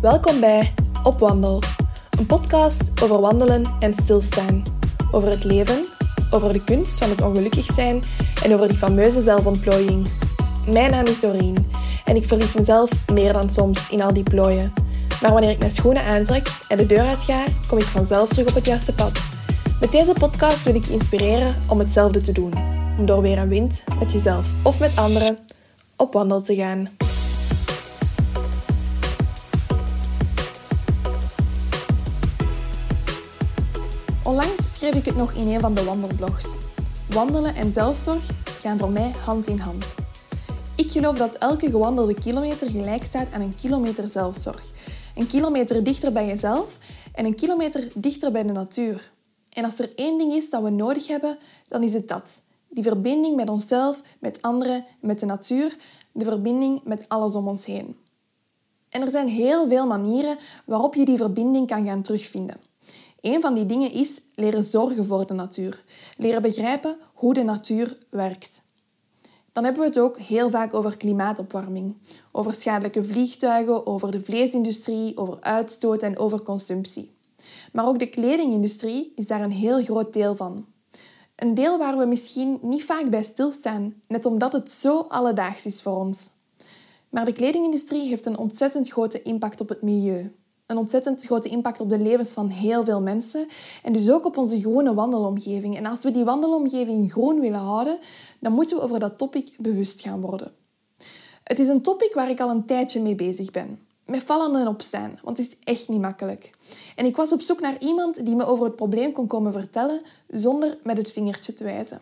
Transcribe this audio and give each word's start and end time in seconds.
Welkom 0.00 0.40
bij 0.40 0.74
Op 1.02 1.18
Wandel, 1.18 1.62
een 2.18 2.26
podcast 2.26 3.02
over 3.02 3.20
wandelen 3.20 3.64
en 3.80 3.94
stilstaan. 3.94 4.62
Over 5.10 5.28
het 5.28 5.44
leven, 5.44 5.84
over 6.30 6.52
de 6.52 6.64
kunst 6.64 6.98
van 6.98 7.10
het 7.10 7.22
ongelukkig 7.22 7.64
zijn 7.64 8.02
en 8.44 8.54
over 8.54 8.68
die 8.68 8.76
fameuze 8.76 9.20
zelfontplooiing. 9.20 10.06
Mijn 10.66 10.90
naam 10.90 11.04
is 11.04 11.20
Doreen 11.20 11.66
en 12.04 12.16
ik 12.16 12.24
verlies 12.24 12.54
mezelf 12.54 12.90
meer 13.12 13.32
dan 13.32 13.50
soms 13.50 13.90
in 13.90 14.02
al 14.02 14.12
die 14.12 14.22
plooien. 14.22 14.72
Maar 15.22 15.32
wanneer 15.32 15.50
ik 15.50 15.58
mijn 15.58 15.70
schoenen 15.70 16.04
aantrek 16.04 16.48
en 16.68 16.78
de 16.78 16.86
deur 16.86 17.06
uitga, 17.06 17.44
kom 17.68 17.78
ik 17.78 17.84
vanzelf 17.84 18.28
terug 18.28 18.48
op 18.48 18.54
het 18.54 18.66
juiste 18.66 18.92
pad. 18.92 19.20
Met 19.80 19.92
deze 19.92 20.12
podcast 20.12 20.64
wil 20.64 20.74
ik 20.74 20.84
je 20.84 20.92
inspireren 20.92 21.54
om 21.68 21.78
hetzelfde 21.78 22.20
te 22.20 22.32
doen. 22.32 22.52
Om 22.98 23.06
door 23.06 23.22
weer 23.22 23.38
een 23.38 23.48
wind, 23.48 23.84
met 23.98 24.12
jezelf 24.12 24.52
of 24.62 24.78
met 24.78 24.96
anderen, 24.96 25.38
op 25.96 26.12
wandel 26.12 26.42
te 26.42 26.54
gaan. 26.54 26.88
Schreef 34.86 35.00
ik 35.00 35.06
het 35.06 35.16
nog 35.16 35.32
in 35.32 35.48
een 35.48 35.60
van 35.60 35.74
de 35.74 35.84
wandelblogs. 35.84 36.54
Wandelen 37.08 37.54
en 37.54 37.72
zelfzorg 37.72 38.30
gaan 38.60 38.78
voor 38.78 38.90
mij 38.90 39.10
hand 39.24 39.46
in 39.46 39.58
hand. 39.58 39.84
Ik 40.76 40.90
geloof 40.90 41.16
dat 41.16 41.34
elke 41.34 41.70
gewandelde 41.70 42.14
kilometer 42.14 42.70
gelijk 42.70 43.04
staat 43.04 43.32
aan 43.32 43.40
een 43.40 43.54
kilometer 43.54 44.08
zelfzorg. 44.08 44.70
Een 45.14 45.26
kilometer 45.26 45.82
dichter 45.82 46.12
bij 46.12 46.26
jezelf 46.26 46.78
en 47.14 47.24
een 47.24 47.34
kilometer 47.34 47.88
dichter 47.94 48.32
bij 48.32 48.42
de 48.42 48.52
natuur. 48.52 49.12
En 49.52 49.64
als 49.64 49.78
er 49.78 49.92
één 49.94 50.18
ding 50.18 50.32
is 50.32 50.50
dat 50.50 50.62
we 50.62 50.70
nodig 50.70 51.06
hebben, 51.06 51.38
dan 51.66 51.82
is 51.82 51.92
het 51.92 52.08
dat. 52.08 52.42
Die 52.68 52.82
verbinding 52.82 53.36
met 53.36 53.50
onszelf, 53.50 54.02
met 54.18 54.42
anderen, 54.42 54.84
met 55.00 55.20
de 55.20 55.26
natuur, 55.26 55.76
de 56.12 56.24
verbinding 56.24 56.80
met 56.84 57.04
alles 57.08 57.34
om 57.34 57.48
ons 57.48 57.64
heen. 57.64 57.96
En 58.88 59.02
er 59.02 59.10
zijn 59.10 59.28
heel 59.28 59.68
veel 59.68 59.86
manieren 59.86 60.36
waarop 60.64 60.94
je 60.94 61.04
die 61.04 61.16
verbinding 61.16 61.66
kan 61.66 61.84
gaan 61.84 62.02
terugvinden. 62.02 62.65
Een 63.26 63.40
van 63.40 63.54
die 63.54 63.66
dingen 63.66 63.92
is 63.92 64.20
leren 64.34 64.64
zorgen 64.64 65.04
voor 65.04 65.26
de 65.26 65.34
natuur. 65.34 65.84
Leren 66.16 66.42
begrijpen 66.42 66.96
hoe 67.14 67.34
de 67.34 67.42
natuur 67.42 67.98
werkt. 68.10 68.62
Dan 69.52 69.64
hebben 69.64 69.82
we 69.82 69.88
het 69.88 69.98
ook 69.98 70.18
heel 70.18 70.50
vaak 70.50 70.74
over 70.74 70.96
klimaatopwarming, 70.96 71.96
over 72.32 72.54
schadelijke 72.54 73.04
vliegtuigen, 73.04 73.86
over 73.86 74.10
de 74.10 74.20
vleesindustrie, 74.20 75.16
over 75.16 75.40
uitstoot 75.40 76.02
en 76.02 76.18
over 76.18 76.42
consumptie. 76.42 77.14
Maar 77.72 77.86
ook 77.86 77.98
de 77.98 78.08
kledingindustrie 78.08 79.12
is 79.14 79.26
daar 79.26 79.40
een 79.40 79.52
heel 79.52 79.82
groot 79.82 80.12
deel 80.12 80.36
van. 80.36 80.66
Een 81.36 81.54
deel 81.54 81.78
waar 81.78 81.98
we 81.98 82.04
misschien 82.04 82.58
niet 82.62 82.84
vaak 82.84 83.10
bij 83.10 83.22
stilstaan, 83.22 83.94
net 84.08 84.26
omdat 84.26 84.52
het 84.52 84.70
zo 84.70 85.06
alledaags 85.08 85.66
is 85.66 85.82
voor 85.82 85.96
ons. 85.96 86.30
Maar 87.08 87.24
de 87.24 87.32
kledingindustrie 87.32 88.08
heeft 88.08 88.26
een 88.26 88.38
ontzettend 88.38 88.88
grote 88.88 89.22
impact 89.22 89.60
op 89.60 89.68
het 89.68 89.82
milieu. 89.82 90.32
Een 90.66 90.76
ontzettend 90.76 91.24
grote 91.24 91.48
impact 91.48 91.80
op 91.80 91.88
de 91.88 91.98
levens 91.98 92.32
van 92.32 92.48
heel 92.48 92.84
veel 92.84 93.00
mensen 93.00 93.46
en 93.82 93.92
dus 93.92 94.10
ook 94.10 94.24
op 94.24 94.36
onze 94.36 94.60
groene 94.60 94.94
wandelomgeving. 94.94 95.76
En 95.76 95.86
als 95.86 96.02
we 96.02 96.10
die 96.10 96.24
wandelomgeving 96.24 97.12
groen 97.12 97.40
willen 97.40 97.58
houden, 97.58 97.98
dan 98.40 98.52
moeten 98.52 98.76
we 98.76 98.82
over 98.82 98.98
dat 98.98 99.18
topic 99.18 99.54
bewust 99.58 100.00
gaan 100.00 100.20
worden. 100.20 100.52
Het 101.42 101.58
is 101.58 101.68
een 101.68 101.82
topic 101.82 102.14
waar 102.14 102.30
ik 102.30 102.40
al 102.40 102.50
een 102.50 102.64
tijdje 102.64 103.00
mee 103.00 103.14
bezig 103.14 103.50
ben. 103.50 103.78
Met 104.06 104.22
vallen 104.22 104.60
en 104.60 104.68
opstaan, 104.68 105.18
want 105.22 105.36
het 105.36 105.46
is 105.46 105.56
echt 105.64 105.88
niet 105.88 106.00
makkelijk. 106.00 106.50
En 106.96 107.06
ik 107.06 107.16
was 107.16 107.32
op 107.32 107.40
zoek 107.40 107.60
naar 107.60 107.78
iemand 107.78 108.24
die 108.24 108.36
me 108.36 108.44
over 108.44 108.64
het 108.64 108.76
probleem 108.76 109.12
kon 109.12 109.26
komen 109.26 109.52
vertellen 109.52 110.00
zonder 110.28 110.78
met 110.82 110.96
het 110.96 111.12
vingertje 111.12 111.52
te 111.52 111.64
wijzen. 111.64 112.00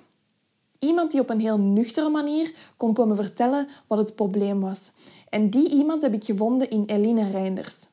Iemand 0.78 1.10
die 1.10 1.20
op 1.20 1.30
een 1.30 1.40
heel 1.40 1.58
nuchtere 1.58 2.08
manier 2.08 2.54
kon 2.76 2.94
komen 2.94 3.16
vertellen 3.16 3.68
wat 3.86 3.98
het 3.98 4.14
probleem 4.14 4.60
was. 4.60 4.90
En 5.28 5.50
die 5.50 5.68
iemand 5.70 6.02
heb 6.02 6.14
ik 6.14 6.24
gevonden 6.24 6.70
in 6.70 6.84
Eline 6.86 7.30
Reinders. 7.30 7.92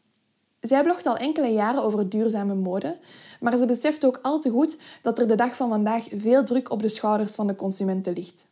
Zij 0.61 0.83
blogt 0.83 1.05
al 1.05 1.17
enkele 1.17 1.47
jaren 1.47 1.83
over 1.83 2.09
duurzame 2.09 2.55
mode, 2.55 2.97
maar 3.39 3.57
ze 3.57 3.65
beseft 3.65 4.05
ook 4.05 4.19
al 4.21 4.39
te 4.39 4.49
goed 4.49 4.77
dat 5.01 5.19
er 5.19 5.27
de 5.27 5.35
dag 5.35 5.55
van 5.55 5.69
vandaag 5.69 6.07
veel 6.11 6.43
druk 6.43 6.71
op 6.71 6.81
de 6.81 6.89
schouders 6.89 7.35
van 7.35 7.47
de 7.47 7.55
consumenten 7.55 8.13
ligt. 8.13 8.47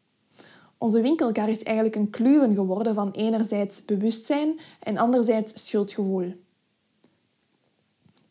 Onze 0.77 1.01
winkelkar 1.01 1.49
is 1.49 1.63
eigenlijk 1.63 1.95
een 1.95 2.09
kluwen 2.09 2.53
geworden 2.53 2.93
van 2.95 3.11
enerzijds 3.11 3.85
bewustzijn 3.85 4.59
en 4.79 4.97
anderzijds 4.97 5.67
schuldgevoel. 5.67 6.33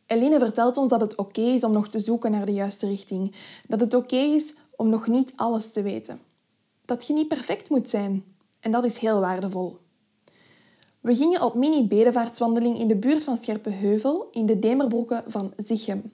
Eline 0.06 0.38
vertelt 0.38 0.76
ons 0.76 0.90
dat 0.90 1.00
het 1.00 1.14
oké 1.16 1.40
is 1.40 1.64
om 1.64 1.72
nog 1.72 1.88
te 1.88 1.98
zoeken 1.98 2.30
naar 2.30 2.46
de 2.46 2.52
juiste 2.52 2.86
richting. 2.86 3.34
Dat 3.68 3.80
het 3.80 3.94
oké 3.94 4.16
is 4.16 4.54
om 4.76 4.88
nog 4.88 5.06
niet 5.06 5.32
alles 5.36 5.72
te 5.72 5.82
weten. 5.82 6.20
Dat 6.84 7.06
je 7.06 7.12
niet 7.12 7.28
perfect 7.28 7.70
moet 7.70 7.88
zijn. 7.88 8.24
En 8.60 8.70
dat 8.70 8.84
is 8.84 8.98
heel 8.98 9.20
waardevol. 9.20 9.78
We 11.08 11.16
gingen 11.16 11.42
op 11.42 11.54
mini-bedevaartswandeling 11.54 12.78
in 12.78 12.88
de 12.88 12.96
buurt 12.96 13.24
van 13.24 13.38
Scherpenheuvel 13.38 14.28
in 14.32 14.46
de 14.46 14.58
Demerbroeken 14.58 15.24
van 15.26 15.52
Zichem. 15.56 16.12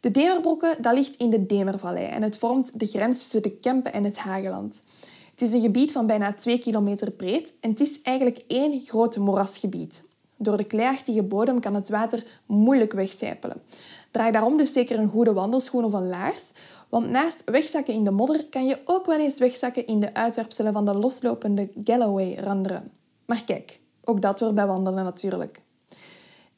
De 0.00 0.10
Demerbroeken 0.10 0.82
dat 0.82 0.94
ligt 0.94 1.16
in 1.16 1.30
de 1.30 1.46
Demervallei 1.46 2.06
en 2.06 2.22
het 2.22 2.38
vormt 2.38 2.80
de 2.80 2.86
grens 2.86 3.18
tussen 3.18 3.42
de 3.42 3.50
Kempen 3.50 3.92
en 3.92 4.04
het 4.04 4.18
Hageland. 4.18 4.82
Het 5.30 5.40
is 5.40 5.52
een 5.52 5.60
gebied 5.60 5.92
van 5.92 6.06
bijna 6.06 6.32
2 6.32 6.58
kilometer 6.58 7.10
breed 7.10 7.52
en 7.60 7.70
het 7.70 7.80
is 7.80 8.02
eigenlijk 8.02 8.44
één 8.46 8.80
groot 8.80 9.16
moerasgebied. 9.16 10.02
Door 10.36 10.56
de 10.56 10.64
kleiachtige 10.64 11.22
bodem 11.22 11.60
kan 11.60 11.74
het 11.74 11.88
water 11.88 12.40
moeilijk 12.46 12.92
wegcijpelen. 12.92 13.62
Draai 14.10 14.32
daarom 14.32 14.56
dus 14.56 14.72
zeker 14.72 14.98
een 14.98 15.08
goede 15.08 15.32
wandelschoen 15.32 15.84
of 15.84 15.92
een 15.92 16.08
laars, 16.08 16.52
want 16.88 17.10
naast 17.10 17.42
wegzakken 17.44 17.94
in 17.94 18.04
de 18.04 18.10
modder 18.10 18.44
kan 18.44 18.66
je 18.66 18.78
ook 18.84 19.06
wel 19.06 19.18
eens 19.18 19.38
wegzakken 19.38 19.86
in 19.86 20.00
de 20.00 20.14
uitwerpselen 20.14 20.72
van 20.72 20.84
de 20.84 20.94
loslopende 20.94 21.70
Galloway-randeren. 21.84 22.90
Maar 23.26 23.44
kijk, 23.44 23.80
ook 24.08 24.20
dat 24.20 24.40
hoort 24.40 24.54
bij 24.54 24.66
wandelen 24.66 25.04
natuurlijk. 25.04 25.60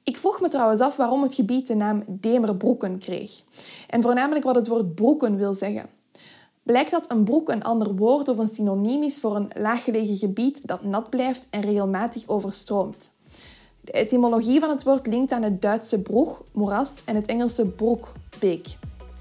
Ik 0.03 0.17
vroeg 0.17 0.41
me 0.41 0.49
trouwens 0.49 0.81
af 0.81 0.97
waarom 0.97 1.23
het 1.23 1.35
gebied 1.35 1.67
de 1.67 1.75
naam 1.75 2.05
Demerbroeken 2.07 2.99
kreeg. 2.99 3.43
En 3.89 4.03
voornamelijk 4.03 4.45
wat 4.45 4.55
het 4.55 4.69
woord 4.69 4.95
broeken 4.95 5.37
wil 5.37 5.55
zeggen. 5.55 5.87
Blijkt 6.63 6.91
dat 6.91 7.11
een 7.11 7.25
broek 7.25 7.49
een 7.49 7.65
ander 7.65 7.95
woord 7.95 8.29
of 8.29 8.39
een 8.39 8.49
synoniem 8.49 9.03
is 9.03 9.21
voor 9.21 9.37
een 9.37 9.51
laaggelegen 9.59 10.17
gebied 10.17 10.67
dat 10.67 10.83
nat 10.83 11.11
blijft 11.11 11.47
en 11.51 11.61
regelmatig 11.61 12.23
overstroomt. 12.27 13.13
De 13.81 13.93
etymologie 13.93 14.61
van 14.61 14.71
het 14.71 14.83
woord 14.83 15.07
linkt 15.07 15.33
aan 15.33 15.43
het 15.43 15.63
Duitse 15.63 16.03
broeg, 16.03 16.43
moeras, 16.53 17.03
en 17.05 17.15
het 17.15 17.27
Engelse 17.27 17.67
broek, 17.67 18.13
beek. 18.39 18.67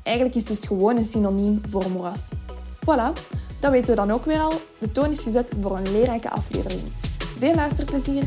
Eigenlijk 0.04 0.36
is 0.36 0.50
het 0.50 0.60
dus 0.60 0.68
gewoon 0.68 0.98
een 0.98 1.06
synoniem 1.06 1.62
voor 1.70 1.90
moeras. 1.92 2.30
Voilà, 2.80 3.14
dat 3.60 3.72
weten 3.72 3.90
we 3.90 3.96
dan 3.96 4.12
ook 4.12 4.26
weer 4.26 4.40
al. 4.40 4.54
De 4.80 4.88
toon 4.88 5.12
is 5.12 5.20
gezet 5.20 5.52
voor 5.62 5.78
een 5.78 5.92
leerrijke 5.92 6.30
aflevering. 6.30 6.82
Veel 7.38 7.54
luisterplezier! 7.54 8.24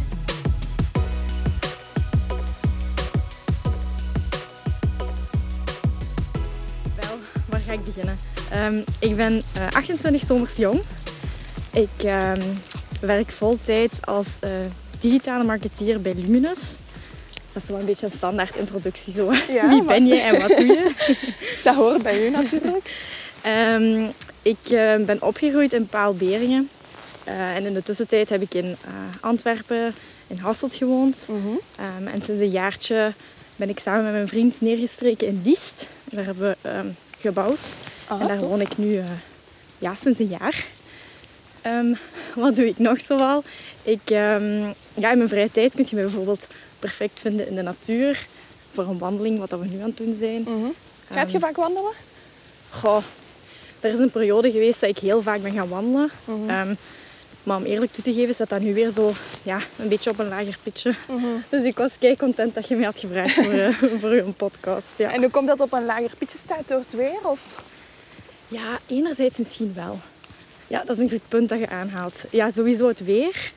Wel, 7.01 7.17
waar 7.49 7.61
ga 7.67 7.73
ik 7.73 7.85
beginnen? 7.85 8.19
Um, 8.55 8.85
ik 8.99 9.17
ben 9.17 9.43
uh, 9.57 9.67
28 9.71 10.27
zomers 10.27 10.57
jong. 10.57 10.81
Ik 11.73 12.05
um, 12.05 12.61
werk 13.01 13.31
voltijd 13.31 13.93
als 14.01 14.27
uh, 14.45 14.51
digitale 15.01 15.45
marketeer 15.45 16.01
bij 16.01 16.15
Luminus. 16.15 16.79
Dat 17.53 17.63
is 17.63 17.69
wel 17.69 17.79
een 17.79 17.87
beetje 17.87 18.07
een 18.07 18.13
standaard 18.13 18.57
introductie. 18.57 19.13
Zo. 19.13 19.33
Ja, 19.49 19.69
Wie 19.75 19.85
ben 19.85 20.07
je 20.07 20.21
en 20.21 20.41
wat 20.41 20.57
doe 20.57 20.67
je? 20.67 20.93
Dat 21.65 21.75
hoort 21.75 22.03
bij 22.03 22.27
u 22.27 22.31
natuurlijk. 22.31 23.13
Um, 23.47 24.13
ik 24.43 24.71
uh, 24.71 24.97
ben 24.97 25.23
opgegroeid 25.23 25.73
in 25.73 25.87
Paalberingen. 25.87 26.69
Uh, 27.29 27.57
en 27.57 27.65
in 27.65 27.75
de 27.75 27.83
tussentijd 27.83 28.29
heb 28.29 28.43
ik 28.43 28.55
in 28.55 28.65
uh, 28.65 28.77
Antwerpen, 29.21 29.95
in 30.27 30.39
Hasselt 30.39 30.75
gewoond. 30.75 31.27
Mm 31.29 31.43
-hmm. 31.43 31.61
um, 32.01 32.07
en 32.07 32.23
sinds 32.23 32.41
een 32.41 32.51
jaartje 32.51 33.13
ben 33.57 33.69
ik 33.69 33.79
samen 33.79 34.03
met 34.03 34.13
mijn 34.13 34.29
vriend 34.29 34.61
neergestreken 34.61 35.27
in 35.27 35.41
Diest. 35.43 35.87
Daar 36.05 36.25
hebben 36.25 36.57
we 36.63 36.69
um, 36.69 36.97
gebouwd. 37.19 37.67
Ah, 38.07 38.21
en 38.21 38.27
daar 38.27 38.39
top. 38.39 38.49
woon 38.49 38.61
ik 38.61 38.79
nu 38.79 38.87
uh, 38.87 39.05
ja, 39.79 39.95
sinds 40.01 40.19
een 40.19 40.37
jaar. 40.41 40.65
Um, 41.67 41.97
wat 42.35 42.55
doe 42.57 42.67
ik 42.67 42.79
nog 42.79 43.01
zoal? 43.01 43.45
Ik, 43.83 44.01
ja, 44.05 44.37
in 44.37 44.75
mijn 45.01 45.29
vrije 45.29 45.53
tijd 45.53 45.75
kun 45.75 45.87
je 45.89 45.97
me 45.97 46.03
bijvoorbeeld 46.03 46.47
perfect 46.79 47.21
vinden 47.21 47.49
in 47.49 47.55
de 47.55 47.63
natuur. 47.63 48.27
Voor 48.71 48.89
een 48.89 48.99
wandeling, 48.99 49.39
wat 49.39 49.51
we 49.51 49.67
nu 49.67 49.81
aan 49.81 49.89
het 49.89 49.97
doen 49.97 50.17
zijn. 50.19 50.41
Mm 50.41 50.63
-hmm. 50.63 50.75
Gaat 51.11 51.31
je 51.31 51.39
vaak 51.39 51.57
wandelen? 51.57 51.93
Goh, 52.71 53.03
er 53.81 53.93
is 53.93 53.99
een 53.99 54.11
periode 54.11 54.51
geweest 54.51 54.81
dat 54.81 54.91
ik 54.91 54.99
heel 54.99 55.23
vaak 55.23 55.43
ben 55.43 55.53
gaan 55.53 55.69
wandelen. 55.69 56.11
Mm 56.25 56.49
-hmm. 56.49 56.77
Maar 57.43 57.57
om 57.57 57.65
eerlijk 57.65 57.93
toe 57.93 58.05
te 58.05 58.13
geven, 58.13 58.35
staat 58.35 58.49
dat 58.49 58.61
nu 58.61 58.75
weer 58.75 58.91
zo 58.91 59.13
ja, 59.43 59.61
een 59.79 59.89
beetje 59.89 60.11
op 60.11 60.19
een 60.19 60.29
lager 60.29 60.59
pitje. 60.63 60.95
Mm 61.09 61.19
-hmm. 61.19 61.45
Dus 61.49 61.65
ik 61.65 61.79
was 61.79 61.91
kei 61.99 62.17
content 62.17 62.55
dat 62.55 62.69
je 62.69 62.77
mij 62.77 62.85
had 62.85 62.99
gevraagd 62.99 63.35
voor, 63.35 63.53
uh, 63.53 63.83
voor 64.01 64.11
een 64.11 64.35
podcast. 64.35 64.87
Ja. 64.97 65.13
En 65.13 65.21
hoe 65.21 65.31
komt 65.31 65.49
dat 65.49 65.61
op 65.61 65.73
een 65.73 65.85
lager 65.85 66.11
pitje 66.19 66.39
staat? 66.39 66.69
Door 66.69 66.79
het 66.79 66.93
weer? 66.93 67.19
Of? 67.23 67.63
Ja, 68.49 68.79
enerzijds 68.87 69.39
misschien 69.39 69.73
wel. 69.75 70.01
Ja, 70.67 70.83
dat 70.85 70.97
is 70.97 71.03
een 71.03 71.11
goed 71.11 71.29
punt 71.29 71.49
dat 71.49 71.59
je 71.59 71.69
aanhaalt. 71.69 72.15
Ja, 72.31 72.51
sowieso 72.51 72.89
het 72.89 73.05
weer. 73.05 73.53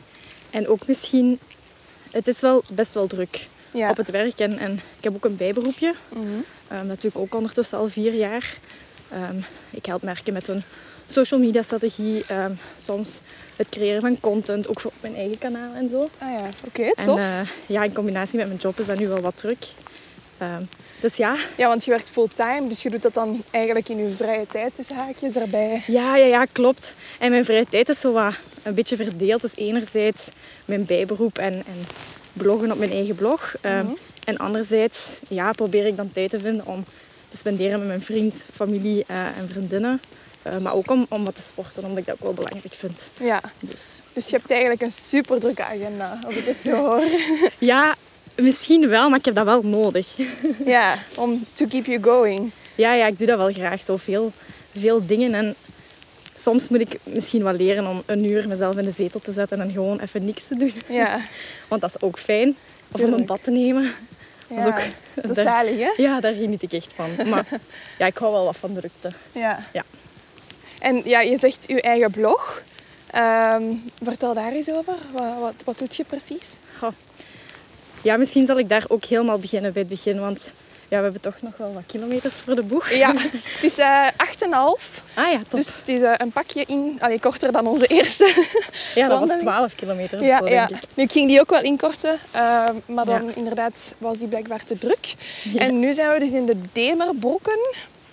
En 0.49 0.67
ook 0.67 0.87
misschien... 0.87 1.39
Het 2.11 2.27
is 2.27 2.39
wel 2.39 2.63
best 2.73 2.93
wel 2.93 3.07
druk 3.07 3.47
ja. 3.71 3.89
op 3.89 3.97
het 3.97 4.09
werk. 4.09 4.39
En, 4.39 4.57
en 4.57 4.73
ik 4.73 5.03
heb 5.03 5.15
ook 5.15 5.25
een 5.25 5.37
bijberoepje. 5.37 5.93
Mm 6.13 6.21
-hmm. 6.21 6.45
um, 6.77 6.87
natuurlijk 6.87 7.17
ook 7.17 7.35
ondertussen 7.35 7.77
al 7.77 7.89
vier 7.89 8.13
jaar. 8.13 8.57
Um, 9.13 9.45
ik 9.69 9.85
help 9.85 10.03
merken 10.03 10.33
met 10.33 10.47
hun 10.47 10.63
social 11.09 11.39
media 11.39 11.61
strategie, 11.61 12.23
ehm, 12.27 12.51
soms 12.81 13.19
het 13.55 13.69
creëren 13.69 14.01
van 14.01 14.19
content, 14.19 14.67
ook 14.67 14.79
voor 14.79 14.91
op 14.95 15.01
mijn 15.01 15.15
eigen 15.15 15.37
kanaal 15.37 15.73
en 15.73 15.89
zo. 15.89 16.07
Ah 16.17 16.29
ja, 16.39 16.49
oké, 16.67 16.83
En 16.95 17.03
tof. 17.05 17.19
eh, 17.19 17.39
ja, 17.65 17.83
in 17.83 17.93
combinatie 17.93 18.37
met 18.37 18.47
mijn 18.47 18.59
job 18.59 18.79
is 18.79 18.85
dat 18.85 18.99
nu 18.99 19.07
wel 19.07 19.21
wat 19.21 19.37
druk. 19.37 19.65
Ehm, 20.37 20.61
dus 21.01 21.15
ja, 21.15 21.35
Ja, 21.57 21.67
want 21.67 21.85
je 21.85 21.91
werkt 21.91 22.09
fulltime, 22.09 22.67
dus 22.67 22.81
je 22.81 22.89
doet 22.89 23.01
dat 23.01 23.13
dan 23.13 23.43
eigenlijk 23.51 23.89
in 23.89 23.97
je 23.97 24.09
vrije 24.09 24.47
tijd 24.47 24.75
tussen 24.75 24.95
haakjes 24.95 25.35
erbij. 25.35 25.83
ja, 25.87 26.15
ja, 26.17 26.25
ja, 26.25 26.45
klopt. 26.45 26.95
En 27.19 27.31
mijn 27.31 27.45
vrije 27.45 27.65
tijd 27.69 27.89
is 27.89 27.99
zo 27.99 28.11
wat 28.11 28.33
een 28.63 28.73
beetje 28.73 28.95
verdeeld. 28.95 29.41
Dus 29.41 29.55
enerzijds 29.55 30.27
mijn 30.65 30.85
bijberoep 30.85 31.37
en, 31.37 31.53
en 31.53 31.85
bloggen 32.33 32.71
op 32.71 32.77
mijn 32.77 32.91
eigen 32.91 33.15
blog. 33.15 33.53
Ehm, 33.61 33.77
Mhm. 33.85 33.93
En 34.25 34.37
anderzijds 34.37 35.19
ja, 35.27 35.51
probeer 35.51 35.85
ik 35.85 35.97
dan 35.97 36.11
tijd 36.11 36.29
te 36.29 36.39
vinden 36.39 36.65
om 36.65 36.85
te 37.27 37.37
spenderen 37.37 37.79
met 37.79 37.87
mijn 37.87 38.01
vriend, 38.01 38.35
familie 38.53 39.03
eh, 39.07 39.25
en 39.25 39.49
vriendinnen. 39.49 40.01
Eh, 40.43 40.57
maar 40.57 40.73
ook 40.73 40.89
om, 40.91 41.05
om 41.09 41.25
wat 41.25 41.35
te 41.35 41.41
sporten, 41.41 41.83
omdat 41.83 41.97
ik 41.97 42.05
dat 42.05 42.15
ook 42.15 42.21
wel 42.23 42.33
belangrijk 42.33 42.73
vind. 42.73 43.03
Ja, 43.19 43.41
Dus. 43.59 43.79
dus 44.13 44.29
je 44.29 44.35
hebt 44.35 44.51
eigenlijk 44.51 44.81
een 44.81 44.91
super 44.91 45.39
drukke 45.39 45.63
agenda, 45.63 46.19
als 46.25 46.35
ik 46.35 46.45
het 46.45 46.57
zo 46.65 46.75
hoor. 46.75 47.03
Ja, 47.57 47.95
misschien 48.35 48.89
wel, 48.89 49.09
maar 49.09 49.19
ik 49.19 49.25
heb 49.25 49.35
dat 49.35 49.45
wel 49.45 49.61
nodig. 49.61 50.07
ja, 50.65 50.97
om 51.15 51.45
to 51.53 51.65
keep 51.67 51.85
you 51.85 52.03
going. 52.03 52.51
Ja, 52.75 52.93
ja, 52.93 53.05
ik 53.05 53.17
doe 53.17 53.27
dat 53.27 53.37
wel 53.37 53.51
graag. 53.53 53.81
Zo 53.83 53.97
veel, 53.97 54.31
veel 54.79 55.05
dingen. 55.05 55.33
En 55.33 55.55
soms 56.37 56.67
moet 56.69 56.79
ik 56.79 56.97
misschien 57.03 57.43
wel 57.43 57.53
leren 57.53 57.87
om 57.87 58.03
een 58.05 58.31
uur 58.31 58.47
mezelf 58.47 58.75
in 58.77 58.83
de 58.83 58.91
zetel 58.91 59.19
te 59.19 59.31
zetten 59.31 59.61
en 59.61 59.71
gewoon 59.71 59.99
even 59.99 60.25
niks 60.25 60.47
te 60.47 60.57
doen. 60.57 60.73
Ja, 60.89 61.19
Want 61.69 61.81
dat 61.81 61.89
is 61.95 62.01
ook 62.01 62.19
fijn. 62.19 62.55
Of 62.91 63.01
om 63.01 63.13
een 63.13 63.25
bad 63.25 63.43
te 63.43 63.51
nemen. 63.51 63.91
ja. 64.47 64.65
ook- 64.67 65.25
dat 65.27 65.37
is 65.37 65.43
zalig, 65.43 65.75
hè? 65.77 65.91
Ja, 66.03 66.19
daar 66.19 66.33
geniet 66.33 66.61
ik 66.61 66.73
echt 66.73 66.93
van. 66.95 67.09
Maar 67.29 67.45
ja, 67.97 68.05
ik 68.05 68.17
hou 68.17 68.31
wel 68.31 68.45
wat 68.45 68.57
van 68.59 68.73
drukte. 68.73 69.09
Ja. 69.31 69.59
Ja. 69.73 69.83
En 70.83 71.01
ja, 71.05 71.21
je 71.21 71.37
zegt 71.39 71.65
je 71.67 71.81
eigen 71.81 72.11
blog. 72.11 72.61
Ehm, 73.11 73.63
vertel 74.03 74.33
daar 74.33 74.51
eens 74.51 74.71
over. 74.71 74.95
Wat, 75.11 75.33
wat, 75.39 75.53
wat 75.65 75.77
doet 75.77 75.95
je 75.95 76.03
precies? 76.03 76.57
Goh. 76.79 76.91
Ja, 78.01 78.17
misschien 78.17 78.45
zal 78.45 78.57
ik 78.59 78.69
daar 78.69 78.85
ook 78.87 79.05
helemaal 79.05 79.37
beginnen 79.39 79.73
bij 79.73 79.81
het 79.81 79.91
begin. 79.91 80.19
Want 80.19 80.51
ja, 80.87 80.97
we 80.97 81.03
hebben 81.03 81.21
toch 81.21 81.41
nog 81.41 81.57
wel 81.57 81.73
wat 81.73 81.83
kilometers 81.85 82.33
voor 82.33 82.55
de 82.55 82.63
boeg. 82.63 82.89
Ja, 82.89 83.13
het 83.55 83.63
is 83.63 83.77
eh 83.77 84.07
8,5. 84.07 85.03
Ah 85.13 85.31
ja, 85.31 85.37
top. 85.37 85.51
Dus 85.51 85.67
het 85.77 85.87
is 85.87 86.01
eh, 86.01 86.13
een 86.17 86.31
pakje 86.31 86.63
in, 86.67 86.97
allee, 86.99 87.19
korter 87.19 87.51
dan 87.51 87.67
onze 87.67 87.87
eerste. 87.87 88.33
ja, 88.95 89.07
dat 89.07 89.19
was 89.19 89.27
wandeling. 89.27 89.41
12 89.41 89.75
kilometer 89.75 90.23
ja, 90.23 90.37
zo, 90.39 90.47
ja. 90.47 90.65
denk 90.65 90.81
ik. 90.83 90.89
Nu, 90.93 91.03
ik 91.03 91.11
ging 91.11 91.27
die 91.27 91.39
ook 91.39 91.49
wel 91.49 91.61
inkorten, 91.61 92.19
eh, 92.31 92.69
maar 92.85 93.05
dan 93.05 93.25
Ja. 93.25 93.31
inderdaad 93.35 93.93
was 93.97 94.17
die 94.17 94.27
blijkbaar 94.27 94.63
te 94.63 94.77
druk. 94.77 95.13
Ja. 95.53 95.59
En 95.59 95.79
nu 95.79 95.93
zijn 95.93 96.13
we 96.13 96.19
dus 96.19 96.31
in 96.31 96.45
de 96.45 96.61
Demerbroeken, 96.71 97.59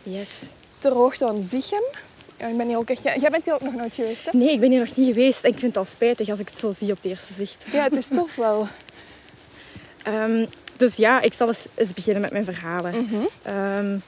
Yes. 0.02 0.28
ter 0.78 0.93
hoogte 0.93 1.26
van 1.26 1.46
Zichem. 1.50 1.82
Ja, 2.40 2.46
ik 2.46 2.56
ben 2.56 2.66
hier 2.66 2.76
ook 2.76 2.90
echt... 2.90 3.02
Jij 3.02 3.31
bent 3.31 3.44
hier 3.44 3.54
ook 3.54 3.62
nog 3.62 3.75
nooit 3.75 3.94
geweest, 3.94 4.25
hè? 4.25 4.38
Nee, 4.38 4.52
ik 4.52 4.60
ben 4.60 4.70
hier 4.70 4.81
nog 4.81 4.96
niet 4.96 5.14
geweest. 5.14 5.44
En 5.44 5.50
ik 5.50 5.58
vind 5.58 5.75
het 5.75 5.76
al 5.76 5.90
spijtig 5.90 6.28
als 6.28 6.38
ik 6.38 6.48
het 6.48 6.58
zo 6.58 6.70
zie 6.70 6.90
op 6.90 6.96
het 6.96 7.04
eerste 7.04 7.32
zicht. 7.32 7.64
Ja, 7.72 7.82
het 7.82 7.96
is 7.96 8.06
tof 8.06 8.37
wel. 8.37 8.69
Ehm, 10.02 10.44
dus 10.76 10.96
ja, 10.96 11.20
ik 11.20 11.32
zal 11.32 11.48
eens, 11.48 11.64
eens 11.75 11.94
beginnen 11.94 12.22
met 12.22 12.31
mijn 12.31 12.44
verhalen. 12.44 12.94
Mhm. 12.94 13.26
Ehm, 13.42 13.98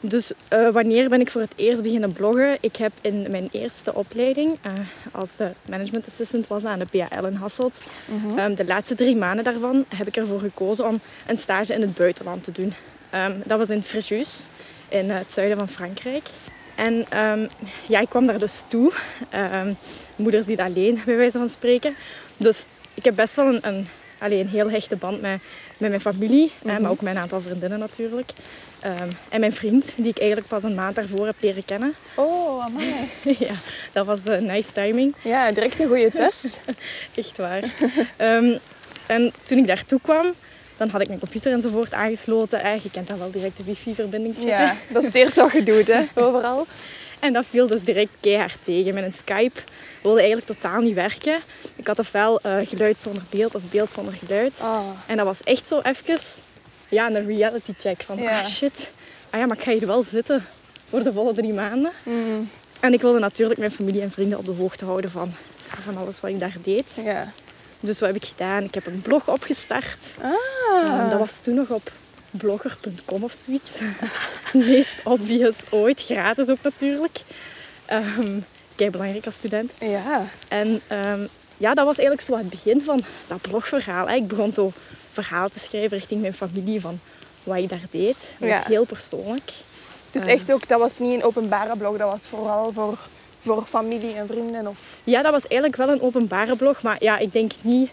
dus 0.00 0.32
eh, 0.48 0.68
wanneer 0.68 1.08
ben 1.08 1.20
ik 1.20 1.30
voor 1.30 1.40
het 1.40 1.52
eerst 1.56 1.82
beginnen 1.82 2.12
bloggen? 2.12 2.56
Ik 2.60 2.76
heb 2.76 2.92
in 3.00 3.26
mijn 3.30 3.48
eerste 3.52 3.94
opleiding 3.94 4.58
eh, 4.62 4.72
als 5.12 5.38
eh, 5.38 5.46
management 5.68 6.06
assistant 6.06 6.46
was 6.46 6.64
aan 6.64 6.78
de 6.78 6.86
PAL 6.86 7.26
in 7.26 7.34
Hasselt. 7.34 7.80
Mhm. 8.04 8.38
Ehm, 8.38 8.54
de 8.54 8.64
laatste 8.64 8.94
drie 8.94 9.16
maanden 9.16 9.44
daarvan 9.44 9.84
heb 9.96 10.06
ik 10.06 10.16
ervoor 10.16 10.40
gekozen 10.40 10.86
om 10.86 11.00
een 11.26 11.38
stage 11.38 11.74
in 11.74 11.80
het 11.80 11.96
buitenland 11.96 12.44
te 12.44 12.52
doen. 12.52 12.74
Dat 13.44 13.58
was 13.58 13.70
in 13.70 13.82
Fréjus, 13.82 14.28
in 14.88 15.10
het 15.10 15.32
zuiden 15.32 15.58
van 15.58 15.68
Frankrijk. 15.68 16.28
En 16.74 17.06
ja, 17.88 18.00
ik 18.00 18.08
kwam 18.08 18.26
daar 18.26 18.38
dus 18.38 18.62
toe. 18.68 18.92
Ehm 19.30 19.72
moeder 20.16 20.42
ziet 20.44 20.60
alleen, 20.60 21.02
bij 21.04 21.16
wijze 21.16 21.38
van 21.38 21.48
spreken. 21.48 21.94
Dus 22.36 22.66
ik 22.94 23.04
heb 23.04 23.14
best 23.16 23.34
wel 23.34 23.46
een, 23.46 23.58
een, 23.68 23.88
allee, 24.18 24.40
een 24.40 24.48
heel 24.48 24.70
hechte 24.70 24.96
band 24.96 25.20
met, 25.20 25.40
met 25.78 25.88
mijn 25.90 26.00
familie, 26.00 26.52
hè, 26.64 26.72
Mhm. 26.72 26.82
maar 26.82 26.90
ook 26.90 27.00
met 27.00 27.14
een 27.14 27.20
aantal 27.20 27.40
vriendinnen 27.40 27.78
natuurlijk. 27.78 28.30
Ehm, 28.80 29.08
en 29.28 29.40
mijn 29.40 29.52
vriend, 29.52 29.92
die 29.96 30.08
ik 30.08 30.18
eigenlijk 30.18 30.48
pas 30.48 30.62
een 30.62 30.74
maand 30.74 30.94
daarvoor 30.94 31.26
heb 31.26 31.34
leren 31.40 31.64
kennen. 31.64 31.94
Oh, 32.14 32.64
amai. 32.64 33.10
ja, 33.38 33.54
dat 33.92 34.06
was 34.06 34.20
een 34.24 34.44
nice 34.44 34.72
timing. 34.72 35.14
Ja, 35.22 35.52
direct 35.52 35.80
een 35.80 35.86
goede 35.88 36.10
test. 36.10 36.60
Echt 37.14 37.36
waar. 37.36 37.62
En 39.06 39.32
toen 39.42 39.58
ik 39.58 39.66
daartoe 39.66 40.00
kwam, 40.02 40.32
dan 40.82 40.90
had 40.92 41.00
ik 41.00 41.06
mijn 41.08 41.20
computer 41.20 41.52
enzovoort 41.52 41.92
aangesloten. 41.92 42.62
Eh, 42.62 42.78
je 42.82 42.90
kent 42.90 43.08
dan 43.08 43.18
wel 43.18 43.30
direct 43.30 43.56
de 43.56 43.64
wifi-verbinding 43.64 44.34
checken. 44.34 44.48
Ja, 44.50 44.76
dat 44.88 45.00
is 45.02 45.06
het 45.08 45.16
eerste 45.16 45.40
wat 45.40 45.52
je 45.52 45.62
doet, 45.62 45.86
hè, 45.86 46.02
overal. 46.24 46.66
En 47.18 47.32
dat 47.32 47.44
viel 47.50 47.66
dus 47.66 47.84
direct 47.84 48.10
keihard 48.20 48.56
tegen. 48.62 48.94
Mijn 48.94 49.12
Skype 49.12 49.60
wilde 50.02 50.18
eigenlijk 50.20 50.48
totaal 50.50 50.80
niet 50.80 50.94
werken. 50.94 51.38
Ik 51.76 51.86
had 51.86 51.98
ofwel 51.98 52.40
eh, 52.40 52.56
geluid 52.64 53.00
zonder 53.00 53.22
beeld 53.30 53.54
of 53.54 53.62
beeld 53.70 53.92
zonder 53.92 54.14
geluid. 54.26 54.58
Oh. 54.62 54.88
En 55.06 55.16
dat 55.16 55.26
was 55.26 55.40
echt 55.42 55.66
zo 55.66 55.80
even 55.82 56.18
ja, 56.88 57.10
een 57.10 57.26
reality 57.26 57.72
check 57.78 58.02
van 58.02 58.18
Ja. 58.18 58.38
ah 58.38 58.46
shit, 58.46 58.90
ah 59.30 59.40
ja, 59.40 59.46
maar 59.46 59.56
ik 59.56 59.62
ga 59.62 59.72
hier 59.72 59.86
wel 59.86 60.02
zitten 60.02 60.44
voor 60.88 61.02
de 61.02 61.12
volle 61.12 61.32
drie 61.32 61.52
maanden. 61.52 61.92
Mm, 62.02 62.50
En 62.80 62.92
ik 62.92 63.00
wilde 63.00 63.18
natuurlijk 63.18 63.58
mijn 63.58 63.70
familie 63.70 64.02
en 64.02 64.10
vrienden 64.10 64.38
op 64.38 64.44
de 64.44 64.52
hoogte 64.52 64.84
houden 64.84 65.10
van, 65.10 65.32
van 65.84 65.96
alles 65.96 66.20
wat 66.20 66.30
ik 66.30 66.38
daar 66.40 66.56
deed. 66.62 66.94
ja. 67.04 67.32
Dus 67.82 68.00
wat 68.00 68.08
heb 68.12 68.22
ik 68.22 68.28
gedaan? 68.28 68.62
Ik 68.64 68.74
heb 68.74 68.86
een 68.86 69.02
blog 69.02 69.28
opgestart. 69.28 69.98
Ah. 70.20 70.32
Ehm, 70.88 71.10
dat 71.10 71.18
was 71.18 71.38
toen 71.40 71.54
nog 71.54 71.68
op 71.68 71.90
blogger.com 72.30 73.24
of 73.24 73.32
zoiets. 73.44 73.70
Meest 74.52 74.94
obvious 75.04 75.54
ooit, 75.70 76.02
gratis 76.02 76.48
ook 76.48 76.62
natuurlijk. 76.62 77.20
Ehm 77.86 78.38
kei 78.76 78.90
belangrijk 78.90 79.26
als 79.26 79.34
student. 79.36 79.72
Ja. 79.80 80.24
En 80.48 80.80
ehm, 80.86 81.26
ja, 81.56 81.74
dat 81.74 81.86
was 81.86 81.96
eigenlijk 81.98 82.26
zo 82.28 82.36
het 82.36 82.50
begin 82.50 82.82
van 82.82 83.00
dat 83.28 83.40
blogverhaal. 83.40 84.08
hè. 84.08 84.14
Ik 84.14 84.26
begon 84.28 84.52
zo 84.52 84.72
verhaal 85.12 85.48
te 85.48 85.58
schrijven 85.58 85.96
richting 85.98 86.20
mijn 86.20 86.34
familie 86.34 86.80
van 86.80 87.00
wat 87.42 87.56
ik 87.56 87.68
daar 87.68 87.86
deed. 87.90 88.16
Dat 88.38 88.48
Ja. 88.48 88.58
was 88.58 88.66
heel 88.66 88.84
persoonlijk. 88.84 89.50
Dus 90.10 90.22
Ah. 90.22 90.28
echt 90.30 90.52
ook, 90.52 90.68
dat 90.68 90.78
was 90.78 90.98
niet 90.98 91.14
een 91.14 91.22
openbare 91.24 91.76
blog, 91.76 91.96
dat 91.96 92.10
was 92.12 92.22
vooral 92.22 92.72
voor, 92.72 92.98
voor 93.42 93.64
familie 93.64 94.14
en 94.14 94.26
vrienden. 94.26 94.66
Of... 94.66 94.78
Ja, 95.04 95.22
dat 95.22 95.32
was 95.32 95.46
eigenlijk 95.46 95.76
wel 95.76 95.88
een 95.88 96.02
openbare 96.02 96.56
blog, 96.56 96.82
maar 96.82 96.96
ja, 97.00 97.18
ik 97.18 97.32
denk 97.32 97.52
niet 97.62 97.90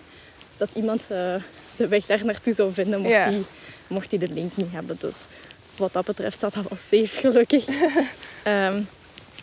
dat 0.57 0.69
iemand 0.74 1.01
eh, 1.01 1.36
de 1.75 1.88
weg 1.88 2.06
daar 2.06 2.25
naartoe 2.25 2.54
zou 2.54 2.74
vinden 2.74 3.01
mocht 3.88 4.10
hij 4.10 4.19
de 4.19 4.28
link 4.28 4.56
niet 4.56 4.72
hebben. 4.72 4.98
Dus 5.00 5.25
wat 5.78 5.94
dat 5.94 6.06
betreft 6.06 6.38
staat 6.38 6.54
dat 6.54 6.66
wel 6.69 6.78
safe, 6.78 7.19
gelukkig. 7.19 7.66
Ehm, 8.44 8.81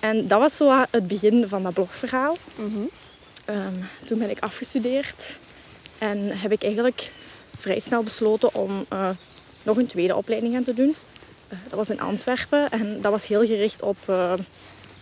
en 0.01 0.29
dat 0.29 0.41
was 0.41 0.57
zo 0.57 0.87
het 0.91 1.09
begin 1.09 1.49
van 1.49 1.63
dat 1.63 1.75
blogverhaal. 1.75 2.37
Mhm. 2.57 2.81
Ehm, 3.45 3.75
toen 4.05 4.19
ben 4.19 4.31
ik 4.31 4.41
afgestudeerd 4.41 5.39
en 5.99 6.39
heb 6.39 6.53
ik 6.53 6.63
eigenlijk 6.63 7.11
vrij 7.59 7.81
snel 7.81 8.03
besloten 8.03 8.55
om 8.55 8.85
eh, 8.89 9.09
nog 9.63 9.77
een 9.77 9.87
tweede 9.87 10.17
opleiding 10.17 10.57
aan 10.57 10.65
te 10.65 10.75
doen. 10.75 10.95
Eh, 11.49 11.59
dat 11.63 11.79
was 11.79 11.91
in 11.91 12.01
Antwerpen 12.01 12.71
en 12.71 13.01
dat 13.01 13.13
was 13.13 13.27
heel 13.27 13.47
gericht 13.47 13.83
op 13.83 13.99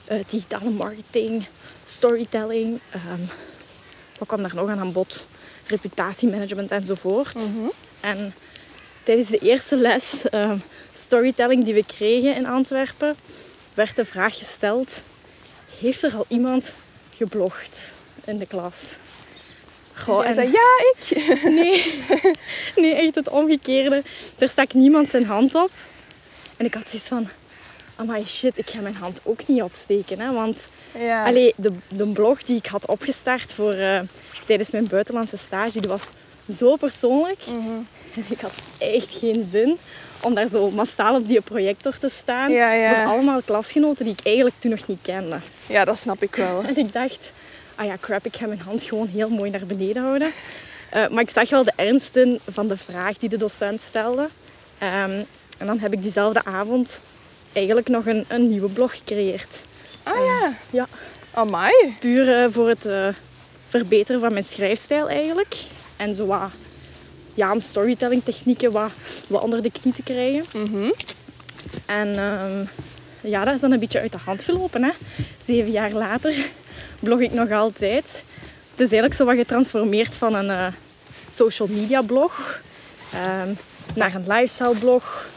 eh, 0.04 0.18
digitale 0.28 0.70
marketing, 0.70 1.46
storytelling. 1.86 2.80
ehm, 2.90 3.20
wat 4.18 4.28
kwam 4.28 4.42
daar 4.42 4.54
nog 4.54 4.68
aan 4.68 4.78
aan 4.78 4.92
bod? 4.92 5.26
Reputatiemanagement 5.66 6.70
enzovoort. 6.70 7.34
Mhm. 7.34 7.68
En 8.00 8.34
tijdens 9.02 9.28
de 9.28 9.38
eerste 9.38 9.76
les 9.76 10.12
ehm, 10.30 10.56
storytelling 10.94 11.64
die 11.64 11.74
we 11.74 11.84
kregen 11.86 12.36
in 12.36 12.46
Antwerpen, 12.46 13.16
werd 13.74 13.96
de 13.96 14.04
vraag 14.04 14.38
gesteld: 14.38 14.90
Heeft 15.80 16.02
er 16.02 16.16
al 16.16 16.24
iemand 16.28 16.72
geblogd 17.14 17.78
in 18.24 18.38
de 18.38 18.46
klas? 18.46 18.74
Goh, 19.94 20.26
en- 20.26 20.34
zei, 20.34 20.50
ja, 20.52 20.92
ik. 20.94 21.26
Nee, 21.60 22.02
nee, 22.76 22.94
echt 22.94 23.14
het 23.14 23.28
omgekeerde. 23.28 24.02
Er 24.38 24.48
stak 24.48 24.72
niemand 24.72 25.10
zijn 25.10 25.24
hand 25.26 25.54
op. 25.54 25.70
En 26.56 26.66
ik 26.66 26.74
had 26.74 26.88
zoiets 26.88 27.08
van, 27.08 27.28
amai 27.96 28.24
shit, 28.26 28.58
ik 28.58 28.70
ga 28.70 28.80
mijn 28.80 28.94
hand 28.94 29.20
ook 29.22 29.46
niet 29.46 29.62
opsteken. 29.62 30.20
Hè? 30.20 30.32
Want 30.32 30.56
Ja. 30.98 31.24
allee, 31.26 31.52
de, 31.56 31.72
de 31.88 32.06
blog 32.06 32.42
die 32.42 32.56
ik 32.56 32.66
had 32.66 32.86
opgestart 32.86 33.52
voor, 33.52 33.72
eh, 33.72 34.00
tijdens 34.46 34.70
mijn 34.70 34.86
buitenlandse 34.88 35.36
stage, 35.36 35.80
die 35.80 35.88
was 35.90 36.02
zo 36.58 36.76
persoonlijk. 36.76 37.40
Mhm. 37.46 37.74
En 38.14 38.24
ik 38.28 38.40
had 38.40 38.52
echt 38.78 39.16
geen 39.18 39.48
zin 39.50 39.76
om 40.20 40.34
daar 40.34 40.48
zo 40.48 40.70
massaal 40.70 41.14
op 41.14 41.28
die 41.28 41.40
projector 41.40 41.98
te 41.98 42.08
staan. 42.22 42.52
Ja, 42.52 42.72
ja. 42.72 42.94
Voor 43.02 43.12
allemaal 43.12 43.42
klasgenoten 43.42 44.04
die 44.04 44.14
ik 44.18 44.26
eigenlijk 44.26 44.56
toen 44.58 44.70
nog 44.70 44.86
niet 44.86 44.98
kende. 45.02 45.36
ja, 45.66 45.84
dat 45.84 45.98
snap 45.98 46.22
ik 46.22 46.34
wel. 46.36 46.62
En 46.62 46.76
ik 46.76 46.92
dacht, 46.92 47.32
ah 47.74 47.86
ja, 47.86 47.96
crap, 48.00 48.24
ik 48.24 48.36
ga 48.36 48.46
mijn 48.46 48.60
hand 48.60 48.82
gewoon 48.82 49.06
heel 49.06 49.28
mooi 49.28 49.50
naar 49.50 49.66
beneden 49.66 50.02
houden. 50.02 50.32
Eh, 50.90 51.08
maar 51.08 51.22
ik 51.22 51.30
zag 51.30 51.50
wel 51.50 51.64
de 51.64 51.72
ernst 51.76 52.16
in 52.16 52.40
van 52.52 52.68
de 52.68 52.76
vraag 52.76 53.18
die 53.18 53.28
de 53.28 53.36
docent 53.36 53.82
stelde. 53.82 54.28
Ehm, 54.78 55.22
en 55.58 55.66
dan 55.66 55.78
heb 55.78 55.92
ik 55.92 56.02
diezelfde 56.02 56.44
avond 56.44 57.00
eigenlijk 57.54 57.88
nog 57.88 58.06
een, 58.06 58.24
een 58.28 58.48
nieuwe 58.48 58.68
blog 58.68 58.96
gecreëerd. 58.96 59.62
Ah 60.02 60.16
ja. 60.16 60.52
Ja, 60.70 60.88
Amai. 61.30 61.72
puur 62.00 62.42
eh, 62.42 62.46
voor 62.50 62.68
het 62.68 62.86
eh, 62.86 63.08
verbeteren 63.68 64.20
van 64.20 64.32
mijn 64.32 64.44
schrijfstijl 64.44 65.08
eigenlijk. 65.08 65.56
En 65.96 66.14
zo 66.14 66.26
wat, 66.26 66.50
ja, 67.34 67.52
om 67.52 67.60
storytelling 67.60 68.24
technieken 68.24 68.72
wat, 68.72 68.90
wat 69.28 69.42
onder 69.42 69.62
de 69.62 69.70
knie 69.70 69.94
te 69.94 70.02
krijgen. 70.02 70.44
Mhm. 70.52 70.90
En 71.86 72.16
ehm, 72.18 72.64
ja, 73.20 73.44
dat 73.44 73.54
is 73.54 73.60
dan 73.60 73.72
een 73.72 73.78
beetje 73.78 74.00
uit 74.00 74.12
de 74.12 74.18
hand 74.24 74.44
gelopen. 74.44 74.82
Hè. 74.82 74.90
Zeven 75.46 75.70
jaar 75.70 75.92
later 75.92 76.34
blog 77.00 77.20
ik 77.20 77.32
nog 77.32 77.50
altijd. 77.50 78.04
Het 78.70 78.86
is 78.86 78.90
eigenlijk 78.90 79.14
zo 79.14 79.24
wat 79.24 79.36
getransformeerd 79.36 80.14
van 80.14 80.34
een 80.34 80.46
uh, 80.46 80.66
social 81.26 81.68
media 81.68 82.02
blog 82.02 82.60
ehm, 83.12 83.48
naar 83.94 84.14
een 84.14 84.24
lifestyle 84.26 84.76
blog, 84.78 85.28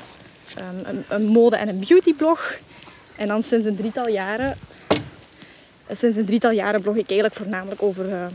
um, 0.59 0.85
een, 0.85 1.03
een, 1.07 1.25
mode- 1.25 1.55
en 1.55 1.67
een 1.67 1.83
beauty 1.87 2.13
blog. 2.13 2.53
En 3.17 3.27
dan 3.27 3.43
sinds 3.43 3.65
een 3.65 3.75
drietal 3.75 4.07
jaren, 4.09 4.57
sinds 5.97 6.17
een 6.17 6.25
drietal 6.25 6.51
jaren 6.51 6.81
blog 6.81 6.95
ik 6.95 7.09
eigenlijk 7.09 7.35
voornamelijk 7.39 7.83
over 7.83 8.09
uh, 8.09 8.25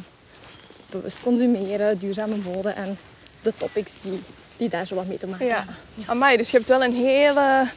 bewust 0.91 1.21
consumeren, 1.23 1.99
duurzame 1.99 2.37
mode 2.37 2.69
en 2.69 2.99
de 3.43 3.53
topics 3.59 3.91
die, 4.03 4.21
die 4.57 4.69
daar 4.69 4.87
zo 4.87 4.95
wat 4.95 5.07
mee 5.07 5.19
te 5.19 5.27
maken 5.27 5.47
Ja. 5.47 5.57
hebben. 5.57 5.75
Amai, 6.07 6.37
dus 6.37 6.51
je 6.51 6.57
hebt 6.57 6.69
wel 6.69 6.85
een 6.85 6.95
hele 6.95 7.69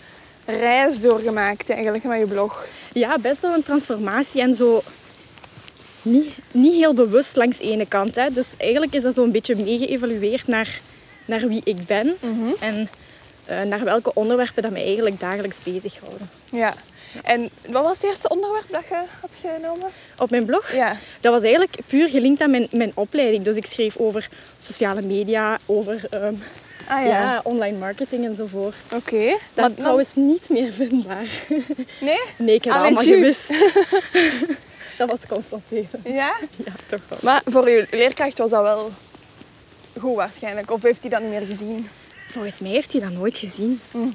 reis 0.45 1.01
doorgemaakt 1.01 1.69
eigenlijk 1.69 2.03
met 2.03 2.19
je 2.19 2.25
blog. 2.25 2.65
Ja, 2.93 3.17
best 3.19 3.41
wel 3.41 3.53
een 3.53 3.63
transformatie 3.63 4.41
en 4.41 4.55
zo 4.55 4.83
niet, 6.01 6.33
niet 6.51 6.73
heel 6.73 6.93
bewust 6.93 7.35
langs 7.35 7.57
de 7.57 7.63
ene 7.63 7.85
kant. 7.85 8.15
Hè. 8.15 8.31
Dus 8.33 8.47
eigenlijk 8.57 8.93
is 8.93 9.01
dat 9.01 9.13
zo 9.13 9.23
een 9.23 9.31
beetje 9.31 9.55
meegeëvalueerd 9.55 10.47
naar, 10.47 10.79
naar 11.25 11.47
wie 11.47 11.61
ik 11.63 11.85
ben 11.85 12.15
en 12.59 12.75
eh, 12.81 12.87
naar 13.45 13.83
welke 13.83 14.13
onderwerpen 14.13 14.63
dat 14.63 14.71
mij 14.71 14.83
eigenlijk 14.85 15.19
dagelijks 15.19 15.57
bezighouden. 15.63 16.29
Ja. 16.51 16.73
En 17.23 17.49
wat 17.69 17.83
was 17.83 17.93
het 17.97 18.03
eerste 18.03 18.29
onderwerp 18.29 18.65
dat 18.71 18.83
je 18.89 18.95
had 19.21 19.37
genomen? 19.41 19.89
Op 20.17 20.29
mijn 20.29 20.45
blog, 20.45 20.73
Ja. 20.73 20.97
dat 21.19 21.33
was 21.33 21.41
eigenlijk 21.43 21.75
puur 21.87 22.09
gelinkt 22.09 22.41
aan 22.41 22.51
mijn, 22.51 22.67
mijn 22.71 22.91
opleiding. 22.95 23.43
Dus 23.43 23.55
ik 23.55 23.65
schreef 23.65 23.97
over 23.97 24.29
sociale 24.59 25.01
media, 25.01 25.57
over 25.65 26.01
ehm, 26.09 26.33
Ah 26.87 27.05
ja. 27.05 27.21
ja. 27.21 27.41
online 27.43 27.77
marketing 27.77 28.25
enzovoort. 28.25 28.75
Oké. 28.93 29.27
Dat 29.27 29.39
Maar 29.53 29.69
is 29.69 29.75
trouwens 29.75 30.09
niet 30.13 30.49
meer 30.49 30.71
vindbaar. 30.81 31.25
Nee? 31.99 32.19
Nee, 32.37 32.55
ik 32.55 32.63
heb 32.63 32.73
Ah, 32.73 32.81
allemaal 32.81 33.03
gewist. 33.03 33.49
dat 34.97 35.09
was 35.09 35.19
confronterend. 35.27 35.89
Ja? 36.03 36.35
Ja, 36.65 36.71
toch 36.87 36.99
wel. 37.09 37.17
Maar 37.21 37.41
voor 37.45 37.69
je 37.69 37.87
leerkracht 37.91 38.37
was 38.37 38.49
dat 38.49 38.61
wel 38.61 38.91
goed 39.99 40.15
waarschijnlijk. 40.15 40.71
Of 40.71 40.81
heeft 40.81 41.01
hij 41.01 41.09
dat 41.09 41.21
niet 41.21 41.29
meer 41.29 41.45
gezien? 41.45 41.89
Volgens 42.35 42.59
mij 42.59 42.71
heeft 42.71 42.91
hij 42.91 43.01
dat 43.01 43.11
nooit 43.11 43.37
gezien. 43.37 43.79
Mm. 43.91 44.13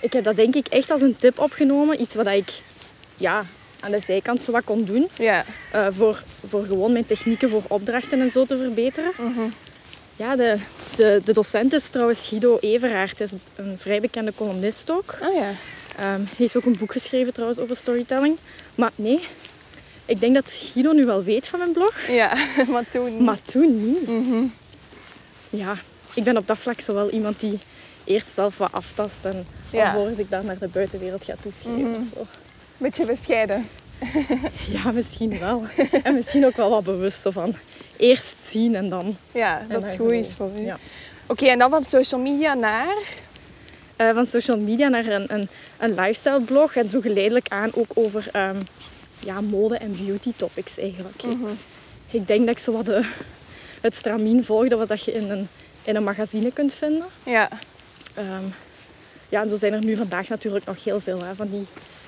Ik 0.00 0.12
heb 0.12 0.24
dat 0.24 0.36
denk 0.36 0.54
ik 0.54 0.66
echt 0.68 0.90
als 0.90 1.00
een 1.00 1.16
tip 1.16 1.38
opgenomen. 1.38 2.00
Iets 2.00 2.14
wat 2.14 2.26
ik 2.26 2.52
ja, 3.16 3.44
aan 3.80 3.90
de 3.90 4.00
zijkant 4.00 4.42
zo 4.42 4.52
wat 4.52 4.64
kon 4.64 4.84
doen. 4.84 5.08
Ja. 5.18 5.44
eh, 5.72 5.86
voor, 5.90 6.22
voor 6.48 6.64
gewoon 6.64 6.92
mijn 6.92 7.06
technieken 7.06 7.50
voor 7.50 7.62
opdrachten 7.68 8.20
en 8.20 8.30
zo 8.30 8.44
te 8.44 8.56
verbeteren. 8.56 9.12
Mhm. 9.18 9.40
Ja, 10.16 10.36
de, 10.36 10.56
de, 10.96 11.20
de 11.24 11.32
docent 11.32 11.72
is 11.72 11.88
trouwens 11.88 12.28
Guido 12.28 12.58
Everaert. 12.60 13.18
Hij 13.18 13.26
is 13.26 13.32
een 13.56 13.78
vrij 13.78 14.00
bekende 14.00 14.32
columnist 14.36 14.90
ook. 14.90 15.18
Ja. 15.20 15.52
Ehm, 15.96 16.20
hij 16.20 16.36
heeft 16.36 16.56
ook 16.56 16.64
een 16.64 16.76
boek 16.78 16.92
geschreven 16.92 17.32
trouwens 17.32 17.60
over 17.60 17.76
storytelling. 17.76 18.36
Maar 18.74 18.90
nee, 18.94 19.20
ik 20.04 20.20
denk 20.20 20.34
dat 20.34 20.44
Guido 20.48 20.92
nu 20.92 21.06
wel 21.06 21.22
weet 21.24 21.46
van 21.48 21.58
mijn 21.58 21.72
blog. 21.72 21.94
Ja, 22.08 22.36
maar 22.72 22.88
toen... 22.90 23.24
Maar 23.24 23.42
toen 23.42 23.86
niet. 23.86 24.06
Mhm. 24.06 24.44
Ja, 25.50 25.78
ik 26.14 26.24
ben 26.24 26.36
op 26.38 26.46
dat 26.46 26.58
vlak 26.58 26.80
zo 26.80 26.94
wel 26.94 27.10
iemand 27.10 27.40
die 27.40 27.58
eerst 28.04 28.26
zelf 28.34 28.58
wat 28.58 28.72
aftast 28.72 29.16
en 29.22 29.46
Ja. 29.70 29.86
alvorens 29.92 30.18
ik 30.18 30.30
dat 30.30 30.42
naar 30.44 30.58
de 30.58 30.68
buitenwereld 30.68 31.24
ga 31.24 31.34
toeschrijven. 31.42 32.08
Of 32.14 32.26
zo. 32.32 32.38
Beetje 32.76 33.04
bescheiden. 33.04 33.68
Ja, 34.68 34.90
misschien 34.92 35.38
wel. 35.38 35.62
en 36.02 36.14
misschien 36.14 36.46
ook 36.46 36.56
wel 36.56 36.70
wat 36.70 36.84
bewust 36.84 37.26
van 37.30 37.54
eerst 37.96 38.34
zien 38.50 38.74
en 38.74 38.88
dan. 38.88 39.16
Ja, 39.32 39.62
dat 39.68 39.82
het 39.82 39.96
goed 39.96 40.10
is 40.10 40.34
voor 40.34 40.50
u. 40.58 40.60
Ja. 40.62 40.78
Oké, 41.26 41.46
en 41.46 41.58
dan 41.58 41.70
van 41.70 41.84
social 41.84 42.20
media 42.20 42.54
naar... 42.54 42.96
Eh, 43.96 44.10
van 44.14 44.26
social 44.26 44.58
media 44.58 44.88
naar 44.88 45.06
een, 45.06 45.24
een, 45.34 45.48
een 45.78 45.94
lifestyle 45.94 46.40
blog 46.40 46.74
en 46.76 46.88
zo 46.88 47.00
geleidelijk 47.00 47.48
aan 47.48 47.70
ook 47.74 47.90
over 47.94 48.28
ehm, 48.32 48.56
ja, 49.18 49.40
mode 49.40 49.76
en 49.76 49.96
beauty 50.04 50.32
topics 50.36 50.78
eigenlijk. 50.78 51.22
Mhm. 51.22 51.50
Ik 52.10 52.26
denk 52.26 52.46
dat 52.46 52.54
ik 52.56 52.62
zo 52.62 52.72
wat 52.72 52.86
de, 52.86 53.04
het 53.80 53.94
stramien 53.94 54.44
volgde 54.44 54.76
wat 54.76 54.88
dat 54.88 55.04
je 55.04 55.12
in 55.12 55.30
een, 55.30 55.48
in 55.82 55.96
een 55.96 56.04
magazine 56.04 56.52
kunt 56.52 56.74
vinden. 56.74 57.06
Ja. 57.24 57.48
Ehm, 58.14 58.44
ja, 59.28 59.42
en 59.42 59.48
zo 59.48 59.56
zijn 59.56 59.72
er 59.72 59.84
nu 59.84 59.96
vandaag 59.96 60.28
natuurlijk 60.28 60.64
nog 60.64 60.84
heel 60.84 61.00
veel 61.00 61.22
hè, 61.24 61.34
van 61.34 61.50
die 61.50 61.66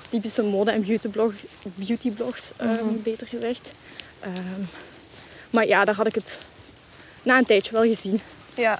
typische 0.09 0.43
mode- 0.43 0.71
en 0.71 0.85
beautyblog, 0.85 1.33
beautyblogs, 1.75 2.51
Mhm. 2.61 3.01
beter 3.03 3.27
gezegd. 3.27 3.71
Ehm, 4.19 4.61
maar 5.49 5.67
ja, 5.67 5.85
daar 5.85 5.95
had 5.95 6.05
ik 6.07 6.15
het 6.15 6.37
na 7.23 7.37
een 7.37 7.45
tijdje 7.45 7.71
wel 7.71 7.83
gezien. 7.83 8.19
Ja. 8.55 8.79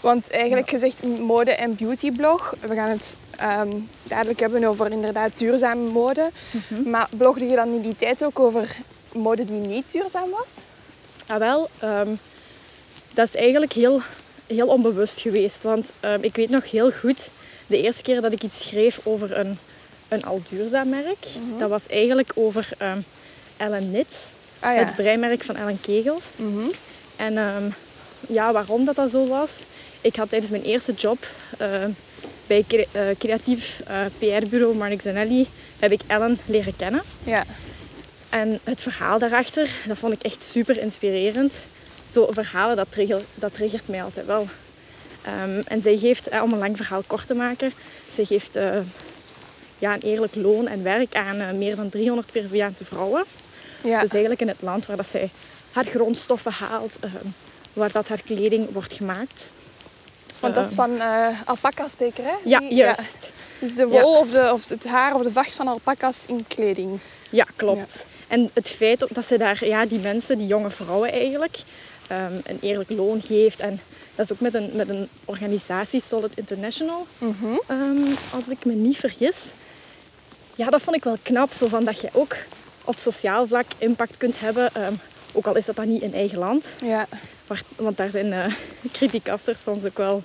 Want 0.00 0.30
eigenlijk 0.30 0.68
gezegd 0.70 1.02
mode- 1.18 1.50
en 1.50 1.76
beautyblog. 1.76 2.54
We 2.60 2.74
gaan 2.74 2.88
het 2.90 3.16
ehm, 3.36 3.70
dadelijk 4.02 4.40
hebben 4.40 4.64
over 4.64 4.90
inderdaad 4.90 5.38
duurzame 5.38 5.90
mode. 5.90 6.30
Mhm. 6.50 6.90
Maar 6.90 7.08
blogde 7.16 7.44
je 7.46 7.54
dan 7.56 7.72
in 7.74 7.80
die 7.80 7.94
tijd 7.94 8.24
ook 8.24 8.38
over 8.38 8.76
mode 9.14 9.44
die 9.44 9.60
niet 9.60 9.84
duurzaam 9.90 10.30
was? 10.30 10.48
Ah, 11.26 11.38
wel, 11.38 11.70
ehm, 11.78 12.08
dat 13.14 13.28
is 13.28 13.34
eigenlijk 13.34 13.72
heel, 13.72 14.00
heel 14.46 14.66
onbewust 14.66 15.20
geweest. 15.20 15.62
Want 15.62 15.92
ehm, 16.00 16.18
ik 16.22 16.36
weet 16.36 16.50
nog 16.50 16.70
heel 16.70 16.90
goed, 16.92 17.28
de 17.66 17.82
eerste 17.82 18.02
keer 18.02 18.20
dat 18.20 18.32
ik 18.32 18.42
iets 18.42 18.62
schreef 18.68 19.00
over 19.02 19.38
een, 19.38 19.58
een 20.08 20.24
al 20.24 20.42
duurzaam 20.48 20.88
merk, 20.88 21.26
dat 21.58 21.68
was 21.70 21.86
eigenlijk 21.86 22.32
over 22.34 22.68
ehm 22.78 22.98
Ellen 23.56 23.88
Knits, 23.90 24.16
Ah 24.60 24.74
ja. 24.74 24.84
het 24.84 24.96
breimerk 24.96 25.42
van 25.44 25.56
Ellen 25.56 25.80
Kegels. 25.80 26.24
Mhm. 26.38 26.68
En 27.16 27.38
ehm, 27.38 27.64
ja, 28.28 28.52
waarom 28.52 28.84
dat, 28.84 28.94
dat 28.96 29.10
zo 29.10 29.26
was? 29.26 29.50
Ik 30.00 30.16
had 30.16 30.28
tijdens 30.28 30.50
mijn 30.50 30.62
eerste 30.62 30.92
job 30.92 31.26
bij 32.46 32.64
cre- 32.68 32.86
eh, 32.92 33.02
creatief 33.18 33.80
eh, 33.86 34.00
PR-bureau 34.18 34.74
Marnix 34.76 35.04
Ellie 35.04 35.46
heb 35.78 35.92
ik 35.92 36.00
Ellen 36.06 36.38
leren 36.46 36.76
kennen. 36.76 37.02
Ja. 37.24 37.44
En 38.28 38.60
het 38.64 38.82
verhaal 38.82 39.18
daarachter, 39.18 39.68
dat 39.86 39.98
vond 39.98 40.12
ik 40.12 40.22
echt 40.22 40.42
super 40.42 40.78
inspirerend. 40.80 41.52
Zo'n 42.12 42.34
verhalen, 42.34 42.76
dat, 42.76 42.88
dat 43.34 43.54
triggert 43.54 43.88
mij 43.88 44.02
altijd 44.02 44.26
wel. 44.26 44.46
Ehm, 45.22 45.60
en 45.66 45.82
zij 45.82 45.96
geeft, 45.96 46.28
eh, 46.28 46.42
om 46.42 46.52
een 46.52 46.58
lang 46.58 46.76
verhaal 46.76 47.02
kort 47.06 47.26
te 47.26 47.34
maken, 47.34 47.72
zij 48.14 48.24
geeft 48.24 48.56
eh, 48.56 48.78
ja, 49.78 49.94
een 49.94 50.00
eerlijk 50.00 50.34
loon 50.34 50.68
en 50.68 50.82
werk 50.82 51.14
aan 51.14 51.40
eh, 51.40 51.52
meer 51.52 51.76
dan 51.76 51.88
300 51.88 52.32
Peruviaanse 52.32 52.84
vrouwen. 52.84 53.24
Ja. 53.82 54.00
Dus 54.00 54.10
eigenlijk 54.10 54.40
in 54.40 54.48
het 54.48 54.62
land 54.62 54.86
waar 54.86 54.96
dat 54.96 55.08
zij 55.10 55.30
haar 55.72 55.84
grondstoffen 55.84 56.52
haalt, 56.52 56.96
ehm, 57.00 57.26
waar 57.72 57.92
dat 57.92 58.08
haar 58.08 58.22
kleding 58.24 58.72
wordt 58.72 58.92
gemaakt. 58.92 59.50
Want 60.40 60.54
dat 60.54 60.68
is 60.68 60.74
van 60.74 61.00
eh 61.00 61.28
alpaca's 61.44 61.90
zeker, 61.98 62.24
hè? 62.24 62.34
Ja, 62.44 62.60
juist. 62.68 63.32
Dus 63.58 63.74
de 63.74 63.86
wol 63.86 64.18
of, 64.18 64.30
de, 64.30 64.52
of 64.52 64.68
het 64.68 64.84
haar 64.84 65.14
of 65.14 65.22
de 65.22 65.30
vacht 65.30 65.54
van 65.54 65.68
alpaca's 65.68 66.24
in 66.26 66.44
kleding. 66.46 67.00
Ja, 67.30 67.46
klopt. 67.56 68.06
En 68.28 68.50
het 68.52 68.68
feit 68.68 69.06
dat 69.08 69.26
ze 69.26 69.38
daar 69.38 69.66
ja, 69.66 69.86
die 69.86 69.98
mensen, 69.98 70.38
die 70.38 70.46
jonge 70.46 70.70
vrouwen 70.70 71.12
eigenlijk, 71.12 71.58
ehm, 72.10 72.32
een 72.44 72.58
eerlijk 72.60 72.90
loon 72.90 73.20
geeft. 73.22 73.60
En 73.60 73.80
dat 74.14 74.24
is 74.24 74.32
ook 74.32 74.40
met 74.40 74.54
een, 74.54 74.70
met 74.72 74.88
een 74.88 75.08
organisatie, 75.24 76.02
Solid 76.02 76.32
International, 76.36 77.06
Mhm. 77.18 77.46
ehm, 77.66 78.12
als 78.32 78.48
ik 78.48 78.64
me 78.64 78.72
niet 78.72 78.96
vergis. 78.96 79.36
Ja, 80.54 80.70
dat 80.70 80.82
vond 80.82 80.96
ik 80.96 81.04
wel 81.04 81.16
knap, 81.22 81.52
zo 81.52 81.66
van 81.68 81.84
dat 81.84 82.00
je 82.00 82.08
ook 82.12 82.36
op 82.84 82.98
sociaal 82.98 83.46
vlak 83.46 83.66
impact 83.78 84.16
kunt 84.16 84.40
hebben. 84.40 84.74
ehm, 84.74 84.94
ook 85.32 85.46
al 85.46 85.56
is 85.56 85.64
dat 85.64 85.76
dan 85.76 85.88
niet 85.92 86.02
in 86.02 86.14
eigen 86.14 86.38
land. 86.38 86.66
Ja. 86.84 87.06
Maar- 87.48 87.62
want 87.76 87.96
daar 87.96 88.10
zijn 88.10 88.26
uh, 89.26 89.54
soms 89.64 89.84
ook 89.84 89.96
wel, 89.98 90.22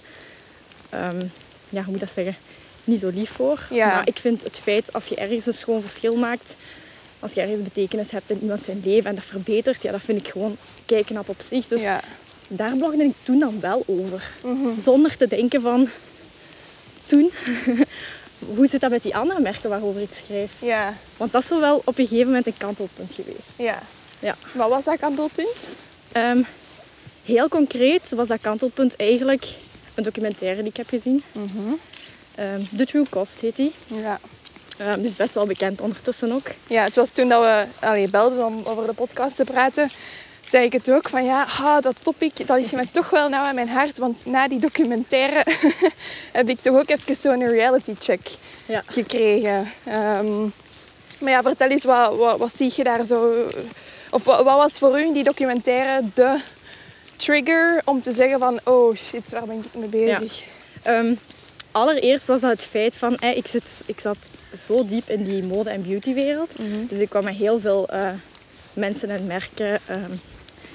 ja, 1.70 1.84
hoe 1.84 1.86
moet 1.86 1.94
ik 1.94 2.00
dat 2.00 2.12
zeggen, 2.12 2.36
niet 2.84 3.00
zo 3.00 3.08
lief 3.14 3.30
voor. 3.32 3.60
Ja. 3.70 3.88
Maar 3.88 4.08
ik 4.08 4.18
vind 4.18 4.44
het 4.44 4.60
feit, 4.64 4.94
als 4.94 5.08
je 5.08 5.16
ergens 5.16 5.46
een 5.46 5.54
schoon 5.54 5.82
verschil 5.82 6.16
maakt, 6.16 6.56
als 7.26 7.34
je 7.34 7.42
ergens 7.42 7.62
betekenis 7.62 8.12
hebt 8.12 8.30
in 8.30 8.42
iemand 8.42 8.64
zijn 8.66 8.82
leven 8.84 9.10
en 9.10 9.16
dat 9.16 9.26
verbetert, 9.26 9.82
ja, 9.82 9.92
dat 9.92 10.02
vind 10.02 10.20
ik 10.20 10.28
gewoon 10.28 10.58
kijknap 10.86 11.30
op 11.30 11.42
zich. 11.42 11.68
Dus 11.68 11.82
ja. 11.82 12.02
daar 12.48 12.78
blogde 12.78 13.04
ik 13.04 13.14
toen 13.24 13.40
dan 13.40 13.60
wel 13.60 13.84
over. 13.86 14.32
Mhm. 14.44 14.80
Zonder 14.80 15.18
te 15.18 15.28
denken 15.28 15.62
van, 15.62 15.90
toen, 17.06 17.32
hoe 18.56 18.68
zit 18.68 18.82
dat 18.82 18.90
met 18.90 19.04
die 19.04 19.16
andere 19.16 19.40
merken 19.40 19.70
waarover 19.70 20.02
ik 20.02 20.10
schrijf? 20.26 20.52
Ja. 20.60 20.94
Want 21.18 21.32
dat 21.32 21.42
is 21.42 21.48
zo 21.48 21.60
wel 21.60 21.82
op 21.86 21.98
een 21.98 22.08
gegeven 22.08 22.26
moment 22.28 22.48
een 22.48 22.58
kantelpunt 22.58 23.14
geweest. 23.14 23.50
Ja. 23.58 23.82
Ja. 24.20 24.36
Wat 24.52 24.70
was 24.70 24.86
dat 24.86 25.00
kantelpunt? 25.00 25.70
Ehm, 26.12 26.42
heel 27.24 27.48
concreet 27.48 28.10
was 28.10 28.28
dat 28.28 28.42
kantelpunt 28.42 28.96
eigenlijk 28.96 29.46
een 29.94 30.04
documentaire 30.04 30.62
die 30.62 30.70
ik 30.70 30.78
heb 30.78 30.88
gezien. 30.88 31.24
Ehm, 32.36 32.62
The 32.78 32.86
True 32.86 33.06
Cost 33.10 33.40
heet 33.40 33.56
die. 33.56 33.72
Ja. 33.88 34.20
Die 34.78 35.06
is 35.06 35.16
best 35.16 35.34
wel 35.34 35.46
bekend 35.46 35.82
ondertussen 35.82 36.32
ook. 36.32 36.48
Ja, 36.68 36.84
het 36.84 36.96
was 36.96 37.10
toen 37.10 37.30
dat 37.30 37.42
we 37.44 37.66
allee, 37.80 38.10
belden 38.10 38.46
om 38.46 38.62
over 38.64 38.86
de 38.88 38.94
podcast 38.94 39.36
te 39.36 39.44
praten. 39.44 39.90
Zei 40.48 40.66
ik 40.66 40.74
het 40.74 40.92
ook 40.92 41.10
van 41.10 41.26
ja, 41.26 41.46
ah, 41.60 41.82
dat 41.82 41.96
topic 42.02 42.48
dat 42.48 42.60
ligt 42.60 42.72
me 42.72 42.88
toch 42.92 43.10
wel 43.10 43.30
nauw 43.30 43.44
aan 43.44 43.56
mijn 43.56 43.70
hart. 43.70 43.98
Want 43.98 44.26
na 44.26 44.48
die 44.48 44.60
documentaire 44.60 45.44
heb 46.32 46.50
ik 46.50 46.60
toch 46.62 46.78
ook 46.78 46.90
even 46.90 47.16
zo'n 47.16 47.48
reality 47.48 47.94
check 48.00 48.20
Ja. 48.66 48.84
gekregen. 48.86 49.72
Ehm, 49.84 50.42
maar 51.20 51.32
ja, 51.32 51.42
vertel 51.42 51.70
eens, 51.70 51.84
wat, 51.84 52.16
wat, 52.18 52.38
wat 52.38 52.56
zie 52.56 52.72
je 52.76 52.84
daar 52.84 53.04
zo? 53.06 53.46
Of 54.10 54.24
wat, 54.24 54.44
wat 54.44 54.58
was 54.58 54.78
voor 54.78 55.00
u 55.00 55.04
in 55.06 55.14
die 55.14 55.24
documentaire 55.24 56.02
de 56.14 56.40
trigger 57.16 57.82
om 57.86 58.02
te 58.02 58.12
zeggen 58.12 58.40
van 58.40 58.60
oh 58.64 58.96
shit, 58.96 59.32
waar 59.32 59.46
ben 59.46 59.64
ik 59.74 59.80
mee 59.80 59.90
bezig? 59.90 60.44
Ehm, 60.84 61.14
allereerst 61.72 62.28
was 62.28 62.40
dat 62.40 62.52
het 62.52 62.62
feit 62.62 62.96
van, 62.98 63.18
eh, 63.18 63.38
ik, 63.38 63.48
zit, 63.48 63.64
ik 63.86 64.00
zat 64.00 64.18
zo 64.66 64.86
diep 64.86 65.10
in 65.10 65.24
die 65.24 65.44
mode- 65.44 65.70
en 65.70 65.84
beautywereld. 65.84 66.60
Mhm. 66.60 66.86
Dus 66.88 67.00
ik 67.00 67.10
kwam 67.10 67.24
met 67.24 67.36
heel 67.36 67.60
veel 67.60 67.88
eh, 67.90 68.10
mensen 68.74 69.10
en 69.10 69.26
merken 69.28 69.80
ehm, 69.86 70.12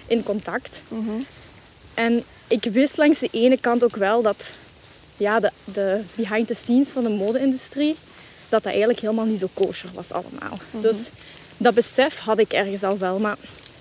in 0.06 0.22
contact. 0.22 0.82
Mhm. 0.88 1.10
En 1.94 2.24
ik 2.48 2.64
wist 2.64 2.96
langs 2.96 3.18
de 3.18 3.28
ene 3.32 3.58
kant 3.60 3.84
ook 3.84 3.96
wel 3.96 4.22
dat 4.22 4.52
ja, 5.16 5.40
de, 5.40 5.50
de 5.64 6.00
behind 6.14 6.46
the 6.46 6.56
scenes 6.62 6.88
van 6.88 7.02
de 7.02 7.08
mode-industrie, 7.10 7.96
dat 8.48 8.62
dat 8.62 8.64
eigenlijk 8.72 9.00
helemaal 9.00 9.24
niet 9.24 9.40
zo 9.40 9.48
kosher 9.54 9.90
was 9.94 10.12
allemaal. 10.12 10.58
Dus 10.70 10.96
dat 11.56 11.74
besef 11.74 12.18
had 12.18 12.38
ik 12.38 12.52
ergens 12.52 12.82
al 12.82 12.98
wel. 12.98 13.18
Maar 13.18 13.36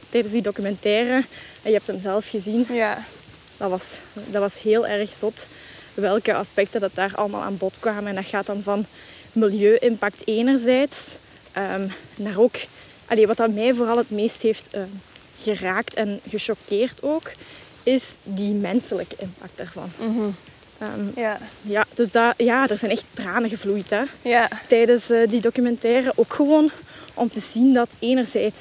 tijdens 0.09 0.33
die 0.33 0.41
documentaire, 0.41 1.13
en 1.61 1.71
je 1.71 1.73
hebt 1.73 1.87
hem 1.87 2.01
zelf 2.01 2.29
gezien, 2.29 2.65
Ja. 2.69 3.03
dat 3.57 3.69
was, 3.69 3.93
dat 4.13 4.41
was 4.41 4.61
heel 4.61 4.87
erg 4.87 5.13
zot. 5.13 5.47
Welke 5.93 6.33
aspecten 6.33 6.79
dat 6.81 6.91
daar 6.93 7.11
allemaal 7.15 7.41
aan 7.41 7.57
bod 7.57 7.75
kwamen. 7.79 8.07
En 8.07 8.15
dat 8.15 8.25
gaat 8.25 8.45
dan 8.45 8.61
van 8.63 8.85
milieu-impact 9.39 10.21
enerzijds, 10.25 10.97
naar 12.15 12.37
ook... 12.37 12.55
Allee, 13.05 13.27
wat 13.27 13.37
dat 13.37 13.53
mij 13.53 13.73
vooral 13.73 13.97
het 13.97 14.09
meest 14.09 14.41
heeft 14.41 14.67
ehm, 14.71 14.87
geraakt 15.41 15.93
en 15.93 16.19
gechoqueerd 16.29 17.03
ook, 17.03 17.31
is 17.83 18.03
die 18.23 18.53
menselijke 18.53 19.15
impact 19.19 19.51
daarvan. 19.55 19.91
Mhm. 19.99 20.19
Ehm, 20.77 21.19
Ja. 21.19 21.37
ja, 21.61 21.85
dus 21.93 22.11
dat, 22.11 22.33
ja, 22.37 22.67
er 22.67 22.77
zijn 22.77 22.91
echt 22.91 23.05
tranen 23.13 23.49
gevloeid 23.49 23.89
hè, 23.89 24.01
Ja. 24.21 24.49
tijdens 24.67 25.09
eh, 25.09 25.27
die 25.29 25.41
documentaire. 25.41 26.11
Ook 26.15 26.33
gewoon 26.33 26.71
om 27.13 27.31
te 27.31 27.39
zien 27.53 27.73
dat 27.73 27.89
enerzijds 27.99 28.59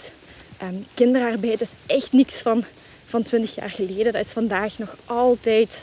kinderarbeid 0.94 1.61
is 1.61 1.70
echt 1.87 2.12
niks 2.12 2.40
van, 2.40 2.64
van 3.06 3.23
20 3.23 3.54
jaar 3.54 3.70
geleden. 3.70 4.12
Dat 4.12 4.25
is 4.25 4.32
vandaag 4.32 4.78
nog 4.78 4.97
altijd 5.04 5.82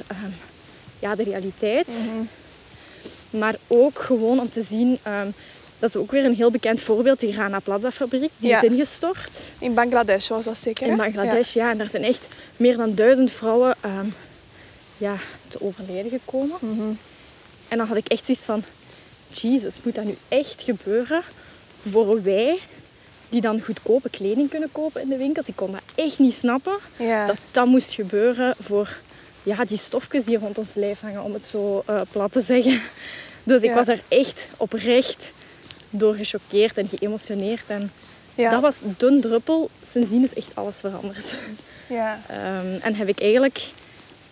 ja, 0.99 1.15
de 1.15 1.23
realiteit. 1.23 1.87
Mhm. 1.87 2.25
Maar 3.37 3.55
ook 3.67 3.99
gewoon 3.99 4.39
om 4.39 4.49
te 4.49 4.61
zien, 4.61 4.97
ehm, 5.03 5.27
dat 5.79 5.89
is 5.89 5.95
ook 5.95 6.11
weer 6.11 6.25
een 6.25 6.35
heel 6.35 6.51
bekend 6.51 6.81
voorbeeld, 6.81 7.19
die 7.19 7.33
Rana 7.35 7.59
Plaza 7.59 7.91
fabriek. 7.91 8.31
Die 8.37 8.49
Ja. 8.49 8.61
is 8.61 8.69
ingestort 8.69 9.37
In 9.59 9.73
Bangladesh 9.73 10.27
was 10.29 10.43
dat 10.45 10.57
zeker? 10.57 10.87
in? 10.87 10.95
Bangladesh. 10.97 11.53
Ja. 11.53 11.71
en 11.71 11.77
daar 11.77 11.89
zijn 11.89 12.03
echt 12.03 12.27
meer 12.57 12.77
dan 12.77 12.95
duizend 12.95 13.31
vrouwen 13.31 13.75
ehm, 13.81 14.05
ja, 14.97 15.15
te 15.47 15.61
overlijden 15.61 16.11
gekomen. 16.11 16.57
Mhm. 16.59 16.81
En 17.67 17.77
dan 17.77 17.87
had 17.87 17.97
ik 17.97 18.07
echt 18.07 18.25
zoiets 18.25 18.43
van, 18.43 18.63
Jezus, 19.27 19.75
moet 19.83 19.95
dat 19.95 20.03
nu 20.03 20.15
echt 20.27 20.61
gebeuren 20.61 21.21
voor 21.91 22.23
wij 22.23 22.59
die 23.29 23.41
dan 23.41 23.61
goedkope 23.61 24.09
kleding 24.09 24.49
kunnen 24.49 24.69
kopen 24.71 25.01
in 25.01 25.09
de 25.09 25.17
winkels? 25.17 25.47
Ik 25.47 25.55
kon 25.55 25.71
dat 25.71 25.81
echt 25.95 26.19
niet 26.19 26.33
snappen, 26.33 26.77
Ja. 26.97 27.25
dat 27.27 27.37
dat 27.51 27.65
moest 27.65 27.93
gebeuren 27.93 28.55
voor 28.61 28.89
ja, 29.45 29.65
die 29.65 29.77
stofjes 29.77 30.23
die 30.23 30.37
rond 30.37 30.57
ons 30.57 30.73
lijf 30.73 30.99
hangen, 31.01 31.23
om 31.23 31.33
het 31.33 31.45
zo 31.45 31.83
eh, 31.85 32.01
plat 32.11 32.31
te 32.31 32.41
zeggen. 32.41 32.81
Dus 33.43 33.61
ik 33.61 33.71
was 33.73 33.85
daar 33.85 34.01
echt 34.07 34.47
oprecht 34.57 35.31
door 35.89 36.13
gechoqueerd 36.13 36.77
en 36.77 36.87
geëmotioneerd. 36.87 37.63
En 37.67 37.91
ja. 38.35 38.49
dat 38.51 38.61
was 38.61 38.75
de 38.97 39.19
druppel. 39.19 39.69
Sindsdien 39.91 40.23
is 40.23 40.33
echt 40.33 40.51
alles 40.53 40.75
veranderd. 40.75 41.25
ja. 41.87 42.19
Ehm, 42.27 42.81
en 42.81 42.95
heb 42.95 43.07
ik 43.07 43.21
eigenlijk, 43.21 43.57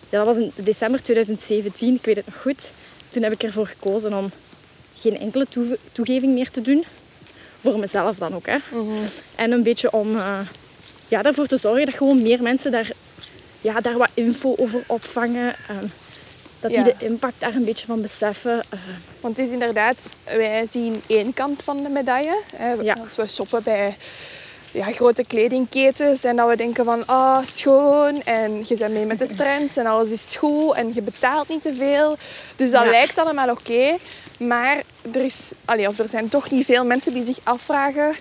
ja, 0.08 0.24
dat 0.24 0.26
was 0.26 0.36
in 0.36 0.52
december 0.54 1.02
2017, 1.02 1.94
ik 1.94 2.04
weet 2.04 2.16
het 2.16 2.26
nog 2.26 2.40
goed. 2.40 2.72
Toen 3.08 3.22
heb 3.22 3.32
ik 3.32 3.42
ervoor 3.42 3.66
gekozen 3.66 4.14
om 4.14 4.30
geen 4.98 5.18
enkele 5.18 5.46
toe- 5.48 5.78
toegeving 5.92 6.34
meer 6.34 6.50
te 6.50 6.60
doen. 6.60 6.84
Voor 7.60 7.78
mezelf 7.78 8.16
dan 8.16 8.34
ook. 8.34 8.46
Hè. 8.46 8.56
Mhm. 8.72 8.90
En 9.34 9.52
een 9.52 9.62
beetje 9.62 9.92
om 9.92 10.16
eh, 10.16 10.38
ja, 11.08 11.22
ervoor 11.22 11.46
te 11.46 11.56
zorgen 11.56 11.84
dat 11.86 11.94
gewoon 11.94 12.22
meer 12.22 12.42
mensen 12.42 12.72
daar, 12.72 12.90
ja, 13.64 13.80
daar 13.80 13.98
wat 13.98 14.10
info 14.14 14.54
over 14.56 14.82
opvangen. 14.86 15.54
ehm, 15.68 15.86
dat 16.60 16.70
die 16.70 16.78
Ja. 16.84 16.84
de 16.84 16.94
impact 17.06 17.34
daar 17.40 17.54
een 17.54 17.64
beetje 17.64 17.86
van 17.86 18.00
beseffen. 18.02 18.60
eh, 18.70 18.78
Want 19.20 19.36
het 19.36 19.46
is 19.46 19.52
inderdaad, 19.52 20.08
wij 20.24 20.66
zien 20.70 21.02
één 21.06 21.32
kant 21.34 21.62
van 21.62 21.82
de 21.82 21.88
medaille. 21.88 22.38
Hè. 22.56 22.72
Ja. 22.72 22.96
Als 23.02 23.16
we 23.16 23.26
shoppen 23.28 23.62
bij 23.62 23.96
ja, 24.70 24.84
grote 24.84 25.24
kledingketens 25.24 26.24
en 26.24 26.36
dat 26.36 26.48
we 26.48 26.56
denken 26.56 26.84
van 26.84 27.06
ah, 27.06 27.44
schoon 27.46 28.22
en 28.22 28.64
je 28.66 28.76
bent 28.76 28.92
mee 28.92 29.06
met 29.06 29.18
de 29.18 29.26
trends 29.26 29.76
en 29.76 29.86
alles 29.86 30.10
is 30.10 30.36
goed 30.36 30.74
en 30.74 30.90
je 30.94 31.02
betaalt 31.02 31.48
niet 31.48 31.62
te 31.62 31.74
veel. 31.74 32.16
Dus 32.56 32.70
dat 32.70 32.84
Ja. 32.84 32.90
lijkt 32.90 33.18
allemaal 33.18 33.50
oké. 33.50 33.96
maar 34.38 34.82
er, 35.12 35.24
is, 35.24 35.52
allee, 35.64 35.88
of 35.88 35.98
er 35.98 36.08
zijn 36.08 36.28
toch 36.28 36.50
niet 36.50 36.66
veel 36.66 36.84
mensen 36.84 37.12
die 37.12 37.24
zich 37.24 37.38
afvragen 37.42 38.14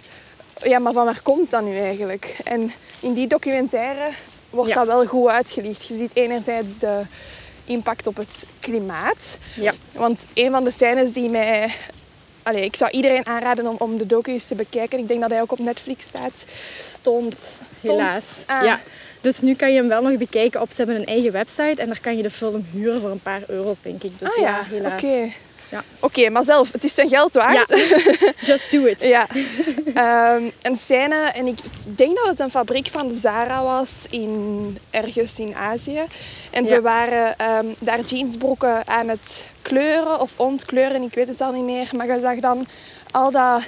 ja, 0.58 0.80
maar 0.80 0.94
van 0.94 1.06
waar 1.06 1.22
komt 1.22 1.50
dat 1.52 1.62
nu 1.63 1.78
eigenlijk? 1.78 2.36
En 2.44 2.72
in 3.00 3.13
die 3.13 3.28
documentaire 3.28 4.10
wordt 4.54 4.70
Ja. 4.70 4.76
dat 4.76 4.86
wel 4.88 5.06
goed 5.06 5.28
uitgelicht. 5.30 5.88
Je 5.88 5.98
ziet 5.98 6.12
enerzijds 6.16 6.78
de 6.80 7.02
impact 7.66 8.08
op 8.08 8.18
het 8.18 8.46
klimaat. 8.60 9.38
ja. 9.56 9.72
Want 9.92 10.26
een 10.34 10.52
van 10.52 10.63
de 10.63 10.72
scènes 10.72 11.12
die 11.12 11.30
mij... 11.30 11.74
Allee, 12.44 12.63
ik 12.63 12.76
zou 12.76 12.92
iedereen 12.92 13.26
aanraden 13.26 13.68
om, 13.68 13.76
om 13.80 13.98
de 13.98 14.06
docu 14.06 14.32
eens 14.32 14.44
te 14.46 14.56
bekijken. 14.56 15.00
Ik 15.00 15.08
denk 15.08 15.22
dat 15.22 15.30
hij 15.30 15.42
ook 15.42 15.52
op 15.52 15.60
Netflix 15.60 16.04
staat. 16.06 16.46
Stond, 16.80 17.38
Stond. 17.78 18.00
helaas. 18.00 18.26
Ah. 18.46 18.63
Ja. 18.63 18.80
Dus 19.22 19.39
nu 19.39 19.56
kan 19.56 19.72
je 19.72 19.78
hem 19.78 19.88
wel 19.88 20.02
nog 20.02 20.18
bekijken 20.18 20.62
op, 20.62 20.70
ze 20.72 20.78
hebben 20.78 20.96
een 20.96 21.06
eigen 21.06 21.32
website 21.32 21.76
en 21.82 21.88
daar 21.88 22.00
kan 22.02 22.18
je 22.18 22.24
de 22.24 22.32
film 22.32 22.66
huren 22.72 23.02
voor 23.02 23.10
een 23.10 23.20
paar 23.22 23.42
euro's, 23.48 23.82
denk 23.82 24.04
ik. 24.04 24.20
Dus 24.20 24.30
ah 24.30 24.38
ja, 24.38 24.63
helaas. 24.63 25.02
oké. 25.04 25.32
Ja. 25.74 25.84
Oké, 26.00 26.30
maar 26.30 26.44
zelf, 26.44 26.72
het 26.72 26.84
is 26.84 26.94
zijn 26.94 27.10
geld 27.10 27.34
waard. 27.34 27.70
Ja, 27.70 27.78
just 28.54 28.72
do 28.72 28.86
it. 28.86 29.02
Ja. 29.02 29.28
Ehm, 29.94 30.44
een 30.62 30.76
scène, 30.78 31.16
en 31.16 31.48
ik, 31.48 31.60
ik 31.86 31.98
denk 31.98 32.16
dat 32.18 32.26
het 32.26 32.40
een 32.40 32.50
fabriek 32.50 32.88
van 32.88 33.16
Zara 33.16 33.64
was 33.64 33.90
in, 34.10 34.78
ergens 34.90 35.40
in 35.40 35.56
Azië. 35.56 36.02
En 36.52 36.66
ze 36.66 36.74
Ja. 36.74 36.82
waren 36.82 37.38
ehm, 37.38 37.66
daar 37.80 38.00
jeansbroeken 38.02 38.88
aan 38.88 39.08
het 39.10 39.48
kleuren 39.62 40.20
of 40.22 40.40
ontkleuren, 40.40 41.02
ik 41.02 41.14
weet 41.14 41.28
het 41.28 41.42
al 41.42 41.52
niet 41.52 41.64
meer. 41.64 41.90
Maar 41.98 42.08
je 42.08 42.20
zag 42.22 42.40
dan 42.40 42.66
al, 43.12 43.32
dat, 43.32 43.62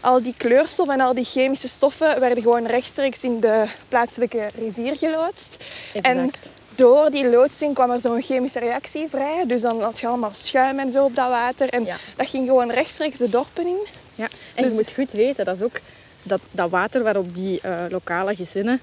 al 0.00 0.22
die 0.22 0.34
kleurstoffen 0.36 0.94
en 0.94 1.00
al 1.06 1.14
die 1.14 1.24
chemische 1.24 1.68
stoffen 1.68 2.20
werden 2.20 2.42
gewoon 2.42 2.66
rechtstreeks 2.66 3.22
in 3.22 3.40
de 3.40 3.64
plaatselijke 3.88 4.48
rivier 4.58 4.96
geloodst. 4.96 5.56
En 6.02 6.02
Exact. 6.18 6.54
Door 6.76 7.10
die 7.10 7.28
loodsing 7.30 7.74
kwam 7.74 7.90
er 7.90 8.00
zo'n 8.00 8.22
chemische 8.22 8.58
reactie 8.58 9.08
vrij. 9.08 9.44
Dus 9.46 9.60
dan 9.60 9.82
had 9.82 10.00
je 10.00 10.06
allemaal 10.06 10.32
schuim 10.32 10.78
en 10.78 10.92
zo 10.92 11.04
op 11.04 11.14
dat 11.14 11.28
water. 11.28 11.68
En 11.68 11.84
Ja. 11.84 11.96
dat 12.16 12.28
ging 12.28 12.46
gewoon 12.48 12.70
rechtstreeks 12.70 13.16
de 13.18 13.28
dorpen 13.28 13.66
in. 13.66 13.76
Ja. 14.14 14.28
En 14.54 14.62
Dus- 14.62 14.70
je 14.72 14.76
moet 14.78 14.92
goed 14.94 15.12
weten, 15.12 15.44
dat 15.44 15.56
is 15.56 15.62
ook 15.62 15.80
dat, 16.22 16.40
dat 16.50 16.70
water 16.70 17.02
waarop 17.02 17.34
die 17.34 17.60
eh, 17.62 17.72
lokale 17.88 18.34
gezinnen 18.34 18.80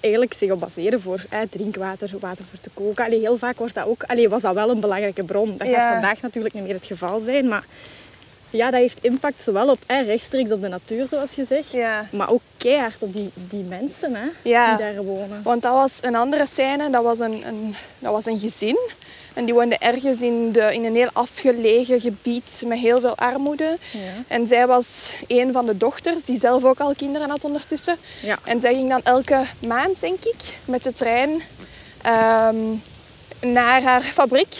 eigenlijk 0.00 0.34
zich 0.38 0.50
op 0.50 0.60
baseren 0.60 1.00
voor 1.00 1.24
eh, 1.30 1.38
drinkwater, 1.50 2.10
water 2.20 2.44
voor 2.50 2.60
te 2.60 2.70
koken. 2.74 3.04
Allee, 3.04 3.18
heel 3.20 3.38
vaak 3.38 3.56
wordt 3.56 3.74
dat 3.74 3.86
ook, 3.86 4.02
allee, 4.02 4.28
was 4.28 4.42
dat 4.42 4.54
wel 4.54 4.70
een 4.70 4.80
belangrijke 4.80 5.22
bron. 5.22 5.54
Dat 5.58 5.68
Ja. 5.68 5.74
gaat 5.82 5.92
vandaag 5.92 6.20
natuurlijk 6.20 6.54
niet 6.54 6.62
meer 6.64 6.74
het 6.74 6.86
geval 6.86 7.20
zijn, 7.20 7.48
maar 7.48 7.64
ja, 8.56 8.70
dat 8.70 8.80
heeft 8.80 8.98
impact 9.02 9.42
zowel 9.42 9.68
op 9.68 9.78
eh, 9.86 10.06
rechtstreeks 10.06 10.50
op 10.52 10.60
de 10.60 10.68
natuur, 10.68 11.06
zoals 11.08 11.34
je 11.34 11.44
zegt, 11.48 11.70
Ja. 11.70 12.06
maar 12.12 12.30
ook 12.30 12.40
keihard 12.56 13.02
op 13.02 13.12
die, 13.12 13.30
die 13.34 13.62
mensen 13.62 14.14
hè, 14.14 14.26
Ja. 14.42 14.76
die 14.76 14.84
daar 14.86 15.04
wonen. 15.04 15.40
Want 15.42 15.62
dat 15.62 15.72
was 15.72 15.98
een 16.00 16.14
andere 16.14 16.46
scène, 16.52 16.90
dat 16.90 17.02
was 17.02 17.18
een, 17.18 17.46
een, 17.46 17.74
dat 17.98 18.12
was 18.12 18.26
een 18.26 18.38
gezin. 18.40 18.78
En 19.34 19.44
die 19.44 19.54
woonde 19.54 19.76
ergens 19.78 20.20
in, 20.20 20.52
de, 20.52 20.74
in 20.74 20.84
een 20.84 20.94
heel 20.94 21.10
afgelegen 21.12 22.00
gebied 22.00 22.62
met 22.66 22.78
heel 22.78 23.00
veel 23.00 23.16
armoede. 23.16 23.76
Ja. 23.90 23.98
En 24.28 24.46
zij 24.46 24.66
was 24.66 25.14
een 25.26 25.52
van 25.52 25.66
de 25.66 25.76
dochters, 25.76 26.22
die 26.22 26.38
zelf 26.38 26.64
ook 26.64 26.80
al 26.80 26.94
kinderen 26.94 27.30
had 27.30 27.44
ondertussen. 27.44 27.96
En 28.44 28.60
zij 28.60 28.74
ging 28.74 28.88
dan 28.88 29.00
elke 29.02 29.42
maand, 29.66 30.00
denk 30.00 30.24
ik, 30.24 30.36
met 30.64 30.82
de 30.82 30.92
trein 30.92 31.42
ehm, 32.02 32.56
naar 33.40 33.82
haar 33.82 34.02
fabriek. 34.02 34.54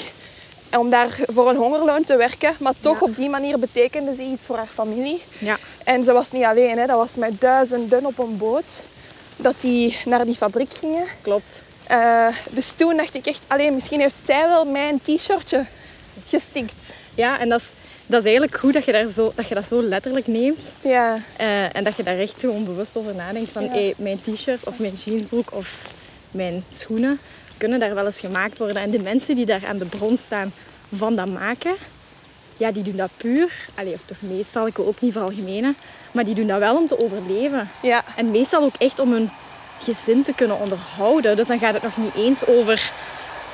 Om 0.79 0.91
daar 0.91 1.19
voor 1.27 1.49
een 1.51 1.57
hongerloon 1.57 2.05
te 2.05 2.17
werken. 2.17 2.55
Maar 2.59 2.73
toch 2.81 3.01
Ja. 3.01 3.07
op 3.07 3.17
die 3.17 3.29
manier 3.29 3.59
betekende 3.59 4.15
ze 4.15 4.23
iets 4.23 4.47
voor 4.47 4.57
haar 4.57 4.67
familie. 4.67 5.23
Ja. 5.39 5.57
En 5.85 6.05
ze 6.05 6.13
was 6.13 6.33
niet 6.33 6.45
alleen, 6.45 6.79
hè. 6.79 6.87
dat 6.87 6.97
was 6.97 7.15
met 7.15 7.41
duizenden 7.41 8.07
op 8.07 8.19
een 8.19 8.37
boot. 8.37 8.83
Dat 9.37 9.61
die 9.61 9.99
naar 10.05 10.25
die 10.25 10.35
fabriek 10.35 10.73
gingen. 10.75 11.05
klopt. 11.23 11.63
Eh, 11.87 12.27
dus 12.51 12.71
toen 12.71 12.97
dacht 12.97 13.15
ik 13.15 13.27
echt, 13.27 13.41
alleen 13.47 13.75
misschien 13.75 14.01
heeft 14.01 14.15
zij 14.25 14.49
wel 14.49 14.65
mijn 14.65 15.01
t-shirtje 15.03 15.67
gestikt. 16.27 16.93
Ja, 17.15 17.39
en 17.39 17.49
dat 17.49 17.61
is, 17.61 17.67
dat 18.07 18.19
is 18.21 18.25
eigenlijk 18.27 18.59
goed 18.59 18.73
dat 18.73 18.85
je, 18.85 18.93
daar 18.93 19.07
zo, 19.07 19.33
dat 19.35 19.49
je 19.49 19.55
dat 19.55 19.65
zo 19.69 19.83
letterlijk 19.83 20.27
neemt. 20.27 20.63
Ja, 20.81 21.17
Eh, 21.37 21.77
en 21.77 21.85
dat 21.85 21.97
je 21.97 22.03
daar 22.03 22.19
echt 22.19 22.35
gewoon 22.39 22.65
bewust 22.65 22.97
over 22.97 23.15
nadenkt 23.15 23.51
van 23.53 23.63
Ja. 23.65 23.71
hey, 23.71 23.95
mijn 23.97 24.21
t-shirt 24.23 24.67
of 24.67 24.79
mijn 24.79 24.93
jeansbroek 25.05 25.53
of 25.55 25.75
mijn 26.31 26.65
schoenen 26.73 27.21
kunnen 27.59 27.79
daar 27.81 27.95
wel 27.95 28.07
eens 28.07 28.21
gemaakt 28.21 28.59
worden. 28.59 28.83
En 28.83 28.91
de 28.91 28.99
mensen 29.03 29.35
die 29.35 29.47
daar 29.47 29.67
aan 29.69 29.79
de 29.79 29.85
bron 29.85 30.19
staan 30.19 30.53
van 30.97 31.15
dat 31.17 31.27
maken, 31.27 31.75
ja, 32.57 32.71
die 32.73 32.83
doen 32.83 32.97
dat 32.97 33.11
puur. 33.17 33.53
Allee, 33.75 33.93
of 33.95 34.01
toch 34.05 34.17
meestal, 34.21 34.67
ik 34.67 34.77
wil 34.77 34.87
ook 34.87 35.01
niet 35.01 35.13
veralgemenen, 35.13 35.77
maar 36.13 36.25
die 36.25 36.35
doen 36.35 36.47
dat 36.47 36.59
wel 36.59 36.77
om 36.77 36.87
te 36.89 37.03
overleven. 37.05 37.69
ja, 37.83 38.05
En 38.17 38.31
meestal 38.31 38.63
ook 38.63 38.75
echt 38.79 38.99
om 38.99 39.13
hun 39.13 39.31
gezin 39.81 40.23
te 40.23 40.33
kunnen 40.33 40.59
onderhouden. 40.61 41.37
Dus 41.37 41.47
dan 41.47 41.59
gaat 41.59 41.75
het 41.75 41.83
nog 41.83 41.97
niet 41.97 42.15
eens 42.15 42.47
over 42.47 42.93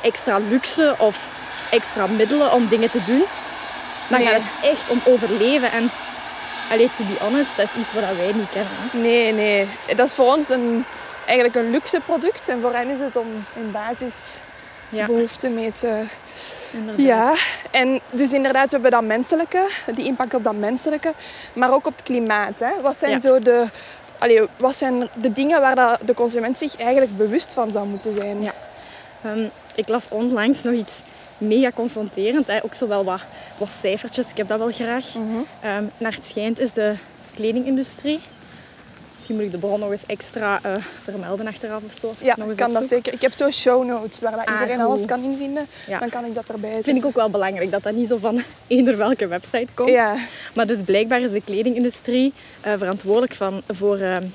extra 0.03 0.39
luxe 0.51 0.95
of 0.99 1.29
extra 1.71 2.07
middelen 2.07 2.53
om 2.53 2.69
dingen 2.69 2.91
te 2.91 3.05
doen. 3.07 3.25
Dan 4.09 4.19
Nee. 4.21 4.29
gaat 4.29 4.41
het 4.43 4.71
echt 4.71 4.91
om 4.91 5.01
overleven. 5.05 5.73
En 5.73 5.91
allee, 6.71 6.91
to 6.97 7.05
be 7.05 7.17
honest, 7.21 7.57
dat 7.57 7.69
is 7.75 7.81
iets 7.81 7.93
wat 7.93 8.03
wij 8.17 8.33
niet 8.35 8.49
kennen. 8.51 8.73
hè. 8.77 8.99
nee, 8.99 9.33
nee. 9.33 9.67
Dat 9.97 10.07
is 10.09 10.15
voor 10.15 10.35
ons 10.35 10.49
een, 10.49 10.85
eigenlijk 11.33 11.55
een 11.67 11.71
luxe 11.71 12.01
product. 12.01 12.49
En 12.49 12.61
voor 12.61 12.73
hen 12.75 12.91
is 12.91 12.99
het 12.99 13.17
om 13.17 13.27
in 13.55 13.71
basis 13.73 14.15
Ja. 14.89 15.07
mee 15.51 15.73
te... 15.73 16.03
Inderdaad. 16.73 17.07
Ja, 17.07 17.35
en 17.71 18.01
dus 18.11 18.33
inderdaad, 18.33 18.65
we 18.65 18.71
hebben 18.73 18.91
dat 18.91 19.03
menselijke, 19.05 19.69
die 19.95 20.07
impact 20.07 20.35
op 20.35 20.45
dat 20.45 20.55
menselijke, 20.57 21.13
maar 21.53 21.73
ook 21.73 21.87
op 21.87 21.93
het 21.93 22.03
klimaat. 22.03 22.59
Hè. 22.59 22.81
Wat 22.83 22.99
zijn 22.99 23.11
Ja. 23.11 23.19
zo 23.19 23.39
de... 23.39 23.67
Allee, 24.19 24.41
wat 24.59 24.77
zijn 24.77 25.09
de 25.21 25.33
dingen 25.33 25.61
waar 25.61 25.75
dat 25.75 25.99
de 26.05 26.15
consument 26.15 26.59
zich 26.59 26.77
eigenlijk 26.77 27.17
bewust 27.17 27.55
van 27.55 27.71
zou 27.71 27.87
moeten 27.87 28.15
zijn? 28.15 28.43
Ja. 28.43 28.53
Ehm, 29.25 29.45
ik 29.75 29.89
las 29.89 30.05
onlangs 30.09 30.63
nog 30.63 30.75
iets 30.75 30.93
mega 31.39 31.71
confronterend. 31.75 32.47
Hè. 32.47 32.65
Ook 32.65 32.75
zo 32.75 32.89
wel 32.89 33.05
wat, 33.05 33.21
wat 33.59 33.69
cijfertjes. 33.81 34.31
Ik 34.31 34.37
heb 34.37 34.49
dat 34.49 34.59
wel 34.59 34.71
graag. 34.73 35.15
Mhm. 35.15 35.37
Ehm, 35.61 35.85
naar 35.99 36.13
het 36.13 36.27
schijnt 36.27 36.59
is 36.59 36.73
de 36.73 36.95
kledingindustrie... 37.35 38.21
Misschien 39.33 39.51
moet 39.51 39.55
ik 39.55 39.61
de 39.61 39.67
bron 39.67 39.81
nog 39.81 39.91
eens 39.91 40.07
extra 40.07 40.59
eh, 40.63 40.73
vermelden 41.03 41.47
achteraf 41.47 41.83
of 41.91 41.95
zo. 41.95 42.07
Als 42.09 42.17
ik 42.19 42.23
Ja, 42.25 42.29
het 42.29 42.39
nog 42.39 42.49
eens 42.49 42.59
kan 42.59 42.73
dat 42.73 42.87
zeker. 42.87 43.13
Ik 43.13 43.21
heb 43.21 43.33
zo 43.33 43.51
show 43.51 43.87
notes 43.87 44.21
waar 44.21 44.31
dat 44.37 44.47
Ah, 44.47 44.53
iedereen 44.53 44.81
goed. 44.81 44.85
alles 44.95 45.07
kan 45.07 45.23
invinden. 45.25 45.67
Ja. 45.87 45.99
Dan 45.99 46.09
kan 46.09 46.25
ik 46.25 46.35
dat 46.35 46.49
erbij 46.49 46.69
zetten. 46.73 46.85
vind 46.85 46.99
ik 46.99 47.05
ook 47.05 47.15
wel 47.15 47.31
belangrijk 47.31 47.71
dat 47.71 47.83
dat 47.83 47.93
niet 47.95 48.09
zo 48.09 48.17
van 48.17 48.43
eender 48.67 48.97
welke 48.97 49.27
website 49.27 49.67
komt. 49.75 49.89
Ja, 49.89 50.17
Maar 50.55 50.67
dus 50.67 50.83
blijkbaar 50.83 51.21
is 51.21 51.31
de 51.33 51.41
kledingindustrie 51.45 52.33
eh, 52.61 52.73
verantwoordelijk 52.77 53.35
van, 53.35 53.63
voor 53.69 53.99
ehm, 53.99 54.27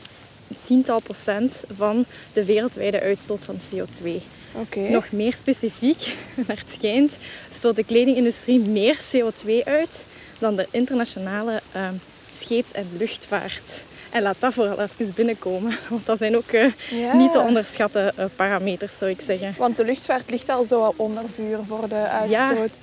tiental 0.62 1.02
procent 1.02 1.64
van 1.78 2.06
de 2.34 2.46
wereldwijde 2.46 3.02
uitstoot 3.02 3.44
van 3.46 3.56
CO2. 3.56 4.22
oké. 4.52 4.80
Nog 4.80 5.12
meer 5.12 5.34
specifiek, 5.40 6.16
naar 6.48 6.58
het 6.58 6.76
schijnt, 6.78 7.12
stoot 7.50 7.76
de 7.76 7.84
kledingindustrie 7.84 8.60
meer 8.60 8.98
CO2 9.16 9.64
uit 9.66 10.06
dan 10.40 10.56
de 10.56 10.68
internationale 10.72 11.62
ehm, 11.72 11.94
scheeps- 12.32 12.72
en 12.72 12.88
luchtvaart. 12.98 13.86
En 14.12 14.22
laat 14.22 14.36
dat 14.40 14.54
vooral 14.54 14.80
even 14.82 15.14
binnenkomen, 15.16 15.74
want 15.90 16.06
dat 16.06 16.18
zijn 16.18 16.38
ook 16.38 16.52
eh, 16.52 16.72
Ja. 16.90 17.14
niet 17.16 17.32
te 17.32 17.40
onderschatten 17.40 18.18
eh, 18.18 18.26
parameters, 18.36 18.98
zou 18.98 19.12
ik 19.12 19.20
zeggen. 19.26 19.56
Want 19.58 19.78
de 19.78 19.86
luchtvaart 19.86 20.30
ligt 20.30 20.50
al 20.50 20.66
zo 20.66 20.94
onder 20.96 21.24
vuur 21.36 21.60
voor 21.68 21.90
de 21.90 22.08
uitstoot. 22.10 22.78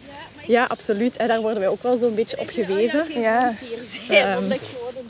Ja, 0.47 0.65
absoluut. 0.65 1.17
En 1.17 1.29
daar 1.29 1.41
worden 1.41 1.59
wij 1.61 1.69
ook 1.69 1.83
wel 1.83 1.97
zo'n 1.97 2.15
beetje 2.15 2.39
op 2.39 2.49
gewezen. 2.49 3.21
Ja. 3.21 3.55
Ehm, 4.09 4.53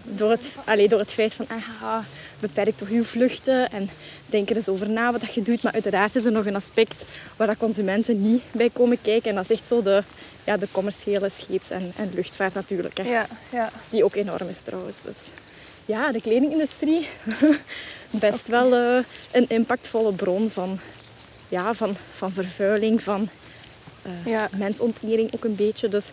door, 0.05 0.31
het, 0.31 0.47
allee, 0.65 0.89
door 0.89 0.99
het 0.99 1.13
feit 1.13 1.35
van, 1.35 1.47
ah, 1.83 1.99
beperk 2.41 2.77
toch 2.77 2.89
uw 2.89 3.05
vluchten 3.05 3.71
en 3.73 3.91
denk 4.27 4.51
er 4.51 4.57
eens 4.57 4.69
over 4.69 4.91
na 4.91 5.13
wat 5.13 5.21
dat 5.21 5.35
je 5.35 5.43
doet. 5.43 5.63
Maar 5.63 5.73
uiteraard 5.73 6.17
is 6.17 6.25
er 6.25 6.33
nog 6.33 6.47
een 6.47 6.57
aspect 6.57 7.05
waar 7.37 7.47
dat 7.47 7.57
consumenten 7.57 8.23
niet 8.33 8.43
bij 8.53 8.71
komen 8.73 8.99
kijken. 9.03 9.31
En 9.31 9.37
dat 9.37 9.45
is 9.51 9.57
echt 9.57 9.67
zo 9.67 9.83
de, 9.83 10.03
ja, 10.45 10.57
de 10.57 10.69
commerciële 10.73 11.29
scheeps- 11.29 11.71
en, 11.71 11.93
en 11.97 12.11
luchtvaart 12.15 12.55
natuurlijk. 12.55 12.97
Hè. 12.97 13.03
Ja, 13.03 13.27
ja. 13.51 13.71
Die 13.91 14.05
ook 14.05 14.15
enorm 14.15 14.49
is 14.49 14.61
trouwens. 14.61 15.03
Dus 15.03 15.19
ja, 15.87 16.13
de 16.13 16.21
kledingindustrie, 16.21 17.09
best 18.11 18.47
wel 18.49 18.75
eh, 18.75 19.05
een 19.31 19.45
impactvolle 19.49 20.13
bron 20.13 20.51
van, 20.53 20.79
ja, 21.49 21.75
van, 21.75 21.97
van 22.15 22.33
vervuiling, 22.33 23.03
van 23.03 23.29
Ja. 24.25 24.49
mensonterering 24.57 25.35
ook 25.35 25.45
een 25.45 25.57
beetje. 25.57 25.89
Dus 25.89 26.05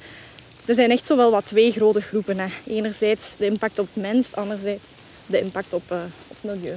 er 0.66 0.74
zijn 0.74 0.92
echt 0.92 1.06
zo 1.06 1.16
wel 1.16 1.32
wat 1.32 1.46
twee 1.46 1.72
grote 1.72 2.02
groepen. 2.02 2.40
Hè. 2.40 2.48
Enerzijds 2.68 3.36
de 3.38 3.46
impact 3.46 3.80
op 3.80 3.88
mens, 3.94 4.36
anderzijds 4.36 4.90
de 5.26 5.40
impact 5.40 5.74
op, 5.74 5.92
eh, 5.92 5.98
op 6.28 6.38
milieu. 6.42 6.76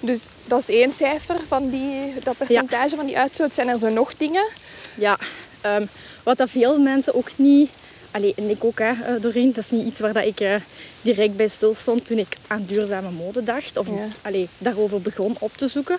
Dus 0.00 0.28
dat 0.46 0.58
is 0.68 0.68
één 0.74 0.92
cijfer 0.92 1.36
van 1.46 1.70
die, 1.70 2.14
dat 2.22 2.36
percentage 2.36 2.96
van 2.96 3.06
die 3.06 3.18
uitstoot. 3.18 3.54
Zijn 3.54 3.68
er 3.68 3.78
zo 3.78 3.88
nog 3.88 4.16
dingen? 4.16 4.44
Ja, 4.96 5.18
ehm, 5.60 5.86
wat 6.22 6.36
dat 6.38 6.50
veel 6.50 6.78
mensen 6.78 7.14
ook 7.14 7.28
niet... 7.36 7.70
Allee, 8.14 8.32
en 8.36 8.50
ik 8.50 8.64
ook, 8.64 8.78
hè, 8.78 8.90
eh, 8.90 9.20
Doreen. 9.20 9.52
Dat 9.52 9.64
is 9.64 9.70
niet 9.70 9.86
iets 9.86 10.00
waar 10.00 10.12
dat 10.12 10.24
ik 10.24 10.40
eh, 10.40 10.54
direct 11.02 11.36
bij 11.36 11.48
stilstond 11.48 12.06
toen 12.06 12.18
ik 12.18 12.36
aan 12.46 12.64
duurzame 12.66 13.10
mode 13.10 13.44
dacht. 13.44 13.76
Of 13.76 13.88
Ja. 13.88 14.06
allee, 14.22 14.48
daarover 14.58 15.00
begon 15.00 15.36
op 15.38 15.56
te 15.56 15.68
zoeken. 15.68 15.96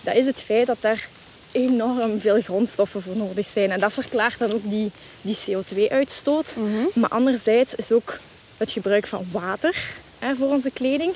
Dat 0.00 0.14
is 0.14 0.26
het 0.26 0.42
feit 0.42 0.66
dat 0.66 0.76
daar 0.80 1.08
enorm 1.52 2.20
veel 2.20 2.40
grondstoffen 2.40 3.02
voor 3.02 3.16
nodig 3.16 3.46
zijn. 3.46 3.70
En 3.70 3.80
dat 3.80 3.92
verklaart 3.92 4.38
dan 4.38 4.52
ook 4.52 4.70
die, 4.70 4.90
die 5.20 5.36
CO2-uitstoot. 5.46 6.54
Maar 6.94 7.10
anderzijds 7.10 7.74
is 7.74 7.92
ook 7.92 8.18
het 8.56 8.70
gebruik 8.70 9.06
van 9.06 9.26
water 9.30 9.76
hè, 10.18 10.34
voor 10.34 10.48
onze 10.48 10.70
kleding 10.70 11.12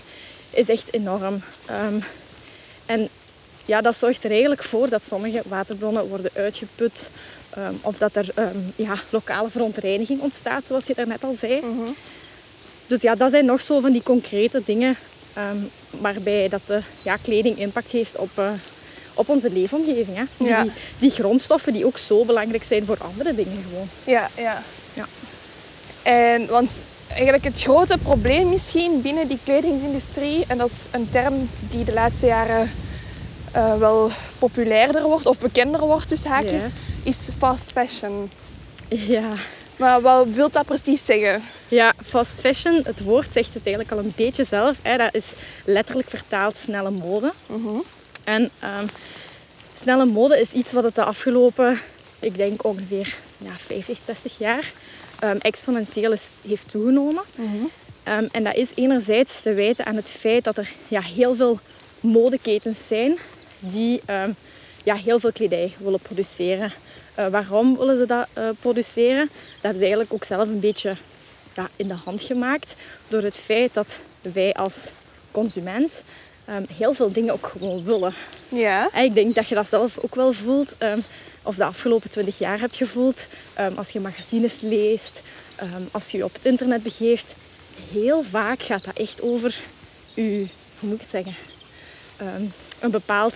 is 0.50 0.68
echt 0.68 0.92
enorm. 0.92 1.42
Ehm, 1.66 1.98
en 2.86 3.08
ja, 3.64 3.80
dat 3.80 3.96
zorgt 3.96 4.24
er 4.24 4.30
eigenlijk 4.30 4.62
voor 4.62 4.88
dat 4.88 5.06
sommige 5.06 5.42
waterbronnen 5.46 6.08
worden 6.08 6.30
uitgeput. 6.34 7.10
Ehm, 7.50 7.74
of 7.80 7.98
dat 7.98 8.16
er 8.16 8.28
ehm, 8.34 8.58
ja, 8.76 8.94
lokale 9.10 9.50
verontreiniging 9.50 10.20
ontstaat, 10.20 10.66
zoals 10.66 10.86
je 10.86 10.94
daarnet 10.94 11.24
al 11.24 11.32
zei. 11.32 11.60
Dus 12.86 13.02
ja, 13.02 13.14
dat 13.14 13.30
zijn 13.30 13.44
nog 13.44 13.60
zo 13.60 13.80
van 13.80 13.92
die 13.92 14.02
concrete 14.02 14.62
dingen 14.64 14.96
ehm, 15.32 15.56
waarbij 15.90 16.48
dat 16.48 16.60
de 16.66 16.80
ja, 17.02 17.16
kleding 17.16 17.58
impact 17.58 17.90
heeft 17.90 18.16
op, 18.16 18.30
eh, 18.34 18.50
op 19.14 19.28
onze 19.28 19.50
leefomgeving. 19.52 20.16
Hè. 20.16 20.44
Ja. 20.44 20.62
Die, 20.62 20.72
die 20.98 21.10
grondstoffen 21.10 21.72
die 21.72 21.86
ook 21.86 21.98
zo 21.98 22.24
belangrijk 22.24 22.64
zijn 22.64 22.84
voor 22.84 22.98
andere 23.00 23.34
dingen 23.34 23.64
gewoon. 23.68 23.88
Ja, 24.04 24.28
ja. 24.36 24.62
Ja. 24.94 25.06
En, 26.02 26.46
want 26.46 26.82
eigenlijk 27.08 27.44
het 27.44 27.62
grote 27.62 27.98
probleem 27.98 28.48
misschien 28.48 29.02
binnen 29.02 29.28
die 29.28 29.38
kledingsindustrie, 29.44 30.44
en 30.48 30.58
dat 30.58 30.70
is 30.70 30.86
een 30.90 31.08
term 31.10 31.48
die 31.70 31.84
de 31.84 31.92
laatste 31.92 32.26
jaren 32.26 32.70
eh, 33.52 33.76
wel 33.76 34.10
populairder 34.38 35.02
wordt, 35.02 35.26
of 35.26 35.38
bekender 35.38 35.80
wordt 35.80 36.08
tussen 36.08 36.30
haakjes. 36.30 36.64
Is 37.02 37.28
fast 37.38 37.72
fashion. 37.72 38.30
Ja. 38.88 39.32
Maar 39.76 40.00
wat 40.00 40.28
wil 40.28 40.50
dat 40.50 40.66
precies 40.66 41.04
zeggen? 41.04 41.42
Ja, 41.68 41.92
fast 42.04 42.40
fashion, 42.40 42.80
het 42.84 43.02
woord 43.02 43.32
zegt 43.32 43.54
het 43.54 43.66
eigenlijk 43.66 43.94
al 43.96 43.98
een 43.98 44.12
beetje 44.16 44.44
zelf. 44.44 44.76
Hè. 44.82 44.96
Dat 44.96 45.14
is 45.14 45.32
letterlijk 45.64 46.08
vertaald 46.08 46.56
snelle 46.58 46.90
mode. 46.90 47.32
En 48.24 48.50
ehm, 48.58 48.86
snelle 49.74 50.04
mode 50.04 50.40
is 50.40 50.52
iets 50.52 50.72
wat 50.72 50.84
het 50.84 50.94
de 50.94 51.04
afgelopen, 51.04 51.80
ik 52.18 52.36
denk 52.36 52.64
ongeveer 52.64 53.14
ja, 53.38 53.52
50, 53.56 53.98
60 53.98 54.38
jaar, 54.38 54.72
ehm, 55.18 55.36
exponentieel 55.36 56.12
is, 56.12 56.28
heeft 56.48 56.70
toegenomen. 56.70 57.22
Ehm, 58.02 58.26
en 58.32 58.44
dat 58.44 58.54
is 58.54 58.68
enerzijds 58.74 59.40
te 59.42 59.52
wijten 59.52 59.86
aan 59.86 59.96
het 59.96 60.10
feit 60.10 60.44
dat 60.44 60.56
er 60.56 60.70
ja, 60.88 61.00
heel 61.00 61.34
veel 61.34 61.58
modeketens 62.00 62.86
zijn 62.86 63.18
die 63.58 64.00
ja, 64.84 64.94
heel 64.94 65.18
veel 65.18 65.32
kledij 65.32 65.72
willen 65.78 66.00
produceren. 66.00 66.72
Eh, 67.14 67.28
waarom 67.28 67.76
willen 67.76 67.98
ze 67.98 68.06
dat 68.06 68.26
eh, 68.32 68.48
produceren? 68.60 69.26
Dat 69.26 69.62
hebben 69.62 69.78
ze 69.78 69.84
eigenlijk 69.84 70.12
ook 70.12 70.24
zelf 70.24 70.48
een 70.48 70.60
beetje 70.60 70.96
ja, 71.54 71.68
in 71.76 71.88
de 71.88 71.94
hand 71.94 72.22
gemaakt 72.22 72.74
door 73.08 73.22
het 73.22 73.36
feit 73.36 73.74
dat 73.74 73.98
wij 74.20 74.54
als 74.54 74.74
consument 75.30 76.02
ehm, 76.44 76.62
heel 76.76 76.94
veel 76.94 77.12
dingen 77.12 77.32
ook 77.32 77.46
gewoon 77.46 77.84
willen. 77.84 78.14
Ja. 78.48 78.88
En 78.92 79.04
ik 79.04 79.14
denk 79.14 79.34
dat 79.34 79.48
je 79.48 79.54
dat 79.54 79.68
zelf 79.68 79.98
ook 79.98 80.14
wel 80.14 80.32
voelt, 80.32 80.74
ehm, 80.78 80.98
of 81.42 81.56
de 81.56 81.64
afgelopen 81.64 82.10
20 82.10 82.38
jaar 82.38 82.60
hebt 82.60 82.76
gevoeld, 82.76 83.26
ehm, 83.54 83.72
als 83.76 83.90
je 83.90 84.00
magazines 84.00 84.60
leest, 84.60 85.22
als 85.90 86.10
je 86.10 86.16
je 86.16 86.24
op 86.24 86.32
het 86.32 86.46
internet 86.46 86.82
begeeft. 86.82 87.34
Heel 87.92 88.22
vaak 88.22 88.62
gaat 88.62 88.84
dat 88.84 88.98
echt 88.98 89.22
over 89.22 89.54
je, 90.14 90.46
hoe 90.80 90.88
moet 90.88 90.94
ik 90.94 91.00
het 91.00 91.10
zeggen, 91.10 91.34
een 92.78 92.90
bepaald 92.90 93.34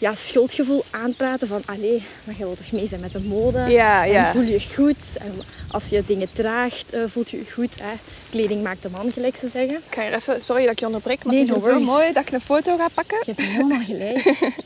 ja, 0.00 0.14
schuldgevoel 0.14 0.84
aanpraten 0.90 1.48
van 1.48 1.62
allee, 1.66 2.02
maar 2.24 2.34
je 2.38 2.44
wilt 2.44 2.56
toch 2.56 2.72
mee 2.72 2.88
zijn 2.88 3.00
met 3.00 3.12
de 3.12 3.20
mode? 3.20 3.58
Ja, 3.58 4.04
En 4.04 4.10
ja. 4.10 4.32
voel 4.32 4.42
je 4.42 4.50
je 4.50 4.74
goed. 4.74 4.96
En 5.18 5.32
als 5.70 5.88
je 5.88 6.02
dingen 6.06 6.28
draagt, 6.34 6.90
eh, 6.90 7.00
voelt 7.06 7.30
je 7.30 7.36
je 7.36 7.50
goed. 7.52 7.72
Hè? 7.82 7.92
Kleding 8.30 8.62
maakt 8.62 8.82
de 8.82 8.88
man, 8.90 9.12
gelijk 9.12 9.36
ze 9.36 9.48
zeggen. 9.52 9.76
Ik 9.76 9.94
ga 9.94 10.02
hier 10.02 10.14
even, 10.14 10.42
sorry 10.42 10.62
dat 10.62 10.72
ik 10.72 10.78
je 10.78 10.86
onderbreek, 10.86 11.24
maar 11.24 11.34
Nee, 11.34 11.46
het 11.46 11.56
is 11.56 11.62
no 11.64 11.70
zo 11.72 11.80
mooi 11.80 12.12
dat 12.12 12.22
ik 12.22 12.32
een 12.32 12.40
foto 12.40 12.76
ga 12.76 12.88
pakken. 12.94 13.18
Je 13.26 13.32
hebt 13.34 13.48
helemaal 13.48 13.84
gelijk. 13.84 14.22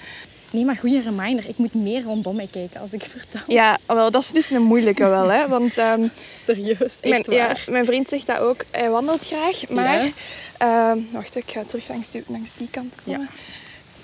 Nee, 0.51 0.65
maar 0.65 0.77
goede 0.77 1.01
reminder. 1.01 1.49
Ik 1.49 1.57
moet 1.57 1.75
meer 1.75 2.03
rondom 2.03 2.37
mij 2.37 2.49
kijken 2.51 2.81
als 2.81 2.91
ik 2.91 3.03
vertel. 3.03 3.41
Ja, 3.47 3.79
wel, 3.87 4.11
dat 4.11 4.23
is 4.23 4.31
dus 4.31 4.51
een 4.51 4.63
moeilijke 4.63 5.07
wel, 5.09 5.29
hè. 5.29 5.49
Want 5.49 5.79
ehm, 5.79 6.07
Serieus, 6.35 7.01
echt 7.01 7.09
mijn, 7.09 7.25
ja, 7.29 7.47
waar. 7.47 7.65
mijn 7.69 7.85
vriend 7.85 8.09
zegt 8.09 8.27
dat 8.27 8.39
ook. 8.39 8.65
Hij 8.71 8.91
wandelt 8.91 9.27
graag, 9.27 9.69
maar... 9.69 10.05
Ja. 10.05 10.11
ehm, 10.59 10.99
wacht, 11.13 11.37
ik 11.37 11.51
ga 11.51 11.63
terug 11.65 11.89
langs 11.89 12.11
die, 12.11 12.23
langs 12.27 12.51
die 12.57 12.69
kant 12.71 12.95
komen. 13.05 13.29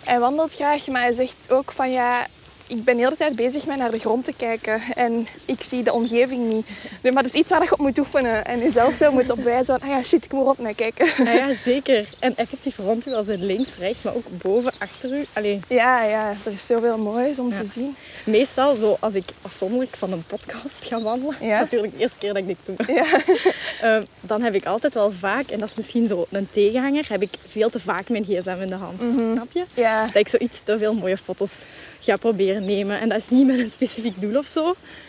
Hij 0.04 0.20
wandelt 0.20 0.54
graag, 0.54 0.86
maar 0.86 1.02
hij 1.02 1.12
zegt 1.12 1.52
ook 1.52 1.72
van 1.72 1.90
ja... 1.90 2.26
Ik 2.70 2.84
ben 2.84 2.96
de 2.96 3.02
hele 3.02 3.16
tijd 3.16 3.36
bezig 3.36 3.66
met 3.66 3.78
naar 3.78 3.90
de 3.90 3.98
grond 3.98 4.24
te 4.24 4.32
kijken 4.36 4.80
en 4.94 5.26
ik 5.44 5.62
zie 5.62 5.82
de 5.82 5.92
omgeving 5.92 6.52
niet. 6.52 6.66
Nee, 7.02 7.12
maar 7.12 7.22
dat 7.22 7.34
is 7.34 7.40
iets 7.40 7.50
waar 7.50 7.62
je 7.62 7.72
op 7.72 7.78
moet 7.78 7.98
oefenen 7.98 8.44
en 8.44 8.58
jezelf 8.58 8.94
zo 8.94 9.12
moet 9.12 9.30
opwijzen 9.30 9.66
van, 9.78 9.88
ah 9.88 9.96
ja, 9.96 10.02
shit, 10.02 10.24
ik 10.24 10.32
moet 10.32 10.46
op 10.46 10.58
naar 10.58 10.74
kijken. 10.74 11.24
Ja, 11.24 11.32
ja, 11.48 11.54
zeker. 11.54 12.08
En 12.18 12.36
effectief 12.36 12.76
rond 12.78 13.08
u, 13.08 13.12
als 13.12 13.28
in 13.28 13.44
links, 13.44 13.68
rechts, 13.78 14.02
maar 14.02 14.14
ook 14.14 14.24
boven, 14.42 14.72
achter 14.78 15.14
u. 15.18 15.24
Allee, 15.32 15.60
Ja, 15.68 16.02
ja, 16.04 16.28
er 16.44 16.52
is 16.52 16.66
zoveel 16.66 16.98
moois 16.98 17.38
om 17.38 17.48
Ja. 17.50 17.60
te 17.60 17.64
zien. 17.66 17.96
meestal, 18.24 18.74
zo, 18.74 18.96
als 19.00 19.14
ik 19.14 19.24
afzonderlijk 19.42 19.96
van 19.96 20.12
een 20.12 20.24
podcast 20.26 20.84
ga 20.84 21.00
wandelen, 21.00 21.34
dat 21.40 21.48
is 21.48 21.48
natuurlijk 21.58 21.92
de 21.92 21.98
eerste 21.98 22.18
keer 22.18 22.32
dat 22.34 22.42
ik 22.42 22.46
dit 22.46 22.56
doe, 22.64 22.76
Ja. 22.94 23.06
eh, 23.96 24.02
dan 24.20 24.42
heb 24.42 24.54
ik 24.54 24.66
altijd 24.66 24.94
wel 24.94 25.12
vaak, 25.12 25.46
en 25.48 25.58
dat 25.60 25.68
is 25.68 25.76
misschien 25.76 26.06
zo 26.06 26.26
een 26.30 26.48
tegenhanger, 26.52 27.04
heb 27.08 27.22
ik 27.22 27.30
veel 27.48 27.70
te 27.70 27.80
vaak 27.80 28.08
mijn 28.08 28.24
gsm 28.24 28.56
in 28.60 28.68
de 28.68 28.74
hand. 28.74 29.00
Snap 29.34 29.52
je? 29.52 29.64
Ja. 29.74 30.06
Dat 30.06 30.14
ik 30.14 30.28
zoiets 30.28 30.62
te 30.62 30.78
veel 30.78 30.94
mooie 30.94 31.16
foto's 31.16 31.64
ga 32.00 32.16
proberen 32.16 32.64
nemen. 32.64 33.00
En 33.00 33.08
dat 33.08 33.18
is 33.18 33.28
niet 33.28 33.46
met 33.46 33.58
een 33.58 33.70
specifiek 33.70 34.20
doel 34.20 34.36
of 34.38 34.46
zo, 34.46 34.64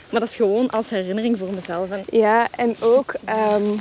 maar 0.10 0.20
dat 0.20 0.30
is 0.30 0.36
gewoon 0.36 0.70
als 0.70 0.90
herinnering 0.90 1.38
voor 1.38 1.54
mezelf. 1.54 1.90
En 1.90 2.04
Ja, 2.10 2.48
en 2.56 2.76
ook, 2.80 3.14
ehm, 3.26 3.72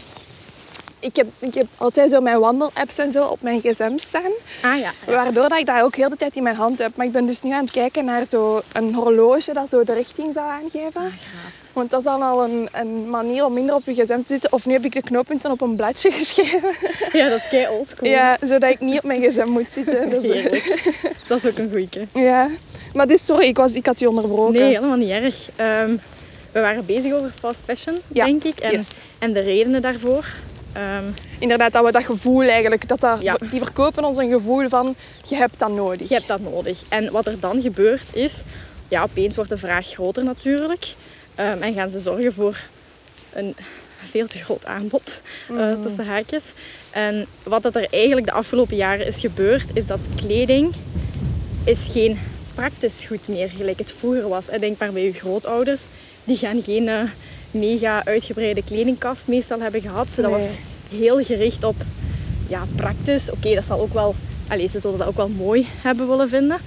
ik 0.99 1.17
heb, 1.17 1.27
ik 1.39 1.55
heb 1.55 1.67
altijd 1.77 2.11
zo 2.11 2.21
mijn 2.21 2.41
wandelapps 2.41 2.99
en 2.99 3.13
zo 3.13 3.27
op 3.27 3.43
mijn 3.43 3.61
gsm 3.61 3.97
staan. 3.97 4.33
Ah 4.63 4.79
ja. 4.79 4.93
ja. 5.07 5.13
Waardoor 5.13 5.49
dat 5.49 5.59
ik 5.59 5.67
dat 5.67 5.83
ook 5.83 5.97
heel 5.97 6.09
de 6.09 6.17
tijd 6.17 6.37
in 6.37 6.43
mijn 6.43 6.57
hand 6.57 6.79
heb. 6.79 6.97
Maar 6.97 7.07
ik 7.07 7.13
ben 7.13 7.27
dus 7.27 7.43
nu 7.43 7.53
aan 7.53 7.65
het 7.65 7.71
kijken 7.71 8.05
naar 8.05 8.25
zo 8.31 8.61
een 8.73 8.95
horloge 8.95 9.53
dat 9.53 9.71
zo 9.71 9.85
de 9.85 9.93
richting 9.95 10.33
zou 10.35 10.49
aangeven. 10.49 11.03
Ah, 11.03 11.13
Want 11.73 11.91
dat 11.91 11.99
is 11.99 12.05
dan 12.05 12.23
al 12.23 12.45
een, 12.45 12.69
een 12.73 13.11
manier 13.11 13.45
om 13.45 13.53
minder 13.53 13.75
op 13.75 13.83
je 13.85 13.93
gsm 13.95 14.17
te 14.17 14.25
zitten. 14.27 14.53
Of 14.53 14.67
nu 14.67 14.73
heb 14.73 14.85
ik 14.85 14.93
de 14.93 15.01
knooppunten 15.03 15.51
op 15.51 15.61
een 15.61 15.77
bladje 15.77 16.11
geschreven. 16.21 16.71
Ja, 17.13 17.29
dat 17.29 17.39
is 17.39 17.49
kei 17.49 17.69
oldschool. 17.69 18.09
Ja, 18.09 18.37
zodat 18.47 18.71
ik 18.71 18.81
niet 18.81 18.97
op 18.99 19.05
mijn 19.05 19.23
gsm 19.23 19.49
moet 19.49 19.71
zitten. 19.73 20.11
Dus. 20.21 20.23
Dat 21.29 21.45
is 21.45 21.51
ook 21.51 21.59
een 21.59 21.71
goeie. 21.71 21.89
ja. 22.15 22.49
Maar 22.93 23.07
dus, 23.07 23.25
sorry, 23.25 23.47
ik, 23.47 23.57
was, 23.57 23.73
ik 23.73 23.87
had 23.87 23.99
je 23.99 24.09
onderbroken. 24.09 24.61
Nee, 24.61 24.75
helemaal 24.75 24.97
niet 24.97 25.11
erg. 25.11 25.49
Ehm, 25.57 25.97
we 26.53 26.61
waren 26.61 26.87
bezig 26.87 27.13
over 27.13 27.31
fast 27.41 27.61
fashion, 27.65 27.97
Ja, 28.13 28.25
denk 28.25 28.45
ik. 28.45 28.59
En, 28.59 28.71
yes. 28.73 28.89
en 29.19 29.33
de 29.33 29.41
redenen 29.41 29.83
daarvoor. 29.83 30.27
Ehm, 30.73 31.05
Inderdaad, 31.39 31.73
dat 31.73 31.85
we 31.85 31.93
dat 31.93 32.05
gevoel 32.05 32.43
eigenlijk, 32.43 32.89
dat 32.89 33.01
dat, 33.01 33.23
Ja. 33.23 33.37
die 33.51 33.61
verkopen 33.61 34.05
ons 34.05 34.17
een 34.17 34.31
gevoel 34.31 34.69
van, 34.69 34.95
je 35.29 35.37
hebt 35.37 35.59
dat 35.59 35.71
nodig. 35.75 36.09
je 36.09 36.15
hebt 36.15 36.29
dat 36.29 36.41
nodig. 36.41 36.79
En 36.89 37.13
wat 37.13 37.27
er 37.27 37.41
dan 37.41 37.61
gebeurt 37.63 38.03
is, 38.13 38.35
ja, 38.89 39.03
opeens 39.03 39.35
wordt 39.37 39.51
de 39.51 39.59
vraag 39.59 39.87
groter 39.87 40.25
natuurlijk. 40.25 40.87
Ehm, 41.41 41.63
en 41.63 41.75
gaan 41.75 41.91
ze 41.91 41.99
zorgen 41.99 42.33
voor 42.33 42.57
een 43.33 43.55
veel 44.11 44.27
te 44.27 44.39
groot 44.39 44.65
aanbod, 44.65 45.21
eh, 45.49 45.57
tussen 45.85 46.07
haakjes. 46.07 46.43
En 46.91 47.27
wat 47.43 47.63
dat 47.63 47.75
er 47.77 47.87
eigenlijk 47.91 48.27
de 48.27 48.33
afgelopen 48.33 48.77
jaren 48.77 49.07
is 49.07 49.21
gebeurd, 49.21 49.65
is 49.75 49.87
dat 49.87 49.99
kleding 50.17 50.75
is 51.65 51.79
geen 51.91 52.19
praktisch 52.55 53.05
goed 53.05 53.29
meer 53.29 53.49
gelijk 53.57 53.79
het 53.79 53.95
vroeger 53.99 54.29
was. 54.29 54.49
En 54.49 54.61
Denk 54.61 54.79
maar 54.79 54.93
bij 54.93 55.03
je 55.05 55.13
grootouders, 55.13 55.81
die 56.25 56.37
gaan 56.37 56.63
geen 56.63 56.89
eh, 56.89 57.01
mega 57.51 58.05
uitgebreide 58.05 58.63
kledingkast 58.65 59.27
meestal 59.27 59.61
hebben 59.61 59.81
gehad. 59.81 60.09
Dat 60.15 60.31
Nee. 60.31 60.35
was 60.41 60.51
heel 60.91 61.25
gericht 61.25 61.65
op 61.65 61.77
ja, 62.49 62.63
praktisch. 62.77 63.31
Oké, 63.31 63.55
dat 63.55 63.65
zal 63.65 63.81
ook 63.81 63.95
wel, 63.95 64.15
allee, 64.49 64.69
ze 64.69 64.81
zullen 64.81 64.99
dat 64.99 65.09
ook 65.09 65.17
wel 65.17 65.29
mooi 65.29 65.67
hebben 65.83 66.09
willen 66.09 66.29
vinden. 66.29 66.59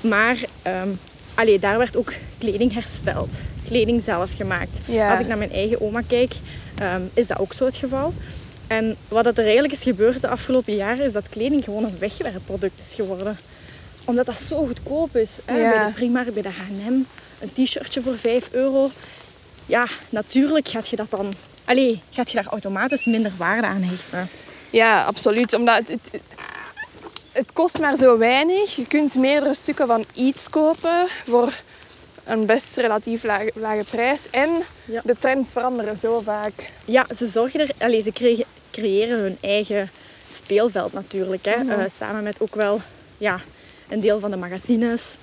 Maar 0.00 0.36
ehm, 0.62 0.88
allee, 1.34 1.58
daar 1.58 1.78
werd 1.78 1.96
ook 1.96 2.12
kleding 2.38 2.72
hersteld. 2.72 3.30
Kleding 3.70 4.02
zelf 4.02 4.30
gemaakt. 4.36 4.78
Ja. 4.86 5.10
Als 5.10 5.20
ik 5.20 5.26
naar 5.26 5.38
mijn 5.38 5.52
eigen 5.52 5.80
oma 5.80 6.00
kijk, 6.08 6.32
ehm, 6.78 7.02
is 7.14 7.26
dat 7.26 7.38
ook 7.38 7.52
zo 7.52 7.64
het 7.64 7.76
geval. 7.76 8.14
En 8.66 8.96
wat 9.08 9.26
er 9.26 9.38
eigenlijk 9.38 9.72
is 9.72 9.82
gebeurd 9.82 10.20
de 10.20 10.28
afgelopen 10.28 10.76
jaren, 10.76 11.04
is 11.04 11.12
dat 11.12 11.28
kleding 11.28 11.64
gewoon 11.64 11.84
een 11.84 11.98
wegwerpproduct 11.98 12.80
is 12.88 12.94
geworden. 12.94 13.38
Omdat 14.04 14.26
dat 14.26 14.40
zo 14.40 14.66
goedkoop 14.66 15.16
is. 15.16 15.30
Hè? 15.44 15.58
Ja. 15.58 15.70
Bij 15.70 15.86
de 15.86 15.92
Primark, 15.92 16.32
bij 16.32 16.42
de 16.42 16.48
H&M, 16.48 16.92
een 17.38 17.52
t-shirtje 17.52 18.02
voor 18.02 18.18
5 18.18 18.48
euro. 18.52 18.90
Ja, 19.66 19.86
natuurlijk 20.08 20.68
gaat 20.68 20.88
je 20.88 20.96
dat 20.96 21.10
dan... 21.10 21.32
Allee, 21.64 22.02
gaat 22.10 22.30
je 22.30 22.36
daar 22.36 22.46
automatisch 22.46 23.04
minder 23.04 23.32
waarde 23.36 23.66
aan 23.66 23.82
hechten. 23.82 24.28
Ja, 24.70 25.04
absoluut. 25.04 25.54
Omdat 25.54 25.76
het, 25.76 25.88
het, 25.88 26.22
het 27.32 27.52
kost 27.52 27.78
maar 27.78 27.96
zo 27.96 28.18
weinig. 28.18 28.76
Je 28.76 28.86
kunt 28.86 29.14
meerdere 29.14 29.54
stukken 29.54 29.86
van 29.86 30.04
iets 30.14 30.50
kopen 30.50 31.06
voor 31.24 31.52
een 32.30 32.46
best 32.46 32.76
relatief 32.76 33.22
lage, 33.24 33.52
lage 33.54 33.84
prijs. 33.90 34.30
En 34.30 34.50
Ja. 34.84 35.00
de 35.04 35.16
trends 35.18 35.52
veranderen 35.52 35.96
zo 35.96 36.20
vaak. 36.20 36.70
Ja, 36.84 37.06
ze 37.16 37.26
zorgen 37.26 37.60
er... 37.60 37.70
Allee, 37.78 38.02
ze 38.02 38.12
kregen- 38.12 38.44
creëren 38.70 39.18
hun 39.18 39.36
eigen 39.40 39.90
speelveld 40.34 40.92
natuurlijk. 40.92 41.44
Hè? 41.44 41.56
Mhm. 41.62 41.70
Eh, 41.80 41.84
samen 41.92 42.22
met 42.22 42.40
ook 42.40 42.54
wel 42.54 42.80
ja, 43.18 43.40
een 43.88 44.00
deel 44.00 44.20
van 44.20 44.30
de 44.30 44.36
magazines. 44.36 45.16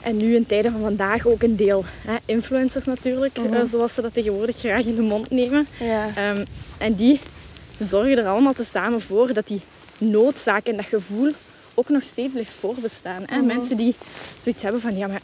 En 0.00 0.16
nu 0.16 0.34
in 0.34 0.46
tijden 0.46 0.72
van 0.72 0.80
vandaag 0.80 1.26
ook 1.26 1.42
een 1.42 1.56
deel 1.56 1.84
hè, 2.06 2.14
influencers 2.24 2.84
natuurlijk. 2.84 3.38
Mhm. 3.38 3.54
eh, 3.54 3.60
zoals 3.66 3.94
ze 3.94 4.00
dat 4.02 4.14
tegenwoordig 4.14 4.56
graag 4.56 4.84
in 4.84 4.96
de 4.96 5.02
mond 5.02 5.30
nemen. 5.30 5.66
Ja. 5.80 6.06
Ehm, 6.16 6.44
en 6.78 6.94
die 6.94 7.20
zorgen 7.78 8.18
er 8.18 8.26
allemaal 8.26 8.52
tezamen 8.52 9.00
voor 9.00 9.32
dat 9.32 9.46
die 9.46 9.60
noodzaak 9.98 10.66
en 10.66 10.76
dat 10.76 10.84
gevoel 10.86 11.30
ook 11.74 11.88
nog 11.88 12.02
steeds 12.02 12.32
blijft 12.32 12.52
voorbestaan. 12.52 13.22
Hè? 13.26 13.36
Mhm. 13.36 13.46
Mensen 13.46 13.76
die 13.76 13.94
zoiets 14.42 14.62
hebben 14.62 14.80
van, 14.80 14.96
ja, 14.96 15.06
maar 15.06 15.20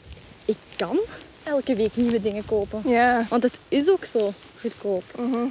ik 0.50 0.56
kan 0.76 0.98
elke 1.42 1.74
week 1.74 1.96
nieuwe 1.96 2.20
dingen 2.20 2.44
kopen. 2.44 2.82
ja. 2.84 3.26
Want 3.28 3.42
het 3.42 3.58
is 3.68 3.88
ook 3.88 4.04
zo 4.04 4.32
goedkoop. 4.60 5.04
Mhm. 5.16 5.46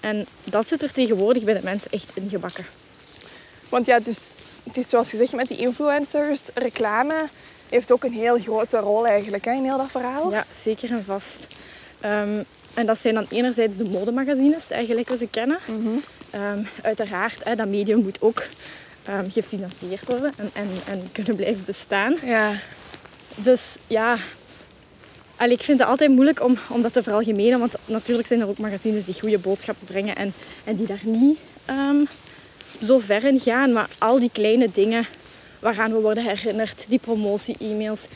En 0.00 0.26
dat 0.44 0.66
zit 0.66 0.82
er 0.82 0.92
tegenwoordig 0.92 1.42
bij 1.42 1.54
de 1.54 1.60
mensen 1.62 1.90
echt 1.90 2.10
ingebakken. 2.14 2.66
Want 3.68 3.86
ja, 3.86 4.00
dus, 4.00 4.34
het 4.64 4.76
is 4.76 4.88
zoals 4.88 5.10
gezegd 5.10 5.32
met 5.32 5.48
die 5.48 5.56
influencers, 5.58 6.42
reclame 6.54 7.28
heeft 7.68 7.92
ook 7.92 8.04
een 8.04 8.12
heel 8.12 8.38
grote 8.38 8.78
rol 8.78 9.06
eigenlijk 9.06 9.44
hè, 9.44 9.52
in 9.52 9.64
heel 9.64 9.76
dat 9.76 9.90
verhaal. 9.90 10.30
Ja, 10.30 10.44
zeker 10.64 10.90
en 10.90 11.04
vast. 11.04 11.46
Ehm, 12.00 12.42
en 12.74 12.86
dat 12.86 12.98
zijn 12.98 13.14
dan 13.14 13.26
enerzijds 13.28 13.76
de 13.76 13.84
modemagazines, 13.84 14.70
eigenlijk 14.70 15.08
we 15.08 15.16
ze 15.16 15.26
kennen. 15.26 15.58
Mhm. 15.66 15.88
Ehm, 16.30 16.62
uiteraard, 16.82 17.44
hè, 17.44 17.54
dat 17.54 17.68
medium 17.68 18.02
moet 18.02 18.20
ook 18.20 18.44
ehm, 19.02 19.30
gefinancierd 19.30 20.06
worden 20.06 20.32
en, 20.36 20.50
en, 20.52 20.68
en 20.86 21.08
kunnen 21.12 21.36
blijven 21.36 21.64
bestaan. 21.64 22.16
Ja. 22.24 22.52
Dus 23.34 23.76
ja, 23.86 24.16
allee, 25.42 25.56
ik 25.56 25.62
vind 25.62 25.78
het 25.78 25.88
altijd 25.88 26.10
moeilijk 26.10 26.42
om, 26.44 26.58
om 26.68 26.82
dat 26.82 26.92
te 26.92 27.02
veralgemenen. 27.02 27.58
Want 27.58 27.72
natuurlijk 27.84 28.28
zijn 28.28 28.40
er 28.40 28.48
ook 28.48 28.58
magazines 28.58 29.04
die 29.04 29.20
goede 29.20 29.38
boodschappen 29.38 29.86
brengen 29.86 30.16
en, 30.16 30.32
en 30.64 30.76
die 30.76 30.86
daar 30.86 31.00
niet 31.02 31.38
ehm, 31.64 31.96
zo 32.86 32.98
ver 32.98 33.24
in 33.24 33.40
gaan. 33.40 33.72
Maar 33.72 33.88
al 33.98 34.18
die 34.18 34.30
kleine 34.32 34.70
dingen 34.74 35.06
waaraan 35.58 35.92
we 35.92 36.00
worden 36.00 36.24
herinnerd, 36.24 36.84
die 36.88 36.98
promotie-e-mails, 36.98 38.06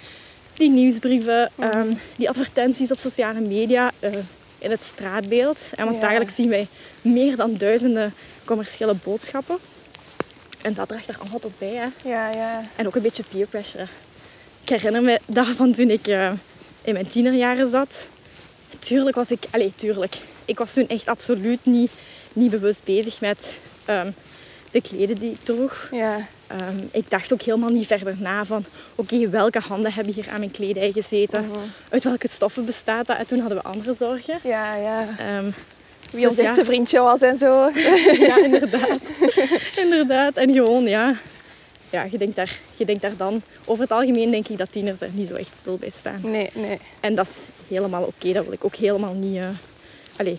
die 0.53 0.71
nieuwsbrieven, 0.71 1.51
ehm, 1.59 1.89
die 2.17 2.29
advertenties 2.29 2.91
op 2.91 2.99
sociale 2.99 3.41
media, 3.41 3.91
eh, 3.99 4.11
in 4.59 4.71
het 4.71 4.83
straatbeeld. 4.83 5.71
En 5.75 5.85
want 5.85 5.97
Ja. 5.97 6.03
dagelijks 6.03 6.35
zien 6.35 6.49
wij 6.49 6.67
meer 7.03 7.37
dan 7.37 7.55
duizenden 7.55 8.15
commerciële 8.45 8.95
boodschappen. 9.05 9.57
En 10.63 10.75
dat 10.75 10.89
draagt 10.89 11.09
er 11.09 11.19
allemaal 11.21 11.39
tot 11.39 11.59
bij. 11.59 11.75
Hè. 11.75 12.09
Ja, 12.09 12.31
ja. 12.31 12.61
En 12.77 12.87
ook 12.87 12.95
een 12.97 13.03
beetje 13.03 13.23
peer 13.31 13.47
pressure. 13.47 13.87
Ik 14.63 14.69
herinner 14.69 15.03
me 15.03 15.21
daarvan 15.27 15.73
toen 15.73 15.91
ik 15.91 16.07
eh, 16.07 16.33
in 16.87 16.93
mijn 16.93 17.07
tienerjaren 17.07 17.71
zat. 17.71 18.07
Tuurlijk 18.79 19.17
was 19.17 19.31
ik... 19.31 19.45
Allee, 19.51 19.73
tuurlijk. 19.77 20.17
Ik 20.45 20.59
was 20.59 20.73
toen 20.73 20.89
echt 20.89 21.09
absoluut 21.09 21.59
niet, 21.63 21.91
niet 22.33 22.51
bewust 22.51 22.85
bezig 22.85 23.21
met 23.21 23.59
ehm, 23.85 24.11
de 24.71 24.81
kleden 24.81 25.17
die 25.17 25.31
ik 25.31 25.41
droeg. 25.43 25.89
Ja. 25.93 26.27
Ehm, 26.47 26.77
ik 26.91 27.11
dacht 27.11 27.33
ook 27.33 27.43
helemaal 27.43 27.71
niet 27.71 27.87
verder 27.87 28.15
na 28.19 28.45
van... 28.45 28.65
Oké, 28.95 29.29
welke 29.29 29.59
handen 29.59 29.93
hebben 29.93 30.13
hier 30.13 30.29
aan 30.31 30.39
mijn 30.39 30.51
kledij 30.51 30.93
gezeten? 30.93 31.51
Uit 31.89 32.05
welke 32.05 32.29
stoffen 32.29 32.65
bestaat 32.65 33.07
dat? 33.07 33.17
En 33.17 33.27
toen 33.27 33.39
hadden 33.39 33.59
we 33.59 33.65
andere 33.65 33.95
zorgen. 33.95 34.39
Ja, 34.43 34.77
ja. 34.77 35.09
Ehm, 35.19 35.51
Wie 36.13 36.27
ons 36.27 36.37
Dus 36.37 36.45
ja. 36.45 36.51
echte 36.51 36.65
vriendje 36.65 37.01
was 37.01 37.21
en 37.21 37.39
zo. 37.39 37.71
ja, 38.29 38.45
inderdaad. 38.45 39.01
inderdaad. 39.77 40.37
En 40.37 40.53
gewoon, 40.53 40.85
ja... 40.85 41.15
Ja, 41.91 42.07
je 42.11 42.19
denkt, 42.19 42.37
daar, 42.37 42.59
je 42.77 42.85
denkt 42.85 43.03
daar 43.03 43.17
dan... 43.17 43.43
Over 43.65 43.83
het 43.83 43.93
algemeen 43.93 44.31
denk 44.31 44.49
ik 44.49 44.59
dat 44.59 44.73
tieners 44.73 45.01
er 45.01 45.11
niet 45.13 45.29
zo 45.29 45.35
echt 45.35 45.57
stil 45.57 45.77
bij 45.77 45.91
staan. 45.91 46.21
Nee, 46.23 46.51
nee. 46.55 46.79
En 47.01 47.15
dat 47.15 47.29
is 47.29 47.37
helemaal 47.69 48.03
oké. 48.03 48.33
Dat 48.33 48.45
wil 48.45 48.53
ik 48.53 48.65
ook 48.65 48.75
helemaal 48.75 49.15
niet... 49.15 49.37
eh 49.37 49.49
Allee, 50.17 50.39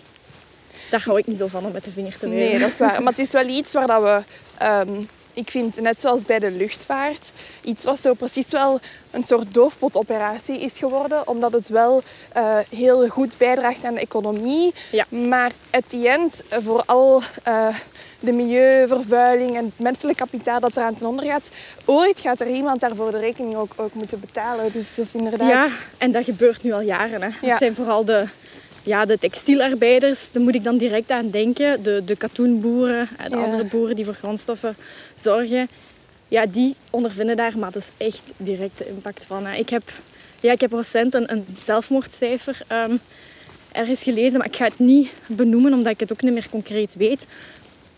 daar 0.90 1.02
hou 1.04 1.18
ik 1.18 1.26
niet 1.26 1.38
zo 1.38 1.46
van 1.46 1.66
om 1.66 1.72
met 1.72 1.84
de 1.84 1.90
vinger 1.90 2.18
te 2.18 2.28
wijzen. 2.28 2.50
Nee, 2.50 2.58
dat 2.58 2.70
is 2.70 2.78
waar. 2.78 3.02
Maar 3.02 3.12
het 3.12 3.26
is 3.26 3.32
wel 3.32 3.46
iets 3.48 3.72
waar 3.72 3.86
dat 3.86 4.02
we... 4.02 4.22
ehm, 4.58 5.02
ik 5.38 5.50
vind, 5.50 5.80
net 5.80 6.00
zoals 6.00 6.22
bij 6.22 6.38
de 6.38 6.50
luchtvaart, 6.50 7.32
iets 7.62 7.84
wat 7.84 8.00
zo 8.00 8.14
precies 8.14 8.48
wel 8.50 8.80
een 9.10 9.24
soort 9.24 9.54
doofpotoperatie 9.54 10.60
is 10.60 10.78
geworden. 10.78 11.28
Omdat 11.28 11.52
het 11.52 11.68
wel 11.68 12.02
eh, 12.32 12.58
heel 12.70 13.08
goed 13.08 13.38
bijdraagt 13.38 13.84
aan 13.84 13.94
de 13.94 14.00
economie. 14.00 14.74
Ja. 14.90 15.04
Maar 15.08 15.52
at 15.70 15.82
the 15.88 16.08
end, 16.08 16.42
eh, 16.48 16.58
voor 16.62 16.82
al 16.86 17.22
eh, 17.42 17.68
de 18.20 18.32
milieuvervuiling 18.32 19.56
en 19.56 19.64
het 19.64 19.78
menselijk 19.78 20.18
kapitaal 20.18 20.60
dat 20.60 20.76
eraan 20.76 20.94
ten 20.94 21.06
onder 21.06 21.24
gaat, 21.24 21.48
ooit 21.84 22.20
gaat 22.20 22.40
er 22.40 22.48
iemand 22.48 22.80
daarvoor 22.80 23.10
de 23.10 23.18
rekening 23.18 23.54
ook, 23.54 23.72
ook 23.76 23.94
moeten 23.94 24.20
betalen. 24.20 24.72
Dus 24.72 24.94
dat 24.94 25.06
is 25.06 25.14
inderdaad... 25.14 25.48
Ja, 25.48 25.68
en 25.98 26.12
dat 26.12 26.24
gebeurt 26.24 26.62
nu 26.62 26.72
al 26.72 26.80
jaren. 26.80 27.22
Hè. 27.22 27.28
Ja. 27.40 27.48
Dat 27.48 27.58
zijn 27.58 27.74
vooral 27.74 28.04
de, 28.04 28.26
ja, 28.82 29.04
de 29.04 29.18
textielarbeiders. 29.18 30.26
Daar 30.32 30.42
moet 30.42 30.54
ik 30.54 30.64
dan 30.64 30.76
direct 30.76 31.10
aan 31.10 31.30
denken. 31.30 31.82
De, 31.82 32.02
de 32.04 32.16
katoenboeren 32.16 33.08
en 33.18 33.30
de 33.30 33.36
Ja. 33.36 33.42
andere 33.44 33.64
boeren 33.64 33.96
die 33.96 34.04
voor 34.04 34.14
grondstoffen 34.14 34.76
zorgen. 35.14 35.68
Ja, 36.28 36.46
die 36.46 36.74
ondervinden 36.90 37.36
daar 37.36 37.58
maar 37.58 37.72
dus 37.72 37.88
echt 37.96 38.32
direct 38.36 38.78
de 38.78 38.88
impact 38.88 39.24
van. 39.24 39.46
Hè. 39.46 39.56
Ik 39.56 39.68
heb, 39.68 39.82
ja, 40.40 40.52
ik 40.52 40.60
heb 40.60 40.72
recent 40.72 41.14
een, 41.14 41.32
een 41.32 41.44
zelfmoordcijfer 41.64 42.60
ehm, 42.66 42.96
ergens 43.72 44.02
gelezen, 44.02 44.38
maar 44.38 44.46
ik 44.46 44.56
ga 44.56 44.64
het 44.64 44.78
niet 44.78 45.10
benoemen 45.26 45.72
omdat 45.72 45.92
ik 45.92 46.00
het 46.00 46.12
ook 46.12 46.22
niet 46.22 46.32
meer 46.32 46.48
concreet 46.50 46.94
weet. 46.94 47.26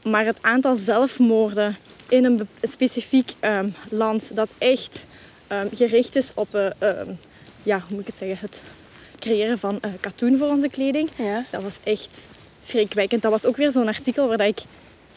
Maar 0.04 0.24
het 0.24 0.36
aantal 0.40 0.76
zelfmoorden 0.76 1.76
in 2.08 2.24
een 2.24 2.48
specifiek 2.62 3.32
ehm, 3.40 3.68
land 3.88 4.30
dat 4.34 4.48
echt 4.58 5.04
ehm, 5.46 5.66
gericht 5.74 6.16
is 6.16 6.30
op 6.34 6.54
eh, 6.54 6.66
ja, 7.62 7.76
hoe 7.78 7.90
moet 7.96 8.00
ik 8.00 8.06
het 8.06 8.28
zeggen, 8.28 8.38
het 8.40 8.60
creëren 9.20 9.58
van 9.58 9.78
eh, 9.80 9.90
katoen 10.00 10.38
voor 10.38 10.48
onze 10.48 10.68
kleding. 10.68 11.08
Ja. 11.16 11.44
Dat 11.50 11.62
was 11.62 11.78
echt 11.82 12.08
schrikwekkend. 12.64 13.22
Dat 13.22 13.30
was 13.30 13.46
ook 13.46 13.56
weer 13.56 13.70
zo'n 13.70 13.88
artikel 13.88 14.28
waar 14.28 14.36
dat 14.36 14.46
ik 14.46 14.58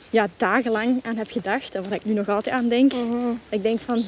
ja, 0.09 0.27
dagenlang 0.37 0.99
aan 1.05 1.15
heb 1.17 1.31
gedacht 1.31 1.75
en 1.75 1.83
waar 1.83 1.93
ik 1.93 2.05
nu 2.05 2.13
nog 2.13 2.29
altijd 2.29 2.55
aan 2.55 2.67
denk. 2.67 2.91
Ik 3.49 3.63
denk 3.63 3.79
van, 3.79 4.05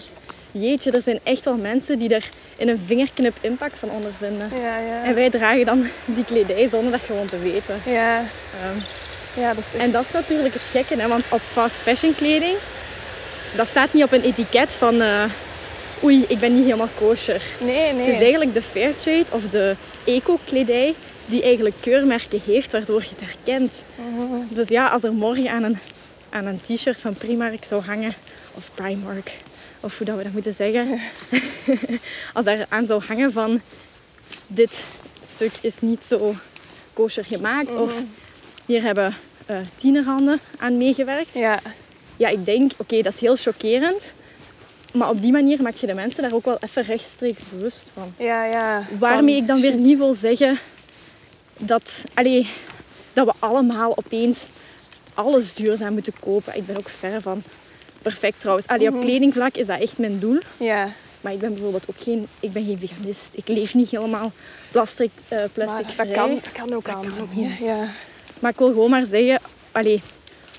jeetje, 0.52 0.92
er 0.92 1.02
zijn 1.02 1.20
echt 1.24 1.46
wel 1.46 1.56
mensen 1.56 2.00
die 2.00 2.10
er 2.16 2.30
in 2.58 2.70
een 2.70 2.82
vingerknip 2.86 3.36
impact 3.42 3.80
van 3.80 3.90
ondervinden. 3.90 4.50
Ja, 4.62 4.78
ja. 4.78 5.04
En 5.04 5.16
wij 5.16 5.30
dragen 5.30 5.66
dan 5.66 5.88
die 6.06 6.26
kledij 6.26 6.70
zonder 6.70 6.92
dat 6.92 7.02
gewoon 7.02 7.26
te 7.26 7.40
weten. 7.40 7.82
Ja. 7.86 8.18
Ehm, 8.20 8.78
Ja, 9.40 9.54
dat 9.54 9.64
is 9.68 9.74
echt... 9.74 9.84
En 9.84 9.92
dat 9.92 10.06
is 10.06 10.12
natuurlijk 10.12 10.54
het 10.54 10.64
gekke, 10.72 10.96
hè? 11.02 11.08
want 11.08 11.24
op 11.30 11.42
fast 11.52 11.76
fashion 11.76 12.16
kleding, 12.16 12.58
dat 13.56 13.68
staat 13.68 13.94
niet 13.94 14.04
op 14.04 14.12
een 14.12 14.24
etiket 14.24 14.74
van 14.74 15.02
eh, 15.02 15.24
oei, 16.04 16.26
ik 16.28 16.40
ben 16.40 16.56
niet 16.56 16.64
helemaal 16.64 16.90
kosher. 16.98 17.42
Nee, 17.60 17.94
nee. 17.94 18.06
Het 18.06 18.16
is 18.16 18.22
eigenlijk 18.22 18.54
de 18.54 18.62
Fairtrade 18.62 19.26
of 19.32 19.50
de 19.50 19.76
eco-kledij 20.06 20.96
die 21.26 21.44
eigenlijk 21.44 21.76
keurmerken 21.80 22.42
heeft 22.46 22.72
waardoor 22.72 23.02
je 23.02 23.10
het 23.10 23.30
herkent. 23.30 23.84
Mhm. 23.96 24.36
Dus 24.50 24.68
ja, 24.68 24.88
als 24.88 25.04
er 25.04 25.14
morgen 25.14 25.50
aan 25.50 25.64
een, 25.64 25.78
aan 26.30 26.46
een 26.46 26.62
t-shirt 26.62 27.02
van 27.02 27.14
Primark 27.14 27.64
zou 27.64 27.84
hangen, 27.84 28.14
of 28.54 28.72
Primark, 28.74 29.32
of 29.80 29.98
hoe 29.98 30.06
dat 30.08 30.18
we 30.18 30.24
dat 30.24 30.32
moeten 30.32 30.56
zeggen, 30.58 31.00
als 32.34 32.46
daar 32.46 32.66
aan 32.70 32.86
zou 32.86 33.04
hangen 33.04 33.32
van 33.32 33.62
dit 34.48 34.86
stuk 35.24 35.52
is 35.62 35.76
niet 35.80 36.04
zo 36.08 36.36
kosher 36.94 37.26
gemaakt, 37.26 37.76
of 37.76 37.94
hier 38.66 38.82
hebben 38.82 39.16
eh 39.46 39.58
tienerhanden 39.76 40.40
aan 40.58 40.78
meegewerkt. 40.78 41.34
Ja, 41.34 41.60
Ja, 42.18 42.28
ik 42.30 42.46
denk, 42.46 42.72
oké, 42.78 43.02
dat 43.02 43.14
is 43.14 43.20
heel 43.20 43.36
chockerend. 43.36 44.14
Maar 44.96 45.10
op 45.10 45.22
die 45.22 45.32
manier 45.32 45.62
maak 45.62 45.76
je 45.76 45.88
de 45.88 45.94
mensen 45.94 46.22
daar 46.22 46.34
ook 46.34 46.46
wel 46.46 46.58
even 46.60 46.84
rechtstreeks 46.84 47.42
bewust 47.52 47.84
van. 47.94 48.14
ja, 48.18 48.46
ja. 48.46 48.84
Waarmee 49.00 49.34
Van, 49.34 49.42
ik 49.44 49.48
dan 49.48 49.62
weer 49.62 49.72
shit. 49.72 49.80
niet 49.80 49.98
wil 49.98 50.14
zeggen 50.14 50.60
dat, 51.58 52.04
allee, 52.14 52.48
dat 53.14 53.26
we 53.26 53.34
allemaal 53.40 53.98
opeens 53.98 54.38
alles 55.14 55.54
duurzaam 55.54 55.94
moeten 55.94 56.14
kopen. 56.20 56.56
Ik 56.58 56.66
ben 56.66 56.78
ook 56.78 56.90
ver 56.90 57.22
van 57.22 57.44
perfect 58.02 58.40
trouwens. 58.40 58.68
Allee, 58.68 58.88
Mhm. 58.90 58.96
Op 58.98 59.04
kledingvlak 59.04 59.56
is 59.56 59.66
dat 59.68 59.80
echt 59.82 59.98
mijn 59.98 60.20
doel. 60.20 60.38
Ja, 60.58 60.90
Maar 61.22 61.34
ik 61.34 61.40
ben 61.40 61.54
bijvoorbeeld 61.54 61.84
ook 61.90 61.96
geen, 62.02 62.28
ik 62.40 62.54
ben 62.54 62.66
geen 62.66 62.80
veganist. 62.80 63.28
Ik 63.32 63.48
leef 63.48 63.74
niet 63.74 63.90
helemaal 63.90 64.32
plastic, 64.72 65.12
maar 65.30 65.50
plastic 65.54 65.86
dat 65.86 65.94
vrij. 65.96 66.12
kan, 66.12 66.34
dat 66.44 66.52
kan 66.52 66.74
ook 66.74 66.86
Dat 66.86 66.96
aan. 66.96 67.14
Ja, 67.36 67.50
ja. 67.62 67.88
Maar 68.40 68.52
ik 68.52 68.58
wil 68.58 68.68
gewoon 68.68 68.90
maar 68.90 69.06
zeggen, 69.06 69.40
allee, 69.72 70.02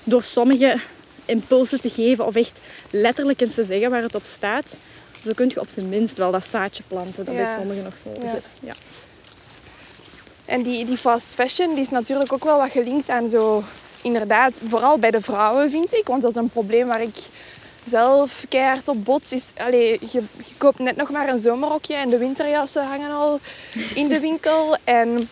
door 0.03 0.23
sommige 0.23 0.77
impulsen 1.27 1.81
te 1.81 1.89
geven 1.89 2.25
of 2.25 2.35
echt 2.35 2.59
letterlijk 2.91 3.41
eens 3.41 3.53
te 3.53 3.63
zeggen 3.63 3.89
waar 3.89 4.01
het 4.01 4.15
op 4.15 4.25
staat, 4.25 4.75
zo 5.23 5.31
kun 5.35 5.49
je 5.53 5.59
op 5.59 5.69
zijn 5.69 5.89
minst 5.89 6.17
wel 6.17 6.31
dat 6.31 6.45
zaadje 6.47 6.83
planten 6.87 7.25
dat 7.25 7.35
Ja. 7.35 7.43
bij 7.43 7.53
sommigen 7.59 7.83
nog 7.83 7.93
nodig 8.03 8.23
Ja. 8.23 8.37
is. 8.37 8.45
Ja. 8.59 8.73
En 10.45 10.61
die, 10.61 10.85
die 10.85 10.97
fast 10.97 11.25
fashion 11.35 11.73
die 11.73 11.83
is 11.83 11.89
natuurlijk 11.89 12.33
ook 12.33 12.43
wel 12.43 12.57
wat 12.57 12.71
gelinkt 12.71 13.09
aan 13.09 13.29
zo... 13.29 13.63
Inderdaad, 14.01 14.59
vooral 14.67 14.97
bij 14.97 15.11
de 15.11 15.21
vrouwen 15.21 15.71
vind 15.71 15.93
ik. 15.93 16.07
Want 16.07 16.21
dat 16.21 16.31
is 16.31 16.37
een 16.37 16.49
probleem 16.49 16.87
waar 16.87 17.01
ik 17.01 17.15
zelf 17.85 18.45
keihard 18.49 18.87
op 18.87 19.03
bots. 19.05 19.31
Is, 19.31 19.45
allee, 19.57 19.97
je, 20.01 20.07
je 20.45 20.55
koopt 20.57 20.79
net 20.79 20.95
nog 20.95 21.09
maar 21.09 21.29
een 21.29 21.39
zomerrokje 21.39 21.93
en 21.95 22.09
de 22.09 22.17
winterjassen 22.17 22.85
hangen 22.85 23.11
al 23.11 23.39
in 23.93 24.07
de 24.07 24.19
winkel. 24.19 24.77
En 24.83 25.29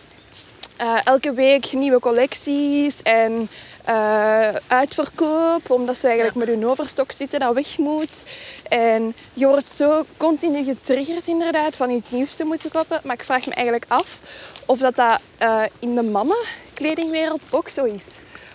eh, 0.78 0.98
elke 1.04 1.34
week 1.34 1.72
nieuwe 1.74 2.00
collecties 2.00 3.02
en 3.02 3.50
eh, 3.86 4.56
uitverkoop. 4.68 5.70
Omdat 5.70 5.98
ze 5.98 6.08
eigenlijk 6.08 6.38
met 6.38 6.48
hun 6.48 6.68
overstok 6.68 7.12
zitten 7.12 7.40
dat 7.40 7.54
weg 7.54 7.78
moet. 7.78 8.26
En 8.70 9.16
je 9.34 9.48
wordt 9.48 9.72
zo 9.76 10.06
continu 10.18 10.64
getriggerd 10.64 11.28
inderdaad 11.28 11.76
van 11.76 11.90
iets 11.90 12.12
nieuws 12.12 12.36
te 12.36 12.44
moeten 12.44 12.72
kopen. 12.72 13.00
Maar 13.04 13.16
ik 13.16 13.24
vraag 13.24 13.46
me 13.46 13.54
eigenlijk 13.54 13.86
af 13.88 14.20
of 14.66 14.80
dat, 14.80 14.96
dat 14.96 15.20
eh, 15.38 15.62
in 15.80 15.96
de 15.96 16.04
mannenkledingwereld 16.04 17.46
ook 17.50 17.70
zo 17.70 17.84
is. 17.84 18.04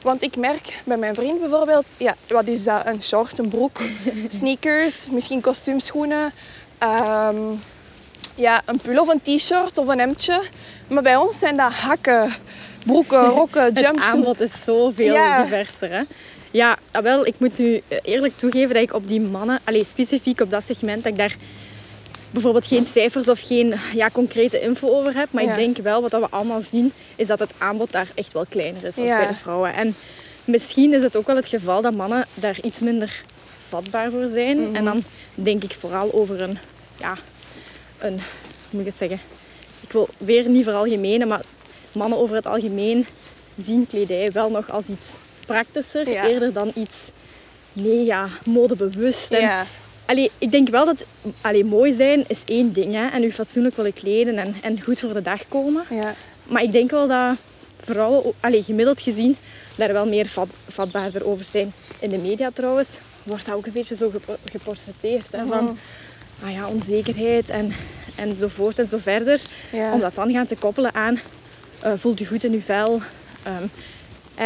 Want 0.02 0.22
ik 0.22 0.36
merk 0.36 0.82
bij 0.84 0.96
mijn 0.96 1.14
vriend 1.14 1.40
bijvoorbeeld, 1.40 1.92
ja, 1.96 2.16
wat 2.28 2.46
is 2.46 2.64
dat? 2.64 2.86
Een 2.86 3.02
short, 3.02 3.38
een 3.38 3.48
broek, 3.48 3.80
sneakers, 4.38 5.08
misschien 5.10 5.40
kostuumschoenen, 5.40 6.32
ehm, 6.78 7.36
ja, 8.34 8.62
een 8.64 8.80
pull 8.82 8.98
of 8.98 9.08
een 9.08 9.22
t-shirt 9.22 9.78
of 9.78 9.86
een 9.86 9.98
hemdje. 9.98 10.42
Maar 10.88 11.02
bij 11.02 11.16
ons 11.16 11.38
zijn 11.38 11.56
dat 11.56 11.72
hakken, 11.72 12.34
broeken, 12.86 13.24
rokken, 13.40 13.62
Het 13.64 13.80
jumpsuits. 13.80 14.14
aanbod 14.14 14.40
is 14.40 14.50
zoveel 14.64 15.12
Ja. 15.12 15.42
diverser. 15.42 15.90
Hè? 15.90 16.00
Ja, 16.50 16.78
ah, 16.92 17.02
wel, 17.02 17.26
ik 17.26 17.34
moet 17.38 17.58
u 17.58 17.82
eh, 17.88 17.98
eerlijk 18.02 18.36
toegeven 18.38 18.74
dat 18.74 18.82
ik 18.82 18.92
op 18.94 19.08
die 19.08 19.20
mannen, 19.20 19.58
allez, 19.64 19.88
specifiek 19.88 20.40
op 20.40 20.50
dat 20.50 20.64
segment, 20.64 21.02
dat 21.04 21.12
ik 21.12 21.18
daar 21.18 21.36
bijvoorbeeld 22.30 22.66
geen 22.66 22.86
cijfers 22.86 23.28
of 23.28 23.40
geen 23.40 23.74
ja, 23.94 24.10
concrete 24.12 24.60
info 24.60 24.88
over 24.88 25.14
heb. 25.14 25.28
Maar 25.30 25.42
Ja. 25.42 25.50
ik 25.50 25.56
denk 25.56 25.76
wel, 25.76 26.02
wat 26.02 26.10
dat 26.10 26.20
we 26.20 26.26
allemaal 26.30 26.60
zien, 26.60 26.92
is 27.16 27.26
dat 27.26 27.38
het 27.38 27.50
aanbod 27.58 27.92
daar 27.92 28.06
echt 28.14 28.32
wel 28.32 28.44
kleiner 28.48 28.84
is 28.84 28.94
dan 28.94 29.04
Ja. 29.04 29.16
bij 29.18 29.26
de 29.26 29.34
vrouwen. 29.34 29.74
En 29.74 29.94
misschien 30.44 30.94
is 30.94 31.02
het 31.02 31.16
ook 31.16 31.26
wel 31.26 31.36
het 31.36 31.48
geval 31.48 31.82
dat 31.82 31.94
mannen 31.94 32.26
daar 32.34 32.56
iets 32.62 32.80
minder 32.80 33.22
vatbaar 33.68 34.10
voor 34.10 34.26
zijn. 34.26 34.60
Mhm. 34.60 34.76
En 34.76 34.84
dan 34.84 35.02
denk 35.34 35.64
ik 35.64 35.72
vooral 35.72 36.12
over 36.12 36.42
een, 36.42 36.58
ja, 36.98 37.16
een, 37.98 38.12
hoe 38.12 38.20
moet 38.70 38.80
ik 38.80 38.86
het 38.86 38.96
zeggen? 38.96 39.20
Ik 39.80 39.92
wil 39.92 40.08
weer 40.18 40.48
niet 40.48 40.64
veralgemenen, 40.64 41.28
maar 41.28 41.40
mannen 41.94 42.18
over 42.18 42.34
het 42.36 42.46
algemeen 42.46 43.06
zien 43.64 43.86
kledij 43.86 44.30
wel 44.32 44.50
nog 44.50 44.70
als 44.70 44.86
iets 44.86 45.06
praktischer, 45.46 46.08
Ja. 46.10 46.26
eerder 46.28 46.52
dan 46.52 46.70
iets 46.74 47.10
mega 47.72 48.28
modebewust. 48.44 49.30
En, 49.30 49.40
Ja, 49.40 49.66
allee, 50.06 50.30
ik 50.38 50.50
denk 50.50 50.68
wel 50.68 50.84
dat 50.84 51.04
allee, 51.40 51.64
mooi 51.64 51.94
zijn 51.94 52.24
is 52.26 52.38
één 52.46 52.72
ding 52.72 52.94
hè, 52.94 53.06
en 53.08 53.24
u 53.24 53.32
fatsoenlijk 53.32 53.76
willen 53.76 53.92
kleden 53.92 54.38
en, 54.38 54.54
en 54.62 54.82
goed 54.82 55.00
voor 55.00 55.12
de 55.12 55.22
dag 55.22 55.40
komen. 55.48 55.82
ja, 55.90 56.14
Maar 56.44 56.62
ik 56.62 56.72
denk 56.72 56.90
wel 56.90 57.06
dat 57.08 57.36
vrouwen, 57.84 58.32
allee, 58.40 58.62
gemiddeld 58.62 59.00
gezien, 59.00 59.36
daar 59.74 59.92
wel 59.92 60.06
meer 60.06 60.26
vat, 60.26 60.48
vatbaarder 60.68 61.26
over 61.26 61.44
zijn. 61.44 61.72
In 61.98 62.10
de 62.10 62.18
media 62.18 62.50
trouwens 62.54 62.88
wordt 63.22 63.46
dat 63.46 63.54
ook 63.54 63.66
een 63.66 63.72
beetje 63.72 63.96
zo 63.96 64.10
gepo- 64.10 64.36
geportretteerd. 64.52 65.26
Hè, 65.30 65.46
van 65.46 65.64
Mhm. 65.64 65.72
ah 66.44 66.52
ja, 66.52 66.68
onzekerheid 66.68 67.50
en, 67.50 67.72
enzovoort 68.14 68.78
en 68.78 68.88
zo 68.88 68.98
verder. 69.00 69.40
Om 69.92 70.00
dat 70.00 70.14
dan 70.14 70.32
gaan 70.32 70.46
te 70.46 70.56
koppelen 70.56 70.94
aan 70.94 71.20
eh, 71.82 71.92
voelt 71.96 72.20
u 72.20 72.26
goed 72.26 72.44
in 72.44 72.52
uw 72.52 72.60
vel. 72.60 73.00
Eh, 73.42 73.52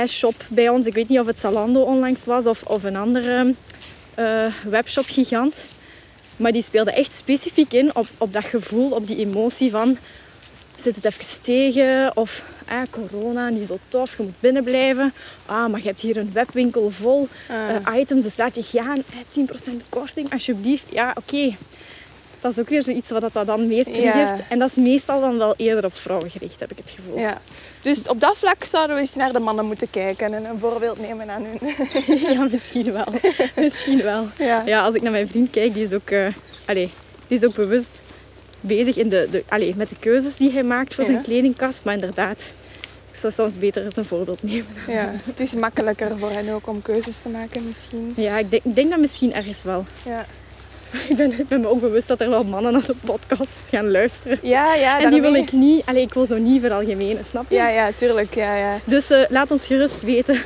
shop 0.07 0.35
bij 0.49 0.69
ons, 0.69 0.87
ik 0.87 0.95
weet 0.95 1.09
niet 1.09 1.19
of 1.19 1.27
het 1.27 1.41
Zalando 1.41 1.81
onlangs 1.81 2.25
was 2.25 2.47
of, 2.47 2.63
of 2.63 2.83
een 2.83 2.97
andere 2.97 3.55
eh, 4.15 4.47
webshop 4.65 5.05
gigant. 5.09 5.67
Maar 6.37 6.53
die 6.53 6.63
speelde 6.63 6.93
echt 6.93 7.15
specifiek 7.15 7.73
in 7.73 7.97
op, 7.97 8.07
op 8.19 8.33
dat 8.33 8.45
gevoel, 8.45 8.91
op 8.91 9.07
die 9.07 9.19
emotie 9.19 9.71
van 9.71 9.99
zit 10.77 10.97
het 10.97 11.05
even 11.05 11.43
tegen 11.43 12.17
of 12.17 12.43
corona, 12.91 13.49
niet 13.49 13.67
zo 13.67 13.79
tof, 13.89 14.17
je 14.17 14.23
moet 14.23 14.41
binnen 14.41 14.65
blijven. 14.65 15.13
Ah, 15.47 15.71
maar 15.71 15.81
je 15.81 15.87
hebt 15.87 16.01
hier 16.01 16.17
een 16.17 16.31
webwinkel 16.33 16.91
vol 16.91 17.29
Ah. 17.49 17.97
items, 17.97 18.23
dus 18.23 18.37
laat 18.37 18.55
je 18.55 18.63
gaan. 18.63 18.97
Eh, 18.97 19.19
10% 19.29 19.83
korting, 19.89 20.33
alsjeblieft. 20.33 20.87
Ja, 20.91 21.15
oké. 21.15 21.57
Dat 22.45 22.53
is 22.53 22.59
ook 22.59 22.69
weer 22.69 22.83
zoiets 22.83 23.11
wat 23.11 23.33
dat 23.33 23.47
dan 23.47 23.67
meer 23.67 23.85
triggert. 23.85 24.15
Ja. 24.15 24.39
En 24.49 24.59
dat 24.59 24.69
is 24.69 24.75
meestal 24.77 25.21
dan 25.21 25.39
wel 25.39 25.55
eerder 25.57 25.85
op 25.85 25.97
vrouwen 25.97 26.31
gericht, 26.31 26.61
heb 26.61 26.71
ik 26.71 26.77
het 26.77 26.91
gevoel. 26.91 27.19
Ja. 27.19 27.39
Dus 27.83 28.09
op 28.09 28.21
dat 28.21 28.39
vlak 28.39 28.65
zouden 28.65 28.97
we 28.97 29.03
eens 29.03 29.15
naar 29.15 29.33
de 29.33 29.39
mannen 29.39 29.67
moeten 29.67 29.91
kijken 29.91 30.35
en 30.35 30.45
een 30.45 30.59
voorbeeld 30.59 31.01
nemen 31.01 31.31
aan 31.31 31.45
hun. 31.45 31.75
Ja, 32.35 32.47
misschien 32.51 32.93
wel. 32.93 33.07
misschien 33.65 34.03
wel. 34.03 34.27
Ja. 34.39 34.63
Ja, 34.67 34.83
als 34.83 34.95
ik 34.95 35.03
naar 35.03 35.13
mijn 35.13 35.29
vriend 35.29 35.51
kijk, 35.51 35.75
die 35.75 35.85
is 35.85 35.93
ook, 35.93 36.11
eh, 36.11 36.27
allee, 36.65 36.91
die 37.27 37.39
is 37.39 37.45
ook 37.45 37.55
bewust 37.55 38.01
bezig 38.61 38.97
in 38.97 39.09
de, 39.09 39.29
de, 39.31 39.45
allee, 39.49 39.75
met 39.77 39.89
de 39.89 39.99
keuzes 39.99 40.37
die 40.37 40.53
hij 40.53 40.63
maakt 40.63 40.95
voor 40.95 41.05
zijn 41.05 41.23
kledingkast. 41.23 41.85
Maar 41.85 41.95
inderdaad, 41.95 42.41
ik 43.11 43.17
zou 43.17 43.33
soms 43.33 43.59
beter 43.59 43.85
eens 43.85 43.97
een 43.97 44.05
voorbeeld 44.05 44.43
nemen. 44.43 44.67
Ja. 44.89 45.13
Het 45.25 45.41
is 45.41 45.55
makkelijker 45.55 46.19
voor 46.19 46.31
hen 46.31 46.49
ook 46.49 46.67
om 46.67 46.83
keuzes 46.83 47.23
te 47.23 47.29
maken 47.29 47.67
misschien. 47.67 48.13
Ja, 48.17 48.39
ik 48.39 48.51
denk, 48.51 48.65
ik 48.65 48.75
denk 48.75 48.91
dat 48.91 49.01
misschien 49.01 49.35
ergens 49.35 49.63
wel. 49.63 49.85
Ja, 50.05 50.27
Ik 51.09 51.17
ben, 51.17 51.39
ik 51.39 51.49
ben 51.49 51.61
me 51.61 51.69
ook 51.69 51.81
bewust 51.81 52.09
dat 52.09 52.21
er 52.21 52.31
wel 52.31 52.45
mannen 52.45 52.73
naar 52.73 52.87
de 52.87 52.95
podcast 53.05 53.51
gaan 53.69 53.91
luisteren. 53.91 54.39
ja, 54.43 54.75
ja 54.75 55.01
en 55.01 55.11
die 55.11 55.21
wil 55.21 55.35
ik 55.35 55.53
niet, 55.53 55.83
allee, 55.87 56.03
ik 56.03 56.15
wil 56.15 56.27
zo 56.27 56.37
niet 56.37 56.61
veralgemenen, 56.61 57.25
snap 57.25 57.45
je? 57.49 57.55
Ja, 57.55 57.69
ja, 57.69 57.93
tuurlijk. 57.93 58.35
Ja, 58.35 58.55
ja. 58.55 58.79
Dus 58.85 59.11
eh, 59.11 59.21
laat 59.29 59.51
ons 59.51 59.67
gerust 59.67 60.03
weten 60.03 60.39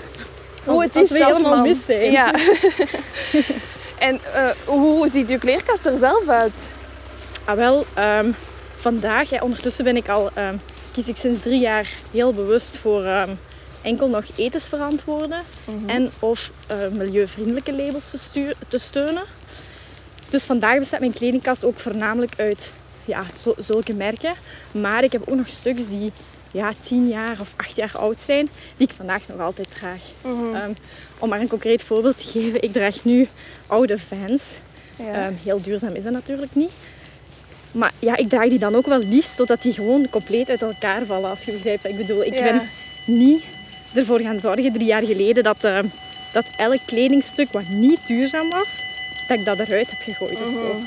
Hoe 0.64 0.82
het 0.82 0.96
is 0.96 1.11
we 1.11 1.24
helemaal 1.24 1.54
man. 1.56 1.62
mis 1.62 1.78
zijn. 1.87 2.11
Ja. 2.11 2.30
en 4.08 4.20
eh, 4.34 4.50
hoe 4.64 5.08
ziet 5.08 5.30
uw 5.30 5.38
kleerkast 5.38 5.87
er 5.87 5.98
zelf 5.98 6.28
uit? 6.28 6.70
Ah, 7.44 7.56
wel, 7.56 7.84
ehm, 7.94 8.30
vandaag, 8.74 9.30
ja, 9.30 9.40
ondertussen 9.42 9.84
ben 9.84 9.96
ik 9.96 10.08
al, 10.08 10.30
ehm, 10.34 10.54
kies 10.92 11.08
ik 11.08 11.16
sinds 11.16 11.40
drie 11.42 11.61
jaar 11.61 11.88
heel 12.11 12.32
bewust 12.32 12.76
voor 12.76 13.04
ehm, 13.04 13.30
enkel 13.82 14.08
nog 14.08 14.24
etensverantwoorden 14.37 15.38
en 15.87 16.11
of 16.18 16.50
eh, 16.66 16.76
milieuvriendelijke 16.96 17.72
labels 17.72 18.11
te 18.68 18.78
steunen. 18.78 19.22
Dus 20.30 20.44
vandaag 20.44 20.78
bestaat 20.78 21.00
mijn 21.00 21.12
kledingkast 21.12 21.64
ook 21.64 21.78
voornamelijk 21.78 22.32
uit 22.36 22.70
ja, 23.04 23.24
zulke 23.58 23.92
merken. 23.94 24.34
Maar 24.72 25.04
ik 25.04 25.12
heb 25.12 25.22
ook 25.28 25.36
nog 25.36 25.48
stuks 25.48 25.88
die 25.88 26.12
ja, 26.52 26.72
tien 26.80 27.08
jaar 27.08 27.36
of 27.40 27.54
acht 27.56 27.76
jaar 27.76 27.92
oud 27.96 28.16
zijn, 28.20 28.48
die 28.76 28.88
ik 28.88 28.94
vandaag 28.94 29.22
nog 29.28 29.40
altijd 29.40 29.68
draag. 29.78 30.00
Mhm. 30.20 30.54
Ehm, 30.54 30.72
om 31.18 31.28
maar 31.28 31.40
een 31.40 31.48
concreet 31.48 31.83
voorbeeld 31.83 32.18
te 32.18 32.26
geven, 32.26 32.62
ik 32.62 32.72
draag 32.72 33.04
nu 33.04 33.29
oude 33.66 33.98
Vans. 33.98 34.42
Ja. 34.98 35.12
Ehm, 35.12 35.33
heel 35.44 35.62
duurzaam 35.62 35.94
is 35.94 36.02
dat 36.02 36.12
natuurlijk 36.12 36.54
niet. 36.54 36.70
Maar 37.72 37.92
ja, 37.98 38.16
ik 38.16 38.29
draag 38.29 38.48
die 38.48 38.58
dan 38.58 38.74
ook 38.74 38.87
wel 38.87 38.98
liefst 38.98 39.37
totdat 39.37 39.62
die 39.62 39.72
gewoon 39.72 40.08
compleet 40.10 40.48
uit 40.48 40.62
elkaar 40.62 41.06
vallen, 41.06 41.31
als 41.31 41.42
je 41.44 41.52
begrijpt 41.52 41.83
wat 41.83 41.92
ik 41.92 41.98
bedoel. 41.98 42.24
Ik 42.24 42.35
Ja. 42.35 42.42
ben 42.42 42.62
niet 43.06 43.44
ervoor 43.94 44.20
gaan 44.20 44.38
zorgen 44.38 44.72
drie 44.72 44.87
jaar 44.87 45.02
geleden 45.02 45.42
dat, 45.42 45.64
ehm, 45.64 45.87
dat 46.33 46.46
elk 46.56 46.81
kledingstuk 46.87 47.52
wat 47.52 47.68
niet 47.68 48.00
duurzaam 48.06 48.50
was, 48.50 48.68
dat 49.29 49.38
ik 49.38 49.44
dat 49.44 49.58
eruit 49.58 49.90
heb 49.90 50.00
gegooid 50.02 50.33
of 50.46 50.52
zo. 50.52 50.81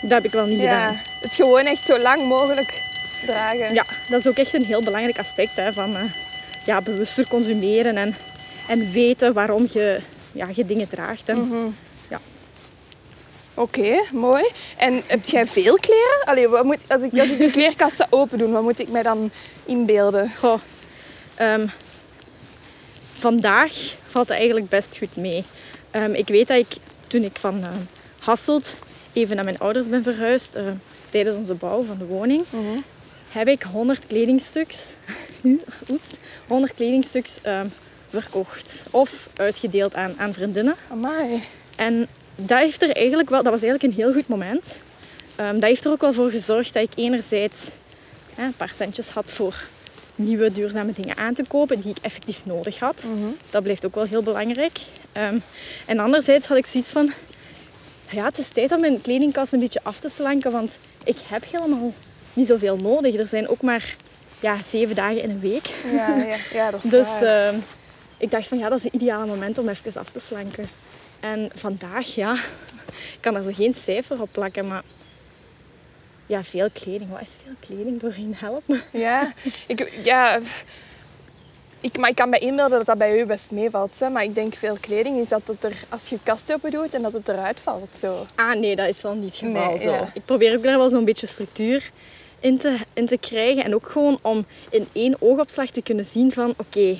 Dat 0.00 0.10
heb 0.10 0.24
ik 0.24 0.30
wel 0.32 0.46
niet 0.46 0.56
Mhm. 0.56 0.66
ja. 0.66 0.78
gedaan. 0.78 1.00
Het 1.20 1.34
gewoon 1.34 1.64
echt 1.66 1.86
zo 1.86 1.98
lang 1.98 2.24
mogelijk 2.28 2.82
dragen. 3.26 3.74
Ja, 3.74 3.84
dat 4.08 4.20
is 4.20 4.26
ook 4.26 4.36
echt 4.36 4.54
een 4.54 4.64
heel 4.64 4.82
belangrijk 4.82 5.18
aspect 5.18 5.56
hè, 5.56 5.72
van 5.72 5.96
eh, 5.96 6.02
ja, 6.66 6.80
bewuster 6.80 7.26
consumeren. 7.28 7.96
En 7.96 8.16
en 8.68 8.92
weten 8.92 9.32
waarom 9.32 9.68
je, 9.72 9.98
ja, 10.32 10.48
je 10.54 10.64
dingen 10.64 10.88
draagt. 10.88 11.28
En, 11.28 11.38
Mhm. 11.48 11.56
ja. 12.10 12.20
Oké, 13.54 14.02
mooi. 14.14 14.44
En 14.76 15.02
heb 15.06 15.24
jij 15.24 15.46
veel 15.46 15.76
kleren? 15.78 16.22
Allee, 16.24 16.48
wat 16.48 16.64
moet, 16.64 16.78
als, 16.88 17.02
ik, 17.02 17.20
als 17.20 17.30
ik 17.30 17.38
de 17.38 17.50
kleerkast 17.60 17.96
zou 17.96 18.08
open 18.10 18.38
doen, 18.38 18.52
wat 18.52 18.62
moet 18.62 18.78
ik 18.78 18.88
mij 18.88 19.02
dan 19.02 19.30
inbeelden? 19.64 20.32
Goh, 20.38 20.60
ehm, 21.36 21.66
vandaag 23.18 23.72
valt 24.08 24.28
het 24.28 24.36
eigenlijk 24.36 24.68
best 24.68 24.98
goed 24.98 25.16
mee. 25.16 25.44
Ehm, 25.90 26.14
ik 26.14 26.28
weet 26.28 26.46
dat 26.46 26.56
ik 26.58 26.76
toen 27.12 27.22
ik 27.22 27.38
van 27.38 27.62
ehm, 27.62 27.76
Hasselt 28.18 28.76
even 29.12 29.36
naar 29.36 29.44
mijn 29.44 29.58
ouders 29.58 29.88
ben 29.88 30.02
verhuisd 30.02 30.54
eh, 30.54 30.64
tijdens 31.10 31.36
onze 31.36 31.54
bouw 31.54 31.82
van 31.82 31.98
de 31.98 32.04
woning, 32.04 32.44
heb 33.28 33.48
ik 33.48 33.62
100 33.62 34.06
kledingstuks, 34.06 34.94
oeps, 35.90 36.08
100 36.46 36.74
kledingstuks 36.74 37.38
ehm, 37.42 37.66
verkocht 38.10 38.72
of 38.90 39.28
uitgedeeld 39.36 39.94
aan, 39.94 40.14
aan 40.18 40.32
vriendinnen. 40.32 40.74
Amai. 40.90 41.42
En 41.76 42.08
dat 42.36 42.58
heeft 42.58 42.82
er 42.82 42.96
eigenlijk 42.96 43.30
wel, 43.30 43.42
dat 43.42 43.52
was 43.52 43.62
eigenlijk 43.62 43.92
een 43.92 44.04
heel 44.04 44.12
goed 44.12 44.28
moment. 44.28 44.74
Ehm, 45.36 45.54
dat 45.54 45.62
heeft 45.62 45.84
er 45.84 45.90
ook 45.90 46.00
wel 46.00 46.12
voor 46.12 46.30
gezorgd 46.30 46.74
dat 46.74 46.82
ik 46.82 46.92
enerzijds 46.94 47.60
hè, 48.34 48.44
een 48.44 48.56
paar 48.56 48.72
centjes 48.76 49.08
had 49.08 49.32
voor 49.32 49.54
nieuwe 50.14 50.52
duurzame 50.52 50.92
dingen 50.92 51.16
aan 51.16 51.34
te 51.34 51.44
kopen 51.48 51.80
die 51.80 51.90
ik 51.90 51.98
effectief 52.02 52.44
nodig 52.44 52.78
had. 52.78 53.04
Dat 53.50 53.62
blijft 53.62 53.86
ook 53.86 53.94
wel 53.94 54.04
heel 54.04 54.22
belangrijk. 54.22 54.80
Ehm, 55.12 55.38
en 55.86 55.98
anderzijds 55.98 56.46
had 56.46 56.56
ik 56.56 56.66
zoiets 56.66 56.90
van, 56.90 57.12
ja, 58.10 58.24
het 58.24 58.38
is 58.38 58.48
tijd 58.48 58.72
om 58.72 58.80
mijn 58.80 59.00
kledingkast 59.00 59.52
een 59.52 59.60
beetje 59.60 59.80
af 59.82 59.98
te 60.00 60.08
slanken, 60.08 60.52
want 60.52 60.78
ik 61.04 61.16
heb 61.28 61.44
helemaal 61.50 61.92
niet 62.34 62.46
zoveel 62.46 62.76
nodig. 62.76 63.14
Er 63.14 63.28
zijn 63.28 63.48
ook 63.48 63.62
maar 63.62 63.94
ja, 64.40 64.56
zeven 64.70 64.94
dagen 64.94 65.22
in 65.22 65.30
een 65.30 65.40
week. 65.40 65.70
Ja, 65.92 66.16
ja, 66.16 66.36
ja 66.52 66.70
dat 66.70 66.84
is 66.84 66.90
Dus 66.90 67.06
waar. 67.06 67.46
ehm, 67.48 67.56
ik 68.16 68.30
dacht 68.30 68.46
van 68.48 68.58
ja, 68.58 68.68
dat 68.68 68.78
is 68.78 68.84
het 68.84 68.92
ideale 68.92 69.26
moment 69.26 69.58
om 69.58 69.68
even 69.68 70.00
af 70.00 70.10
te 70.10 70.20
slanken. 70.20 70.68
En 71.20 71.50
vandaag, 71.54 72.14
ja, 72.14 72.34
ik 73.14 73.18
kan 73.20 73.36
er 73.36 73.42
zo 73.42 73.50
geen 73.52 73.74
cijfer 73.74 74.20
op 74.20 74.28
plakken, 74.32 74.66
maar 74.66 74.82
ja, 76.26 76.42
veel 76.44 76.70
kleding. 76.72 77.10
Wat 77.10 77.20
is 77.20 77.28
veel 77.44 77.54
kleding 77.76 78.00
doorheen? 78.00 78.34
Help 78.38 78.62
me. 78.66 78.80
Ja, 78.90 79.32
ik, 79.66 79.92
ja 80.02 80.38
ik, 81.82 81.98
maar 81.98 82.08
ik 82.10 82.14
kan 82.16 82.28
me 82.28 82.38
inbeelden 82.38 82.76
dat 82.78 82.86
dat 82.86 82.98
bij 82.98 83.20
u 83.20 83.26
best 83.26 83.50
meevalt. 83.50 83.98
Hè? 84.00 84.08
Maar 84.10 84.22
ik 84.22 84.34
denk 84.34 84.54
veel 84.54 84.76
kleding 84.80 85.18
is 85.18 85.28
dat 85.28 85.42
het 85.46 85.64
er, 85.64 85.82
als 85.88 86.08
je 86.08 86.18
kast 86.22 86.52
open 86.52 86.70
doet 86.70 86.94
en 86.94 87.02
dat 87.02 87.12
het 87.12 87.28
eruit 87.28 87.60
valt. 87.60 87.96
Zo. 87.98 88.26
Ah 88.34 88.54
nee, 88.58 88.76
dat 88.76 88.88
is 88.88 89.02
wel 89.02 89.14
niet 89.14 89.24
het 89.40 89.48
geval. 89.48 89.70
Nee, 89.70 89.82
zo. 89.82 89.90
ja. 89.90 90.10
Ik 90.14 90.24
probeer 90.24 90.56
ook 90.56 90.62
daar 90.62 90.78
wel 90.78 90.88
zo'n 90.88 91.04
beetje 91.04 91.26
structuur 91.26 91.90
in 92.40 92.58
te, 92.58 92.76
in 92.92 93.06
te 93.06 93.16
krijgen. 93.16 93.64
En 93.64 93.74
ook 93.74 93.88
gewoon 93.90 94.18
om 94.22 94.46
in 94.70 94.86
één 94.92 95.16
oogopslag 95.18 95.70
te 95.70 95.82
kunnen 95.82 96.04
zien 96.04 96.32
van 96.32 96.54
oké, 96.56 96.98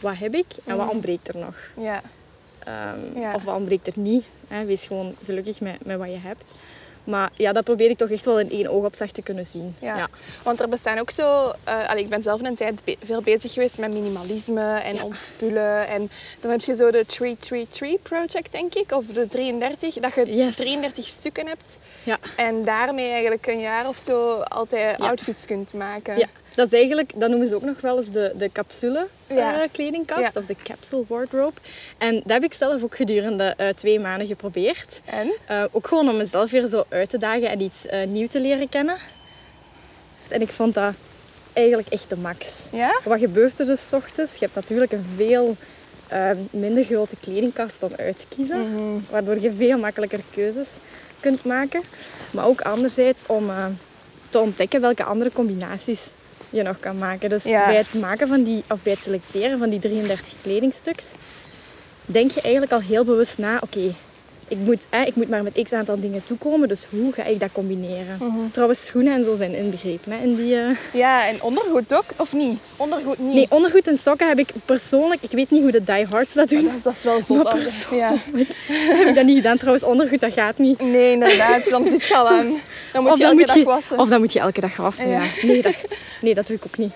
wat 0.00 0.18
heb 0.18 0.34
ik 0.34 0.46
en 0.64 0.76
wat 0.76 0.88
ontbreekt 0.90 1.28
er 1.28 1.36
nog? 1.36 1.54
Ja. 1.76 2.02
Ehm, 2.64 3.18
Ja. 3.20 3.34
Of 3.34 3.44
wat 3.44 3.54
ontbreekt 3.56 3.86
er 3.86 3.92
niet. 3.96 4.24
Hè? 4.48 4.64
Wees 4.64 4.86
gewoon 4.86 5.14
gelukkig 5.24 5.60
met, 5.60 5.84
met 5.84 5.98
wat 5.98 6.08
je 6.08 6.18
hebt. 6.18 6.54
Maar 7.08 7.30
ja, 7.34 7.52
dat 7.52 7.64
probeer 7.64 7.90
ik 7.90 7.96
toch 7.96 8.10
echt 8.10 8.24
wel 8.24 8.40
in 8.40 8.50
één 8.50 8.68
oogopslag 8.70 9.10
te 9.10 9.22
kunnen 9.22 9.46
zien. 9.46 9.76
Ja. 9.78 10.08
Want 10.42 10.60
er 10.60 10.68
bestaan 10.68 10.98
ook 10.98 11.10
zo... 11.10 11.52
eh, 11.64 11.88
allee, 11.88 12.02
ik 12.02 12.08
ben 12.08 12.22
zelf 12.22 12.42
een 12.42 12.54
tijd 12.54 12.84
be- 12.84 12.96
veel 13.02 13.22
bezig 13.22 13.52
geweest 13.52 13.78
met 13.78 13.92
minimalisme 13.92 14.74
en 14.78 14.94
Ja. 14.94 15.02
ontspullen. 15.04 15.86
En 15.88 16.10
dan 16.40 16.50
heb 16.50 16.60
je 16.60 16.74
zo 16.74 16.90
de 16.90 17.06
333 17.06 18.02
Project, 18.02 18.52
denk 18.52 18.74
ik. 18.74 18.92
Of 18.92 19.06
de 19.06 19.28
33. 19.28 19.94
Dat 19.94 20.14
je 20.14 20.34
Yes. 20.36 20.56
33 20.56 21.04
stukken 21.06 21.46
hebt. 21.46 21.78
Ja. 22.02 22.18
En 22.36 22.64
daarmee 22.64 23.10
eigenlijk 23.10 23.46
een 23.46 23.60
jaar 23.60 23.88
of 23.88 23.96
zo 23.98 24.40
altijd 24.40 25.00
outfits 25.00 25.44
kunt 25.46 25.72
maken. 25.74 26.28
Dat 26.58 26.72
is 26.72 26.78
eigenlijk, 26.78 27.12
dat 27.14 27.28
noemen 27.30 27.48
ze 27.48 27.54
ook 27.54 27.62
nog 27.64 27.80
wel 27.80 27.96
eens 27.96 28.10
de, 28.10 28.32
de 28.36 28.50
capsule 28.52 29.06
Ja. 29.26 29.62
eh, 29.62 29.68
kledingkast 29.72 30.20
Ja. 30.34 30.40
of 30.40 30.46
de 30.46 30.56
capsule 30.62 31.04
wardrobe. 31.06 31.60
En 31.98 32.14
dat 32.14 32.32
heb 32.32 32.44
ik 32.44 32.52
zelf 32.52 32.82
ook 32.82 32.96
gedurende 32.96 33.54
eh, 33.56 33.68
twee 33.68 34.00
maanden 34.00 34.26
geprobeerd. 34.26 35.00
En? 35.04 35.32
Eh, 35.46 35.64
ook 35.70 35.86
gewoon 35.86 36.08
om 36.08 36.16
mezelf 36.16 36.50
weer 36.50 36.66
zo 36.66 36.84
uit 36.88 37.10
te 37.10 37.18
dagen 37.18 37.50
en 37.50 37.60
iets 37.60 37.86
nieuw 38.06 38.26
te 38.26 38.40
leren 38.40 38.68
kennen. 38.68 38.96
En 40.28 40.40
ik 40.40 40.48
vond 40.48 40.74
dat 40.74 40.92
eigenlijk 41.52 41.88
echt 41.88 42.08
de 42.08 42.16
max. 42.16 42.68
Ja? 42.72 43.00
Wat 43.04 43.18
gebeurt 43.18 43.58
er 43.58 43.66
dus 43.66 43.92
ochtends? 43.92 44.32
Je 44.32 44.40
hebt 44.44 44.54
natuurlijk 44.54 44.92
een 44.92 45.06
veel 45.16 45.56
minder 46.50 46.84
grote 46.84 47.16
kledingkast 47.20 47.82
om 47.82 47.90
uit 47.96 48.18
te 48.18 48.26
kiezen. 48.28 48.72
Mhm. 48.72 48.98
Waardoor 49.10 49.40
je 49.40 49.52
veel 49.52 49.78
makkelijker 49.78 50.20
keuzes 50.34 50.68
kunt 51.20 51.44
maken. 51.44 51.82
Maar 52.30 52.46
ook 52.46 52.60
anderzijds 52.60 53.26
om 53.26 53.50
te 54.28 54.38
ontdekken 54.38 54.80
welke 54.80 55.04
andere 55.04 55.32
combinaties 55.32 56.12
je 56.50 56.62
nog 56.62 56.80
kan 56.80 56.98
maken. 56.98 57.28
Dus 57.28 57.44
Ja. 57.44 57.66
bij 57.66 57.76
het 57.76 57.94
maken 57.94 58.28
van 58.28 58.42
die, 58.42 58.64
of 58.68 58.82
bij 58.82 58.92
het 58.92 59.02
selecteren 59.02 59.58
van 59.58 59.68
die 59.70 59.78
33 59.80 60.34
kledingstuks, 60.42 61.12
denk 62.04 62.30
je 62.30 62.40
eigenlijk 62.40 62.72
al 62.72 62.80
heel 62.80 63.04
bewust 63.04 63.38
na, 63.38 63.58
oké, 63.60 63.94
ik, 64.48 64.58
moet, 64.58 64.86
eh, 64.90 65.06
ik 65.06 65.14
moet 65.16 65.28
maar 65.28 65.42
met 65.42 65.60
x 65.62 65.72
aantal 65.72 66.00
dingen 66.00 66.22
toekomen, 66.26 66.68
dus 66.68 66.84
hoe 66.90 67.12
ga 67.12 67.24
ik 67.24 67.40
dat 67.40 67.48
combineren? 67.52 68.16
Mhm. 68.20 68.50
Trouwens, 68.52 68.84
schoenen 68.86 69.14
en 69.14 69.24
zo 69.24 69.34
zijn 69.34 69.54
inbegrepen 69.54 70.12
hè, 70.12 70.18
in 70.22 70.36
die... 70.36 70.54
eh, 70.56 70.66
Ja, 70.92 71.26
en 71.28 71.42
ondergoed 71.42 71.94
ook? 71.94 72.04
Of 72.16 72.32
niet? 72.32 72.58
Ondergoed 72.76 73.18
niet? 73.18 73.34
Nee, 73.34 73.46
ondergoed 73.50 73.86
en 73.86 73.98
sokken 73.98 74.28
heb 74.28 74.38
ik 74.38 74.48
persoonlijk... 74.64 75.22
Ik 75.22 75.30
weet 75.30 75.50
niet 75.50 75.62
hoe 75.62 75.70
de 75.70 75.84
diehards 75.84 76.32
dat 76.34 76.48
doen. 76.48 76.64
Dat 76.64 76.72
is, 76.76 76.82
dat 76.82 76.92
is 76.92 77.02
wel 77.02 77.20
zot. 77.22 77.42
Persoonlijk 77.42 77.90
Ja. 77.90 78.14
heb 78.98 79.08
ik 79.08 79.14
dat 79.14 79.24
niet 79.24 79.36
gedaan. 79.36 79.56
Trouwens, 79.56 79.84
ondergoed, 79.84 80.20
dat 80.20 80.32
gaat 80.32 80.58
niet. 80.58 80.80
Nee, 80.80 81.12
inderdaad. 81.12 81.68
Dan 81.70 81.84
zit 81.84 82.06
je 82.06 82.16
al 82.16 82.28
aan. 82.28 82.46
Dan 82.92 83.02
moet 83.02 83.16
je 83.18 83.24
elke 83.24 83.46
dag 83.46 83.62
wassen. 83.64 83.98
Of 83.98 84.08
dan 84.08 84.20
moet 84.20 84.32
je 84.32 84.40
elke 84.40 84.60
dag 84.60 84.76
wassen, 84.76 85.08
Ja. 85.08 85.22
ja. 85.22 85.46
Nee, 85.46 85.62
dat, 85.62 85.74
nee, 86.20 86.34
dat 86.34 86.46
doe 86.46 86.56
ik 86.56 86.62
ook 86.66 86.78
niet. 86.78 86.92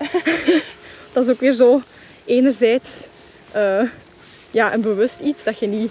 dat 1.13 1.25
is 1.27 1.31
ook 1.35 1.41
weer 1.41 1.53
zo, 1.53 1.81
enerzijds, 2.25 2.91
eh, 3.53 3.81
ja, 4.51 4.75
een 4.75 4.81
bewust 4.81 5.15
iets 5.23 5.43
dat 5.45 5.59
je 5.59 5.67
niet 5.67 5.91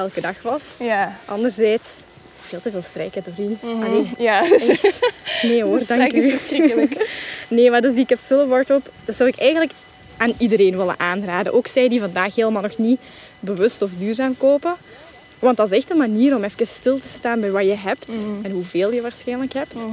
elke 0.00 0.20
dag 0.20 0.42
wast. 0.42 0.70
Ja. 0.78 1.16
Anderzijds, 1.24 1.88
het 2.32 2.40
is 2.42 2.46
veel 2.48 2.60
te 2.60 2.70
veel 2.70 2.82
strijken, 2.82 3.22
Doreen. 3.24 3.58
Mhm. 3.62 3.84
Allee, 3.84 4.10
Ja, 4.18 4.52
echt. 4.52 4.98
Nee 5.42 5.62
hoor, 5.62 5.78
dank 5.86 6.00
Strijk 6.00 6.12
is 6.12 6.24
u. 6.24 6.30
verschrikkelijk. 6.38 6.94
Nee, 7.48 7.70
maar 7.70 7.80
dus 7.80 7.94
die 7.94 8.06
capsule 8.06 8.46
wardrobe, 8.46 8.82
dat 9.04 9.16
zou 9.16 9.28
ik 9.28 9.36
eigenlijk 9.38 9.72
aan 10.16 10.32
iedereen 10.38 10.76
willen 10.76 10.94
aanraden. 10.98 11.52
Ook 11.52 11.66
zij 11.66 11.88
die 11.88 12.00
vandaag 12.00 12.34
helemaal 12.34 12.62
nog 12.62 12.78
niet 12.78 13.00
bewust 13.40 13.82
of 13.82 13.90
duurzaam 13.98 14.36
kopen. 14.36 14.74
Want 15.38 15.56
dat 15.56 15.70
is 15.70 15.76
echt 15.76 15.90
een 15.90 15.96
manier 15.96 16.36
om 16.36 16.44
even 16.44 16.66
stil 16.66 16.98
te 16.98 17.08
staan 17.08 17.40
bij 17.40 17.50
wat 17.50 17.64
je 17.64 17.74
hebt 17.76 18.12
en 18.42 18.50
hoeveel 18.50 18.92
je 18.92 19.00
waarschijnlijk 19.00 19.52
hebt. 19.52 19.86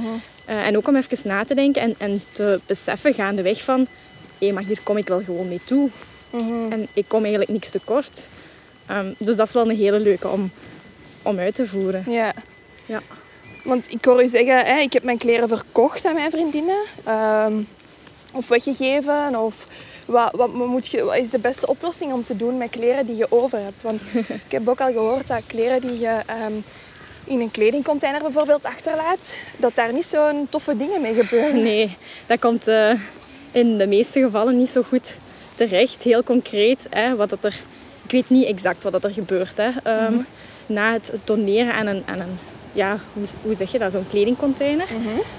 Eh, 0.44 0.66
en 0.66 0.76
ook 0.76 0.88
om 0.88 0.96
even 0.96 1.18
na 1.24 1.44
te 1.44 1.54
denken 1.54 1.82
en, 1.82 1.94
en 1.98 2.22
te 2.32 2.60
beseffen 2.66 3.14
gaandeweg 3.14 3.62
van... 3.62 3.86
Hé, 4.38 4.52
maar 4.52 4.62
hier 4.62 4.78
kom 4.82 4.96
ik 4.96 5.08
wel 5.08 5.20
gewoon 5.24 5.48
mee 5.48 5.60
toe. 5.64 5.88
En 6.70 6.88
ik 6.92 7.04
kom 7.08 7.20
eigenlijk 7.20 7.50
niks 7.50 7.70
tekort. 7.70 8.28
Ehm 8.88 9.12
dus 9.18 9.36
dat 9.36 9.46
is 9.46 9.52
wel 9.52 9.70
een 9.70 9.76
hele 9.76 10.00
leuke 10.00 10.28
om, 10.28 10.50
om 11.22 11.38
uit 11.38 11.54
te 11.54 11.66
voeren. 11.66 12.04
Ja. 12.06 12.32
Ja. 12.86 13.00
Want 13.64 13.92
ik 13.92 14.04
hoor 14.04 14.22
u 14.22 14.28
zeggen, 14.28 14.58
hè, 14.58 14.80
ik 14.80 14.92
heb 14.92 15.02
mijn 15.02 15.18
kleren 15.18 15.48
verkocht 15.48 16.04
aan 16.04 16.14
mijn 16.14 16.30
vriendinnen. 16.30 16.84
Ehm, 17.04 17.54
of 18.32 18.48
weggegeven. 18.48 19.40
Of 19.40 19.66
wat, 20.04 20.32
wat, 20.36 20.54
moet 20.54 20.86
je, 20.86 21.04
wat 21.04 21.16
is 21.16 21.30
de 21.30 21.38
beste 21.38 21.66
oplossing 21.66 22.12
om 22.12 22.24
te 22.24 22.36
doen 22.36 22.56
met 22.56 22.70
kleren 22.70 23.06
die 23.06 23.16
je 23.16 23.32
over 23.32 23.58
hebt? 23.58 23.82
Want 23.82 24.00
ik 24.46 24.52
heb 24.52 24.68
ook 24.68 24.80
al 24.80 24.92
gehoord 24.92 25.26
dat 25.26 25.42
kleren 25.46 25.80
die 25.80 25.98
je 25.98 26.20
ehm, 26.26 26.52
in 27.24 27.40
een 27.40 27.50
kledingcontainer 27.50 28.22
bijvoorbeeld 28.22 28.64
achterlaat, 28.64 29.38
dat 29.56 29.74
daar 29.74 29.92
niet 29.92 30.06
zo'n 30.06 30.46
toffe 30.50 30.76
dingen 30.76 31.00
mee 31.00 31.14
gebeuren. 31.14 31.62
Nee, 31.62 31.96
dat 32.26 32.38
komt 32.38 32.66
eh, 32.66 32.92
in 33.52 33.78
de 33.78 33.86
meeste 33.86 34.20
gevallen 34.20 34.58
niet 34.58 34.70
zo 34.70 34.82
goed 34.82 35.16
terecht. 35.54 36.02
Heel 36.02 36.22
concreet, 36.22 36.86
hè, 36.90 37.16
wat 37.16 37.30
dat 37.30 37.44
er, 37.44 37.60
ik 38.08 38.14
weet 38.14 38.30
niet 38.30 38.46
exact 38.46 38.82
wat 38.82 38.92
dat 38.92 39.04
er 39.04 39.12
gebeurt. 39.12 39.56
Hè. 39.56 39.68
Ehm, 39.82 40.14
Na 40.66 40.92
het 40.92 41.12
doneren 41.24 41.74
aan 41.74 41.86
een, 41.86 42.02
aan 42.06 42.20
een 42.20 42.38
ja, 42.72 42.98
hoe, 43.12 43.24
hoe 43.42 43.54
zeg 43.54 43.72
je 43.72 43.78
dat, 43.78 43.92
zo'n 43.92 44.06
kledingcontainer. 44.08 44.86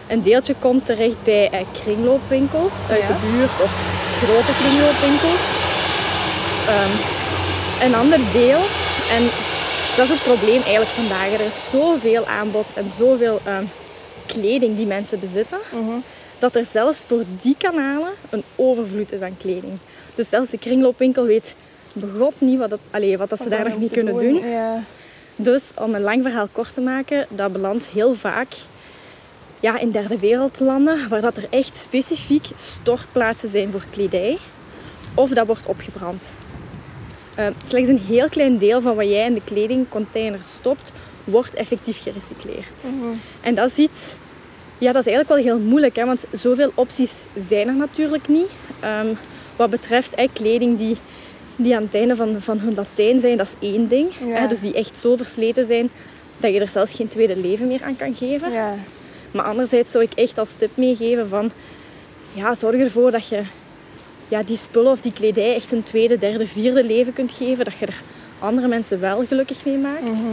Een 0.08 0.22
deeltje 0.22 0.56
komt 0.60 0.86
terecht 0.86 1.24
bij 1.24 1.50
eh, 1.50 1.60
kringloopwinkels 1.84 2.74
uit 2.90 3.02
Ja. 3.02 3.08
de 3.08 3.14
buurt 3.32 3.62
of 3.64 3.82
grote 4.24 4.52
kringloopwinkels. 4.60 5.58
Ehm, 6.68 6.92
een 7.86 7.96
ander 7.96 8.20
deel, 8.34 8.60
en 9.12 9.24
dat 9.98 10.06
is 10.06 10.10
het 10.14 10.24
probleem 10.24 10.62
eigenlijk 10.62 10.90
vandaag. 10.90 11.32
Er 11.34 11.40
is 11.46 11.56
zoveel 11.72 12.26
aanbod 12.28 12.66
en 12.76 12.86
zoveel 12.98 13.40
ehm, 13.46 13.64
kleding 14.26 14.76
die 14.78 14.86
mensen 14.86 15.20
bezitten, 15.20 15.58
dat 16.40 16.56
er 16.56 16.66
zelfs 16.72 17.06
voor 17.08 17.24
die 17.42 17.56
kanalen 17.58 18.10
een 18.30 18.44
overvloed 18.56 19.12
is 19.12 19.22
aan 19.22 19.38
kleding. 19.38 19.78
Dus 20.16 20.30
zelfs 20.30 20.50
de 20.50 20.58
kringloopwinkel 20.58 21.26
weet 21.26 21.56
begot 22.00 22.42
niet 22.42 22.60
wat, 22.60 22.72
het, 22.72 22.80
allee, 22.92 23.18
wat 23.18 23.30
dat 23.30 23.40
ze 23.40 23.50
daar 23.50 23.64
nog 23.64 23.80
niet 23.80 23.92
kunnen 23.92 24.14
doen. 24.14 24.50
Ja. 24.50 24.84
Dus 25.36 25.72
om 25.76 25.96
een 25.96 26.02
lang 26.02 26.24
verhaal 26.24 26.48
kort 26.52 26.74
te 26.74 26.82
maken, 26.82 27.26
dat 27.30 27.52
belandt 27.52 27.88
heel 27.88 28.14
vaak 28.14 28.56
ja, 29.60 29.80
in 29.80 29.92
derde 29.92 30.20
wereldlanden, 30.20 31.10
waar 31.10 31.22
dat 31.22 31.38
er 31.38 31.48
echt 31.50 31.78
specifiek 31.78 32.46
stortplaatsen 32.58 33.50
zijn 33.50 33.72
voor 33.72 33.84
kledij. 33.90 34.38
Of 35.16 35.30
dat 35.30 35.46
wordt 35.46 35.66
opgebrand. 35.66 36.32
Eh, 37.36 37.46
slechts 37.68 37.90
een 37.90 38.02
heel 38.08 38.30
klein 38.30 38.58
deel 38.58 38.82
van 38.82 38.96
wat 38.96 39.06
jij 39.06 39.26
in 39.26 39.34
de 39.34 39.42
kledingcontainer 39.44 40.40
stopt, 40.44 40.92
wordt 41.24 41.54
effectief 41.54 42.02
gerecycleerd. 42.02 42.80
En 43.42 43.56
dat 43.56 43.70
is 43.70 43.78
iets, 43.78 44.16
ja, 44.78 44.92
dat 44.92 45.06
is 45.06 45.14
eigenlijk 45.14 45.28
wel 45.28 45.54
heel 45.54 45.68
moeilijk, 45.68 45.96
hè, 45.96 46.06
want 46.06 46.26
zoveel 46.32 46.72
opties 46.76 47.12
zijn 47.36 47.68
er 47.68 47.74
natuurlijk 47.74 48.28
niet. 48.28 48.50
Ehm, 48.80 49.08
wat 49.56 49.70
betreft 49.70 50.14
eh, 50.14 50.28
kleding 50.34 50.78
die 50.78 50.98
die 51.60 51.76
aan 51.76 51.84
het 51.84 51.96
einde 51.96 52.16
van, 52.16 52.42
van 52.42 52.60
hun 52.60 52.74
Latijn 52.76 53.20
zijn, 53.20 53.38
dat 53.38 53.48
is 53.48 53.70
één 53.70 53.88
ding. 53.88 54.10
Ja. 54.26 54.36
Hè, 54.36 54.48
dus 54.48 54.60
die 54.60 54.74
echt 54.74 55.00
zo 55.00 55.16
versleten 55.16 55.66
zijn 55.66 55.90
dat 56.38 56.54
je 56.54 56.60
er 56.60 56.70
zelfs 56.70 56.94
geen 56.94 57.08
tweede 57.08 57.38
leven 57.38 57.68
meer 57.68 57.84
aan 57.84 57.96
kan 57.96 58.16
geven. 58.16 58.52
Ja. 58.52 58.76
Maar 59.32 59.46
anderzijds 59.46 59.92
zou 59.92 60.04
ik 60.04 60.14
echt 60.14 60.38
als 60.38 60.54
tip 60.54 60.70
meegeven 60.74 61.30
van... 61.30 61.52
Ja, 62.34 62.56
zorg 62.56 62.76
ervoor 62.76 63.12
dat 63.12 63.28
je 63.28 63.42
ja, 64.28 64.44
die 64.44 64.58
spullen 64.58 64.92
of 64.92 65.02
die 65.02 65.14
kledij 65.14 65.56
echt 65.56 65.72
een 65.72 65.84
tweede, 65.84 66.18
derde, 66.18 66.48
vierde 66.48 66.84
leven 66.84 67.14
kunt 67.14 67.32
geven. 67.32 67.66
Dat 67.66 67.78
je 67.78 67.86
er 67.86 68.02
andere 68.40 68.68
mensen 68.68 69.00
wel 69.00 69.26
gelukkig 69.26 69.66
mee 69.66 69.78
maakt. 69.78 70.02
Mhm. 70.02 70.24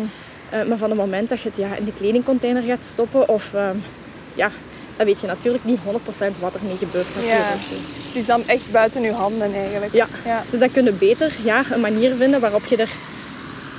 Eh, 0.50 0.64
maar 0.64 0.78
van 0.78 0.90
het 0.90 0.98
moment 0.98 1.28
dat 1.28 1.40
je 1.40 1.48
het 1.48 1.58
ja, 1.58 1.76
in 1.76 1.84
de 1.84 1.92
kledingcontainer 1.92 2.62
gaat 2.62 2.86
stoppen 2.86 3.28
of... 3.28 3.54
ehm, 3.54 3.76
ja, 4.34 4.50
dan 4.96 5.06
weet 5.06 5.20
je 5.20 5.26
natuurlijk 5.26 5.64
niet 5.64 5.78
100% 5.78 6.40
wat 6.40 6.54
ermee 6.54 6.76
gebeurt 6.76 7.06
natuurlijk. 7.14 7.38
Ja. 7.38 7.52
Dus, 7.76 7.86
Het 8.06 8.14
is 8.16 8.26
dan 8.26 8.42
echt 8.48 8.70
buiten 8.70 9.02
uw 9.02 9.12
handen 9.12 9.54
eigenlijk. 9.54 9.92
ja. 9.92 10.06
Ja. 10.24 10.42
dus 10.50 10.60
dan 10.60 10.70
kun 10.72 10.84
je 10.84 10.92
beter 10.92 11.32
ja, 11.44 11.64
een 11.70 11.80
manier 11.80 12.14
vinden 12.14 12.40
waarop 12.40 12.64
je 12.66 12.76
er 12.76 12.88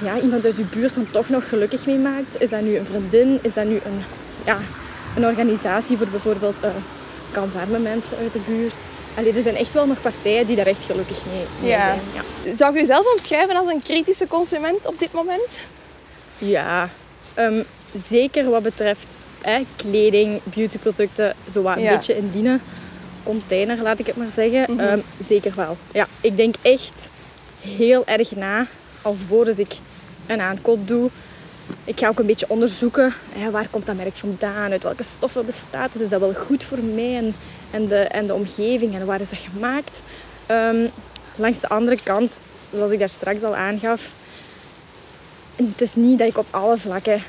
ja, 0.04 0.20
iemand 0.20 0.46
uit 0.46 0.56
je 0.58 0.64
buurt 0.64 0.96
dan 0.96 1.08
toch 1.12 1.30
nog 1.30 1.50
gelukkig 1.50 1.86
mee 1.86 1.98
maakt. 1.98 2.42
Is 2.42 2.50
dat 2.50 2.62
nu 2.62 2.78
een 2.78 2.86
vriendin? 2.86 3.40
Is 3.42 3.54
dat 3.54 3.66
nu 3.66 3.74
een, 3.86 4.04
ja, 4.46 4.60
een 5.16 5.26
organisatie 5.26 5.98
voor 5.98 6.08
bijvoorbeeld 6.08 6.60
eh 6.62 6.70
kansarme 7.32 7.80
mensen 7.80 8.18
uit 8.18 8.34
de 8.34 8.40
buurt? 8.48 8.76
Allee, 9.18 9.34
er 9.34 9.42
zijn 9.42 9.56
echt 9.56 9.74
wel 9.74 9.86
nog 9.86 10.02
partijen 10.02 10.48
die 10.48 10.56
daar 10.56 10.66
echt 10.66 10.84
gelukkig 10.84 11.20
mee, 11.26 11.46
mee 11.62 11.70
Ja. 11.70 11.80
zijn. 11.80 12.00
Ja. 12.44 12.56
Zou 12.56 12.74
je 12.74 12.80
jezelf 12.80 13.12
omschrijven 13.14 13.56
als 13.56 13.70
een 13.72 13.82
kritische 13.84 14.28
consument 14.28 14.86
op 14.88 15.00
dit 15.00 15.12
moment? 15.14 15.60
Ja, 16.38 16.90
ehm, 17.34 17.62
zeker 18.08 18.50
wat 18.50 18.64
betreft 18.64 19.18
hè, 19.50 19.66
kleding, 19.76 20.42
beautyproducten, 20.44 21.34
zo 21.52 21.62
wat 21.62 21.76
een 21.76 21.84
Ja. 21.84 21.96
beetje 21.96 22.18
in 22.18 22.30
die 22.32 22.60
container, 23.24 23.82
laat 23.82 24.00
ik 24.00 24.08
het 24.08 24.16
maar 24.16 24.32
zeggen. 24.36 24.66
Mhm. 24.76 24.80
Ehm, 24.80 25.00
zeker 25.28 25.54
wel. 25.56 25.78
Ja, 25.92 26.08
ik 26.22 26.38
denk 26.38 26.56
echt 26.62 27.10
heel 27.62 28.06
erg 28.06 28.36
na, 28.36 28.66
alvorens 29.02 29.60
ik 29.60 29.74
een 30.26 30.42
aankoop 30.42 30.88
doe. 30.88 31.10
Ik 31.84 32.00
ga 32.00 32.08
ook 32.08 32.20
een 32.20 32.26
beetje 32.26 32.50
onderzoeken, 32.50 33.14
hè, 33.32 33.52
waar 33.52 33.68
komt 33.70 33.86
dat 33.86 33.96
merk 33.96 34.16
vandaan, 34.16 34.72
uit 34.72 34.84
welke 34.84 35.04
stoffen 35.04 35.46
bestaat 35.46 35.94
het, 35.94 36.02
is 36.02 36.10
dat 36.10 36.20
wel 36.20 36.34
goed 36.34 36.64
voor 36.64 36.80
mij 36.80 37.16
en, 37.18 37.36
en, 37.72 37.88
de, 37.88 37.96
en 38.00 38.28
de 38.28 38.34
omgeving 38.34 38.96
en 38.96 39.06
waar 39.06 39.22
is 39.22 39.30
dat 39.30 39.40
gemaakt. 39.54 40.02
Ehm, 40.46 40.88
langs 41.36 41.60
de 41.60 41.70
andere 41.70 41.98
kant, 42.04 42.40
zoals 42.74 42.92
ik 42.92 43.00
daar 43.00 43.10
straks 43.10 43.44
al 43.44 43.56
aangaf, 43.56 44.12
het 45.56 45.82
is 45.82 45.96
niet 45.96 46.18
dat 46.20 46.28
ik 46.28 46.38
op 46.38 46.48
alle 46.50 46.78
vlakken 46.78 47.22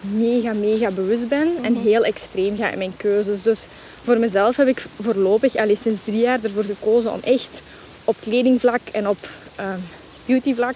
mega, 0.00 0.52
mega 0.52 0.90
bewust 0.90 1.28
ben 1.28 1.48
en 1.62 1.74
heel 1.74 2.04
extreem 2.04 2.56
ga 2.56 2.70
in 2.70 2.78
mijn 2.78 2.96
keuzes. 2.96 3.42
Dus 3.42 3.66
voor 4.02 4.18
mezelf 4.18 4.56
heb 4.56 4.66
ik 4.68 4.86
voorlopig, 5.00 5.56
al 5.56 5.76
sinds 5.76 6.04
drie 6.04 6.20
jaar, 6.20 6.38
ervoor 6.42 6.64
gekozen 6.64 7.12
om 7.12 7.20
echt 7.22 7.62
op 8.04 8.16
kledingvlak 8.20 8.80
en 8.92 9.08
op 9.08 9.28
ehm, 9.56 9.78
beautyvlak 10.26 10.74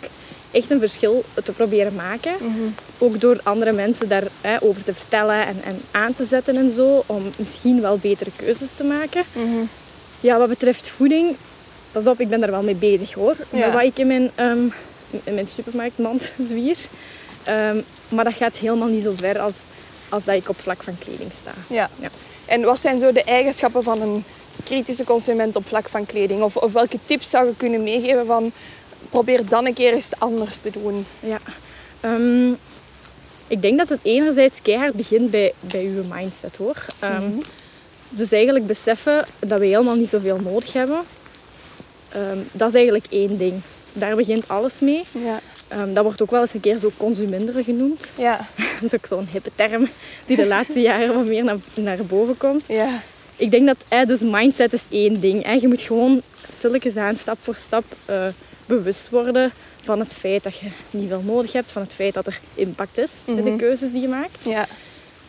echt 0.50 0.70
een 0.70 0.78
verschil 0.78 1.24
te 1.44 1.52
proberen 1.52 1.94
maken. 1.94 2.32
Ook 2.98 3.20
door 3.20 3.40
andere 3.42 3.72
mensen 3.72 4.08
daarover 4.08 4.58
over 4.60 4.84
te 4.84 4.94
vertellen 4.94 5.46
en, 5.46 5.56
en 5.64 5.80
aan 5.90 6.14
te 6.14 6.24
zetten 6.24 6.56
en 6.56 6.70
zo, 6.70 7.02
om 7.06 7.22
misschien 7.36 7.80
wel 7.80 7.98
betere 7.98 8.30
keuzes 8.36 8.70
te 8.76 8.84
maken. 8.84 9.22
Ja, 10.20 10.38
wat 10.38 10.48
betreft 10.48 10.88
voeding, 10.88 11.36
pas 11.92 12.06
op, 12.06 12.20
ik 12.20 12.28
ben 12.28 12.40
daar 12.40 12.50
wel 12.50 12.62
mee 12.62 12.74
bezig 12.74 13.12
hoor. 13.12 13.36
Ja. 13.50 13.72
Wat 13.72 13.82
ik 13.82 13.98
in 13.98 14.06
mijn, 14.06 14.30
ehm, 14.34 14.64
in 15.24 15.34
mijn 15.34 15.46
supermarktmand 15.46 16.32
zwier. 16.48 16.76
Ehm, 17.44 17.78
maar 18.12 18.24
dat 18.24 18.34
gaat 18.34 18.56
helemaal 18.56 18.88
niet 18.88 19.02
zo 19.02 19.12
ver 19.16 19.38
als, 19.38 19.64
als 20.08 20.24
dat 20.24 20.36
ik 20.36 20.48
op 20.48 20.60
vlak 20.60 20.82
van 20.82 20.98
kleding 20.98 21.32
sta. 21.40 21.50
Ja. 21.66 21.90
Ja. 22.00 22.08
En 22.44 22.62
wat 22.62 22.80
zijn 22.80 22.98
zo 22.98 23.12
de 23.12 23.24
eigenschappen 23.24 23.82
van 23.82 24.00
een 24.00 24.24
kritische 24.64 25.04
consument 25.04 25.56
op 25.56 25.66
vlak 25.66 25.88
van 25.88 26.06
kleding? 26.06 26.42
Of, 26.42 26.56
of 26.56 26.72
welke 26.72 26.98
tips 27.06 27.30
zou 27.30 27.46
je 27.46 27.56
kunnen 27.56 27.82
meegeven 27.82 28.26
van 28.26 28.52
probeer 29.10 29.46
dan 29.48 29.66
een 29.66 29.74
keer 29.74 29.92
eens 29.92 30.08
anders 30.18 30.58
te 30.58 30.70
doen? 30.70 31.06
Ja. 31.20 31.38
Ehm, 32.00 32.50
ik 33.46 33.62
denk 33.62 33.78
dat 33.78 33.88
het 33.88 34.00
enerzijds 34.02 34.62
keihard 34.62 34.94
begint 34.94 35.30
bij, 35.30 35.52
bij 35.60 35.84
uw 35.84 36.02
mindset 36.14 36.56
hoor. 36.56 36.76
Ehm, 36.98 37.30
Dus 38.08 38.32
eigenlijk 38.32 38.66
beseffen 38.66 39.24
dat 39.38 39.58
we 39.58 39.66
helemaal 39.66 39.94
niet 39.94 40.08
zoveel 40.08 40.38
nodig 40.38 40.72
hebben. 40.72 41.00
Ehm, 42.08 42.38
dat 42.52 42.68
is 42.68 42.74
eigenlijk 42.74 43.06
één 43.10 43.38
ding. 43.38 43.60
Daar 43.92 44.16
begint 44.16 44.48
alles 44.48 44.80
mee. 44.80 45.04
Ja. 45.12 45.40
Ehm, 45.72 45.92
dat 45.92 46.04
wordt 46.04 46.22
ook 46.22 46.30
wel 46.30 46.40
eens 46.40 46.54
een 46.54 46.60
keer 46.60 46.78
zo 46.78 46.90
consuminderen 46.96 47.64
genoemd. 47.64 48.10
Ja. 48.18 48.48
Dat 48.80 48.92
is 48.92 48.94
ook 48.94 49.06
zo'n 49.06 49.28
hippe 49.32 49.50
term 49.54 49.88
die 50.26 50.36
de 50.36 50.46
laatste 50.46 50.80
jaren 50.80 51.14
wat 51.14 51.26
meer 51.26 51.44
naar, 51.44 51.56
naar 51.74 52.04
boven 52.06 52.36
komt. 52.36 52.64
Ja. 52.68 53.02
Ik 53.36 53.50
denk 53.50 53.66
dat, 53.66 53.76
hè, 53.88 54.04
dus 54.04 54.20
mindset 54.20 54.72
is 54.72 54.84
één 54.90 55.20
ding. 55.20 55.44
Hè. 55.44 55.52
Je 55.52 55.68
moet 55.68 55.80
gewoon 55.80 56.22
stilletjes 56.52 56.96
aan, 56.96 57.16
stap 57.16 57.38
voor 57.40 57.56
stap, 57.56 57.84
eh, 58.04 58.26
bewust 58.66 59.08
worden 59.10 59.52
van 59.82 59.98
het 59.98 60.14
feit 60.14 60.42
dat 60.42 60.56
je 60.56 60.66
niet 60.90 61.08
veel 61.08 61.22
nodig 61.24 61.52
hebt. 61.52 61.72
Van 61.72 61.82
het 61.82 61.94
feit 61.94 62.14
dat 62.14 62.26
er 62.26 62.40
impact 62.54 62.98
is 62.98 63.22
in 63.26 63.44
de 63.44 63.56
keuzes 63.56 63.92
die 63.92 64.00
je 64.00 64.08
maakt. 64.08 64.44
Ja. 64.44 64.66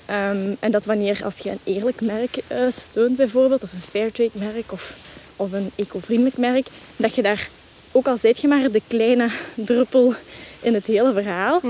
Ehm, 0.05 0.53
en 0.59 0.71
dat 0.71 0.85
wanneer 0.85 1.21
als 1.23 1.37
je 1.37 1.49
een 1.49 1.59
eerlijk 1.63 2.01
merk 2.01 2.37
eh, 2.47 2.59
steunt 2.69 3.15
bijvoorbeeld, 3.15 3.63
of 3.63 3.71
een 3.71 3.89
fairtrade 3.89 4.31
merk 4.33 4.71
of, 4.71 4.95
of 5.35 5.51
een 5.51 5.71
eco-vriendelijk 5.75 6.37
merk, 6.37 6.67
dat 6.95 7.15
je 7.15 7.21
daar, 7.21 7.49
ook 7.95 8.07
al 8.07 8.17
zijt 8.17 8.39
je 8.41 8.47
maar 8.47 8.71
de 8.71 8.81
kleine 8.87 9.29
druppel 9.55 10.13
in 10.61 10.73
het 10.73 10.85
hele 10.85 11.13
verhaal, 11.13 11.61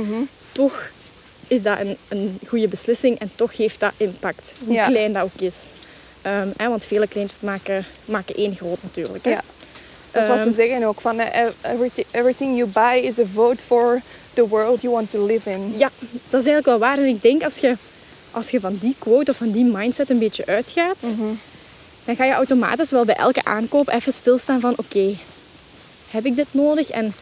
toch 0.51 0.89
is 1.47 1.63
dat 1.63 1.79
een, 1.79 1.97
een 2.07 2.39
goede 2.47 2.67
beslissing 2.67 3.19
en 3.19 3.31
toch 3.35 3.57
heeft 3.57 3.79
dat 3.79 3.91
impact. 3.97 4.53
Hoe 4.65 4.73
Ja. 4.73 4.85
klein 4.85 5.13
dat 5.13 5.23
ook 5.23 5.41
is. 5.41 5.69
Ehm, 6.21 6.47
hè, 6.57 6.69
want 6.69 6.85
vele 6.85 7.07
kleintjes 7.07 7.41
maken, 7.41 7.85
maken 8.05 8.35
één 8.35 8.55
groot 8.55 8.77
natuurlijk. 8.83 9.23
Hè. 9.23 9.29
Ja. 9.29 9.41
Dat 10.11 10.21
is 10.21 10.27
wat 10.27 10.37
ze 10.37 10.43
Ehm, 10.43 10.53
zeggen 10.55 10.83
ook. 10.83 11.01
Van, 11.01 11.19
eh, 11.19 11.45
everything, 11.61 12.05
everything 12.11 12.57
you 12.57 12.69
buy 12.69 12.99
is 13.03 13.19
a 13.19 13.23
vote 13.33 13.63
for 13.63 14.01
the 14.33 14.47
world 14.47 14.81
you 14.81 14.93
want 14.93 15.09
to 15.09 15.25
live 15.25 15.49
in. 15.49 15.73
Ja, 15.77 15.89
dat 16.29 16.41
is 16.41 16.47
eigenlijk 16.47 16.65
wel 16.65 16.77
waar. 16.79 16.97
En 16.97 17.05
ik 17.05 17.21
denk 17.21 17.43
als 17.43 17.57
je, 17.57 17.75
als 18.31 18.49
je 18.49 18.59
van 18.59 18.77
die 18.81 18.95
quote 18.99 19.31
of 19.31 19.37
van 19.37 19.51
die 19.51 19.63
mindset 19.65 20.09
een 20.09 20.19
beetje 20.19 20.45
uitgaat, 20.45 21.05
dan 22.05 22.15
ga 22.15 22.25
je 22.25 22.31
automatisch 22.33 22.91
wel 22.91 23.05
bij 23.05 23.15
elke 23.15 23.43
aankoop 23.43 23.89
even 23.89 24.13
stilstaan 24.13 24.59
van 24.59 24.73
oké, 24.77 25.15
heb 26.13 26.25
ik 26.25 26.35
dit 26.35 26.47
nodig 26.51 26.89
en 26.89 27.13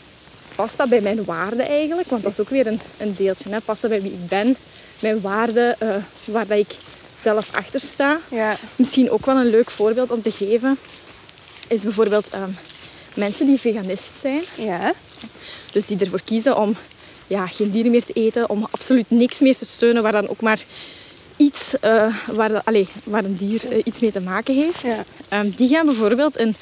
past 0.56 0.78
dat 0.78 0.89
bij 0.89 1.02
mijn 1.02 1.26
waarde 1.26 1.64
eigenlijk? 1.64 2.10
Want 2.10 2.24
dat 2.24 2.32
is 2.32 2.39
ook 2.39 2.50
weer 2.50 2.68
een, 2.68 2.80
een 2.98 3.14
deeltje. 3.18 3.50
Hè? 3.50 3.60
Past 3.60 3.82
dat 3.82 3.89
bij 3.89 4.02
wie 4.02 4.12
ik 4.12 4.28
ben, 4.28 4.56
mijn 5.00 5.22
waarde, 5.22 5.76
eh, 5.80 5.96
waar 6.26 6.48
dat 6.48 6.58
ik 6.58 6.76
zelf 7.18 7.56
achter 7.56 7.80
sta? 7.80 8.20
Ja. 8.32 8.56
Misschien 8.76 9.12
ook 9.12 9.26
wel 9.26 9.36
een 9.36 9.50
leuk 9.50 9.70
voorbeeld 9.70 10.12
om 10.12 10.22
te 10.22 10.32
geven 10.32 10.78
is 11.68 11.82
bijvoorbeeld 11.82 12.30
ehm, 12.30 12.50
mensen 13.14 13.46
die 13.46 13.60
veganist 13.60 14.14
zijn. 14.22 14.42
Ja. 14.56 14.94
Dus 15.72 15.86
die 15.86 16.00
ervoor 16.00 16.22
kiezen 16.24 16.58
om 16.58 16.76
ja, 17.28 17.48
geen 17.48 17.72
dieren 17.72 17.92
meer 17.92 18.04
te 18.04 18.14
eten, 18.14 18.50
om 18.50 18.68
absoluut 18.72 19.06
niks 19.08 19.39
meer 19.39 19.58
te 19.58 19.66
steunen 19.66 20.04
waar 20.04 20.12
dan 20.12 20.30
ook 20.30 20.42
maar 20.42 20.64
iets, 21.38 21.80
eh, 21.80 22.16
waar, 22.28 22.64
allee, 22.64 22.88
waar 23.04 23.24
een 23.24 23.36
dier 23.36 23.72
eh, 23.72 23.82
iets 23.84 24.00
mee 24.00 24.12
te 24.12 24.22
maken 24.22 24.56
heeft. 24.56 24.82
Ja. 24.82 25.04
Ehm, 25.30 25.50
die 25.56 25.70
gaan 25.70 25.86
bijvoorbeeld 25.86 26.38
in, 26.38 26.56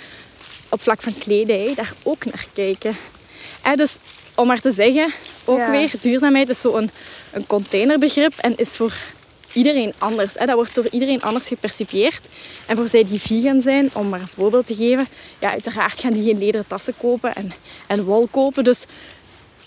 op 0.70 0.82
vlak 0.82 1.02
van 1.02 1.18
kledij 1.18 1.74
daar 1.76 1.94
ook 2.04 2.26
naar 2.26 2.46
kijken. 2.54 2.98
Eh, 3.62 3.74
dus 3.74 3.98
om 4.36 4.48
maar 4.48 4.60
te 4.60 4.72
zeggen, 4.72 5.12
ook 5.46 5.58
Ja. 5.58 5.72
weer, 5.72 5.92
duurzaamheid 6.00 6.50
is 6.50 6.62
zo'n 6.62 6.90
een 7.32 7.48
containerbegrip 7.48 8.34
en 8.38 8.58
is 8.58 8.76
voor 8.78 8.94
iedereen 9.54 9.94
anders. 9.98 10.34
Hè. 10.38 10.46
Dat 10.46 10.56
wordt 10.56 10.76
door 10.76 10.88
iedereen 10.92 11.22
anders 11.22 11.48
gepercipieerd. 11.48 12.28
En 12.66 12.76
voor 12.76 12.88
zij 12.88 13.04
die 13.04 13.20
vegan 13.20 13.62
zijn, 13.62 13.90
om 13.94 14.10
maar 14.10 14.22
een 14.22 14.28
voorbeeld 14.28 14.66
te 14.66 14.76
geven, 14.76 15.08
ja, 15.40 15.52
uiteraard 15.52 16.00
gaan 16.00 16.14
die 16.14 16.24
geen 16.24 16.38
lederen 16.38 16.68
tassen 16.68 16.94
kopen 16.98 17.36
en, 17.36 17.52
en 17.88 18.04
wol 18.04 18.28
kopen. 18.32 18.64
Dus 18.64 18.86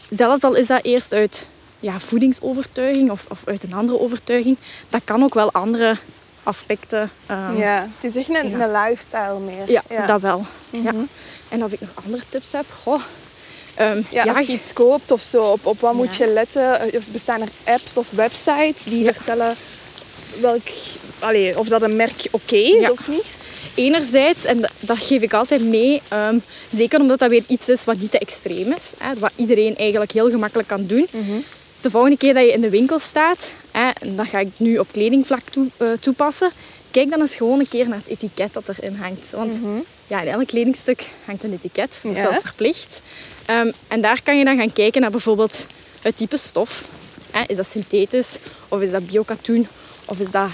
zelfs 0.09 0.43
al 0.43 0.55
is 0.55 0.67
dat 0.67 0.85
eerst 0.85 1.13
uit 1.13 1.49
ja, 1.81 2.01
voedingsovertuiging 2.01 3.11
of, 3.11 3.27
of 3.29 3.43
uit 3.47 3.63
een 3.63 3.73
andere 3.75 4.01
overtuiging, 4.01 4.57
dat 4.89 5.01
kan 5.05 5.23
ook 5.23 5.35
wel 5.35 5.53
andere 5.53 5.97
aspecten. 6.43 7.11
ehm, 7.27 7.57
ja. 7.57 7.89
Het 8.01 8.11
is 8.11 8.17
echt 8.17 8.29
een, 8.29 8.49
Ja. 8.51 8.61
een 8.65 8.73
lifestyle 8.89 9.39
meer. 9.39 9.81
ja, 9.89 10.07
dat 10.07 10.21
wel. 10.21 10.45
ja. 10.71 10.93
En 11.49 11.65
of 11.65 11.73
ik 11.73 11.81
nog 11.81 11.91
andere 12.05 12.23
tips 12.29 12.53
heb? 12.53 12.65
Goh. 12.83 13.03
Ehm, 13.75 14.01
Ja, 14.11 14.23
als 14.25 14.47
je 14.47 14.53
iets 14.53 14.73
koopt 14.73 15.11
of 15.11 15.21
zo, 15.21 15.43
op, 15.43 15.67
op 15.67 15.81
wat 15.81 15.95
moet 15.95 16.15
je 16.15 16.27
letten? 16.27 16.81
Eh, 16.81 16.99
Of 16.99 17.07
bestaan 17.07 17.41
er 17.41 17.49
apps 17.65 17.97
of 17.97 18.11
websites 18.11 18.83
die 18.85 19.05
vertellen 19.13 19.55
welk, 20.41 20.63
allee, 21.19 21.59
of 21.59 21.69
dat 21.69 21.83
een 21.83 21.97
merk 21.97 22.25
oké 22.31 22.57
is 22.57 22.91
of 22.91 23.09
niet? 23.09 23.25
Enerzijds, 23.75 24.45
en 24.45 24.61
dat- 24.81 24.99
geef 24.99 25.23
ik 25.23 25.33
altijd 25.35 25.63
mee, 25.63 26.03
ehm, 26.09 26.39
zeker 26.71 27.01
omdat 27.01 27.19
dat 27.19 27.29
weer 27.31 27.43
iets 27.49 27.69
is 27.69 27.85
wat 27.85 27.99
niet 27.99 28.11
te 28.11 28.19
extreem 28.19 28.73
is, 28.73 28.93
hè, 28.99 29.15
wat 29.19 29.31
iedereen 29.37 29.77
eigenlijk 29.77 30.13
heel 30.13 30.31
gemakkelijk 30.31 30.69
kan 30.69 30.87
doen. 30.87 31.07
De 31.81 31.91
volgende 31.91 32.17
keer 32.17 32.35
dat 32.35 32.43
je 32.45 32.53
in 32.53 32.61
de 32.61 32.71
winkel 32.71 32.99
staat, 32.99 33.53
en 33.73 34.17
dat 34.17 34.27
ga 34.27 34.39
ik 34.39 34.49
nu 34.57 34.79
op 34.79 34.93
kledingvlak 34.93 35.41
toe, 35.51 35.67
eh, 35.77 35.89
toepassen, 36.01 36.51
kijk 36.91 37.11
dan 37.11 37.21
eens 37.21 37.37
gewoon 37.37 37.59
een 37.61 37.69
keer 37.69 37.89
naar 37.89 37.99
het 37.99 38.07
etiket 38.09 38.53
dat 38.53 38.69
erin 38.69 38.95
hangt. 38.97 39.31
Want 39.31 39.59
ja, 40.07 40.21
in 40.21 40.29
elk 40.29 40.47
kledingstuk 40.47 41.07
hangt 41.25 41.43
een 41.43 41.53
etiket, 41.53 41.91
dat 42.03 42.13
is 42.13 42.19
Ja. 42.19 42.23
zelfs 42.31 42.43
verplicht. 42.45 43.03
Ehm, 43.47 43.71
en 43.89 44.01
daar 44.01 44.23
kan 44.23 44.39
je 44.39 44.45
dan 44.45 44.57
gaan 44.59 44.73
kijken 44.73 45.01
naar 45.01 45.11
bijvoorbeeld 45.11 45.67
het 46.01 46.17
type 46.17 46.37
stof. 46.37 46.85
Hè, 47.31 47.43
is 47.47 47.57
dat 47.57 47.67
synthetisch, 47.67 48.39
of 48.69 48.81
is 48.81 48.91
dat 48.91 49.07
biokatoen, 49.07 49.67
of 50.05 50.19
is 50.19 50.31
dat 50.31 50.49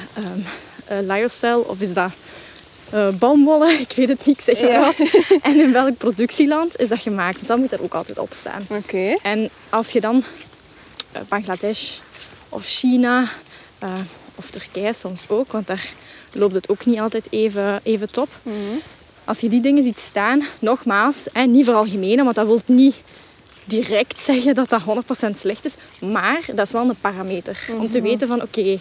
eh, 0.84 0.98
lyocell, 1.00 1.54
of 1.56 1.80
is 1.80 1.92
dat 1.94 2.10
uh, 2.94 3.08
baumwollen, 3.08 3.80
ik 3.86 3.92
weet 3.96 4.08
het 4.08 4.26
niet, 4.26 4.38
ik 4.38 4.44
zeg 4.44 4.60
maar 4.60 4.70
Ja. 4.70 4.80
wat. 4.80 5.02
En 5.42 5.60
in 5.60 5.72
welk 5.72 5.96
productieland 5.96 6.76
is 6.80 6.88
dat 6.88 7.00
gemaakt? 7.00 7.36
Want 7.36 7.48
dat 7.48 7.58
moet 7.58 7.72
er 7.72 7.82
ook 7.82 7.94
altijd 7.94 8.18
op 8.18 8.32
staan. 8.32 8.66
Oké. 8.68 9.14
En 9.22 9.50
als 9.68 9.92
je 9.92 10.00
dan 10.00 10.24
Bangladesh 11.28 11.98
of 12.48 12.66
China 12.66 13.28
eh, 13.78 13.92
of 14.34 14.50
Turkije 14.50 14.94
soms 14.94 15.24
ook, 15.28 15.52
want 15.52 15.66
daar 15.66 15.88
loopt 16.32 16.54
het 16.54 16.68
ook 16.68 16.86
niet 16.86 17.00
altijd 17.00 17.26
even, 17.30 17.80
even 17.82 18.10
top. 18.10 18.28
Mhm. 18.42 18.56
Als 19.24 19.40
je 19.40 19.48
die 19.48 19.60
dingen 19.60 19.84
ziet 19.84 19.98
staan, 19.98 20.42
nogmaals, 20.58 21.28
hè, 21.32 21.42
niet 21.42 21.64
veralgemenen, 21.64 22.24
want 22.24 22.36
dat 22.36 22.46
wil 22.46 22.60
niet 22.66 23.02
direct 23.64 24.20
zeggen 24.20 24.54
dat 24.54 24.68
dat 24.68 24.82
100% 24.82 25.38
slecht 25.38 25.64
is. 25.64 25.74
Maar 26.00 26.40
dat 26.54 26.66
is 26.66 26.72
wel 26.72 26.88
een 26.88 27.00
parameter. 27.00 27.66
Om 27.78 27.90
te 27.90 28.00
weten 28.00 28.28
van, 28.28 28.42
oké, 28.42 28.78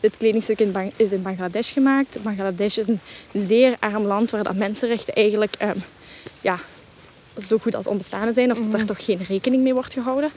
dit 0.00 0.16
kledingstuk 0.16 0.60
in 0.60 0.72
Bang- 0.72 0.92
is 0.96 1.12
in 1.12 1.22
Bangladesh 1.22 1.72
gemaakt. 1.72 2.22
Bangladesh 2.22 2.76
is 2.76 2.88
een 2.88 3.00
zeer 3.32 3.76
arm 3.80 4.02
land 4.02 4.30
waar 4.30 4.42
dat 4.42 4.54
mensenrechten 4.54 5.14
eigenlijk 5.14 5.54
ehm, 5.58 5.78
ja, 6.40 6.58
zo 7.46 7.58
goed 7.58 7.74
als 7.74 7.86
onbestaande 7.86 8.32
zijn. 8.32 8.50
Of 8.50 8.58
dat 8.58 8.72
daar 8.72 8.84
toch 8.84 9.04
geen 9.04 9.20
rekening 9.28 9.62
mee 9.62 9.74
wordt 9.74 9.92
gehouden. 9.92 10.30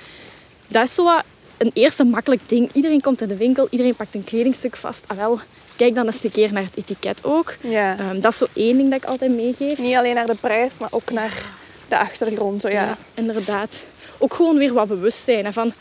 Dat 0.67 0.83
is 0.83 0.93
zo 0.93 1.03
wat 1.03 1.23
een 1.61 1.71
eerste 1.73 2.03
makkelijk 2.03 2.41
ding. 2.49 2.69
Iedereen 2.73 3.01
komt 3.01 3.21
in 3.21 3.27
de 3.27 3.37
winkel, 3.37 3.67
iedereen 3.69 3.95
pakt 3.95 4.15
een 4.15 4.23
kledingstuk 4.23 4.75
vast. 4.75 5.03
Ah 5.07 5.17
wel, 5.17 5.39
kijk 5.75 5.95
dan 5.95 6.05
eens 6.05 6.23
een 6.23 6.31
keer 6.31 6.53
naar 6.53 6.63
het 6.63 6.77
etiket 6.77 7.23
ook. 7.23 7.55
Ja. 7.61 7.97
Ehm, 7.97 8.19
dat 8.19 8.31
is 8.31 8.37
zo 8.37 8.45
één 8.53 8.77
ding 8.77 8.89
dat 8.89 9.01
ik 9.03 9.09
altijd 9.09 9.31
meegeef. 9.31 9.77
Niet 9.77 9.95
alleen 9.95 10.15
naar 10.15 10.25
de 10.25 10.35
prijs, 10.35 10.71
maar 10.79 10.89
ook 10.91 11.11
naar 11.11 11.43
de 11.87 11.97
achtergrond. 11.97 12.61
Zo, 12.61 12.69
ja. 12.69 12.97
inderdaad. 13.13 13.83
Ook 14.17 14.33
gewoon 14.33 14.57
weer 14.57 14.73
wat 14.73 14.87
bewustzijn. 14.87 15.45
Hè, 15.45 15.53
van 15.53 15.73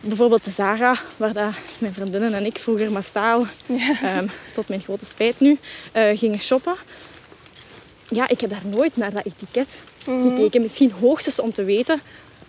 bijvoorbeeld 0.00 0.44
de 0.44 0.50
Zara, 0.50 0.98
waar 1.16 1.32
dat 1.32 1.52
mijn 1.78 1.92
vriendinnen 1.92 2.34
en 2.34 2.44
ik 2.44 2.58
vroeger 2.58 2.92
massaal, 2.92 3.46
ehm, 4.02 4.26
tot 4.52 4.68
mijn 4.68 4.80
grote 4.80 5.04
spijt 5.04 5.40
nu, 5.40 5.58
eh, 5.92 6.18
gingen 6.18 6.40
shoppen. 6.40 6.74
Ja, 8.08 8.28
ik 8.28 8.40
heb 8.40 8.50
daar 8.50 8.66
nooit 8.70 8.96
naar 8.96 9.12
dat 9.12 9.26
etiket 9.26 9.68
gekeken. 10.04 10.62
Misschien 10.62 10.92
hoogstens 11.00 11.40
om 11.40 11.52
te 11.52 11.64
weten 11.64 12.00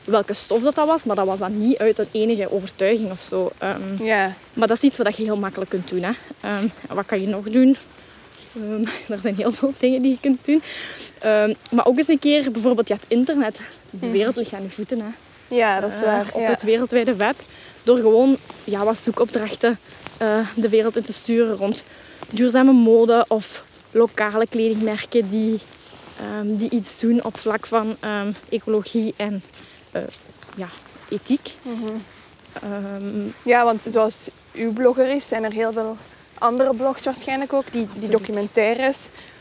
welke 0.06 0.34
stof 0.34 0.62
dat, 0.64 0.76
dat 0.76 0.88
was, 0.88 1.04
maar 1.04 1.16
dat 1.16 1.26
was 1.26 1.40
dan 1.40 1.58
niet 1.60 1.78
uit 1.78 2.00
een 2.00 2.08
enige 2.12 2.52
overtuiging 2.52 3.12
of 3.12 3.22
zo. 3.22 3.52
Ehm, 3.58 3.82
maar 4.54 4.68
dat 4.68 4.78
is 4.78 4.84
iets 4.84 4.98
wat 4.98 5.18
je 5.18 5.24
heel 5.24 5.38
makkelijk 5.38 5.70
kunt 5.70 5.90
doen. 5.90 6.04
Hè. 6.04 6.12
Ehm, 6.42 6.68
wat 6.90 7.06
kan 7.06 7.22
je 7.22 7.28
nog 7.28 7.50
doen? 7.50 7.76
Ehm, 8.56 8.84
er 9.14 9.20
zijn 9.22 9.36
heel 9.36 9.52
veel 9.52 9.74
dingen 9.78 10.02
die 10.02 10.12
je 10.12 10.18
kunt 10.22 10.46
doen. 10.46 10.62
Maar 11.72 11.86
ook 11.86 11.98
eens 11.98 12.08
een 12.08 12.20
keer, 12.20 12.52
bijvoorbeeld 12.52 12.88
ja, 12.88 12.96
het 12.96 13.06
internet. 13.08 13.60
De 13.90 14.10
wereld 14.10 14.36
ligt 14.36 14.54
aan 14.54 14.64
je 14.64 14.70
voeten. 14.70 15.00
Hè. 15.00 15.08
ja, 15.56 15.80
dat 15.80 15.94
is 15.94 16.00
Eh, 16.00 16.06
waar. 16.06 16.28
op 16.34 16.42
ja. 16.42 16.48
het 16.50 16.64
wereldwijde 16.64 17.16
web. 17.16 17.36
Door 17.84 17.98
gewoon 17.98 18.38
ja, 18.64 18.84
wat 18.84 18.98
zoekopdrachten 18.98 19.80
eh, 20.18 20.48
de 20.56 20.70
wereld 20.70 20.96
in 20.96 21.04
te 21.04 21.14
sturen 21.14 21.56
rond 21.56 21.84
duurzame 22.30 22.72
mode 22.72 23.26
of 23.28 23.66
lokale 23.92 24.48
kledingmerken 24.48 25.30
die, 25.30 25.60
die 26.44 26.70
iets 26.70 27.00
doen 27.00 27.24
op 27.24 27.40
vlak 27.40 27.66
van 27.66 27.98
ecologie 28.50 29.14
en 29.18 29.44
ja, 30.56 30.68
ethiek. 31.10 31.54
Mhm. 31.62 31.98
Ja, 33.44 33.64
want 33.64 33.82
zoals 33.82 34.30
uw 34.54 34.74
blogger 34.74 35.10
is, 35.10 35.28
zijn 35.28 35.44
er 35.44 35.52
heel 35.52 35.72
veel 35.74 35.98
andere 36.38 36.74
blogs 36.76 37.06
waarschijnlijk 37.06 37.54
ook. 37.54 37.72
Die, 37.72 37.88
die 37.96 38.10
documentaires, 38.10 38.98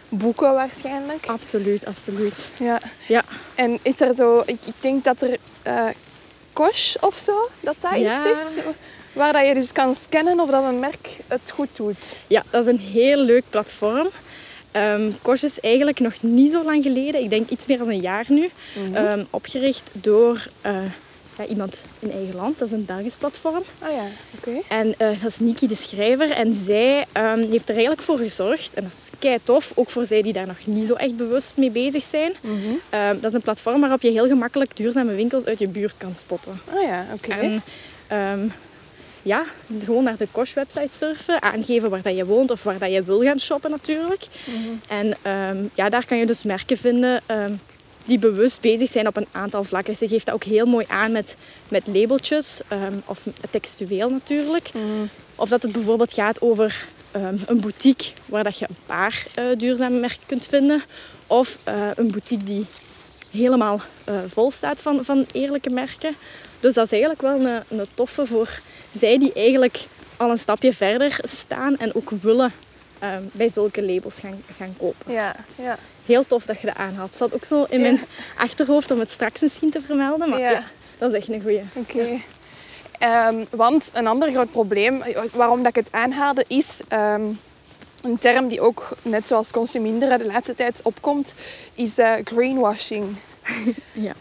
boeken 0.08 0.52
waarschijnlijk. 0.54 1.26
absoluut, 1.26 1.86
absoluut. 1.86 2.38
Ja. 2.58 2.80
Ja. 3.08 3.22
En 3.54 3.78
is 3.82 4.00
er 4.00 4.14
zo, 4.14 4.42
ik, 4.46 4.66
ik 4.66 4.74
denk 4.80 5.04
dat 5.04 5.22
er 5.22 5.36
eh 5.62 5.84
Kosh 6.52 6.94
of 7.00 7.16
zo, 7.18 7.48
dat 7.60 7.74
dat 7.80 7.96
Ja. 7.96 8.28
iets 8.30 8.40
is. 8.40 8.62
Waar 9.12 9.32
dat 9.32 9.46
je 9.46 9.54
dus 9.54 9.72
kan 9.72 9.94
scannen 10.02 10.40
of 10.40 10.50
dat 10.50 10.64
een 10.64 10.78
merk 10.78 11.08
het 11.26 11.50
goed 11.54 11.68
doet. 11.76 12.16
Ja, 12.26 12.42
dat 12.50 12.66
is 12.66 12.72
een 12.72 12.78
heel 12.78 13.16
leuk 13.16 13.42
platform. 13.50 14.08
Ehm 14.72 15.10
Kosh 15.22 15.42
is 15.42 15.60
eigenlijk 15.60 16.00
nog 16.00 16.14
niet 16.20 16.50
zo 16.50 16.64
lang 16.64 16.82
geleden, 16.82 17.22
ik 17.22 17.30
denk 17.30 17.48
iets 17.48 17.66
meer 17.66 17.78
dan 17.78 17.88
een 17.88 18.00
jaar 18.00 18.24
nu, 18.28 18.50
ehm, 18.92 19.24
opgericht 19.30 19.90
door 19.92 20.46
eh, 20.60 20.74
ja, 21.38 21.46
iemand 21.46 21.80
in 21.98 22.12
eigen 22.12 22.34
land. 22.34 22.58
Dat 22.58 22.68
is 22.68 22.74
een 22.74 22.84
Belgisch 22.84 23.16
platform. 23.16 23.62
Ah 23.78 23.92
ja, 23.92 24.04
oké. 24.38 24.60
En 24.68 24.94
eh, 24.98 25.08
dat 25.22 25.30
is 25.30 25.38
Niki 25.38 25.66
de 25.66 25.74
schrijver. 25.74 26.30
En 26.30 26.54
zij 26.54 27.04
ehm, 27.12 27.50
heeft 27.50 27.64
er 27.68 27.74
eigenlijk 27.74 28.02
voor 28.02 28.18
gezorgd, 28.18 28.74
en 28.74 28.82
dat 28.82 28.92
is 28.92 29.10
kei 29.18 29.38
tof, 29.42 29.72
ook 29.74 29.90
voor 29.90 30.06
zij 30.06 30.22
die 30.22 30.32
daar 30.32 30.46
nog 30.46 30.66
niet 30.66 30.86
zo 30.86 30.94
echt 30.94 31.16
bewust 31.16 31.56
mee 31.56 31.70
bezig 31.70 32.02
zijn. 32.02 32.32
Ehm, 32.90 33.14
dat 33.20 33.24
is 33.30 33.34
een 33.34 33.42
platform 33.42 33.80
waarop 33.80 34.02
je 34.02 34.10
heel 34.10 34.26
gemakkelijk 34.26 34.76
duurzame 34.76 35.14
winkels 35.14 35.44
uit 35.44 35.58
je 35.58 35.68
buurt 35.68 35.94
kan 35.96 36.14
spotten. 36.14 36.60
Ah 36.74 36.82
ja, 36.82 37.06
oké. 37.14 37.60
Ja, 39.22 39.44
gewoon 39.84 40.04
naar 40.04 40.16
de 40.16 40.28
Kosh-website 40.30 40.96
surfen, 40.96 41.42
aangeven 41.42 41.90
waar 41.90 42.02
dat 42.02 42.16
je 42.16 42.24
woont 42.24 42.50
of 42.50 42.62
waar 42.62 42.78
dat 42.78 42.92
je 42.92 43.02
wil 43.02 43.22
gaan 43.22 43.40
shoppen 43.40 43.70
natuurlijk. 43.70 44.26
En 44.88 45.16
ehm, 45.22 45.64
ja, 45.74 45.88
daar 45.88 46.06
kan 46.06 46.18
je 46.18 46.26
dus 46.26 46.42
merken 46.42 46.76
vinden 46.76 47.20
ehm, 47.26 47.52
die 48.04 48.18
bewust 48.18 48.60
bezig 48.60 48.90
zijn 48.90 49.06
op 49.06 49.16
een 49.16 49.26
aantal 49.32 49.64
vlakken. 49.64 49.96
Ze 49.96 50.08
geeft 50.08 50.26
dat 50.26 50.34
ook 50.34 50.44
heel 50.44 50.66
mooi 50.66 50.84
aan 50.88 51.12
met, 51.12 51.36
met 51.68 51.82
labeltjes 51.86 52.60
ehm, 52.68 52.94
of 53.04 53.26
textueel 53.50 54.10
natuurlijk. 54.10 54.70
Of 55.34 55.48
dat 55.48 55.62
het 55.62 55.72
bijvoorbeeld 55.72 56.12
gaat 56.12 56.40
over 56.40 56.86
een 57.46 57.60
boutique 57.60 58.12
waar 58.26 58.42
dat 58.44 58.58
je 58.58 58.66
een 58.68 58.76
paar 58.86 59.24
eh, 59.34 59.44
duurzame 59.56 59.98
merken 59.98 60.26
kunt 60.26 60.46
vinden. 60.46 60.82
Of 61.26 61.58
eh, 61.64 61.88
een 61.94 62.10
boutique 62.10 62.44
die 62.44 62.66
helemaal 63.30 63.80
eh, 64.04 64.14
vol 64.26 64.50
staat 64.50 64.80
van, 64.80 65.04
van 65.04 65.26
eerlijke 65.32 65.70
merken. 65.70 66.16
Dus 66.60 66.74
dat 66.74 66.84
is 66.84 66.90
eigenlijk 66.90 67.22
wel 67.22 67.40
een, 67.40 67.62
een 67.68 67.86
toffe 67.94 68.26
voor 68.26 68.60
zij 68.98 69.18
die 69.18 69.32
eigenlijk 69.32 69.78
al 70.16 70.30
een 70.30 70.38
stapje 70.38 70.72
verder 70.72 71.18
staan 71.22 71.76
en 71.78 71.94
ook 71.94 72.10
willen 72.20 72.52
ehm, 72.98 73.22
bij 73.32 73.48
zulke 73.48 73.82
labels 73.82 74.18
gaan, 74.20 74.42
gaan 74.56 74.74
kopen. 74.78 75.12
Ja, 75.12 75.34
ja. 75.56 75.78
Heel 76.06 76.26
tof 76.26 76.44
dat 76.44 76.60
je 76.60 76.66
dat 76.66 76.76
aanhaalt. 76.76 77.08
Het 77.08 77.18
zat 77.18 77.34
ook 77.34 77.44
zo 77.44 77.64
in 77.68 77.78
Ja. 77.78 77.82
mijn 77.84 78.00
achterhoofd 78.36 78.90
om 78.90 78.98
het 78.98 79.10
straks 79.10 79.40
misschien 79.40 79.70
te 79.70 79.80
vermelden. 79.80 80.28
Maar 80.28 80.40
Ja. 80.40 80.50
ja, 80.50 80.64
dat 80.98 81.10
is 81.12 81.16
echt 81.18 81.28
een 81.28 81.40
goeie. 81.42 81.62
Oké. 81.72 82.20
Ehm, 82.98 83.44
want 83.50 83.90
een 83.92 84.06
ander 84.06 84.30
groot 84.30 84.50
probleem, 84.50 85.02
waarom 85.32 85.58
dat 85.58 85.76
ik 85.76 85.84
het 85.84 85.92
aanhaalde, 85.92 86.44
is 86.48 86.80
ehm, 86.88 87.22
een 88.02 88.18
term 88.18 88.48
die 88.48 88.60
ook, 88.60 88.96
net 89.02 89.26
zoals 89.28 89.50
consuminderen, 89.50 90.18
de 90.18 90.26
laatste 90.26 90.54
tijd 90.54 90.80
opkomt, 90.82 91.34
is 91.74 91.98
eh, 91.98 92.12
greenwashing. 92.24 93.16
Ja. 93.92 94.12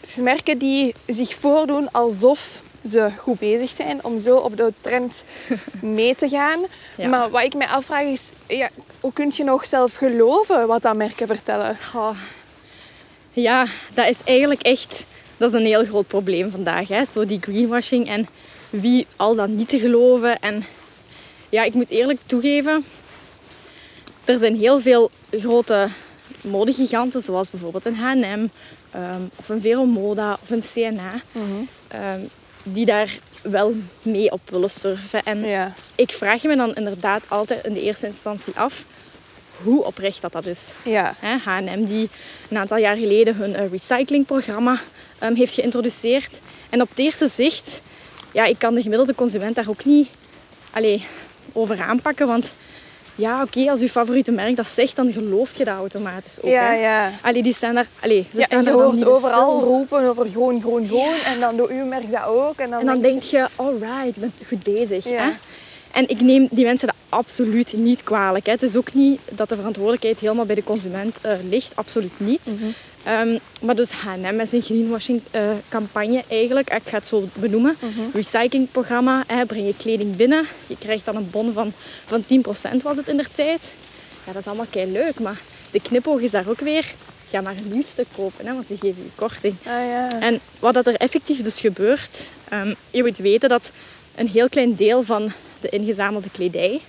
Dus 0.00 0.16
merken 0.16 0.58
die 0.58 0.94
zich 1.06 1.34
voordoen 1.34 1.92
alsof 1.92 2.62
ze 2.90 3.10
goed 3.18 3.38
bezig 3.38 3.70
zijn 3.70 4.04
om 4.04 4.18
zo 4.18 4.36
op 4.36 4.56
de 4.56 4.72
trend 4.80 5.24
mee 5.80 6.14
te 6.14 6.28
gaan. 6.28 6.60
Ja. 6.96 7.08
Maar 7.08 7.30
wat 7.30 7.42
ik 7.42 7.54
mij 7.54 7.66
afvraag 7.66 8.04
is, 8.04 8.30
ja, 8.46 8.68
hoe 9.00 9.12
kun 9.12 9.32
je 9.34 9.44
nog 9.44 9.64
zelf 9.64 9.94
geloven 9.94 10.66
wat 10.66 10.82
dat 10.82 10.96
merken 10.96 11.26
vertellen? 11.26 11.76
Ja, 13.32 13.66
dat 13.94 14.08
is 14.08 14.18
eigenlijk 14.24 14.62
echt 14.62 15.04
dat 15.42 15.52
is 15.52 15.58
een 15.58 15.66
heel 15.66 15.84
groot 15.84 16.06
probleem 16.06 16.50
vandaag. 16.50 16.88
Hè? 16.88 17.04
Zo 17.04 17.26
die 17.26 17.40
greenwashing 17.40 18.08
en 18.08 18.26
wie 18.70 19.06
al 19.16 19.34
dan 19.34 19.56
niet 19.56 19.68
te 19.68 19.78
geloven. 19.78 20.40
En 20.40 20.64
ja, 21.48 21.62
ik 21.62 21.74
moet 21.74 21.90
eerlijk 21.90 22.20
toegeven, 22.26 22.84
er 24.24 24.38
zijn 24.38 24.56
heel 24.56 24.80
veel 24.80 25.10
grote 25.30 25.88
modegiganten, 26.44 27.22
zoals 27.22 27.50
bijvoorbeeld 27.50 27.86
een 27.86 27.96
H&M 27.96 28.46
of 29.36 29.48
een 29.48 29.60
Vero 29.60 29.84
Moda 29.84 30.38
of 30.42 30.50
een 30.50 30.62
CNA, 30.72 31.12
ehm, 31.88 32.20
die 32.62 32.84
daar 32.86 33.18
wel 33.42 33.74
mee 34.02 34.32
op 34.32 34.40
willen 34.50 34.70
surfen. 34.70 35.22
En 35.24 35.44
Ja. 35.44 35.72
ik 35.94 36.10
vraag 36.10 36.42
me 36.42 36.56
dan 36.56 36.74
inderdaad 36.74 37.22
altijd 37.28 37.64
in 37.64 37.72
de 37.72 37.82
eerste 37.82 38.06
instantie 38.06 38.52
af 38.56 38.84
hoe 39.62 39.84
oprecht 39.84 40.20
dat, 40.20 40.32
dat 40.32 40.46
is. 40.46 40.68
Ja. 40.84 41.14
H&M 41.44 41.84
die 41.84 42.10
een 42.50 42.58
aantal 42.58 42.76
jaar 42.78 42.96
geleden 42.96 43.36
hun 43.36 43.54
eh, 43.54 43.70
recyclingprogramma 43.70 44.80
ehm, 45.18 45.34
heeft 45.34 45.54
geïntroduceerd. 45.54 46.40
En 46.70 46.80
op 46.80 46.88
het 46.88 46.98
eerste 46.98 47.28
zicht, 47.28 47.82
ja, 48.32 48.44
ik 48.44 48.58
kan 48.58 48.74
de 48.74 48.82
gemiddelde 48.82 49.14
consument 49.14 49.54
daar 49.54 49.68
ook 49.68 49.84
niet 49.84 50.08
allee, 50.70 51.04
over 51.52 51.80
aanpakken. 51.80 52.26
Want 52.26 52.52
ja, 53.14 53.42
oké, 53.42 53.70
als 53.70 53.80
je 53.80 53.88
favoriete 53.88 54.30
merk 54.32 54.56
dat 54.56 54.66
zegt, 54.66 54.96
dan 54.96 55.12
geloof 55.12 55.56
je 55.58 55.64
dat 55.64 55.74
automatisch 55.76 56.38
ook. 56.40 56.50
Ja, 56.50 56.62
hè. 56.64 56.72
ja. 56.74 57.10
Allee, 57.22 57.42
die 57.42 57.54
staan 57.54 57.74
daar... 57.74 57.86
Allee, 58.00 58.26
ze 58.32 58.38
Ja, 58.38 58.44
staan 58.44 58.58
en 58.58 58.64
je 58.64 58.70
hoort 58.70 59.04
overal 59.04 59.56
stil. 59.58 59.68
roepen 59.68 60.08
over 60.08 60.28
groen, 60.30 60.60
groen, 60.60 60.86
groen. 60.88 61.14
En 61.24 61.40
dan 61.40 61.56
doet 61.56 61.70
uw 61.70 61.84
merk 61.84 62.10
dat 62.10 62.24
ook. 62.26 62.56
En 62.58 62.70
dan, 62.70 62.80
En 62.80 62.86
dan 62.86 63.00
denk 63.00 63.22
je, 63.22 63.46
alright, 63.56 64.14
je 64.14 64.20
bent 64.20 64.32
goed 64.48 64.62
bezig. 64.62 65.08
Ja. 65.08 65.22
Hè? 65.22 65.30
En 65.92 66.08
ik 66.08 66.20
neem 66.20 66.48
die 66.50 66.64
mensen 66.64 66.86
dat 66.86 66.96
absoluut 67.08 67.72
niet 67.76 68.02
kwalijk. 68.02 68.46
Hè. 68.46 68.52
Het 68.52 68.62
is 68.62 68.76
ook 68.76 68.94
niet 68.94 69.20
dat 69.30 69.48
de 69.48 69.56
verantwoordelijkheid 69.56 70.18
helemaal 70.18 70.44
bij 70.44 70.54
de 70.54 70.64
consument 70.64 71.18
eh, 71.22 71.32
ligt. 71.48 71.76
Absoluut 71.76 72.12
niet. 72.16 72.46
Mhm. 72.58 72.70
Ehm, 73.04 73.38
maar 73.60 73.74
dus 73.74 73.90
H&M 73.90 74.40
is 74.40 74.52
een 74.52 74.62
greenwashing 74.62 75.22
eh, 75.30 75.42
campagne 75.68 76.24
eigenlijk. 76.28 76.74
Ik 76.74 76.82
ga 76.88 76.96
het 76.96 77.06
zo 77.06 77.28
benoemen. 77.34 77.76
Mhm. 77.80 78.00
Recyclingprogramma. 78.12 79.24
Hè, 79.26 79.46
breng 79.46 79.66
je 79.66 79.76
kleding 79.76 80.16
binnen. 80.16 80.46
Je 80.66 80.76
krijgt 80.78 81.04
dan 81.04 81.16
een 81.16 81.30
bon 81.30 81.52
van, 81.52 81.72
van 82.04 82.24
10% 82.24 82.82
was 82.82 82.96
het 82.96 83.08
in 83.08 83.16
der 83.16 83.32
tijd. 83.34 83.74
Ja, 84.26 84.32
dat 84.32 84.40
is 84.40 84.46
allemaal 84.46 84.66
kei 84.70 84.92
leuk. 84.92 85.20
Maar 85.20 85.40
de 85.70 85.80
knipoog 85.80 86.20
is 86.20 86.30
daar 86.30 86.48
ook 86.48 86.60
weer. 86.60 86.94
Ga 87.28 87.40
maar 87.40 87.54
een 87.64 87.72
nieuw 87.72 87.82
stuk 87.82 88.06
kopen, 88.16 88.46
hè, 88.46 88.54
want 88.54 88.68
we 88.68 88.76
geven 88.76 89.02
je 89.02 89.10
korting. 89.14 89.54
Ah, 89.62 89.72
ja. 89.72 90.20
En 90.20 90.40
wat 90.58 90.74
dat 90.74 90.86
er 90.86 90.94
effectief 90.94 91.42
dus 91.42 91.60
gebeurt, 91.60 92.30
ehm, 92.48 92.74
je 92.90 93.02
moet 93.02 93.18
weten 93.18 93.48
dat 93.48 93.70
een 94.14 94.28
heel 94.28 94.48
klein 94.48 94.74
deel 94.74 95.02
van 95.02 95.32
de 95.60 95.68
ingezamelde 95.68 96.30
kledij 96.30 96.80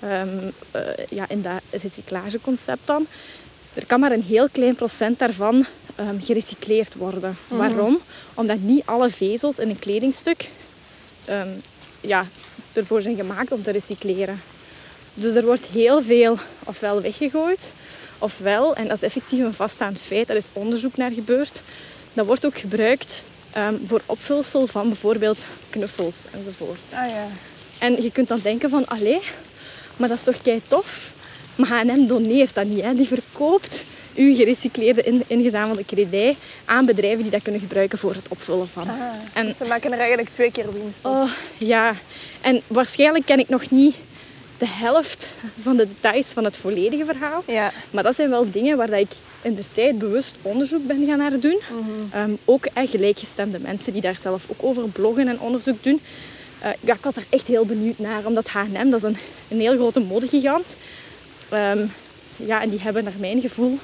ehm, 0.00 0.50
eh, 0.70 0.82
ja, 1.08 1.24
in 1.28 1.42
dat 1.42 1.60
recyclageconcept 1.70 2.86
dan, 2.86 3.06
er 3.78 3.86
kan 3.86 4.00
maar 4.00 4.12
een 4.12 4.22
heel 4.22 4.48
klein 4.48 4.74
procent 4.74 5.18
daarvan 5.18 5.66
ehm, 5.94 6.20
gerecycleerd 6.20 6.94
worden. 6.94 7.36
Waarom? 7.48 7.98
Omdat 8.34 8.58
niet 8.60 8.86
alle 8.86 9.10
vezels 9.10 9.58
in 9.58 9.68
een 9.68 9.78
kledingstuk 9.78 10.50
ehm, 11.24 11.48
ja, 12.00 12.26
ervoor 12.72 13.00
zijn 13.00 13.16
gemaakt 13.16 13.52
om 13.52 13.62
te 13.62 13.70
recycleren. 13.70 14.40
Dus 15.14 15.34
er 15.34 15.44
wordt 15.44 15.66
heel 15.66 16.02
veel 16.02 16.38
ofwel 16.64 17.00
weggegooid, 17.00 17.72
ofwel, 18.18 18.74
en 18.74 18.88
dat 18.88 18.96
is 18.96 19.02
effectief 19.02 19.44
een 19.44 19.54
vaststaand 19.54 20.00
feit, 20.00 20.26
daar 20.26 20.36
is 20.36 20.48
onderzoek 20.52 20.96
naar 20.96 21.12
gebeurd, 21.12 21.62
dat 22.14 22.26
wordt 22.26 22.46
ook 22.46 22.58
gebruikt 22.58 23.22
ehm, 23.52 23.74
voor 23.86 24.00
opvulsel 24.06 24.66
van 24.66 24.88
bijvoorbeeld 24.88 25.44
knuffels 25.70 26.24
enzovoort. 26.30 26.92
Ah 26.92 27.10
ja. 27.10 27.26
En 27.78 28.02
je 28.02 28.12
kunt 28.12 28.28
dan 28.28 28.40
denken 28.42 28.70
van, 28.70 28.86
allee, 28.86 29.20
maar 29.96 30.08
dat 30.08 30.18
is 30.18 30.24
toch 30.24 30.42
kei 30.42 30.62
tof? 30.68 31.16
Maar 31.58 31.68
H&M 31.68 32.06
doneert 32.06 32.54
dat 32.54 32.64
niet. 32.66 32.82
Hè? 32.82 32.94
Die 32.94 33.06
verkoopt 33.06 33.84
uw 34.14 34.34
gerecycleerde 34.34 35.02
in, 35.02 35.22
ingezamelde 35.26 35.84
kledij 35.84 36.36
aan 36.64 36.86
bedrijven 36.86 37.22
die 37.22 37.30
dat 37.30 37.42
kunnen 37.42 37.60
gebruiken 37.60 37.98
voor 37.98 38.14
het 38.14 38.28
opvullen 38.28 38.68
van. 38.68 38.82
Ah, 38.88 38.94
En- 39.32 39.46
dus 39.46 39.56
ze 39.56 39.64
maken 39.64 39.92
er 39.92 39.98
eigenlijk 39.98 40.28
twee 40.30 40.50
keer 40.52 40.72
winst 40.72 41.04
op. 41.04 41.12
Oh, 41.12 41.30
ja. 41.58 41.94
En 42.40 42.60
waarschijnlijk 42.66 43.24
ken 43.26 43.38
ik 43.38 43.48
nog 43.48 43.70
niet 43.70 43.96
de 44.58 44.66
helft 44.68 45.34
van 45.62 45.76
de 45.76 45.86
details 45.88 46.26
van 46.26 46.44
het 46.44 46.56
volledige 46.56 47.04
verhaal. 47.04 47.44
Ja. 47.46 47.72
Maar 47.90 48.02
dat 48.02 48.14
zijn 48.14 48.30
wel 48.30 48.50
dingen 48.50 48.76
waar 48.76 48.90
dat 48.90 49.00
ik 49.00 49.10
in 49.42 49.54
de 49.54 49.62
tijd 49.74 49.98
bewust 49.98 50.34
onderzoek 50.42 50.86
ben 50.86 51.06
gaan 51.06 51.18
naar 51.18 51.40
doen. 51.40 51.60
Ehm, 52.12 52.30
ook 52.44 52.66
echt 52.72 52.90
gelijkgestemde 52.90 53.58
mensen 53.58 53.92
die 53.92 54.02
daar 54.02 54.18
zelf 54.20 54.44
ook 54.48 54.62
over 54.62 54.88
bloggen 54.88 55.28
en 55.28 55.40
onderzoek 55.40 55.82
doen. 55.82 56.00
Eh, 56.60 56.70
ja, 56.80 56.94
ik 56.94 57.02
was 57.02 57.16
er 57.16 57.24
echt 57.28 57.46
heel 57.46 57.64
benieuwd 57.66 57.98
naar, 57.98 58.24
omdat 58.26 58.48
H&M, 58.48 58.90
dat 58.90 59.02
is 59.04 59.08
een, 59.08 59.16
een 59.48 59.60
heel 59.60 59.74
grote 59.74 60.00
modegigant. 60.00 60.76
Ehm, 61.48 61.86
ja, 62.36 62.62
en 62.62 62.70
die 62.70 62.80
hebben 62.80 63.04
naar 63.04 63.18
mijn 63.18 63.40
gevoel 63.40 63.78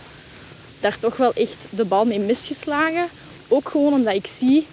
daar 0.80 0.98
toch 0.98 1.16
wel 1.16 1.32
echt 1.34 1.66
de 1.70 1.84
bal 1.84 2.04
mee 2.04 2.18
misgeslagen. 2.18 3.06
Ook 3.48 3.68
gewoon 3.68 3.92
omdat 3.92 4.14
ik 4.14 4.26
zie 4.26 4.66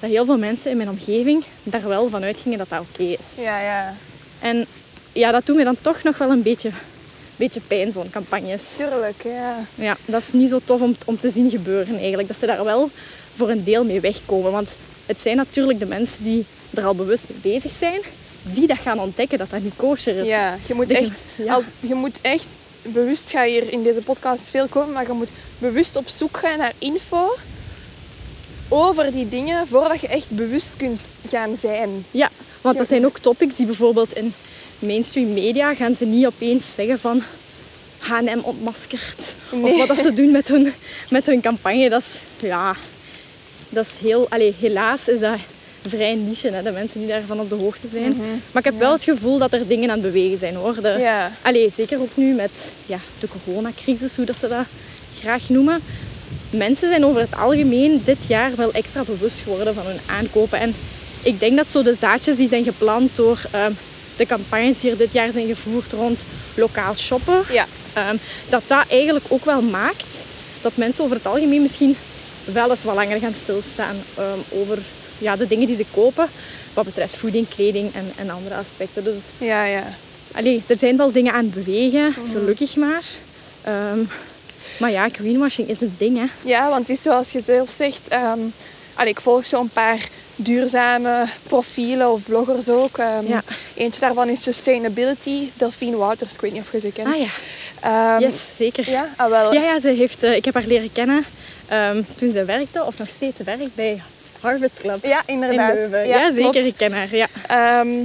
dat 0.00 0.10
heel 0.10 0.24
veel 0.24 0.38
mensen 0.38 0.70
in 0.70 0.76
mijn 0.76 0.88
omgeving 0.88 1.44
daar 1.62 1.88
wel 1.88 2.08
van 2.08 2.22
uitgingen 2.22 2.58
dat 2.58 2.68
dat 2.68 2.80
oké 2.80 3.02
is. 3.02 3.36
Ja, 3.38 3.60
ja. 3.60 3.94
En 4.38 4.66
ja, 5.12 5.30
dat 5.30 5.46
doet 5.46 5.56
me 5.56 5.64
dan 5.64 5.76
toch 5.80 6.02
nog 6.02 6.18
wel 6.18 6.30
een 6.30 6.42
beetje, 6.42 6.70
beetje 7.36 7.60
pijn, 7.60 7.92
zo'n 7.92 8.10
campagnes. 8.10 8.62
Tuurlijk, 8.76 9.22
ja. 9.24 9.58
Ja, 9.74 9.96
dat 10.04 10.22
is 10.22 10.32
niet 10.32 10.50
zo 10.50 10.60
tof 10.64 10.80
om, 10.80 10.96
om 11.04 11.18
te 11.18 11.30
zien 11.30 11.50
gebeuren 11.50 11.94
eigenlijk. 11.94 12.28
Dat 12.28 12.38
ze 12.38 12.46
daar 12.46 12.64
wel 12.64 12.90
voor 13.34 13.50
een 13.50 13.64
deel 13.64 13.84
mee 13.84 14.00
wegkomen. 14.00 14.52
Want 14.52 14.76
het 15.06 15.20
zijn 15.20 15.36
natuurlijk 15.36 15.78
de 15.78 15.86
mensen 15.86 16.24
die 16.24 16.44
er 16.74 16.84
al 16.84 16.94
bewust 16.94 17.24
mee 17.28 17.52
bezig 17.52 17.72
zijn, 17.78 18.00
die 18.52 18.66
dat 18.66 18.78
gaan 18.78 19.00
ontdekken 19.00 19.38
dat 19.38 19.50
dat 19.50 19.62
niet 19.62 19.76
kosher 19.76 20.16
is. 20.16 20.26
Ja, 20.26 20.58
je 20.66 20.74
moet 20.74 20.86
ge- 20.86 20.94
echt, 20.98 21.20
ja. 21.36 21.54
als, 21.54 21.64
je 21.80 21.94
moet 21.94 22.18
echt 22.20 22.46
bewust 22.82 23.30
ga 23.30 23.44
hier 23.44 23.72
in 23.72 23.82
deze 23.82 24.00
podcast 24.00 24.50
veel 24.50 24.66
komen, 24.66 24.92
maar 24.92 25.06
je 25.06 25.12
moet 25.12 25.30
bewust 25.58 25.96
op 25.96 26.08
zoek 26.08 26.36
gaan 26.38 26.58
naar 26.58 26.72
info 26.78 27.34
over 28.68 29.12
die 29.12 29.28
dingen 29.28 29.66
voordat 29.66 30.00
je 30.00 30.08
echt 30.08 30.30
bewust 30.30 30.68
kunt 30.76 31.00
gaan 31.28 31.56
zijn. 31.60 32.04
Ja, 32.10 32.30
want 32.60 32.78
dat 32.78 32.88
zijn 32.88 33.06
ook 33.06 33.18
topics 33.18 33.56
die 33.56 33.66
bijvoorbeeld 33.66 34.12
in 34.16 34.34
mainstream 34.78 35.32
media 35.32 35.74
gaan 35.74 35.94
ze 35.96 36.04
niet 36.04 36.26
opeens 36.26 36.64
zeggen 36.74 36.98
van 37.00 37.22
H&M 37.98 38.38
ontmaskerd. 38.42 39.36
Of 39.62 39.76
wat 39.76 39.88
dat 39.88 39.98
ze 39.98 40.12
doen 40.12 40.30
met 40.30 40.48
hun, 40.48 40.72
met 41.10 41.26
hun 41.26 41.40
campagne. 41.40 41.88
Dat 41.88 42.02
is, 42.02 42.46
ja, 42.48 42.74
dat 43.68 43.86
is 43.86 43.92
heel... 44.00 44.26
Allee, 44.30 44.54
helaas 44.60 45.08
is 45.08 45.20
dat 45.20 45.36
vrij 45.88 46.14
niche, 46.14 46.50
hè, 46.50 46.62
de 46.62 46.70
mensen 46.70 46.98
die 47.00 47.08
daarvan 47.08 47.40
op 47.40 47.48
de 47.48 47.54
hoogte 47.54 47.88
zijn. 47.88 48.16
Maar 48.52 48.64
ik 48.66 48.70
heb 48.70 48.78
wel 48.78 48.92
het 48.92 49.04
gevoel 49.04 49.38
dat 49.38 49.52
er 49.52 49.66
dingen 49.68 49.90
aan 49.90 49.98
het 50.02 50.12
bewegen 50.12 50.38
zijn, 50.38 50.54
hoor. 50.54 50.74
De, 50.82 50.96
Ja. 50.98 51.32
Allee, 51.42 51.70
zeker 51.76 52.00
ook 52.00 52.10
nu 52.14 52.34
met 52.34 52.50
ja, 52.86 52.98
de 53.20 53.28
coronacrisis, 53.44 54.16
hoe 54.16 54.24
dat 54.24 54.36
ze 54.38 54.48
dat 54.48 54.64
graag 55.20 55.48
noemen. 55.48 55.80
Mensen 56.50 56.88
zijn 56.88 57.04
over 57.04 57.20
het 57.20 57.36
algemeen 57.36 58.02
dit 58.04 58.24
jaar 58.28 58.50
wel 58.56 58.72
extra 58.72 59.02
bewust 59.04 59.40
geworden 59.40 59.74
van 59.74 59.86
hun 59.86 59.98
aankopen. 60.06 60.58
En 60.58 60.74
ik 61.22 61.40
denk 61.40 61.56
dat 61.56 61.70
zo 61.70 61.82
de 61.82 61.94
zaadjes 62.00 62.36
die 62.36 62.48
zijn 62.48 62.64
geplant 62.64 63.16
door 63.16 63.38
ehm, 63.50 63.72
de 64.16 64.26
campagnes 64.26 64.80
die 64.80 64.90
er 64.90 64.96
dit 64.96 65.12
jaar 65.12 65.32
zijn 65.32 65.46
gevoerd 65.46 65.92
rond 65.92 66.24
lokaal 66.54 66.94
shoppen, 66.94 67.42
Ja. 67.52 67.66
ehm, 67.92 68.16
dat 68.48 68.62
dat 68.66 68.84
eigenlijk 68.88 69.24
ook 69.28 69.44
wel 69.44 69.62
maakt 69.62 70.24
dat 70.62 70.76
mensen 70.76 71.04
over 71.04 71.16
het 71.16 71.26
algemeen 71.26 71.62
misschien 71.62 71.96
wel 72.44 72.70
eens 72.70 72.84
wat 72.84 72.94
langer 72.94 73.18
gaan 73.18 73.34
stilstaan 73.34 73.96
ehm, 74.14 74.38
over 74.60 74.78
ja, 75.18 75.36
de 75.36 75.46
dingen 75.46 75.66
die 75.66 75.76
ze 75.76 75.84
kopen. 75.94 76.26
Wat 76.74 76.84
betreft 76.84 77.16
voeding, 77.16 77.48
kleding 77.48 77.94
en, 77.94 78.12
en 78.16 78.30
andere 78.30 78.54
aspecten. 78.54 79.04
Dus 79.04 79.18
Ja, 79.38 79.64
ja. 79.64 79.82
Allee, 80.34 80.62
er 80.66 80.76
zijn 80.76 80.96
wel 80.96 81.12
dingen 81.12 81.32
aan 81.32 81.44
het 81.44 81.54
bewegen, 81.64 82.14
gelukkig 82.30 82.76
maar. 82.76 83.04
Ehm, 83.62 83.98
maar 84.78 84.90
ja, 84.90 85.08
greenwashing 85.08 85.68
is 85.68 85.80
een 85.80 85.94
ding, 85.98 86.18
hè. 86.18 86.24
Ja, 86.44 86.68
want 86.68 86.88
het 86.88 86.96
is 86.98 87.02
zoals 87.02 87.32
je 87.32 87.40
zelf 87.44 87.70
zegt. 87.70 88.16
allee, 88.94 89.10
ik 89.10 89.20
volg 89.20 89.46
zo'n 89.46 89.68
paar 89.68 90.08
duurzame 90.36 91.26
profielen 91.42 92.10
of 92.12 92.22
bloggers 92.22 92.68
ook. 92.68 92.98
Ehm, 92.98 93.26
Ja. 93.26 93.42
Eentje 93.74 94.00
daarvan 94.00 94.28
is 94.28 94.42
Sustainability, 94.42 95.48
Delphine 95.54 95.96
Wouters. 95.96 96.34
Ik 96.34 96.40
weet 96.40 96.52
niet 96.52 96.62
of 96.62 96.72
je 96.72 96.80
ze 96.80 96.92
kent. 96.92 97.08
Ah 97.08 97.20
ja, 97.20 98.18
yes, 98.20 98.34
zeker. 98.56 98.90
Ja, 98.90 99.08
ah, 99.16 99.30
wel. 99.30 99.52
Ja, 99.52 99.62
ja 99.62 99.80
ze 99.80 99.88
heeft, 99.88 100.22
eh, 100.22 100.36
ik 100.36 100.44
heb 100.44 100.54
haar 100.54 100.66
leren 100.66 100.92
kennen 100.92 101.24
toen 102.16 102.32
ze 102.32 102.44
werkte, 102.44 102.84
of 102.84 102.98
nog 102.98 103.08
steeds 103.08 103.38
werkt, 103.44 103.74
bij 103.74 104.02
Harvest 104.46 104.78
Club 104.78 105.04
Ja, 105.04 105.22
in 105.26 105.34
inderdaad. 105.34 106.06
Ja, 106.06 106.30
zeker, 106.30 106.50
klopt. 106.50 106.56
ik 106.66 106.76
ken 106.76 106.92
haar. 106.92 107.14
Ja. 107.16 107.26
Ehm, 107.48 108.04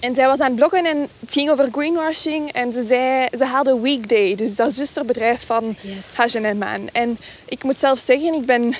en 0.00 0.14
zij 0.14 0.26
was 0.26 0.38
aan 0.38 0.46
het 0.46 0.54
bloggen 0.54 0.84
en 0.86 1.00
het 1.20 1.32
ging 1.32 1.50
over 1.50 1.68
greenwashing. 1.72 2.52
En 2.52 2.72
ze 2.72 2.84
zei, 2.86 3.26
ze 3.38 3.44
haalde 3.44 3.80
Weekday, 3.80 4.34
dus 4.34 4.54
dat 4.56 4.72
zusterbedrijf 4.72 5.46
van 5.46 5.76
Yes. 5.80 6.34
H&M 6.34 6.62
aan. 6.62 6.88
En 6.92 7.18
ik 7.44 7.62
moet 7.62 7.78
zelf 7.78 7.98
zeggen, 7.98 8.34
ik 8.34 8.46
ben 8.46 8.74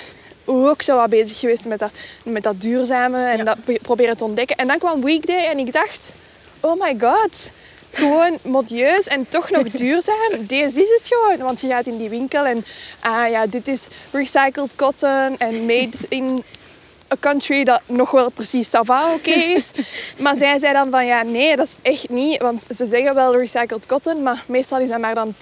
ook 0.45 0.81
zo 0.81 0.95
wat 0.95 1.09
bezig 1.09 1.39
geweest 1.39 1.65
met 1.65 1.79
dat, 1.79 1.91
met 2.23 2.43
dat 2.43 2.61
duurzame 2.61 3.25
en 3.25 3.37
Ja. 3.37 3.43
dat 3.43 3.57
be- 3.65 3.79
proberen 3.81 4.17
te 4.17 4.23
ontdekken. 4.23 4.55
En 4.55 4.67
dan 4.67 4.77
kwam 4.77 5.01
Weekday 5.03 5.45
en 5.45 5.57
ik 5.57 5.73
dacht, 5.73 6.13
oh 6.59 6.81
my 6.81 6.95
god. 6.99 7.49
Gewoon 7.91 8.37
modieus 8.41 9.07
en 9.07 9.25
toch 9.29 9.49
nog 9.49 9.63
duurzaam. 9.81 10.31
Deze 10.39 10.81
is 10.81 10.87
het 10.99 11.01
gewoon. 11.13 11.37
Want 11.37 11.61
je 11.61 11.67
gaat 11.67 11.85
in 11.87 11.97
die 11.97 12.09
winkel 12.09 12.45
en 12.45 12.65
ah 12.99 13.29
ja, 13.29 13.47
dit 13.47 13.67
is 13.67 13.81
recycled 14.11 14.75
cotton 14.75 15.37
en 15.37 15.65
made 15.65 15.97
in 16.09 16.43
een 17.07 17.19
country 17.19 17.63
dat 17.63 17.81
nog 17.85 18.11
wel 18.11 18.29
precies 18.29 18.69
sava 18.69 19.13
oké 19.13 19.29
is. 19.57 19.71
maar 20.17 20.35
zij 20.35 20.59
zei 20.59 20.73
dan 20.73 20.91
van 20.91 21.05
ja, 21.05 21.21
nee, 21.21 21.55
dat 21.55 21.65
is 21.67 21.75
echt 21.81 22.09
niet. 22.09 22.41
Want 22.41 22.63
ze 22.77 22.85
zeggen 22.85 23.15
wel 23.15 23.37
recycled 23.37 23.85
cotton, 23.85 24.23
maar 24.23 24.43
meestal 24.47 24.79
is 24.79 24.89
dat 24.89 24.99
maar 24.99 25.15
dan 25.15 25.33
10% 25.33 25.37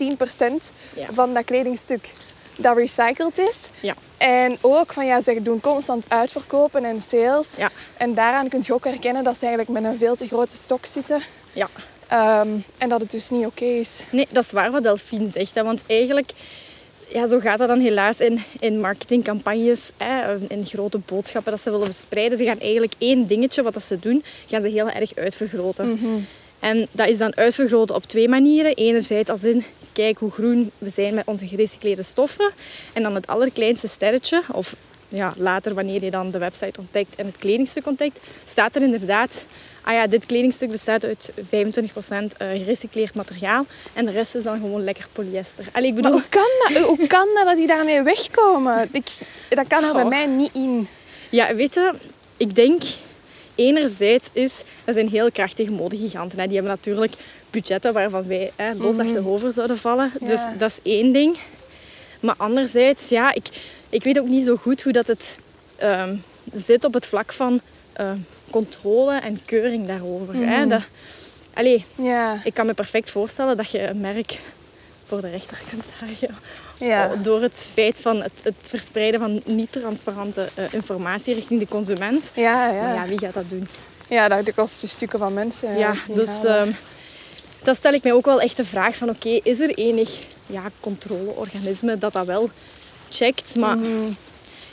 Ja. 0.96 1.08
van 1.12 1.34
dat 1.34 1.46
kledingstuk 1.46 2.10
dat 2.56 2.78
recycled 2.78 3.38
is. 3.40 3.58
Ja. 3.80 3.94
En 4.18 4.58
ook 4.62 4.94
van 4.94 5.06
ja, 5.06 5.22
ze 5.22 5.42
doen 5.42 5.60
constant 5.62 6.06
uitverkopen 6.08 6.86
en 6.86 7.02
sales. 7.10 7.48
Ja. 7.58 7.70
En 7.98 8.14
daaraan 8.14 8.50
kun 8.50 8.62
je 8.66 8.74
ook 8.74 8.86
herkennen 8.86 9.24
dat 9.24 9.38
ze 9.40 9.46
eigenlijk 9.46 9.80
met 9.82 9.92
een 9.92 9.98
veel 9.98 10.16
te 10.16 10.28
grote 10.28 10.56
stok 10.56 10.86
zitten. 10.86 11.22
ja. 11.54 11.68
Ehm, 12.08 12.48
en 12.78 12.90
dat 12.90 13.02
het 13.02 13.12
dus 13.12 13.30
niet 13.30 13.46
oké 13.46 13.66
is. 13.66 14.04
Nee, 14.10 14.28
dat 14.32 14.44
is 14.46 14.52
waar 14.52 14.72
wat 14.72 14.84
Delphine 14.84 15.30
zegt. 15.30 15.56
Hè, 15.56 15.64
want 15.64 15.82
eigenlijk, 15.88 16.32
ja, 17.16 17.28
zo 17.28 17.40
gaat 17.40 17.58
dat 17.58 17.68
dan 17.68 17.80
helaas 17.80 18.20
in, 18.20 18.44
in 18.60 18.80
marketingcampagnes, 18.80 19.92
hè, 19.98 20.36
in 20.48 20.66
grote 20.66 20.98
boodschappen 20.98 21.52
dat 21.52 21.62
ze 21.62 21.72
willen 21.72 21.86
verspreiden. 21.86 22.38
Ze 22.38 22.44
gaan 22.44 22.60
eigenlijk 22.60 22.94
één 22.98 23.28
dingetje, 23.28 23.64
wat 23.64 23.74
dat 23.74 23.84
ze 23.84 24.00
doen, 24.00 24.24
gaan 24.48 24.62
ze 24.62 24.68
heel 24.68 24.90
erg 24.90 25.16
uitvergroten. 25.16 26.00
En 26.60 26.88
dat 26.92 27.08
is 27.08 27.18
dan 27.18 27.36
uitvergroten 27.36 27.96
op 27.96 28.04
twee 28.04 28.30
manieren. 28.30 28.74
Enerzijds 28.76 29.30
als 29.30 29.44
in, 29.44 29.64
kijk 29.94 30.18
hoe 30.18 30.32
groen 30.32 30.72
we 30.78 30.90
zijn 30.90 31.14
met 31.14 31.28
onze 31.28 31.48
gerecycleerde 31.48 32.04
stoffen. 32.04 32.52
En 32.94 33.04
dan 33.04 33.16
het 33.16 33.28
allerkleinste 33.28 33.88
sterretje, 33.88 34.42
of 34.52 34.76
ja, 35.16 35.34
later 35.38 35.74
wanneer 35.74 36.04
je 36.04 36.12
dan 36.12 36.32
de 36.32 36.38
website 36.38 36.80
ontdekt 36.80 37.16
en 37.16 37.26
het 37.26 37.38
kledingstuk 37.38 37.88
ontdekt, 37.88 38.20
staat 38.44 38.76
er 38.76 38.82
inderdaad, 38.82 39.46
ah 39.82 39.94
ja, 39.94 40.08
dit 40.08 40.26
kledingstuk 40.26 40.72
bestaat 40.72 41.06
uit 41.06 41.32
25% 41.32 41.38
eh, 41.50 42.48
gerecycleerd 42.50 43.16
materiaal 43.16 43.66
en 43.94 44.06
de 44.06 44.12
rest 44.12 44.36
is 44.36 44.44
dan 44.44 44.60
gewoon 44.60 44.84
lekker 44.84 45.08
polyester. 45.12 45.66
Allee, 45.72 45.88
ik 45.88 45.94
Maar 45.94 46.04
bedoel, 46.04 46.20
hoe 46.20 46.30
kan 46.30 46.74
dat? 46.74 46.98
Hoe 46.98 47.08
kan 47.08 47.28
dat 47.36 47.46
dat 47.46 47.56
die 47.56 47.68
daarmee 47.68 48.02
wegkomen? 48.02 48.90
Ik, 48.92 49.08
dat 49.50 49.68
kan 49.68 49.84
er 49.84 49.94
bij 49.94 50.10
mij 50.10 50.26
niet 50.26 50.54
in. 50.54 50.88
Ja, 51.30 51.56
weet 51.56 51.74
je, 51.74 51.94
ik 52.38 52.56
denk 52.56 52.84
enerzijds 53.56 54.28
is, 54.32 54.64
dat 54.84 54.96
zijn 54.96 55.10
heel 55.10 55.32
krachtige 55.32 55.72
modegiganten. 55.72 56.40
Hè. 56.40 56.46
Die 56.46 56.56
hebben 56.56 56.74
natuurlijk 56.74 57.14
budgetten 57.50 57.94
waarvan 57.94 58.28
wij 58.28 58.52
hè, 58.56 58.74
los 58.74 58.98
achterover 58.98 59.52
zouden 59.52 59.78
vallen. 59.78 60.12
Dus 60.20 60.42
dat 60.58 60.70
is 60.70 60.80
één 60.84 61.12
ding. 61.12 61.38
Maar 62.22 62.36
anderzijds, 62.38 63.10
ja, 63.10 63.34
ik, 63.34 63.48
ik 63.96 64.04
weet 64.04 64.20
ook 64.20 64.28
niet 64.28 64.46
zo 64.46 64.56
goed 64.56 64.84
hoe 64.84 64.92
dat 64.92 65.08
het 65.08 65.36
ehm, 65.76 66.16
zit 66.54 66.84
op 66.86 66.94
het 66.94 67.06
vlak 67.06 67.34
van 67.34 67.62
ehm, 67.94 68.18
controle 68.50 69.20
en 69.20 69.40
keuring 69.46 69.86
daarover. 69.88 70.36
Hè. 70.36 70.68
Dat, 70.68 70.82
allee, 71.54 71.86
Ja. 71.96 72.42
ik 72.44 72.54
kan 72.54 72.66
me 72.66 72.74
perfect 72.74 73.12
voorstellen 73.12 73.58
dat 73.58 73.72
je 73.72 73.88
een 73.88 74.02
merk 74.02 74.40
voor 75.06 75.22
de 75.22 75.30
rechter 75.30 75.58
kunt 75.70 75.84
dagen. 76.00 76.36
Ja. 76.80 77.16
Door 77.22 77.42
het 77.42 77.70
feit 77.74 78.02
van 78.02 78.22
het, 78.22 78.32
het 78.42 78.56
verspreiden 78.62 79.20
van 79.20 79.42
niet-transparante 79.46 80.48
eh, 80.56 80.64
informatie 80.72 81.34
richting 81.34 81.60
de 81.60 81.68
consument. 81.68 82.24
Ja, 82.34 82.68
ja. 82.72 82.82
Maar 82.82 82.94
ja, 82.96 83.06
wie 83.06 83.20
gaat 83.20 83.34
dat 83.34 83.50
doen? 83.50 83.68
Ja, 84.08 84.28
dat 84.28 84.54
kost 84.56 84.82
dus 84.82 84.92
stukken 84.92 85.20
van 85.20 85.34
mensen. 85.34 85.78
Ja, 85.78 85.94
dus 86.14 86.44
ehm, 86.44 86.72
dan 87.64 87.76
stel 87.76 87.94
ik 87.94 88.04
mij 88.04 88.14
ook 88.14 88.26
wel 88.26 88.42
echt 88.42 88.58
de 88.58 88.66
vraag 88.66 88.96
van 88.96 89.10
oké, 89.10 89.30
is 89.44 89.60
er 89.60 89.70
enig 89.70 90.20
ja, 90.46 90.62
controleorganisme 90.80 91.98
dat 91.98 92.14
dat 92.14 92.26
wel 92.26 92.50
checkt? 93.10 93.56
Maar 93.56 93.78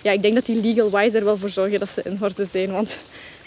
ja, 0.03 0.11
ik 0.11 0.23
denk 0.23 0.35
dat 0.35 0.47
die 0.47 0.61
legal 0.61 0.91
wise 0.91 1.19
er 1.19 1.25
wel 1.25 1.39
voor 1.39 1.51
zorgen 1.51 1.79
dat 1.79 1.89
ze 1.89 2.03
in 2.05 2.19
orde 2.21 2.45
zijn. 2.45 2.73
Want 2.73 2.97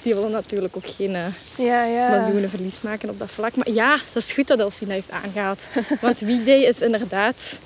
die 0.03 0.15
willen 0.15 0.31
natuurlijk 0.31 0.75
ook 0.75 0.89
geen 0.89 1.11
uh, 1.11 1.25
Ja, 1.55 1.83
ja. 1.83 2.19
miljoenen 2.23 2.49
verlies 2.49 2.81
maken 2.81 3.09
op 3.09 3.19
dat 3.19 3.31
vlak. 3.31 3.55
Maar 3.55 3.71
ja, 3.71 3.99
dat 4.13 4.23
is 4.23 4.31
goed 4.31 4.47
dat 4.47 4.59
Elfina 4.59 4.93
heeft 4.93 5.11
aangehaald. 5.11 5.61
Want 6.01 6.19
Weekday 6.19 6.59
is 6.59 6.79
inderdaad 6.79 7.59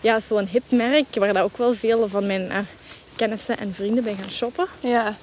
ja, 0.00 0.20
zo'n 0.20 0.46
hip 0.46 0.62
merk 0.68 1.06
waar 1.14 1.32
dat 1.32 1.42
ook 1.42 1.56
wel 1.56 1.74
veel 1.74 2.08
van 2.08 2.26
mijn 2.26 2.50
eh, 2.50 2.58
kennissen 3.16 3.58
en 3.58 3.74
vrienden 3.74 4.04
bij 4.04 4.14
gaan 4.14 4.30
shoppen. 4.30 4.66
Ja. 4.80 5.16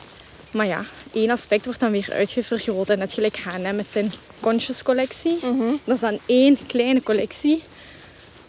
Maar 0.52 0.66
ja, 0.66 0.84
één 1.14 1.30
aspect 1.30 1.66
wordt 1.66 1.80
dan 1.80 1.92
weer 1.92 2.08
uitgevergroot. 2.14 2.90
En 2.90 2.98
net 2.98 3.14
gelijk 3.14 3.38
H&M 3.38 3.76
met 3.76 3.92
zijn 3.92 4.12
Conscious 4.40 4.84
collectie. 4.84 5.40
Dat 5.84 5.96
is 5.96 6.02
dan 6.02 6.20
één 6.26 6.58
kleine 6.68 7.04
collectie 7.04 7.64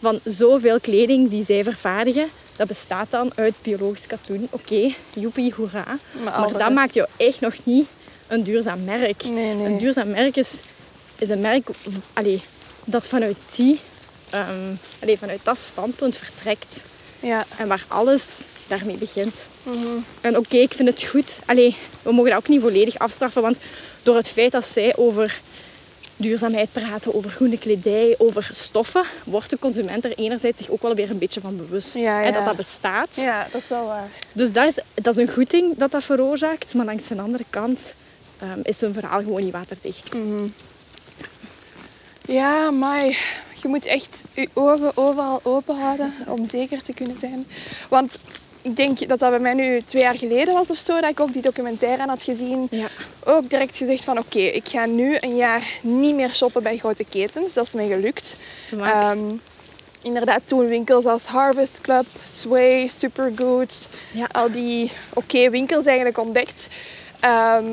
van 0.01 0.21
zoveel 0.25 0.81
kleding 0.81 1.31
die 1.31 1.45
zij 1.45 1.65
vervaardigen. 1.65 2.29
Dat 2.57 2.67
bestaat 2.67 3.11
dan 3.11 3.33
uit 3.35 3.55
biologisch 3.63 4.07
katoen. 4.07 4.49
Oké, 4.51 4.95
joepie, 5.15 5.53
hoera. 5.57 5.85
Maar 6.25 6.41
dat 6.49 6.57
rest- 6.57 6.71
maakt 6.71 6.95
jou 6.95 7.09
echt 7.17 7.41
nog 7.41 7.55
niet 7.65 7.87
een 8.27 8.43
duurzaam 8.43 8.85
merk. 8.85 9.25
Nee, 9.25 9.55
nee. 9.55 9.67
Een 9.67 9.79
duurzaam 9.79 10.11
merk 10.11 10.37
is, 10.37 10.49
is 11.19 11.29
een 11.29 11.41
merk 11.41 11.69
allee, 12.13 12.43
dat 12.85 13.07
vanuit, 13.09 13.37
die, 13.55 13.81
allee, 15.03 15.19
vanuit 15.19 15.41
dat 15.43 15.59
standpunt 15.59 16.17
vertrekt. 16.17 16.77
Ja. 17.21 17.45
En 17.57 17.69
waar 17.69 17.85
alles 17.89 18.23
daarmee 18.67 18.97
begint. 18.97 19.35
Mhm. 19.63 19.77
En 20.21 20.37
oké, 20.37 20.57
ik 20.57 20.73
vind 20.73 20.89
het 20.89 21.03
goed. 21.03 21.39
Allee, 21.47 21.77
we 22.03 22.13
mogen 22.13 22.31
dat 22.31 22.39
ook 22.39 22.49
niet 22.49 22.61
volledig 22.61 22.99
afstraffen. 22.99 23.43
Want 23.43 23.59
door 24.03 24.17
het 24.17 24.29
feit 24.29 24.53
dat 24.53 24.67
zij 24.67 24.97
over 24.97 25.41
duurzaamheid 26.23 26.73
praten, 26.73 27.15
over 27.15 27.31
groene 27.31 27.59
kledij, 27.59 28.15
over 28.19 28.49
stoffen, 28.53 29.05
wordt 29.25 29.51
de 29.51 29.59
consument 29.59 30.05
er 30.05 30.19
enerzijds 30.19 30.59
zich 30.59 30.71
ook 30.71 30.83
wel 30.83 30.95
weer 30.95 31.11
een 31.11 31.19
beetje 31.19 31.41
van 31.41 31.57
bewust. 31.57 31.95
Ja, 31.95 32.15
Hè, 32.17 32.27
ja. 32.27 32.31
dat 32.33 32.45
dat 32.45 32.57
bestaat. 32.57 33.09
ja, 33.17 33.47
dat 33.53 33.63
is 33.63 33.69
wel 33.69 33.87
waar. 33.87 34.09
Dus 34.33 34.53
dat 34.53 34.67
is, 34.69 34.79
dat 34.95 35.17
is 35.19 35.23
een 35.29 35.33
goed 35.35 35.51
ding 35.51 35.77
dat 35.77 35.91
dat 35.91 36.05
veroorzaakt. 36.05 36.75
Maar 36.75 36.87
langs 36.87 37.09
de 37.09 37.21
andere 37.21 37.45
kant 37.51 37.95
ehm, 38.39 38.61
is 38.63 38.79
zo'n 38.79 38.93
verhaal 38.93 39.19
gewoon 39.21 39.43
niet 39.45 39.53
waterdicht. 39.53 40.15
Ja, 42.27 42.71
maar 42.71 43.05
je 43.63 43.69
moet 43.69 43.87
echt 43.87 44.25
je 44.33 44.49
ogen 44.53 44.97
overal 44.97 45.41
open 45.43 45.77
houden 45.79 46.15
om 46.27 46.49
zeker 46.49 46.83
te 46.83 46.93
kunnen 46.93 47.19
zijn. 47.19 47.47
Want 47.89 48.19
ik 48.63 48.77
denk 48.77 49.09
dat 49.09 49.19
dat 49.19 49.31
bij 49.31 49.39
mij 49.39 49.55
nu 49.55 49.83
twee 49.83 50.03
jaar 50.03 50.19
geleden 50.19 50.55
was 50.55 50.71
of 50.71 50.77
zo, 50.77 51.01
dat 51.01 51.11
ik 51.11 51.21
ook 51.21 51.33
die 51.33 51.43
documentaire 51.43 52.03
aan 52.03 52.09
had 52.09 52.23
gezien. 52.23 52.67
Ja. 52.71 52.87
Ook 53.25 53.51
direct 53.51 53.77
gezegd 53.77 54.05
van 54.05 54.19
oké, 54.19 54.39
ik 54.39 54.69
ga 54.69 54.87
nu 54.87 55.17
een 55.21 55.37
jaar 55.37 55.67
niet 55.83 56.15
meer 56.15 56.35
shoppen 56.35 56.63
bij 56.63 56.77
grote 56.77 57.05
ketens. 57.09 57.53
Dat 57.53 57.67
is 57.67 57.75
mij 57.75 57.87
gelukt. 57.87 58.37
Ehm, 58.81 59.19
inderdaad, 60.03 60.41
toen 60.45 60.69
winkels 60.69 61.05
als 61.05 61.25
Harvest 61.25 61.81
Club, 61.81 62.07
Sway, 62.33 62.91
Supergood, 62.99 63.89
Ja. 64.13 64.27
al 64.33 64.51
die 64.53 64.91
oké 65.15 65.51
winkels 65.51 65.85
eigenlijk 65.85 66.19
ontdekt. 66.19 66.69
Ehm, 67.21 67.65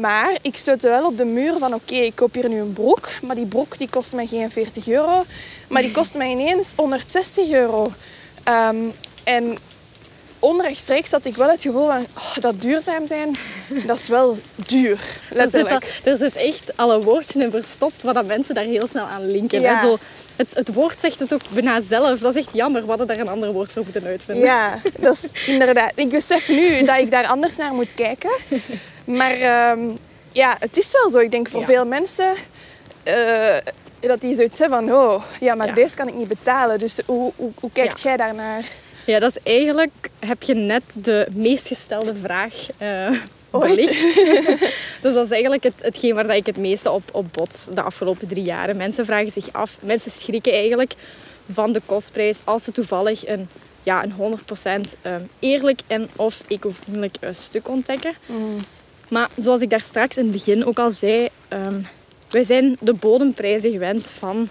maar 0.00 0.30
ik 0.42 0.56
stootte 0.56 0.88
wel 0.88 1.06
op 1.06 1.16
de 1.16 1.24
muur 1.24 1.54
van 1.58 1.74
oké, 1.74 1.94
ik 1.94 2.14
koop 2.14 2.34
hier 2.34 2.48
nu 2.48 2.60
een 2.60 2.72
broek, 2.72 3.08
maar 3.22 3.36
die 3.36 3.46
broek 3.46 3.78
die 3.78 3.88
kost 3.90 4.12
mij 4.12 4.26
geen 4.26 4.50
40 4.50 4.88
euro, 4.88 5.24
maar 5.68 5.82
die 5.82 5.90
kost 5.90 6.14
mij 6.14 6.30
ineens 6.30 6.72
160 6.76 7.50
euro. 7.50 7.92
Ehm, 8.44 8.76
en 9.24 9.56
onrechtstreeks 10.42 11.10
had 11.10 11.24
ik 11.24 11.36
wel 11.36 11.48
het 11.50 11.62
gevoel 11.62 11.86
van 11.90 12.06
oh, 12.16 12.36
dat 12.40 12.60
duurzaam 12.62 13.06
zijn, 13.06 13.36
dat 13.86 13.98
is 13.98 14.08
wel 14.08 14.38
duur, 14.66 14.90
er 14.92 15.00
zit, 15.28 15.36
letterlijk. 15.36 15.72
al- 16.04 16.12
er 16.12 16.16
zit 16.18 16.34
echt 16.36 16.76
al 16.76 16.92
een 16.92 17.00
woordje 17.02 17.40
in 17.40 17.50
verstopt, 17.50 18.02
wat 18.02 18.14
dat 18.14 18.26
mensen 18.26 18.54
daar 18.54 18.64
heel 18.64 18.86
snel 18.88 19.04
aan 19.04 19.30
linken. 19.30 19.60
Ja. 19.60 19.74
Hè? 19.78 19.86
Zo, 19.86 19.98
het, 20.36 20.48
het 20.54 20.74
woord 20.74 21.00
zegt 21.00 21.18
het 21.18 21.32
ook 21.34 21.40
bijna 21.50 21.80
zelf. 21.86 22.18
Dat 22.18 22.34
is 22.36 22.44
echt 22.44 22.54
jammer. 22.54 22.82
We 22.82 22.88
hadden 22.88 23.06
daar 23.06 23.18
een 23.18 23.28
ander 23.28 23.52
woord 23.52 23.72
voor 23.72 23.82
moeten 23.82 24.04
uitvinden. 24.04 24.44
Ja, 24.44 24.78
dat 25.00 25.18
is 25.32 25.46
inderdaad. 25.46 25.92
Ik 25.94 26.08
besef 26.08 26.48
nu 26.48 26.84
dat 26.84 26.98
ik 26.98 27.10
daar 27.10 27.26
anders 27.26 27.56
naar 27.56 27.72
moet 27.74 27.94
kijken. 27.94 28.30
Maar 29.04 29.32
ehm, 29.34 29.80
ja, 30.32 30.56
het 30.58 30.76
is 30.78 30.90
wel 30.92 31.10
zo. 31.10 31.18
Ik 31.18 31.30
denk 31.30 31.48
voor 31.48 31.60
Ja. 31.60 31.66
veel 31.66 31.84
mensen 31.86 32.32
eh, 33.02 33.56
dat 34.00 34.20
die 34.20 34.34
zoiets 34.34 34.58
hebben 34.58 34.78
van... 34.88 34.96
Oh, 34.96 35.22
ja, 35.40 35.54
maar 35.54 35.66
Ja. 35.66 35.74
deze 35.74 35.94
kan 35.96 36.08
ik 36.08 36.14
niet 36.14 36.28
betalen. 36.28 36.78
Dus 36.78 36.96
hoe, 37.06 37.32
hoe, 37.36 37.50
hoe 37.60 37.70
kijkt 37.72 38.00
jij 38.02 38.16
daarnaar? 38.16 38.64
Ja, 39.06 39.18
dat 39.18 39.36
is 39.36 39.42
eigenlijk, 39.42 40.10
heb 40.18 40.42
je 40.42 40.54
net 40.54 40.82
de 40.94 41.26
meest 41.34 41.66
gestelde 41.66 42.14
vraag 42.14 42.68
eh 42.78 43.10
belicht. 43.60 44.14
dus 45.02 45.14
dat 45.14 45.24
is 45.24 45.30
eigenlijk 45.30 45.62
het, 45.62 45.74
hetgeen 45.80 46.14
waar 46.14 46.26
dat 46.26 46.36
ik 46.36 46.46
het 46.46 46.56
meeste 46.56 46.90
op, 46.90 47.02
op 47.12 47.26
bot 47.32 47.66
de 47.74 47.82
afgelopen 47.82 48.28
drie 48.28 48.44
jaren. 48.44 48.76
Mensen 48.76 49.06
vragen 49.06 49.32
zich 49.32 49.52
af, 49.52 49.78
mensen 49.80 50.10
schrikken 50.10 50.52
eigenlijk 50.52 50.94
van 51.52 51.72
de 51.72 51.80
kostprijs 51.86 52.40
als 52.44 52.64
ze 52.64 52.72
toevallig 52.72 53.26
een, 53.26 53.48
ja, 53.82 54.04
een 54.04 54.38
100% 54.86 54.98
ehm, 55.02 55.20
eerlijk 55.38 55.80
en 55.86 56.08
of 56.16 56.42
eco-vriendelijk 56.48 57.16
eh, 57.20 57.30
stuk 57.32 57.68
ontdekken. 57.68 58.12
Maar 59.08 59.28
zoals 59.36 59.60
ik 59.60 59.70
daar 59.70 59.80
straks 59.80 60.16
in 60.16 60.22
het 60.22 60.32
begin 60.32 60.66
ook 60.66 60.78
al 60.78 60.90
zei, 60.90 61.28
ehm, 61.48 61.80
wij 62.30 62.44
zijn 62.44 62.76
de 62.80 62.92
bodemprijzen 62.92 63.70
gewend 63.70 64.10
van 64.10 64.48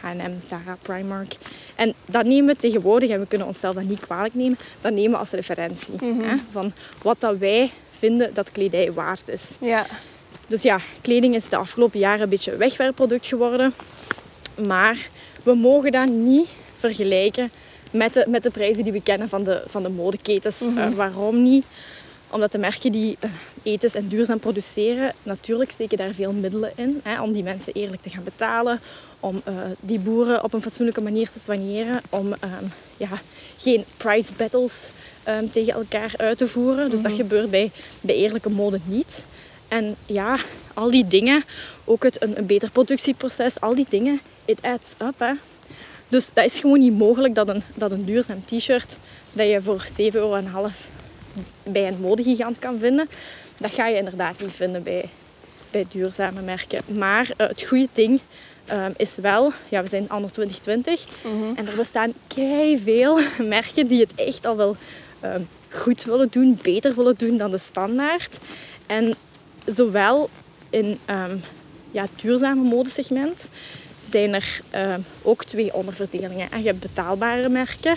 H&M, 0.00 0.32
Zara, 0.42 0.76
Primark. 0.82 1.34
En 1.74 1.94
dat 2.06 2.24
nemen 2.24 2.46
we 2.54 2.60
tegenwoordig, 2.60 3.10
en 3.10 3.20
we 3.20 3.26
kunnen 3.26 3.46
onszelf 3.46 3.74
dat 3.74 3.84
niet 3.84 4.00
kwalijk 4.00 4.34
nemen, 4.34 4.58
dat 4.80 4.92
nemen 4.92 5.10
we 5.10 5.16
als 5.16 5.30
referentie. 5.30 5.94
Hè, 6.00 6.34
van 6.50 6.72
wat 7.02 7.20
dat 7.20 7.38
wij 7.38 7.70
vinden 7.98 8.34
dat 8.34 8.52
kledij 8.52 8.92
waard 8.92 9.28
is. 9.28 9.44
Ja, 9.60 9.86
Dus 10.46 10.62
ja, 10.62 10.78
kleding 11.00 11.34
is 11.34 11.48
de 11.48 11.56
afgelopen 11.56 11.98
jaren 11.98 12.22
een 12.22 12.28
beetje 12.28 12.52
een 12.52 12.58
wegwerpproduct 12.58 13.26
geworden. 13.26 13.72
Maar 14.66 15.08
we 15.42 15.54
mogen 15.54 15.92
dat 15.92 16.08
niet 16.08 16.48
vergelijken 16.74 17.50
met 17.90 18.12
de, 18.12 18.24
met 18.28 18.42
de 18.42 18.50
prijzen 18.50 18.84
die 18.84 18.92
we 18.92 19.02
kennen 19.02 19.28
van 19.28 19.44
de, 19.44 19.62
van 19.66 19.82
de 19.82 19.88
modeketens. 19.88 20.60
Eh, 20.76 20.88
waarom 20.88 21.42
niet? 21.42 21.64
Omdat 22.30 22.52
de 22.52 22.58
merken 22.58 22.92
die 22.92 23.16
eh, 23.20 23.30
ethisch 23.62 23.94
en 23.94 24.08
duurzaam 24.08 24.38
produceren, 24.38 25.14
natuurlijk 25.22 25.70
steken 25.70 25.96
daar 25.96 26.14
veel 26.14 26.32
middelen 26.32 26.72
in. 26.74 27.00
Hè, 27.02 27.22
om 27.22 27.32
die 27.32 27.42
mensen 27.42 27.72
eerlijk 27.72 28.02
te 28.02 28.10
gaan 28.10 28.24
betalen. 28.24 28.80
Om 29.20 29.40
eh, 29.44 29.54
die 29.80 29.98
boeren 29.98 30.44
op 30.44 30.52
een 30.52 30.60
fatsoenlijke 30.60 31.00
manier 31.00 31.30
te 31.30 31.38
soigneren. 31.38 32.00
Om 32.10 32.32
ehm, 32.32 32.64
ja, 32.96 33.08
geen 33.56 33.84
price 33.96 34.32
battles 34.36 34.90
ehm, 35.22 35.48
tegen 35.50 35.72
elkaar 35.72 36.12
uit 36.16 36.38
te 36.38 36.48
voeren. 36.48 36.90
Dus 36.90 37.02
dat 37.02 37.12
gebeurt 37.12 37.50
bij, 37.50 37.70
bij 38.00 38.14
eerlijke 38.14 38.50
mode 38.50 38.80
niet. 38.84 39.24
En 39.68 39.96
ja, 40.06 40.36
al 40.74 40.90
die 40.90 41.06
dingen, 41.06 41.44
ook 41.84 42.02
het, 42.02 42.22
een, 42.22 42.38
een 42.38 42.46
beter 42.46 42.70
productieproces, 42.70 43.60
al 43.60 43.74
die 43.74 43.86
dingen, 43.88 44.20
it 44.44 44.62
adds 44.62 44.92
up. 45.02 45.18
Hè. 45.18 45.32
Dus 46.08 46.30
dat 46.32 46.44
is 46.44 46.58
gewoon 46.58 46.78
niet 46.78 46.98
mogelijk 46.98 47.34
dat 47.34 47.48
een, 47.48 47.62
dat 47.74 47.90
een 47.90 48.04
duurzaam 48.04 48.44
t-shirt 48.44 48.98
dat 49.32 49.48
je 49.48 49.62
voor 49.62 49.86
7,5 49.86 49.94
euro 50.12 50.40
bij 51.62 51.88
een 51.88 52.00
modegigant 52.00 52.58
kan 52.58 52.78
vinden, 52.78 53.08
dat 53.56 53.72
ga 53.72 53.86
je 53.86 53.96
inderdaad 53.96 54.40
niet 54.40 54.52
vinden 54.52 54.82
bij, 54.82 55.08
bij 55.70 55.86
duurzame 55.88 56.40
merken. 56.40 56.80
Maar 56.98 57.30
eh, 57.36 57.48
het 57.48 57.62
goede 57.62 57.88
ding 57.92 58.20
ehm, 58.64 58.92
is 58.96 59.16
wel, 59.16 59.52
ja, 59.68 59.82
we 59.82 59.88
zijn 59.88 60.08
anno 60.08 60.28
2020 60.28 61.04
en 61.56 61.68
er 61.68 61.76
bestaan 61.76 62.12
veel 62.84 63.18
merken 63.56 63.86
die 63.86 64.00
het 64.00 64.14
echt 64.14 64.46
al 64.46 64.56
wel 64.56 64.76
ehm, 65.20 65.42
goed 65.68 66.04
willen 66.04 66.28
doen, 66.30 66.58
beter 66.62 66.94
willen 66.94 67.14
doen 67.16 67.36
dan 67.36 67.50
de 67.50 67.58
standaard. 67.58 68.38
En 68.86 69.14
zowel 69.66 70.30
in 70.70 70.98
ehm 71.04 71.36
ja, 71.90 72.02
het 72.02 72.20
duurzame 72.20 72.62
modesegment 72.62 73.46
zijn 74.10 74.34
er 74.34 74.60
ook 75.22 75.44
twee 75.44 75.74
onderverdelingen. 75.74 76.50
En 76.50 76.58
je 76.58 76.66
hebt 76.66 76.80
betaalbare 76.80 77.48
merken 77.48 77.96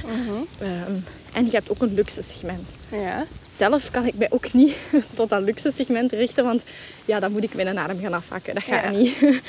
ehm, 0.60 0.96
en 1.34 1.46
je 1.46 1.52
hebt 1.52 1.70
ook 1.70 1.82
een 1.82 1.94
luxe 1.94 2.22
segment. 2.22 2.70
ja. 2.90 3.26
Zelf 3.52 3.92
kan 3.92 4.06
ik 4.06 4.18
mij 4.18 4.28
ook 4.32 4.54
niet 4.54 4.76
tot 5.14 5.30
dat 5.30 5.42
luxe 5.42 5.72
segment 5.76 6.12
richten, 6.12 6.44
want 6.44 6.62
ja, 7.06 7.20
dan 7.20 7.32
moet 7.32 7.44
ik 7.44 7.54
mijn 7.54 7.80
adem 7.80 8.00
gaan 8.00 8.14
afhakken. 8.14 8.54
Dat 8.54 8.64
gaat 8.64 8.84
Ja. 8.84 8.90
niet. 8.92 9.16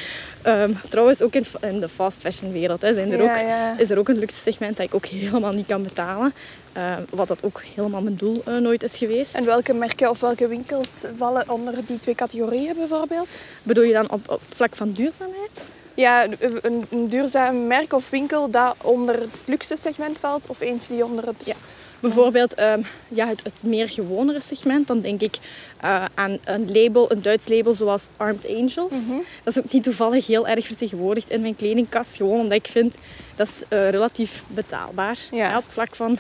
Ehm, 0.43 0.73
trouwens, 0.89 1.23
ook 1.23 1.35
in, 1.35 1.45
in 1.61 1.81
de 1.81 1.89
fast 1.89 2.21
fashion 2.21 2.53
wereld 2.53 2.83
hè, 2.83 2.95
zijn 2.95 3.13
er 3.13 3.23
Ja, 3.23 3.33
ook, 3.41 3.49
ja. 3.49 3.79
is 3.79 3.91
er 3.91 3.99
ook 3.99 4.09
een 4.09 4.19
luxe 4.19 4.37
segment 4.39 4.77
dat 4.77 4.87
ik 4.87 4.95
ook 4.95 5.07
helemaal 5.07 5.53
niet 5.53 5.67
kan 5.67 5.83
betalen. 5.83 6.33
Ehm, 6.73 7.03
wat 7.11 7.29
dat 7.29 7.39
ook 7.43 7.63
helemaal 7.75 8.01
mijn 8.01 8.17
doel 8.17 8.43
eh, 8.45 8.57
nooit 8.57 8.83
is 8.83 8.99
geweest. 8.99 9.35
En 9.35 9.45
welke 9.45 9.73
merken 9.75 10.11
of 10.11 10.21
welke 10.21 10.49
winkels 10.49 10.89
vallen 11.17 11.51
onder 11.51 11.75
die 11.87 11.99
twee 11.99 12.15
categorieën 12.15 12.75
bijvoorbeeld? 12.77 13.29
Bedoel 13.63 13.85
je 13.85 13.93
dan 13.93 14.11
op, 14.11 14.31
op 14.31 14.41
vlak 14.55 14.77
van 14.77 14.93
duurzaamheid? 14.93 15.61
Ja, 15.95 16.27
een, 16.63 16.87
een 16.91 17.09
duurzaam 17.09 17.67
merk 17.67 17.93
of 17.93 18.11
winkel 18.11 18.51
dat 18.51 18.75
onder 18.83 19.21
het 19.21 19.37
luxe 19.47 19.77
segment 19.77 20.19
valt 20.19 20.47
of 20.47 20.61
eentje 20.61 20.95
die 20.95 21.05
onder 21.05 21.27
het... 21.27 21.47
Ja. 21.47 21.55
Bijvoorbeeld 22.03 22.55
ehm, 22.55 22.83
ja, 23.09 23.27
het, 23.27 23.45
het 23.45 23.63
meer 23.63 23.89
gewonere 23.89 24.41
segment. 24.41 24.87
Dan 24.87 25.01
denk 25.01 25.21
ik 25.21 25.37
eh, 25.81 26.05
aan 26.15 26.39
een 26.45 26.73
label, 26.73 27.13
een 27.13 27.23
Duits 27.23 27.49
label 27.49 27.75
zoals 27.75 28.09
Armed 28.17 28.47
Angels. 28.49 29.07
Dat 29.43 29.57
is 29.57 29.59
ook 29.59 29.73
niet 29.73 29.83
toevallig 29.83 30.27
heel 30.27 30.47
erg 30.47 30.67
vertegenwoordigd 30.67 31.31
in 31.31 31.41
mijn 31.41 31.57
kledingkast. 31.57 32.17
Gewoon 32.17 32.41
omdat 32.41 32.59
ik 32.59 32.67
vind 32.67 32.97
dat 33.37 33.49
is 33.49 33.63
eh, 33.69 33.91
relatief 33.91 34.43
betaalbaar. 34.49 35.19
Ja. 35.31 35.57
op 35.57 35.65
vlak 35.69 35.95
van, 35.95 36.19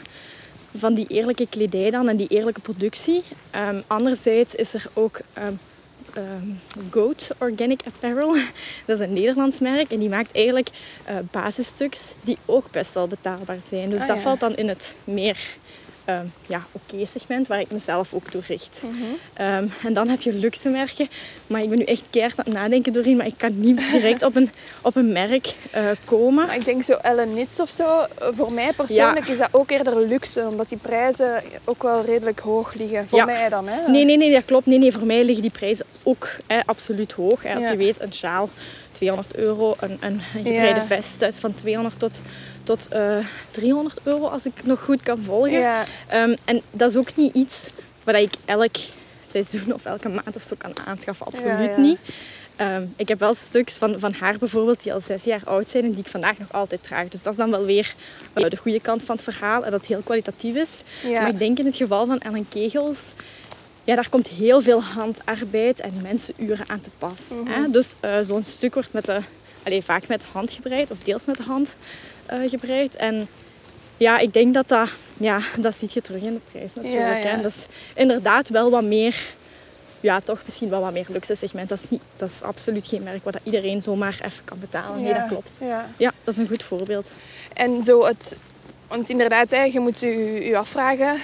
van 0.77 0.95
die 0.95 1.07
eerlijke 1.07 1.47
kledij 1.47 1.91
dan 1.91 2.09
en 2.09 2.17
die 2.17 2.29
eerlijke 2.29 2.61
productie. 2.61 3.23
Ehm, 3.51 3.81
anderzijds 3.87 4.55
is 4.55 4.75
er 4.75 4.87
ook 4.93 5.21
ehm, 5.33 5.53
ehm, 6.15 6.49
Goat 6.91 7.29
Organic 7.39 7.81
Apparel. 7.87 8.35
Dat 8.87 9.01
is 9.01 9.07
een 9.07 9.13
Nederlands 9.13 9.61
merk 9.61 9.93
en 9.93 9.99
die 9.99 10.09
maakt 10.09 10.35
eigenlijk 10.35 10.69
uh, 11.09 11.15
basisstuks 11.31 12.13
die 12.21 12.39
ook 12.47 12.71
best 12.71 12.95
wel 12.95 13.07
betaalbaar 13.07 13.59
zijn. 13.69 13.91
Dus 13.91 14.01
Ah, 14.01 14.07
dat 14.07 14.17
ja. 14.17 14.23
valt 14.23 14.41
dan 14.41 14.57
in 14.57 14.69
het 14.69 14.95
meer 15.05 15.39
ehm, 16.05 16.25
ja, 16.47 16.63
oké 16.73 17.05
segment 17.07 17.47
waar 17.47 17.61
ik 17.61 17.71
mezelf 17.71 18.15
ook 18.15 18.29
toe 18.31 18.43
richt. 18.47 18.83
Mhm. 18.87 19.03
Ehm, 19.33 19.67
en 19.85 19.93
dan 19.93 20.09
heb 20.09 20.21
je 20.21 20.33
luxe 20.33 20.69
merken. 20.69 21.09
Maar 21.47 21.63
ik 21.63 21.69
ben 21.69 21.79
nu 21.79 21.85
echt 21.85 22.03
keihard 22.11 22.39
aan 22.39 22.45
het 22.45 22.55
nadenken 22.55 22.93
doorheen, 22.93 23.17
maar 23.17 23.27
ik 23.27 23.35
kan 23.37 23.61
niet 23.61 23.77
direct 23.93 24.23
op 24.23 24.37
een, 24.37 24.51
op 24.83 24.97
een 24.97 25.13
merk 25.13 25.55
eh, 25.71 25.85
komen. 26.05 26.47
Maar 26.47 26.57
ik 26.57 26.65
denk 26.65 26.83
zo 26.83 26.93
Ellen 26.93 27.35
Nits 27.35 27.61
of 27.61 27.71
zo, 27.71 27.85
eh, 27.85 28.29
voor 28.31 28.53
mij 28.53 28.73
persoonlijk 28.73 29.29
is 29.29 29.39
dat 29.39 29.49
ook 29.53 29.71
eerder 29.71 30.07
luxe, 30.07 30.47
omdat 30.49 30.69
die 30.69 30.79
prijzen 30.79 31.43
ook 31.65 31.83
wel 31.83 32.05
redelijk 32.05 32.41
hoog 32.41 32.75
liggen. 32.75 33.09
Voor 33.09 33.19
Ja. 33.19 33.25
mij 33.25 33.49
dan, 33.49 33.69
hè? 33.69 33.91
Nee, 33.91 34.05
nee, 34.05 34.17
nee, 34.17 34.33
dat 34.33 34.45
klopt. 34.45 34.67
Nee, 34.67 34.79
nee, 34.79 34.93
voor 34.93 35.07
mij 35.07 35.25
liggen 35.25 35.43
die 35.43 35.53
prijzen 35.53 35.87
ook 36.03 36.29
hè, 36.47 36.61
absoluut 36.65 37.13
hoog. 37.13 37.43
Hè. 37.43 37.55
Als 37.55 37.63
Ja. 37.63 37.71
je 37.71 37.77
weet, 37.77 38.01
een 38.01 38.13
sjaal 38.13 38.49
200 38.93 39.35
euro, 39.35 39.75
een, 39.81 39.97
een, 40.01 40.21
gebreide 40.33 40.83
vest 40.83 41.23
is 41.23 41.39
van 41.39 41.55
200 41.55 41.99
tot, 41.99 42.21
tot 42.65 42.89
eh, 42.89 43.17
300 43.51 44.01
euro, 44.03 44.27
als 44.27 44.47
ik 44.47 44.53
nog 44.65 44.81
goed 44.81 45.03
kan 45.03 45.23
volgen. 45.23 45.51
Ja, 45.61 45.85
Ehm, 46.09 46.35
en 46.45 46.63
dat 46.71 46.91
is 46.91 46.97
ook 46.97 47.17
niet 47.17 47.35
iets 47.35 47.67
wat 48.05 48.15
ik 48.15 48.33
elk 48.45 48.75
seizoen 49.29 49.75
of 49.75 49.85
elke 49.85 50.09
maand 50.09 50.37
of 50.37 50.43
zo 50.43 50.55
kan 50.59 50.73
aanschaffen. 50.87 51.27
Absoluut 51.27 51.71
Ja, 51.77 51.81
niet. 51.81 51.99
Ehm, 52.57 52.87
ik 52.97 53.09
heb 53.09 53.19
wel 53.19 53.35
stuks 53.35 53.75
van, 53.75 53.99
van 53.99 54.13
haar 54.13 54.39
bijvoorbeeld 54.39 54.83
die 54.83 54.93
al 54.93 55.01
zes 55.01 55.25
jaar 55.25 55.41
oud 55.45 55.71
zijn 55.71 55.85
en 55.85 55.91
die 55.91 56.01
ik 56.01 56.07
vandaag 56.11 56.39
nog 56.39 56.53
altijd 56.53 56.83
draag. 56.83 57.09
Dus 57.09 57.23
dat 57.23 57.33
is 57.33 57.39
dan 57.39 57.51
wel 57.51 57.65
weer 57.65 57.95
eh, 58.33 58.51
de 58.51 58.57
goede 58.57 58.81
kant 58.81 59.03
van 59.03 59.15
het 59.15 59.25
verhaal 59.25 59.65
en 59.65 59.71
dat 59.71 59.81
het 59.81 59.89
heel 59.89 60.01
kwalitatief 60.05 60.55
is. 60.55 60.83
ja. 61.03 61.21
Maar 61.21 61.31
ik 61.31 61.39
denk 61.39 61.59
in 61.59 61.67
het 61.67 61.77
geval 61.77 62.07
van 62.07 62.19
Ellen 62.21 62.49
Kegels, 62.49 63.13
ja, 63.85 63.95
daar 63.95 64.09
komt 64.09 64.29
heel 64.29 64.61
veel 64.61 64.83
handarbeid 64.83 65.81
en 65.81 65.93
mensenuren 66.03 66.69
aan 66.69 66.81
te 66.81 66.91
pas. 66.99 67.29
Mhm. 67.29 67.53
hè. 67.53 67.71
Dus 67.71 67.95
eh, 68.01 68.19
zo'n 68.27 68.45
stuk 68.45 68.75
wordt 68.75 68.93
met 68.93 69.05
de, 69.05 69.19
allee, 69.63 69.83
vaak 69.83 70.09
met 70.09 70.21
de 70.21 70.27
hand 70.33 70.51
gebreid 70.53 70.91
of 70.91 70.99
deels 70.99 71.27
met 71.27 71.37
de 71.37 71.43
hand 71.43 71.77
gebreid. 72.47 72.97
En 72.97 73.29
ja, 73.97 74.19
ik 74.19 74.33
denk 74.33 74.55
dat 74.55 74.69
dat, 74.69 74.91
ja, 75.17 75.39
dat 75.57 75.79
ziet 75.79 75.93
je 75.93 76.03
terug 76.03 76.23
in 76.23 76.35
de 76.35 76.41
prijs 76.51 76.75
natuurlijk. 76.75 77.07
Ja, 77.07 77.17
ja. 77.17 77.37
Hè. 77.37 77.43
Dat 77.43 77.53
is 77.53 77.67
inderdaad 77.95 78.49
wel 78.49 78.71
wat 78.71 78.85
meer, 78.85 79.17
ja, 80.01 80.21
toch 80.21 80.43
misschien 80.45 80.69
wel 80.69 80.81
wat 80.81 80.93
meer 80.93 81.07
luxe 81.09 81.35
segment. 81.35 81.69
Dat 81.69 81.79
is, 81.83 81.91
niet, 81.91 82.03
dat 82.17 82.31
is 82.31 82.43
absoluut 82.43 82.87
geen 82.87 83.03
merk 83.03 83.25
dat 83.25 83.39
iedereen 83.43 83.83
zomaar 83.83 84.21
even 84.25 84.45
kan 84.45 84.59
betalen. 84.59 85.03
Nee, 85.03 85.15
dat 85.15 85.29
klopt. 85.29 85.57
Ja. 85.61 85.89
Ja, 85.97 86.13
dat 86.25 86.35
is 86.35 86.41
een 86.41 86.49
goed 86.49 86.63
voorbeeld. 86.63 87.11
En 87.55 87.85
zo 87.85 88.05
het... 88.05 88.37
Want 88.89 89.09
inderdaad, 89.09 89.51
hè, 89.51 89.63
je 89.63 89.81
moet 89.81 90.01
je, 90.01 90.45
je 90.45 90.57
afvragen... 90.57 91.17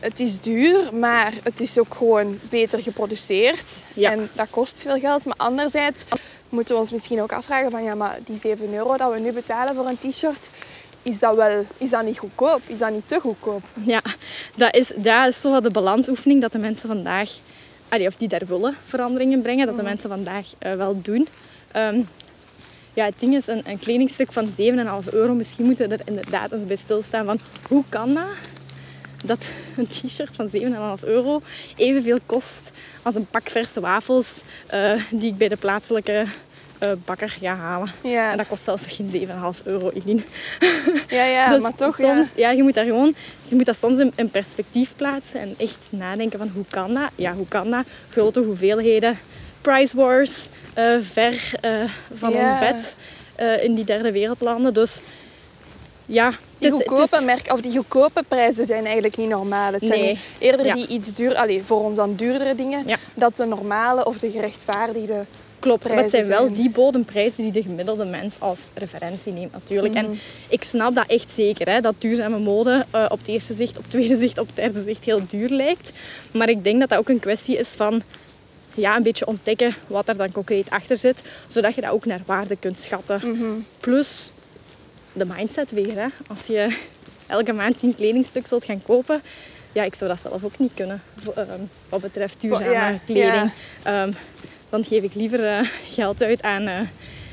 Het 0.00 0.20
is 0.20 0.40
duur, 0.40 0.94
maar 0.94 1.32
het 1.42 1.60
is 1.60 1.78
ook 1.78 1.94
gewoon 1.94 2.38
beter 2.50 2.82
geproduceerd. 2.82 3.84
En 3.94 4.30
dat 4.32 4.46
kost 4.50 4.82
veel 4.82 4.98
geld. 4.98 5.24
Maar 5.24 5.36
anderzijds 5.36 6.04
moeten 6.50 6.74
we 6.74 6.80
ons 6.80 6.90
misschien 6.90 7.22
ook 7.22 7.32
afvragen 7.32 7.70
van... 7.70 7.82
Ja, 7.82 7.94
maar 7.94 8.18
die 8.24 8.38
7 8.38 8.74
euro 8.74 8.96
dat 8.96 9.12
we 9.12 9.18
nu 9.18 9.32
betalen 9.32 9.74
voor 9.74 9.86
een 9.86 10.10
t-shirt... 10.10 10.50
Is 11.02 11.18
dat, 11.18 11.36
wel, 11.36 11.64
is 11.76 11.90
dat 11.90 12.04
niet 12.04 12.18
goedkoop? 12.18 12.60
Is 12.66 12.78
dat 12.78 12.90
niet 12.90 13.08
te 13.08 13.20
goedkoop? 13.20 13.62
Ja, 13.84 14.00
dat 14.54 14.74
is, 14.74 14.90
dat 14.96 15.28
is 15.28 15.40
zo 15.40 15.50
wat 15.50 15.62
de 15.62 15.70
balansoefening 15.70 16.40
dat 16.40 16.52
de 16.52 16.58
mensen 16.58 16.88
vandaag, 16.88 17.30
allee, 17.88 18.06
of 18.06 18.16
die 18.16 18.28
daar 18.28 18.46
willen 18.46 18.76
veranderingen 18.86 19.42
brengen, 19.42 19.66
dat 19.66 19.76
de 19.76 19.82
mensen 19.82 20.08
vandaag 20.08 20.46
eh, 20.58 20.74
wel 20.74 21.00
doen. 21.02 21.28
Ehm, 21.72 22.00
ja, 22.94 23.04
het 23.04 23.18
ding 23.18 23.34
is, 23.34 23.46
een, 23.46 23.62
een 23.66 23.78
kledingstuk 23.78 24.32
van 24.32 24.48
7,5 24.48 24.54
euro, 25.10 25.34
misschien 25.34 25.64
moeten 25.64 25.88
we 25.88 25.96
er 25.96 26.02
inderdaad 26.04 26.52
eens 26.52 26.66
bij 26.66 26.76
stilstaan 26.76 27.24
van 27.24 27.38
hoe 27.68 27.84
kan 27.88 28.14
dat? 28.14 28.24
Dat 29.24 29.48
een 29.76 29.86
t-shirt 29.86 30.36
van 30.36 30.50
7,5 30.98 31.04
euro 31.04 31.42
evenveel 31.76 32.18
kost 32.26 32.70
als 33.02 33.14
een 33.14 33.26
pak 33.26 33.50
verse 33.50 33.80
wafels 33.80 34.42
eh, 34.66 34.92
die 35.10 35.30
ik 35.30 35.38
bij 35.38 35.48
de 35.48 35.56
plaatselijke 35.56 36.24
eh, 36.78 36.90
bakker 37.04 37.30
ga 37.30 37.54
halen. 37.54 37.90
Ja, 38.02 38.30
En 38.30 38.36
dat 38.36 38.46
kost 38.46 38.64
zelfs 38.64 38.82
nog 38.82 38.96
geen 38.96 39.28
7,5 39.56 39.62
euro, 39.64 39.90
Eline. 39.90 40.22
ja, 41.08 41.24
ja 41.24 41.48
Dus 41.52 41.60
maar 41.60 41.74
toch... 41.74 41.96
soms, 41.96 42.26
ja. 42.36 42.48
ja. 42.48 42.50
je 42.50 42.62
moet 42.62 42.74
daar 42.74 42.84
gewoon, 42.84 43.14
je 43.48 43.54
moet 43.54 43.66
dat 43.66 43.76
soms 43.78 43.98
in, 43.98 44.12
in 44.16 44.30
perspectief 44.30 44.92
plaatsen 44.96 45.40
en 45.40 45.54
echt 45.58 45.78
nadenken 45.88 46.38
van 46.38 46.50
hoe 46.54 46.64
kan 46.68 46.94
dat? 46.94 47.10
Ja, 47.14 47.34
hoe 47.34 47.48
kan 47.48 47.70
dat? 47.70 47.84
Grote 48.10 48.40
hoeveelheden, 48.40 49.18
price 49.60 49.96
wars, 49.96 50.32
eh, 50.74 50.96
ver 51.00 51.52
van 52.14 52.30
Ja. 52.32 52.38
ons 52.40 52.58
bed 52.58 52.94
in 53.62 53.74
die 53.74 53.84
derde 53.84 54.12
wereldlanden. 54.12 54.74
Dus 54.74 55.00
ja, 56.10 56.32
Die 56.58 56.70
goedkope, 56.70 57.24
merk, 57.24 57.52
of 57.52 57.60
die 57.60 57.76
goedkope 57.76 58.22
prijzen 58.28 58.66
zijn 58.66 58.84
eigenlijk 58.84 59.16
niet 59.16 59.28
normaal. 59.28 59.72
Het 59.72 59.86
zijn 59.86 60.00
Nee. 60.00 60.18
eerder 60.38 60.66
Ja. 60.66 60.74
die 60.74 60.86
iets 60.86 61.14
duur, 61.14 61.34
allee, 61.34 61.62
voor 61.62 61.84
ons 61.84 61.96
dan 61.96 62.14
duurdere 62.14 62.54
dingen, 62.54 62.82
Ja. 62.86 62.96
dat 63.14 63.36
de 63.36 63.44
normale 63.44 64.04
of 64.06 64.18
de 64.18 64.30
gerechtvaardigde. 64.30 65.24
Klopt, 65.58 65.88
maar 65.88 65.96
het 66.02 66.10
zijn 66.10 66.26
wel 66.26 66.40
zijn. 66.42 66.54
die 66.54 66.70
bodemprijzen 66.70 67.42
die 67.42 67.52
de 67.52 67.62
gemiddelde 67.62 68.04
mens 68.04 68.34
als 68.38 68.58
referentie 68.74 69.32
neemt 69.32 69.52
natuurlijk. 69.52 69.94
Mhm. 69.94 70.04
En 70.04 70.18
ik 70.48 70.62
snap 70.62 70.94
dat 70.94 71.04
echt 71.06 71.26
zeker, 71.34 71.68
hè, 71.68 71.80
dat 71.80 71.94
duurzame 71.98 72.38
mode 72.38 72.84
eh, 72.90 73.04
op 73.08 73.18
het 73.18 73.26
eerste 73.28 73.54
zicht, 73.54 73.76
op 73.76 73.82
het 73.82 73.90
tweede 73.90 74.16
zicht, 74.16 74.38
op 74.38 74.46
het 74.46 74.56
derde 74.56 74.82
zicht 74.82 75.04
heel 75.04 75.20
duur 75.28 75.48
lijkt. 75.48 75.92
Maar 76.32 76.48
ik 76.48 76.64
denk 76.64 76.80
dat 76.80 76.88
dat 76.88 76.98
ook 76.98 77.08
een 77.08 77.20
kwestie 77.20 77.58
is 77.58 77.68
van 77.68 78.02
ja, 78.74 78.96
een 78.96 79.02
beetje 79.02 79.26
ontdekken 79.26 79.74
wat 79.86 80.08
er 80.08 80.16
dan 80.16 80.32
concreet 80.32 80.70
achter 80.70 80.96
zit, 80.96 81.22
zodat 81.46 81.74
je 81.74 81.80
dat 81.80 81.90
ook 81.90 82.04
naar 82.06 82.20
waarde 82.26 82.56
kunt 82.56 82.78
schatten. 82.80 83.20
Mhm. 83.24 83.44
Plus 83.78 84.30
de 85.12 85.24
mindset 85.36 85.70
weer. 85.70 85.94
Hè. 85.98 86.06
Als 86.26 86.46
je 86.46 86.76
elke 87.26 87.52
maand 87.52 87.78
tien 87.78 87.94
kledingstuk 87.94 88.46
zult 88.46 88.64
gaan 88.64 88.82
kopen, 88.82 89.22
ja, 89.72 89.82
ik 89.82 89.94
zou 89.94 90.10
dat 90.10 90.20
zelf 90.20 90.44
ook 90.44 90.58
niet 90.58 90.72
kunnen 90.74 91.02
ehm, 91.34 91.60
wat 91.88 92.00
betreft 92.00 92.40
duurzame 92.40 92.70
Ja, 92.70 92.98
kleding. 93.06 93.50
Ehm, 93.82 94.12
dan 94.68 94.84
geef 94.84 95.02
ik 95.02 95.14
liever 95.14 95.44
eh, 95.46 95.60
geld 95.90 96.22
uit 96.22 96.42
aan, 96.42 96.66
eh, 96.66 96.80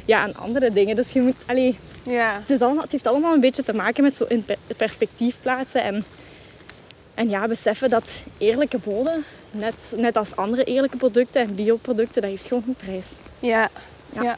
ja, 0.05 0.19
aan 0.21 0.35
andere 0.35 0.73
dingen. 0.73 0.95
Dus 0.95 1.11
je 1.11 1.21
moet, 1.21 1.35
allee, 1.45 1.77
Ja. 2.03 2.39
het, 2.39 2.49
is 2.49 2.59
allemaal, 2.59 2.83
het 2.83 2.91
heeft 2.91 3.07
allemaal 3.07 3.33
een 3.33 3.39
beetje 3.39 3.63
te 3.63 3.73
maken 3.75 4.03
met 4.03 4.17
zo 4.17 4.25
in 4.27 4.45
per- 4.45 4.57
perspectief 4.77 5.37
plaatsen 5.41 5.83
en, 5.83 6.03
en 7.13 7.29
ja, 7.29 7.47
beseffen 7.47 7.89
dat 7.89 8.23
eerlijke 8.37 8.77
mode, 8.85 9.21
net, 9.51 9.73
net 9.95 10.15
als 10.17 10.35
andere 10.35 10.63
eerlijke 10.63 10.97
producten 10.97 11.41
en 11.41 11.55
bioproducten, 11.55 12.21
dat 12.21 12.31
heeft 12.31 12.45
gewoon 12.45 12.63
een 12.67 12.75
prijs. 12.75 13.07
Ja. 13.39 13.69
Ja. 14.13 14.21
ja. 14.23 14.37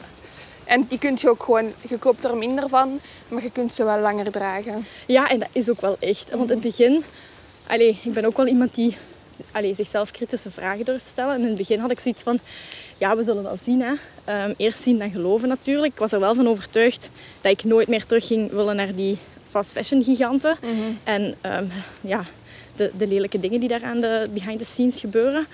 En 0.70 0.84
die 0.88 0.98
kun 0.98 1.16
je 1.20 1.30
ook 1.30 1.42
gewoon, 1.42 1.72
je 1.88 1.98
koopt 1.98 2.24
er 2.24 2.36
minder 2.36 2.68
van, 2.68 3.00
maar 3.28 3.42
je 3.42 3.50
kunt 3.50 3.72
ze 3.72 3.84
wel 3.84 3.98
langer 3.98 4.30
dragen. 4.30 4.86
Ja, 5.06 5.30
en 5.30 5.38
dat 5.38 5.48
is 5.52 5.70
ook 5.70 5.80
wel 5.80 5.96
echt. 6.00 6.30
Want 6.30 6.50
in 6.50 6.56
het 6.56 6.60
begin, 6.66 7.04
allee, 7.66 7.98
ik 8.02 8.12
ben 8.12 8.24
ook 8.24 8.36
wel 8.36 8.46
iemand 8.46 8.74
die 8.74 8.96
allee, 9.52 9.74
zichzelf 9.74 10.10
kritische 10.10 10.50
vragen 10.50 10.84
durft 10.84 11.06
stellen. 11.06 11.34
En 11.34 11.40
in 11.40 11.46
het 11.46 11.56
begin 11.56 11.80
had 11.80 11.90
ik 11.90 12.00
zoiets 12.00 12.22
van, 12.22 12.38
ja, 12.98 13.16
we 13.16 13.22
zullen 13.22 13.42
wel 13.42 13.56
zien. 13.64 13.82
Hè. 13.82 13.92
Ehm, 14.24 14.54
eerst 14.56 14.82
zien 14.82 14.98
dan 14.98 15.10
geloven 15.10 15.48
natuurlijk. 15.48 15.92
Ik 15.92 15.98
was 15.98 16.12
er 16.12 16.20
wel 16.20 16.34
van 16.34 16.48
overtuigd 16.48 17.10
dat 17.40 17.52
ik 17.52 17.64
nooit 17.64 17.88
meer 17.88 18.06
terug 18.06 18.26
ging 18.26 18.50
willen 18.50 18.76
naar 18.76 18.94
die 18.94 19.18
fast 19.48 19.72
fashion 19.72 20.04
giganten. 20.04 20.56
En 21.04 21.34
ehm, 21.40 21.64
ja, 22.00 22.24
de, 22.76 22.90
de 22.98 23.06
lelijke 23.06 23.40
dingen 23.40 23.60
die 23.60 23.68
daar 23.68 23.84
aan 23.84 24.00
de 24.00 24.26
behind 24.30 24.58
the 24.58 24.64
scenes 24.64 25.00
gebeuren. 25.00 25.46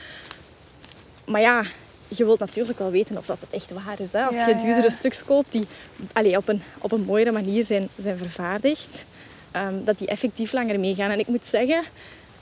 Maar 1.24 1.40
ja, 1.40 1.64
je 2.08 2.24
wilt 2.24 2.38
natuurlijk 2.38 2.78
wel 2.78 2.90
weten 2.90 3.16
of 3.18 3.26
dat 3.26 3.36
het 3.40 3.50
echt 3.50 3.70
waar 3.70 4.00
is. 4.00 4.12
Hè. 4.12 4.22
Als 4.22 4.34
Ja, 4.34 4.48
je 4.48 4.54
ja. 4.54 4.62
duurdere 4.62 4.90
stuks 4.90 5.24
koopt 5.24 5.52
die 5.52 5.64
allee, 6.12 6.36
op, 6.36 6.48
een, 6.48 6.62
op 6.80 6.92
een 6.92 7.04
mooiere 7.04 7.32
manier 7.32 7.64
zijn, 7.64 7.88
zijn 8.02 8.18
vervaardigd, 8.18 9.04
ehm, 9.50 9.74
dat 9.84 9.98
die 9.98 10.08
effectief 10.08 10.52
langer 10.52 10.80
meegaan. 10.80 11.10
En 11.10 11.18
ik 11.18 11.26
moet 11.26 11.44
zeggen, 11.44 11.82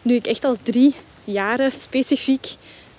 nu 0.03 0.15
ik 0.15 0.27
echt 0.27 0.45
al 0.45 0.57
drie 0.62 0.95
jaren 1.25 1.73
specifiek 1.73 2.55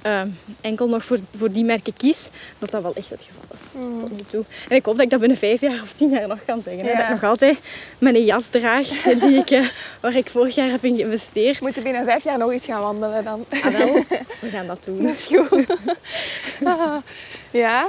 ehm, 0.06 0.30
enkel 0.62 0.88
nog 0.88 1.06
voor, 1.06 1.20
voor 1.38 1.52
die 1.52 1.64
merken 1.64 1.94
kies, 1.94 2.30
dat 2.60 2.72
dat 2.72 2.82
wel 2.82 2.96
echt 2.96 3.10
het 3.10 3.28
geval 3.28 3.44
is 3.54 3.72
tot 4.00 4.12
nu 4.12 4.18
toe. 4.30 4.44
En 4.70 4.76
ik 4.76 4.86
hoop 4.86 4.96
dat 4.96 5.06
ik 5.06 5.12
dat 5.12 5.20
binnen 5.20 5.38
vijf 5.38 5.62
jaar 5.62 5.82
of 5.82 5.94
tien 5.94 6.10
jaar 6.10 6.28
nog 6.28 6.40
kan 6.46 6.62
zeggen. 6.62 6.86
Hè. 6.86 6.92
Dat 6.92 7.04
ik 7.04 7.10
nog 7.10 7.24
altijd 7.24 7.58
mijn 7.98 8.24
jas 8.24 8.44
draag 8.50 8.88
die 9.24 9.38
ik, 9.38 9.50
eh, 9.50 9.68
waar 10.00 10.16
ik 10.16 10.30
vorig 10.30 10.56
jaar 10.56 10.70
heb 10.70 10.84
in 10.84 10.96
geïnvesteerd. 10.96 11.60
We 11.60 11.66
moeten 11.66 11.84
binnen 11.84 12.06
vijf 12.06 12.24
jaar 12.24 12.38
nog 12.38 12.52
eens 12.52 12.66
gaan 12.66 12.82
wandelen 12.82 13.24
dan. 13.24 13.46
Ah, 13.50 13.66
wel, 13.66 13.94
we 14.42 14.50
gaan 14.50 14.68
dat 14.68 14.84
doen. 14.86 15.04
Dat 15.04 15.12
is 15.12 15.28
goed. 15.28 15.66
Ah, 16.64 16.98
ja. 17.52 17.88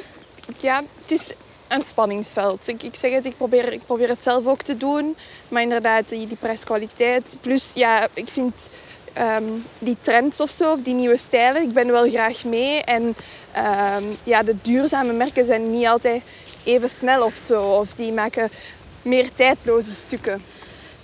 ja, 0.61 0.83
het 1.01 1.11
is 1.11 1.21
een 1.69 1.83
spanningsveld. 1.83 2.69
Ik, 2.69 2.83
ik 2.83 2.95
zeg 2.95 3.12
het, 3.12 3.25
ik 3.25 3.37
probeer, 3.37 3.73
ik 3.73 3.81
probeer 3.87 4.09
het 4.09 4.23
zelf 4.23 4.47
ook 4.47 4.62
te 4.62 4.77
doen. 4.77 5.17
Maar 5.49 5.62
inderdaad, 5.62 6.09
die, 6.09 6.27
die 6.27 6.37
prijskwaliteit. 6.37 7.37
Plus, 7.41 7.71
ja, 7.75 8.09
ik 8.14 8.29
vind 8.29 8.71
ehm, 9.17 9.45
die 9.79 9.97
trends 10.01 10.41
of 10.41 10.51
zo, 10.51 10.73
of 10.73 10.83
die 10.83 10.95
nieuwe 10.95 11.17
stijlen, 11.17 11.62
ik 11.62 11.73
ben 11.73 11.93
wel 11.93 12.09
graag 12.09 12.45
mee. 12.45 12.83
En 12.83 13.17
ehm, 13.53 14.05
ja, 14.23 14.43
de 14.43 14.57
duurzame 14.62 15.12
merken 15.12 15.47
zijn 15.47 15.71
niet 15.71 15.87
altijd 15.87 16.23
even 16.64 16.89
snel 16.89 17.23
of 17.23 17.35
zo. 17.35 17.62
Of 17.62 17.95
die 17.95 18.12
maken 18.12 18.51
meer 19.03 19.33
tijdloze 19.33 19.93
stukken. 19.93 20.43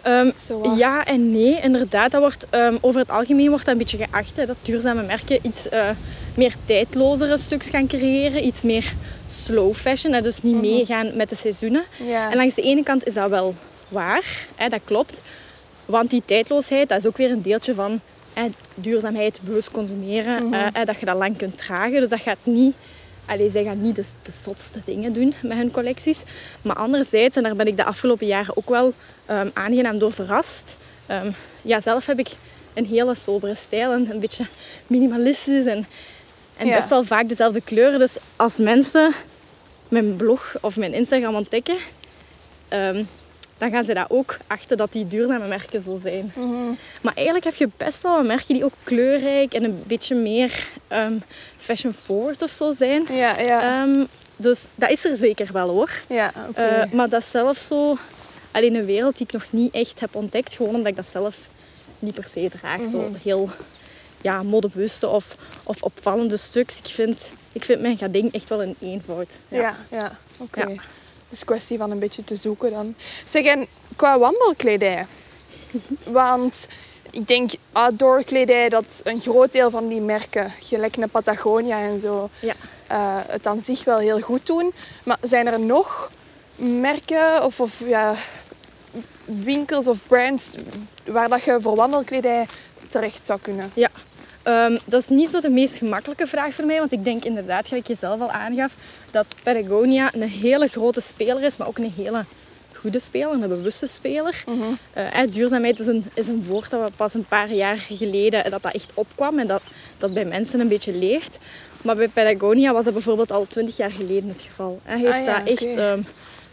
Ehm, 0.02 0.30
ja 0.76 1.04
en 1.04 1.30
nee, 1.30 1.60
inderdaad. 1.60 2.10
Dat 2.10 2.20
wordt, 2.20 2.46
over 2.80 3.00
het 3.00 3.10
algemeen 3.10 3.48
wordt 3.48 3.64
dat 3.64 3.74
een 3.74 3.80
beetje 3.80 3.96
geacht. 3.96 4.36
Hè, 4.36 4.46
dat 4.46 4.56
duurzame 4.62 5.02
merken 5.02 5.38
iets 5.42 5.68
eh, 5.68 5.88
meer 6.34 6.54
tijdlozere 6.64 7.36
stuks 7.38 7.70
gaan 7.70 7.86
creëren. 7.86 8.46
Iets 8.46 8.62
meer 8.62 8.92
slow 9.28 9.74
fashion. 9.74 10.12
Hè, 10.12 10.22
dus 10.22 10.42
niet 10.42 10.60
meegaan 10.60 11.16
met 11.16 11.28
de 11.28 11.34
seizoenen. 11.34 11.84
Ja. 12.06 12.30
En 12.30 12.36
langs 12.36 12.54
de 12.54 12.62
ene 12.62 12.82
kant 12.82 13.06
is 13.06 13.14
dat 13.14 13.30
wel 13.30 13.54
waar. 13.88 14.46
Hè, 14.54 14.68
dat 14.68 14.80
klopt. 14.84 15.22
Want 15.86 16.10
die 16.10 16.22
tijdloosheid, 16.24 16.88
dat 16.88 16.98
is 16.98 17.06
ook 17.06 17.16
weer 17.16 17.30
een 17.30 17.42
deeltje 17.42 17.74
van 17.74 18.00
hè, 18.32 18.48
duurzaamheid, 18.74 19.40
bewust 19.42 19.70
consumeren, 19.70 20.52
eh, 20.54 20.66
hè, 20.72 20.84
dat 20.84 21.00
je 21.00 21.06
dat 21.06 21.16
lang 21.16 21.36
kunt 21.36 21.56
dragen. 21.58 22.00
Dus 22.00 22.08
dat 22.08 22.20
gaat 22.20 22.38
niet... 22.42 22.74
Allee, 23.26 23.50
zij 23.50 23.64
gaan 23.64 23.80
niet 23.80 23.96
de, 23.96 24.04
de 24.22 24.32
zotste 24.32 24.80
dingen 24.84 25.12
doen 25.12 25.34
met 25.42 25.56
hun 25.56 25.70
collecties. 25.70 26.22
Maar 26.62 26.76
anderzijds, 26.76 27.36
en 27.36 27.42
daar 27.42 27.56
ben 27.56 27.66
ik 27.66 27.76
de 27.76 27.84
afgelopen 27.84 28.26
jaren 28.26 28.56
ook 28.56 28.68
wel 28.68 28.92
ehm, 29.26 29.48
aangenaam 29.52 29.98
door 29.98 30.12
verrast. 30.12 30.78
Ehm, 31.06 31.30
ja, 31.62 31.80
zelf 31.80 32.06
heb 32.06 32.18
ik 32.18 32.28
een 32.74 32.86
hele 32.86 33.14
sobere 33.14 33.54
stijl 33.54 33.92
en 33.92 34.10
een 34.10 34.20
beetje 34.20 34.46
minimalistisch 34.86 35.64
en, 35.64 35.86
en 36.56 36.66
Ja. 36.66 36.76
best 36.76 36.88
wel 36.88 37.04
vaak 37.04 37.28
dezelfde 37.28 37.60
kleuren. 37.60 37.98
Dus 37.98 38.16
als 38.36 38.58
mensen 38.58 39.12
mijn 39.88 40.16
blog 40.16 40.54
of 40.60 40.76
mijn 40.76 40.94
Instagram 40.94 41.34
ontdekken, 41.34 41.76
ehm, 42.68 43.04
dan 43.58 43.70
gaan 43.70 43.84
ze 43.84 43.94
dat 43.94 44.06
ook 44.08 44.36
achter 44.46 44.76
dat 44.76 44.92
die 44.92 45.08
duurzame 45.08 45.46
merken 45.46 45.80
zo 45.80 45.98
zijn. 46.02 46.32
Mhm. 46.34 46.52
Maar 47.02 47.12
eigenlijk 47.14 47.44
heb 47.44 47.54
je 47.54 47.68
best 47.76 48.02
wel 48.02 48.22
merken 48.24 48.54
die 48.54 48.64
ook 48.64 48.72
kleurrijk 48.82 49.54
en 49.54 49.64
een 49.64 49.82
beetje 49.86 50.14
meer 50.14 50.68
ehm, 50.88 51.12
fashion 51.56 51.92
forward 51.92 52.42
of 52.42 52.50
zo 52.50 52.72
zijn. 52.72 53.06
Ja, 53.12 53.38
ja. 53.38 53.82
Ehm, 53.82 54.04
dus 54.36 54.64
dat 54.74 54.90
is 54.90 55.04
er 55.04 55.16
zeker 55.16 55.48
wel 55.52 55.68
hoor. 55.68 55.90
ja. 56.06 56.32
Eh, 56.54 56.92
maar 56.92 57.08
dat 57.08 57.22
is 57.22 57.30
zelf 57.30 57.56
zo 57.58 57.96
alleen 58.50 58.74
een 58.74 58.84
wereld 58.84 59.16
die 59.16 59.26
ik 59.26 59.32
nog 59.32 59.46
niet 59.50 59.74
echt 59.74 60.00
heb 60.00 60.14
ontdekt. 60.14 60.52
Gewoon 60.52 60.74
omdat 60.74 60.88
ik 60.90 60.96
dat 60.96 61.06
zelf 61.08 61.36
niet 61.98 62.14
per 62.14 62.26
se 62.30 62.50
draag. 62.60 62.80
Zo 62.90 62.98
Mhm. 62.98 63.14
heel 63.22 63.50
ja, 64.20 64.42
modebewuste 64.42 65.08
of, 65.08 65.36
of 65.62 65.82
opvallende 65.82 66.36
stuks. 66.36 66.78
Ik 66.78 66.86
vind, 66.86 67.32
ik 67.52 67.64
vind 67.64 67.80
mijn 67.80 67.96
gading 67.98 68.32
echt 68.32 68.48
wel 68.48 68.62
een 68.62 68.76
eenvoud. 68.80 69.32
ja, 69.48 69.76
ja, 69.90 70.16
oké. 70.40 70.60
Ja. 70.60 70.74
Dus 71.32 71.44
kwestie 71.44 71.78
van 71.78 71.90
een 71.90 71.98
beetje 71.98 72.24
te 72.24 72.36
zoeken 72.36 72.70
dan. 72.70 72.94
Zeg, 73.24 73.44
en 73.44 73.66
qua 73.96 74.18
wandelkledij? 74.18 75.06
Want 76.04 76.66
ik 77.10 77.26
denk 77.26 77.50
outdoor 77.72 78.24
kledij, 78.24 78.68
dat 78.68 79.00
een 79.04 79.20
groot 79.20 79.52
deel 79.52 79.70
van 79.70 79.88
die 79.88 80.00
merken, 80.00 80.52
gelijk 80.60 80.96
naar 80.96 81.08
Patagonia 81.08 81.78
en 81.80 82.00
zo, 82.00 82.30
Ja. 82.40 82.54
eh, 82.86 83.16
het 83.26 83.46
aan 83.46 83.62
zich 83.64 83.84
wel 83.84 83.98
heel 83.98 84.20
goed 84.20 84.46
doen. 84.46 84.72
Maar 85.04 85.18
zijn 85.22 85.46
er 85.46 85.60
nog 85.60 86.10
merken 86.56 87.44
of, 87.44 87.60
of 87.60 87.82
ja, 87.86 88.14
winkels 89.24 89.88
of 89.88 89.98
brands 90.06 90.50
waar 91.04 91.28
dat 91.28 91.42
je 91.42 91.58
voor 91.60 91.76
wandelkledij 91.76 92.46
terecht 92.88 93.26
zou 93.26 93.38
kunnen? 93.42 93.70
Ja, 93.74 93.90
ehm, 94.42 94.78
dat 94.84 95.00
is 95.00 95.08
niet 95.08 95.28
zo 95.28 95.40
de 95.40 95.50
meest 95.50 95.78
gemakkelijke 95.78 96.26
vraag 96.26 96.54
voor 96.54 96.66
mij, 96.66 96.78
want 96.78 96.92
ik 96.92 97.04
denk 97.04 97.24
inderdaad, 97.24 97.68
gelijk 97.68 97.86
je 97.86 97.94
zelf 97.94 98.20
al 98.20 98.30
aangaf, 98.30 98.74
dat 99.10 99.34
Patagonia 99.42 100.10
een 100.14 100.28
hele 100.28 100.68
grote 100.68 101.00
speler 101.00 101.42
is, 101.42 101.56
maar 101.56 101.68
ook 101.68 101.78
een 101.78 101.92
hele 101.96 102.24
goede 102.82 103.00
speler, 103.00 103.32
een 103.32 103.48
bewuste 103.48 103.86
speler. 103.86 104.44
Eh, 104.92 105.20
eh, 105.20 105.32
duurzaamheid 105.32 105.80
is 105.80 105.86
een, 105.86 106.04
is 106.14 106.26
een 106.26 106.44
woord 106.44 106.70
dat 106.70 106.88
we 106.88 106.96
pas 106.96 107.14
een 107.14 107.24
paar 107.24 107.52
jaar 107.52 107.78
geleden 107.78 108.50
dat 108.50 108.62
dat 108.62 108.74
echt 108.74 108.90
opkwam 108.94 109.38
en 109.38 109.46
dat, 109.46 109.62
dat 109.98 110.14
bij 110.14 110.24
mensen 110.24 110.60
een 110.60 110.68
beetje 110.68 110.92
leeft. 110.92 111.38
Maar 111.82 111.96
bij 111.96 112.08
Patagonia 112.08 112.72
was 112.72 112.84
dat 112.84 112.92
bijvoorbeeld 112.92 113.32
al 113.32 113.46
twintig 113.46 113.76
jaar 113.76 113.90
geleden 113.90 114.28
het 114.28 114.40
geval. 114.40 114.80
Hij 114.82 114.98
heeft 114.98 115.12
Ah 115.12 115.24
ja, 115.24 115.38
dat 115.38 115.48
echt, 115.48 115.76
ehm, 115.76 116.02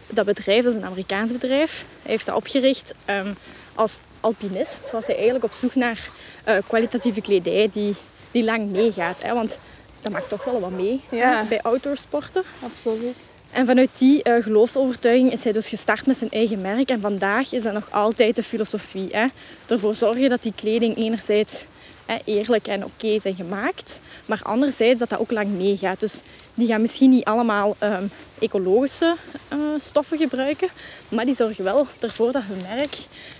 dat 0.09 0.25
bedrijf, 0.25 0.63
dat 0.63 0.73
is 0.73 0.79
een 0.81 0.87
Amerikaans 0.87 1.31
bedrijf, 1.31 1.85
hij 2.01 2.11
heeft 2.11 2.25
dat 2.25 2.35
opgericht 2.35 2.93
ehm, 3.05 3.33
als 3.75 3.99
alpinist. 4.19 4.91
Was 4.91 5.05
hij 5.05 5.15
eigenlijk 5.15 5.43
op 5.43 5.53
zoek 5.53 5.75
naar 5.75 6.09
eh, 6.43 6.55
kwalitatieve 6.67 7.21
kledij 7.21 7.69
die, 7.73 7.95
die 8.31 8.43
lang 8.43 8.69
meegaat. 8.71 9.23
Hè? 9.23 9.33
Want 9.33 9.59
dat 10.01 10.11
maakt 10.11 10.29
toch 10.29 10.43
wel 10.43 10.59
wat 10.59 10.71
mee 10.71 11.01
Ja. 11.11 11.43
bij 11.49 11.61
outdoorsporten. 11.61 12.43
Absoluut. 12.63 13.29
En 13.51 13.65
vanuit 13.65 13.89
die 13.97 14.23
eh, 14.23 14.43
geloofsovertuiging 14.43 15.31
is 15.31 15.43
hij 15.43 15.51
dus 15.53 15.69
gestart 15.69 16.05
met 16.05 16.17
zijn 16.17 16.29
eigen 16.29 16.61
merk. 16.61 16.89
En 16.89 17.01
vandaag 17.01 17.53
is 17.53 17.63
dat 17.63 17.73
nog 17.73 17.87
altijd 17.91 18.35
de 18.35 18.43
filosofie. 18.43 19.07
Hè? 19.11 19.25
Ervoor 19.67 19.93
zorgen 19.95 20.29
dat 20.29 20.43
die 20.43 20.53
kleding 20.55 20.97
enerzijds 20.97 21.65
hè, 22.05 22.15
eerlijk 22.25 22.67
en 22.67 22.85
oké 22.85 23.19
zijn 23.19 23.35
gemaakt. 23.35 23.99
Maar 24.25 24.39
anderzijds 24.43 24.99
dat 24.99 25.09
dat 25.09 25.19
ook 25.19 25.31
lang 25.31 25.47
meegaat. 25.47 25.99
Dus 25.99 26.21
die 26.53 26.67
gaan 26.67 26.81
misschien 26.81 27.09
niet 27.09 27.25
allemaal 27.25 27.75
ehm, 27.79 28.03
ecologische 28.39 29.15
eh, 29.47 29.57
stoffen 29.79 30.17
gebruiken. 30.17 30.69
Maar 31.09 31.25
die 31.25 31.35
zorgen 31.35 31.63
wel 31.63 31.87
ervoor 31.99 32.31
dat 32.31 32.43
hun 32.45 32.75
merk 32.75 32.97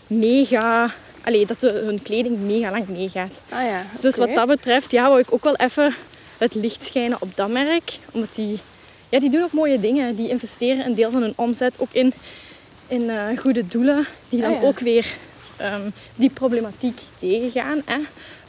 mega... 0.07 0.93
Allee, 1.23 1.45
dat 1.45 1.59
de, 1.59 1.67
hun 1.85 2.01
kleding 2.01 2.37
mega 2.39 2.71
lang 2.71 2.87
meegaat. 2.87 3.41
Ah 3.49 3.61
ja, 3.63 3.85
Dus 3.99 4.15
wat 4.17 4.33
dat 4.33 4.47
betreft, 4.47 4.91
ja, 4.91 5.07
wou 5.07 5.19
ik 5.19 5.33
ook 5.33 5.43
wel 5.43 5.55
even 5.55 5.95
het 6.37 6.55
licht 6.55 6.85
schijnen 6.85 7.21
op 7.21 7.35
dat 7.35 7.49
merk. 7.49 7.97
Omdat 8.11 8.35
die, 8.35 8.59
ja, 9.09 9.19
die 9.19 9.29
doen 9.29 9.43
ook 9.43 9.51
mooie 9.51 9.79
dingen. 9.79 10.15
Die 10.15 10.29
investeren 10.29 10.85
een 10.85 10.95
deel 10.95 11.11
van 11.11 11.21
hun 11.21 11.33
omzet 11.35 11.75
ook 11.79 11.89
in, 11.91 12.13
in 12.87 13.09
eh, 13.09 13.37
goede 13.37 13.67
doelen. 13.67 14.05
Die 14.29 14.41
dan 14.41 14.53
Ah, 14.53 14.61
ja. 14.61 14.67
ook 14.67 14.79
weer 14.79 15.05
ehm, 15.57 15.89
die 16.15 16.29
problematiek 16.29 16.99
tegengaan. 17.19 17.81
Hè? 17.85 17.97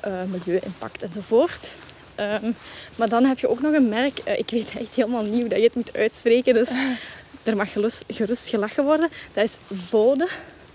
Eh, 0.01 0.13
milieu-impact 0.29 1.03
enzovoort. 1.03 1.75
Ehm, 2.15 2.51
maar 2.97 3.09
dan 3.09 3.25
heb 3.25 3.39
je 3.39 3.49
ook 3.49 3.61
nog 3.61 3.73
een 3.73 3.89
merk. 3.89 4.19
eh, 4.19 4.39
ik 4.39 4.51
weet 4.51 4.69
echt 4.79 4.95
helemaal 4.95 5.23
niet 5.25 5.41
hoe 5.41 5.49
dat 5.49 5.59
je 5.59 5.65
het 5.65 5.75
moet 5.75 5.97
uitspreken. 5.97 6.55
Dus 6.55 6.69
er 7.43 7.57
mag 7.57 7.73
gerust, 7.73 8.05
gerust 8.09 8.49
gelachen 8.49 8.85
worden. 8.85 9.09
Dat 9.33 9.45
is 9.45 9.57
Vode. 9.89 10.29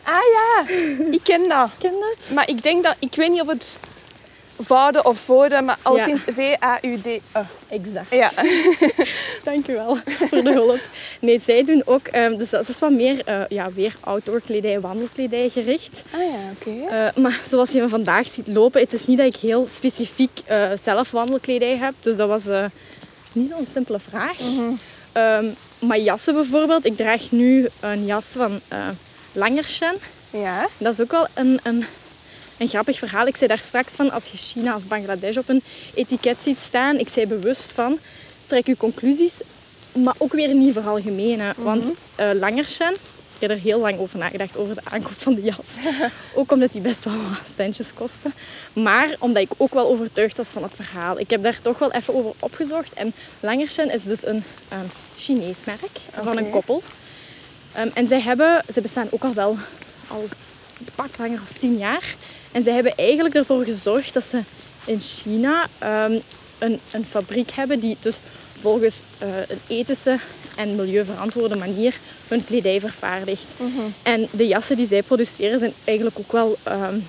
Ah 0.05 0.21
ja, 0.33 0.65
ik 1.11 1.19
ken 1.23 1.49
dat. 1.49 1.69
Ken 1.77 1.91
dat? 1.91 2.35
Maar 2.35 2.49
ik 2.49 2.63
denk 2.63 2.83
dat, 2.83 2.95
ik 2.99 3.15
weet 3.15 3.29
niet 3.29 3.41
of 3.41 3.47
het 3.47 3.77
Voude 4.59 5.03
of 5.03 5.19
Vode, 5.19 5.61
maar 5.61 5.77
al 5.81 5.97
sinds 5.97 6.21
V-A-U-D. 6.21 7.05
-E. 7.05 7.19
Exact. 7.67 8.09
Ja. 8.09 8.31
Dankjewel 9.43 9.97
voor 10.29 10.43
de 10.43 10.51
hulp. 10.51 10.79
Nee, 11.19 11.41
zij 11.45 11.65
doen 11.65 11.81
ook, 11.85 12.07
ehm, 12.07 12.37
dus 12.37 12.49
dat 12.49 12.69
is 12.69 12.79
wat 12.79 12.91
meer 12.91 13.21
eh, 13.25 13.41
ja, 13.49 13.71
weer 13.73 13.95
outdoor 13.99 14.41
kledij, 14.41 14.79
wandelkledij 14.79 15.49
gericht. 15.49 16.03
Ah 16.11 16.19
ja, 16.19 16.51
oké. 16.55 16.95
Eh, 16.95 17.23
maar 17.23 17.41
zoals 17.47 17.71
je 17.71 17.81
me 17.81 17.89
vandaag 17.89 18.27
ziet 18.27 18.47
lopen, 18.47 18.81
het 18.81 18.93
is 18.93 19.05
niet 19.05 19.17
dat 19.17 19.27
ik 19.27 19.35
heel 19.35 19.67
specifiek 19.69 20.41
eh, 20.45 20.69
zelf 20.83 21.11
wandelkledij 21.11 21.77
heb. 21.77 21.93
Dus 21.99 22.17
dat 22.17 22.27
was 22.27 22.69
niet 23.33 23.49
zo'n 23.49 23.65
simpele 23.65 23.99
vraag. 23.99 24.37
Ehm, 25.11 25.45
maar 25.79 25.99
jassen 25.99 26.33
bijvoorbeeld, 26.33 26.85
ik 26.85 26.97
draag 26.97 27.31
nu 27.31 27.67
een 27.79 28.05
jas 28.05 28.25
van 28.25 28.61
Langerschen. 29.35 29.95
Ja. 30.29 30.67
Dat 30.77 30.93
is 30.93 31.01
ook 31.01 31.11
wel 31.11 31.27
een, 31.33 31.59
een, 31.63 31.85
een 32.57 32.67
grappig 32.67 32.97
verhaal. 32.97 33.27
Ik 33.27 33.35
zei 33.35 33.47
daar 33.47 33.57
straks 33.57 33.95
van, 33.95 34.11
als 34.11 34.31
je 34.31 34.37
China 34.37 34.75
of 34.75 34.87
Bangladesh 34.87 35.37
op 35.37 35.49
een 35.49 35.63
etiket 35.93 36.37
ziet 36.41 36.59
staan, 36.59 36.97
ik 36.99 37.09
zei 37.09 37.27
bewust 37.27 37.71
van, 37.71 37.99
trek 38.45 38.67
je 38.67 38.77
conclusies, 38.77 39.33
maar 40.03 40.15
ook 40.17 40.33
weer 40.33 40.53
niet 40.53 40.73
veralgemenen. 40.73 41.53
Want 41.57 41.91
eh 42.15 42.29
Langerschen, 42.33 42.93
ik 43.35 43.41
heb 43.41 43.49
er 43.49 43.57
heel 43.57 43.79
lang 43.79 43.99
over 43.99 44.17
nagedacht, 44.17 44.57
over 44.57 44.75
de 44.75 44.81
aankoop 44.83 45.17
van 45.17 45.35
de 45.35 45.41
jas. 45.41 45.67
ook 46.35 46.51
omdat 46.51 46.71
die 46.71 46.81
best 46.81 47.03
wel 47.03 47.13
wat 47.13 47.55
centjes 47.55 47.93
kostte. 47.93 48.29
Maar 48.73 49.15
omdat 49.19 49.43
ik 49.43 49.51
ook 49.57 49.73
wel 49.73 49.87
overtuigd 49.87 50.37
was 50.37 50.47
van 50.47 50.63
het 50.63 50.71
verhaal. 50.75 51.19
Ik 51.19 51.29
heb 51.29 51.43
daar 51.43 51.61
toch 51.61 51.79
wel 51.79 51.91
even 51.91 52.13
over 52.13 52.31
opgezocht. 52.39 52.93
En 52.93 53.13
Langerschen 53.39 53.91
is 53.93 54.03
dus 54.03 54.25
een 54.25 54.43
ehm, 54.69 54.85
Chinees 55.15 55.65
merk 55.65 55.99
van 56.21 56.37
een 56.37 56.49
koppel. 56.49 56.83
Ehm, 57.75 57.89
en 57.93 58.07
zij 58.07 58.21
hebben, 58.21 58.63
ze 58.73 58.81
bestaan 58.81 59.07
ook 59.09 59.23
al 59.23 59.33
wel 59.33 59.57
al 60.07 60.21
een 60.79 60.87
pak 60.95 61.17
langer 61.17 61.37
dan 61.37 61.59
tien 61.59 61.77
jaar. 61.77 62.15
En 62.51 62.63
zij 62.63 62.73
hebben 62.73 62.95
eigenlijk 62.95 63.35
ervoor 63.35 63.63
gezorgd 63.63 64.13
dat 64.13 64.23
ze 64.23 64.41
in 64.85 64.99
China 64.99 65.67
ehm, 65.79 66.19
een, 66.57 66.79
een 66.91 67.05
fabriek 67.05 67.51
hebben 67.51 67.79
die 67.79 67.97
dus 67.99 68.19
volgens 68.59 69.01
eh, 69.17 69.27
een 69.47 69.59
ethische 69.67 70.19
en 70.55 70.75
milieuverantwoorde 70.75 71.55
manier 71.55 71.97
hun 72.27 72.45
kledij 72.45 72.79
vervaardigt. 72.79 73.53
En 74.03 74.27
de 74.31 74.47
jassen 74.47 74.77
die 74.77 74.87
zij 74.87 75.03
produceren 75.03 75.59
zijn 75.59 75.73
eigenlijk 75.83 76.19
ook 76.19 76.31
wel 76.31 76.57
ehm, 76.63 76.99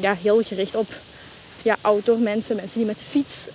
ja, 0.00 0.16
heel 0.22 0.42
gericht 0.42 0.74
op 0.74 0.88
ja, 1.62 1.76
outdoor 1.80 2.18
mensen, 2.18 2.56
mensen 2.56 2.78
die 2.78 2.86
met 2.86 2.98
de 2.98 3.04
fiets 3.04 3.48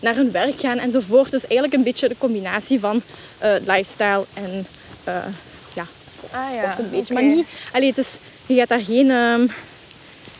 naar 0.00 0.14
hun 0.14 0.30
werk 0.30 0.60
gaan 0.60 0.78
enzovoort. 0.78 1.30
Dus 1.30 1.42
eigenlijk 1.42 1.72
een 1.72 1.82
beetje 1.82 2.08
de 2.08 2.18
combinatie 2.18 2.80
van 2.80 3.02
eh, 3.38 3.52
lifestyle 3.66 4.24
en 4.34 4.66
eh, 5.08 5.32
ja, 5.74 5.86
sport, 6.16 6.32
Ah 6.32 6.54
ja, 6.54 6.62
sport 6.72 6.78
een 6.78 6.90
beetje. 6.90 7.14
Maar 7.14 7.22
niet, 7.22 7.46
allee, 7.72 7.88
het 7.88 7.98
is, 7.98 8.16
je 8.46 8.54
gaat 8.54 8.68
daar 8.68 8.80
geen... 8.80 9.10
ehm, 9.10 9.46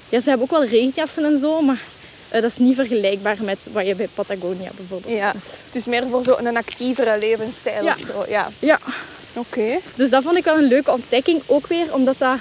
ja, 0.09 0.21
ze 0.21 0.29
hebben 0.29 0.43
ook 0.51 0.59
wel 0.59 0.65
regenjassen 0.65 1.25
en 1.25 1.39
zo, 1.39 1.61
maar 1.63 1.81
eh, 2.29 2.43
dat 2.43 2.51
is 2.51 2.57
niet 2.57 2.75
vergelijkbaar 2.75 3.37
met 3.41 3.59
wat 3.73 3.87
je 3.87 3.95
bij 3.95 4.09
Patagonia 4.15 4.71
bijvoorbeeld 4.77 5.17
Ja. 5.17 5.31
vindt. 5.31 5.47
Het 5.67 5.77
is 5.77 5.85
meer 5.85 6.07
voor 6.11 6.23
zo'n 6.23 6.57
actievere 6.57 7.19
levensstijl 7.19 7.85
Ja. 7.85 7.93
of 7.93 7.99
zo. 8.01 8.25
Ja. 8.29 8.51
Ja, 8.59 8.79
Oké. 9.33 9.79
dus 9.95 10.11
dat 10.11 10.23
vond 10.23 10.37
ik 10.37 10.45
wel 10.45 10.57
een 10.59 10.69
leuke 10.69 10.93
ontdekking. 10.93 11.43
Ook 11.47 11.67
weer 11.67 11.95
omdat 11.95 12.19
dat 12.19 12.37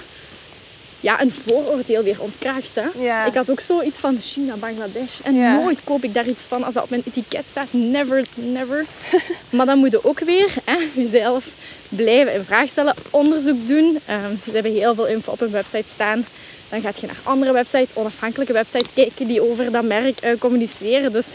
ja, 0.99 1.21
een 1.21 1.31
vooroordeel 1.31 2.03
weer 2.03 2.21
ontkracht. 2.21 2.69
Hè? 2.73 3.03
Ja. 3.03 3.25
Ik 3.25 3.33
had 3.33 3.49
ook 3.49 3.59
zoiets 3.59 3.99
van 3.99 4.17
China, 4.21 4.55
Bangladesh. 4.55 5.19
En 5.23 5.35
Ja. 5.35 5.55
nooit 5.55 5.79
koop 5.83 6.03
ik 6.03 6.13
daar 6.13 6.27
iets 6.27 6.43
van 6.43 6.63
als 6.63 6.73
dat 6.73 6.83
op 6.83 6.89
mijn 6.89 7.03
etiket 7.05 7.45
staat. 7.49 7.67
Never, 7.71 8.25
never. 8.33 8.85
maar 9.49 9.65
dan 9.65 9.77
moet 9.77 9.91
je 9.91 10.05
ook 10.05 10.19
weer 10.19 10.53
hè, 10.63 10.77
jezelf 10.93 11.45
blijven 11.89 12.34
in 12.34 12.43
vraag 12.43 12.69
stellen. 12.69 12.95
Onderzoek 13.09 13.68
doen. 13.68 13.99
Ehm, 14.05 14.35
ze 14.43 14.51
hebben 14.51 14.72
heel 14.72 14.95
veel 14.95 15.07
info 15.07 15.31
op 15.31 15.39
hun 15.39 15.51
website 15.51 15.89
staan. 15.89 16.26
Dan 16.69 16.81
gaat 16.81 16.99
je 16.99 17.07
naar 17.07 17.19
andere 17.23 17.51
websites, 17.51 17.89
onafhankelijke 17.93 18.53
websites 18.53 18.88
kijken 18.93 19.27
die 19.27 19.49
over 19.49 19.72
dat 19.72 19.84
merk 19.84 20.19
eh, 20.19 20.31
communiceren. 20.39 21.11
Dus 21.11 21.27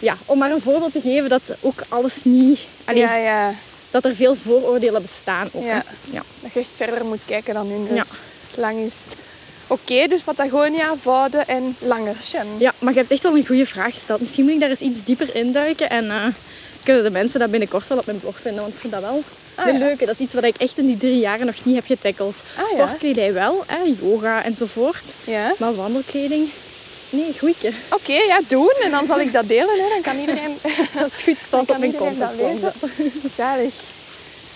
ja, 0.00 0.16
om 0.24 0.38
maar 0.38 0.50
een 0.50 0.60
voorbeeld 0.60 0.92
te 0.92 1.00
geven 1.00 1.28
dat 1.28 1.42
ook 1.60 1.82
alles 1.88 2.24
niet... 2.24 2.60
Allee, 2.84 3.00
Ja, 3.00 3.16
ja. 3.16 3.54
dat 3.90 4.04
er 4.04 4.14
veel 4.14 4.34
vooroordelen 4.34 5.02
bestaan 5.02 5.48
ook. 5.52 5.64
Ja. 5.64 5.82
ja. 6.10 6.22
Dat 6.40 6.52
je 6.52 6.60
echt 6.60 6.76
verder 6.76 7.04
moet 7.04 7.24
kijken 7.24 7.54
dan 7.54 7.66
hun 7.66 7.88
dus 7.94 8.18
lang 8.54 8.78
is. 8.78 9.04
Oké, 9.66 10.06
dus 10.08 10.22
Patagonia, 10.22 10.96
Vouden 10.96 11.46
en 11.48 11.76
Langersjen. 11.78 12.46
Ja, 12.58 12.72
maar 12.78 12.92
je 12.92 12.98
hebt 12.98 13.10
echt 13.10 13.22
wel 13.22 13.36
een 13.36 13.46
goede 13.46 13.66
vraag 13.66 13.94
gesteld. 13.94 14.20
Misschien 14.20 14.44
moet 14.44 14.52
ik 14.52 14.60
daar 14.60 14.70
eens 14.70 14.80
iets 14.80 15.04
dieper 15.04 15.34
induiken 15.34 15.90
en 15.90 16.04
uh, 16.04 16.26
kunnen 16.82 17.02
de 17.02 17.10
mensen 17.10 17.40
dat 17.40 17.50
binnenkort 17.50 17.88
wel 17.88 17.98
op 17.98 18.06
mijn 18.06 18.18
blog 18.18 18.40
vinden, 18.40 18.62
want 18.62 18.74
ik 18.74 18.80
vind 18.80 18.92
dat 18.92 19.02
wel 19.02 19.22
ah, 19.60 19.66
een 19.66 19.78
leuke. 19.78 20.06
Dat 20.06 20.14
is 20.14 20.20
iets 20.20 20.34
wat 20.34 20.44
ik 20.44 20.56
echt 20.56 20.78
in 20.78 20.86
die 20.86 20.96
drie 20.96 21.18
jaren 21.18 21.46
nog 21.46 21.64
niet 21.64 21.74
heb 21.74 21.86
getackeld. 21.86 22.36
Ah, 22.58 22.64
Sportkledij 22.64 23.32
wel, 23.32 23.64
hè, 23.66 23.94
yoga 24.00 24.44
enzovoort. 24.44 25.14
Ja. 25.24 25.54
Maar 25.58 25.74
wandelkleding, 25.74 26.48
Nee, 27.10 27.38
goeie. 27.38 27.74
Oké, 27.90 28.12
ja, 28.12 28.40
doen. 28.48 28.72
En 28.82 28.90
dan 28.90 29.06
zal 29.06 29.20
ik 29.20 29.32
dat 29.32 29.48
delen. 29.48 29.80
Hè. 29.80 29.88
Dan 29.88 30.00
kan 30.02 30.18
iedereen... 30.18 30.58
dat 30.98 31.10
is 31.12 31.22
goed, 31.22 31.38
ik 31.38 31.70
op 31.70 31.78
mijn 31.78 32.36
lezen. 32.36 32.72
Zalig. 33.36 33.74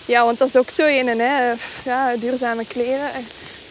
Ja, 0.05 0.25
want 0.25 0.37
dat 0.37 0.47
is 0.47 0.55
ook 0.55 0.69
zo 0.69 0.85
een, 0.85 1.19
hè. 1.19 1.53
Ja, 1.83 2.15
duurzame 2.15 2.65
kleren. 2.65 3.09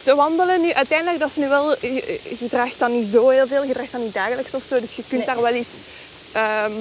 Te 0.03 0.15
wandelen 0.15 0.61
nu, 0.61 0.73
uiteindelijk, 0.73 1.19
dat 1.19 1.29
is 1.29 1.37
nu 1.37 1.49
wel... 1.49 1.71
Je, 1.81 2.47
draagt 2.49 2.79
dan 2.79 2.93
niet 2.93 3.07
zo 3.07 3.29
heel 3.29 3.47
veel, 3.47 3.65
je 3.65 3.73
draagt 3.73 3.93
dan 3.93 4.03
niet 4.03 4.15
dagelijks 4.15 4.55
of 4.55 4.63
zo. 4.63 4.81
Dus 4.81 4.97
je 4.97 5.03
kunt 5.09 5.27
daar 5.27 5.43
wel 5.43 5.53
eens 5.53 5.69
ehm, 6.33 6.73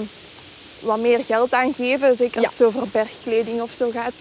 wat 0.80 1.00
meer 1.00 1.24
geld 1.24 1.54
aan 1.54 1.74
geven. 1.74 2.18
Zeker 2.18 2.42
als 2.42 2.52
het 2.52 2.62
over 2.62 2.88
bergkleding 2.92 3.62
of 3.62 3.72
zo 3.72 3.90
gaat. 3.92 4.14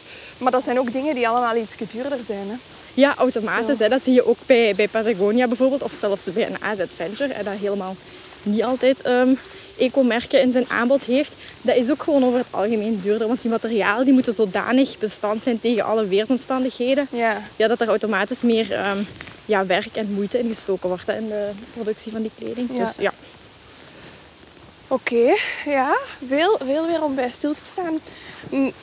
Maar 0.43 0.53
dat 0.53 0.65
zijn 0.65 0.79
ook 0.79 0.93
dingen 0.93 1.15
die 1.15 1.29
allemaal 1.29 1.57
iets 1.57 1.77
duurder 1.93 2.19
zijn, 2.27 2.49
hè. 2.49 2.55
Ja, 2.95 3.15
automatisch. 3.17 3.79
Hè. 3.79 3.89
Dat 3.89 4.05
zie 4.05 4.15
je 4.15 4.27
ook 4.27 4.39
bij, 4.47 4.75
bij 4.75 4.89
Patagonia 4.89 5.47
bijvoorbeeld. 5.47 5.83
Of 5.83 5.93
zelfs 5.93 6.33
bij 6.33 6.47
een 6.47 6.63
AZ 6.63 6.81
Venture. 6.97 7.33
Hè, 7.33 7.43
dat 7.43 7.53
helemaal 7.53 7.97
niet 8.43 8.63
altijd 8.63 9.07
um, 9.07 9.39
eco-merken 9.79 10.41
in 10.41 10.53
zijn 10.53 10.65
aanbod 10.69 11.05
heeft. 11.05 11.33
Dat 11.63 11.77
is 11.77 11.91
ook 11.91 12.03
gewoon 12.03 12.25
over 12.25 12.39
het 12.39 12.47
algemeen 12.51 13.01
duurder. 13.03 13.27
Want 13.27 13.43
die 13.43 13.51
materialen 13.51 14.05
die 14.05 14.15
moeten 14.15 14.35
zodanig 14.35 14.99
bestand 14.99 15.43
zijn 15.43 15.61
tegen 15.61 15.85
alle 15.85 16.07
weersomstandigheden. 16.07 17.07
Ja. 17.11 17.43
Ja, 17.57 17.69
dat 17.69 17.81
er 17.81 17.89
automatisch 17.89 18.41
meer 18.41 18.73
ehm, 18.73 18.99
ja, 19.45 19.67
werk 19.67 19.97
en 19.97 20.13
moeite 20.13 20.39
in 20.39 20.49
gestoken 20.49 20.89
wordt 20.89 21.09
in 21.09 21.29
de 21.29 21.51
productie 21.75 22.13
van 22.13 22.23
die 22.23 22.31
kleding. 22.39 22.69
Ja. 22.73 22.85
Dus 22.85 22.95
ja. 22.99 23.13
Oké, 24.93 25.37
ja, 25.65 25.97
veel, 26.27 26.59
veel 26.65 26.87
weer 26.87 27.03
om 27.03 27.15
bij 27.15 27.31
stil 27.31 27.53
te 27.53 27.65
staan. 27.65 28.01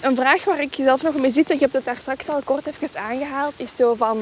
Een 0.02 0.16
vraag 0.16 0.44
waar 0.44 0.62
ik 0.62 0.74
zelf 0.74 1.04
nog 1.04 1.16
mee 1.16 1.32
zit, 1.32 1.50
ik 1.50 1.60
heb 1.60 1.74
het 1.74 1.86
daar 1.86 1.98
straks 1.98 2.30
al 2.30 2.42
kort 2.44 2.66
even 2.66 3.00
aangehaald, 3.00 3.54
is 3.58 3.76
zo 3.76 3.94
van... 3.94 4.18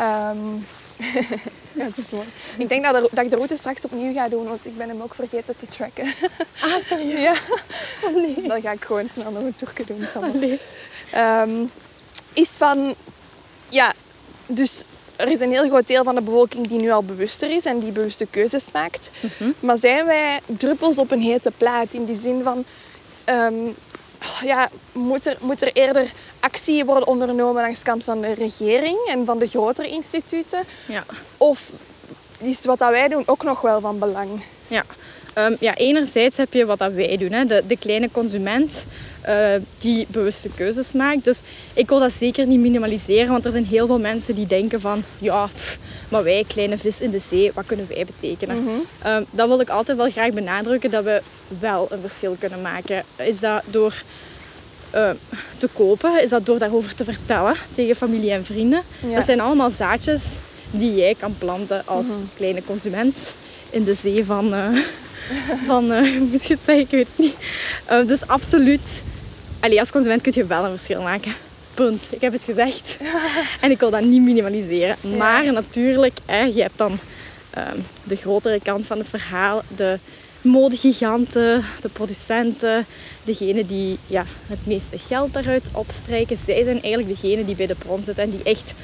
Um... 0.00 0.66
ja, 1.78 1.84
het 1.84 1.98
is 1.98 2.10
mooi. 2.10 2.26
Ik 2.58 2.68
denk 2.68 2.84
dat, 2.84 3.10
dat, 3.12 3.24
ik 3.24 3.30
de 3.30 3.36
route 3.36 3.56
straks 3.56 3.84
opnieuw 3.84 4.12
ga 4.12 4.28
doen, 4.28 4.48
want 4.48 4.66
ik 4.66 4.76
ben 4.76 4.88
hem 4.88 5.02
ook 5.02 5.14
vergeten 5.14 5.54
te 5.58 5.66
tracken. 5.66 6.14
ah, 6.60 6.84
serieus? 6.86 7.20
Ja. 7.28 7.34
Oh, 8.04 8.14
nee. 8.14 8.48
Dan 8.48 8.60
ga 8.60 8.70
ik 8.70 8.84
gewoon 8.84 9.08
snel 9.08 9.30
nog 9.30 9.42
een 9.42 9.56
toerke 9.56 9.84
doen. 9.86 10.06
Oh, 10.16 10.34
nee. 10.34 10.58
Um, 11.16 11.70
is 12.32 12.50
van... 12.50 12.94
Ja, 13.68 13.92
dus 14.46 14.84
er 15.20 15.30
is 15.30 15.40
een 15.40 15.50
heel 15.50 15.68
groot 15.68 15.86
deel 15.86 16.04
van 16.04 16.14
de 16.14 16.20
bevolking 16.20 16.66
die 16.66 16.80
nu 16.80 16.90
al 16.90 17.02
bewuster 17.02 17.50
is 17.50 17.64
en 17.64 17.78
die 17.78 17.92
bewuste 17.92 18.26
keuzes 18.30 18.64
maakt. 18.72 19.10
Mhm. 19.20 19.50
Maar 19.60 19.78
zijn 19.78 20.06
wij 20.06 20.40
druppels 20.46 20.98
op 20.98 21.10
een 21.10 21.20
hete 21.20 21.52
plaat 21.58 21.92
in 21.92 22.04
die 22.04 22.20
zin 22.20 22.42
van... 22.42 22.64
Ehm, 23.24 23.54
ja, 24.42 24.68
moet, 24.92 25.26
er, 25.26 25.36
moet 25.40 25.62
er 25.62 25.70
eerder 25.72 26.10
actie 26.40 26.84
worden 26.84 27.08
ondernomen 27.08 27.62
langs 27.62 27.78
de 27.78 27.84
kant 27.84 28.04
van 28.04 28.20
de 28.20 28.34
regering 28.34 28.98
en 29.08 29.24
van 29.24 29.38
de 29.38 29.48
grotere 29.48 29.88
instituten? 29.88 30.62
Ja. 30.86 31.04
Of 31.36 31.72
is 32.38 32.64
wat 32.64 32.78
dat 32.78 32.90
wij 32.90 33.08
doen 33.08 33.22
ook 33.26 33.42
nog 33.42 33.60
wel 33.60 33.80
van 33.80 33.98
belang? 33.98 34.42
Ja, 34.68 34.84
um, 35.34 35.56
ja 35.60 35.74
enerzijds 35.74 36.36
heb 36.36 36.52
je 36.52 36.66
wat 36.66 36.78
dat 36.78 36.92
wij 36.92 37.16
doen, 37.16 37.32
hè, 37.32 37.44
de, 37.44 37.62
de 37.66 37.76
kleine 37.76 38.10
consument. 38.12 38.86
Eh, 39.30 39.60
die 39.78 40.06
bewuste 40.08 40.48
keuzes 40.54 40.92
maakt. 40.92 41.24
Dus 41.24 41.40
ik 41.74 41.88
wil 41.88 41.98
dat 41.98 42.12
zeker 42.18 42.46
niet 42.46 42.60
minimaliseren, 42.60 43.30
want 43.30 43.44
er 43.44 43.50
zijn 43.50 43.66
heel 43.66 43.86
veel 43.86 43.98
mensen 43.98 44.34
die 44.34 44.46
denken 44.46 44.80
van 44.80 45.02
ja, 45.18 45.48
maar 46.08 46.22
wij, 46.22 46.44
kleine 46.46 46.78
vis 46.78 47.00
in 47.00 47.10
de 47.10 47.18
zee, 47.18 47.50
wat 47.54 47.66
kunnen 47.66 47.86
wij 47.88 48.04
betekenen? 48.04 48.62
Mm 48.62 48.68
dat 49.30 49.48
wil 49.48 49.60
ik 49.60 49.68
altijd 49.68 49.96
wel 49.96 50.10
graag 50.10 50.32
benadrukken, 50.32 50.90
dat 50.90 51.04
we 51.04 51.22
wel 51.58 51.88
een 51.90 52.00
verschil 52.00 52.36
kunnen 52.38 52.62
maken. 52.62 53.02
Is 53.16 53.40
dat 53.40 53.62
door 53.66 54.02
uh, 54.94 55.10
te 55.58 55.68
kopen? 55.72 56.22
Is 56.22 56.30
dat 56.30 56.46
door 56.46 56.58
daarover 56.58 56.94
te 56.94 57.04
vertellen 57.04 57.54
tegen 57.74 57.96
familie 57.96 58.30
en 58.30 58.44
vrienden? 58.44 58.82
Dat 59.14 59.24
zijn 59.24 59.40
allemaal 59.40 59.70
zaadjes 59.70 60.22
die 60.70 60.94
jij 60.94 61.14
kan 61.18 61.34
planten 61.38 61.82
als 61.86 62.06
mhm. 62.06 62.24
kleine 62.36 62.64
consument 62.64 63.16
in 63.70 63.84
de 63.84 63.94
zee 63.94 64.24
van... 64.24 64.54
Uh, 64.54 64.66
van, 65.66 65.92
uh, 65.92 65.98
hoe 65.98 66.28
moet 66.30 66.44
je 66.44 66.54
het 66.54 66.62
zeggen, 66.64 66.84
ik 66.84 66.90
weet 66.90 67.06
het 67.16 67.18
niet. 67.18 67.36
dus 68.08 68.26
absoluut 68.26 69.02
Allee, 69.60 69.80
als 69.80 69.90
consument 69.90 70.22
kun 70.22 70.32
je 70.34 70.46
wel 70.46 70.64
een 70.64 70.70
verschil 70.70 71.02
maken. 71.02 71.32
Punt. 71.74 72.02
Ik 72.10 72.20
heb 72.20 72.32
het 72.32 72.42
gezegd. 72.42 72.98
En 73.60 73.70
ik 73.70 73.80
wil 73.80 73.90
dat 73.90 74.00
niet 74.00 74.22
minimaliseren. 74.22 74.96
Maar 75.16 75.52
natuurlijk, 75.52 76.18
hè, 76.26 76.42
je 76.42 76.62
hebt 76.62 76.78
dan 76.78 76.98
ehm, 77.50 77.76
de 78.02 78.16
grotere 78.16 78.60
kant 78.62 78.86
van 78.86 78.98
het 78.98 79.08
verhaal. 79.08 79.62
De 79.76 79.98
modegiganten, 80.40 81.64
de 81.80 81.88
producenten, 81.88 82.86
degenen 83.24 83.66
die 83.66 83.98
ja, 84.06 84.24
het 84.46 84.66
meeste 84.66 84.98
geld 84.98 85.32
daaruit 85.32 85.68
opstrijken. 85.72 86.38
Zij 86.44 86.64
zijn 86.64 86.82
eigenlijk 86.82 87.20
degenen 87.20 87.46
die 87.46 87.56
bij 87.56 87.66
de 87.66 87.74
bron 87.74 88.02
zitten 88.02 88.24
en 88.24 88.30
die 88.30 88.42
echt 88.42 88.74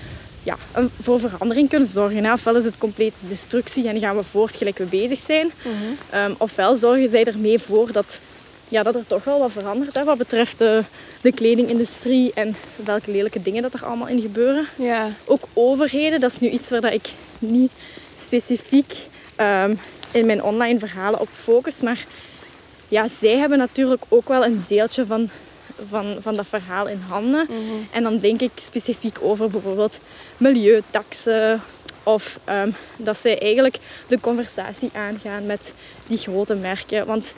ja, 0.43 0.57
voor 1.01 1.21
verandering 1.21 1.69
kunnen 1.69 1.89
zorgen. 1.89 2.33
Ofwel 2.33 2.57
is 2.57 2.65
het 2.65 2.79
complete 2.79 3.17
destructie 3.21 3.89
en 3.89 4.01
gaan 4.01 4.17
we 4.17 4.25
voort 4.25 4.57
gelijk 4.57 4.79
we 4.79 4.85
bezig 4.85 5.19
zijn. 5.19 5.51
Mm 5.63 6.35
ofwel 6.39 6.77
zorgen 6.77 7.09
zij 7.09 7.25
ermee 7.25 7.59
voor 7.59 7.93
dat 7.93 8.21
ja, 8.69 8.83
dat 8.83 8.95
er 8.95 9.07
toch 9.07 9.25
wel 9.25 9.39
wat 9.39 9.53
verandert 9.53 9.95
hè, 9.95 10.05
wat 10.05 10.19
betreft 10.19 10.59
de, 10.59 10.85
de 11.21 11.33
kledingindustrie 11.33 12.33
en 12.35 12.57
welke 12.85 13.11
lelijke 13.11 13.43
dingen 13.43 13.63
dat 13.63 13.75
er 13.75 13.85
allemaal 13.85 14.09
in 14.09 14.21
gebeuren. 14.21 14.67
Ja. 14.77 15.09
Ook 15.25 15.45
overheden, 15.53 16.21
dat 16.21 16.33
is 16.33 16.39
nu 16.39 16.49
iets 16.49 16.71
waar 16.71 16.81
dat 16.81 16.93
ik 16.93 17.13
niet 17.39 17.71
specifiek 18.25 19.09
ehm, 19.37 19.75
in 20.13 20.27
mijn 20.27 20.43
online 20.43 20.79
verhalen 20.79 21.21
op 21.21 21.29
focus, 21.29 21.81
maar 21.81 22.05
ja, 22.89 23.09
zij 23.09 23.37
hebben 23.37 23.59
natuurlijk 23.59 24.03
ook 24.09 24.29
wel 24.29 24.45
een 24.45 24.65
deeltje 24.69 25.07
van, 25.07 25.29
van, 25.89 26.17
van 26.21 26.37
dat 26.37 26.47
verhaal 26.47 26.89
in 26.89 27.03
handen. 27.09 27.47
Mhm. 27.51 27.83
En 27.93 28.03
dan 28.03 28.19
denk 28.19 28.41
ik 28.41 28.51
specifiek 28.55 29.19
over 29.21 29.51
bijvoorbeeld 29.51 30.01
milieutaxen 30.37 31.63
of 32.03 32.39
um, 32.49 32.75
dat 32.97 33.19
zij 33.19 33.39
eigenlijk 33.41 33.79
de 34.09 34.21
conversatie 34.21 34.91
aangaan 34.95 35.47
met 35.47 35.75
die 36.07 36.19
grote 36.19 36.55
merken. 36.55 37.07
Want 37.07 37.35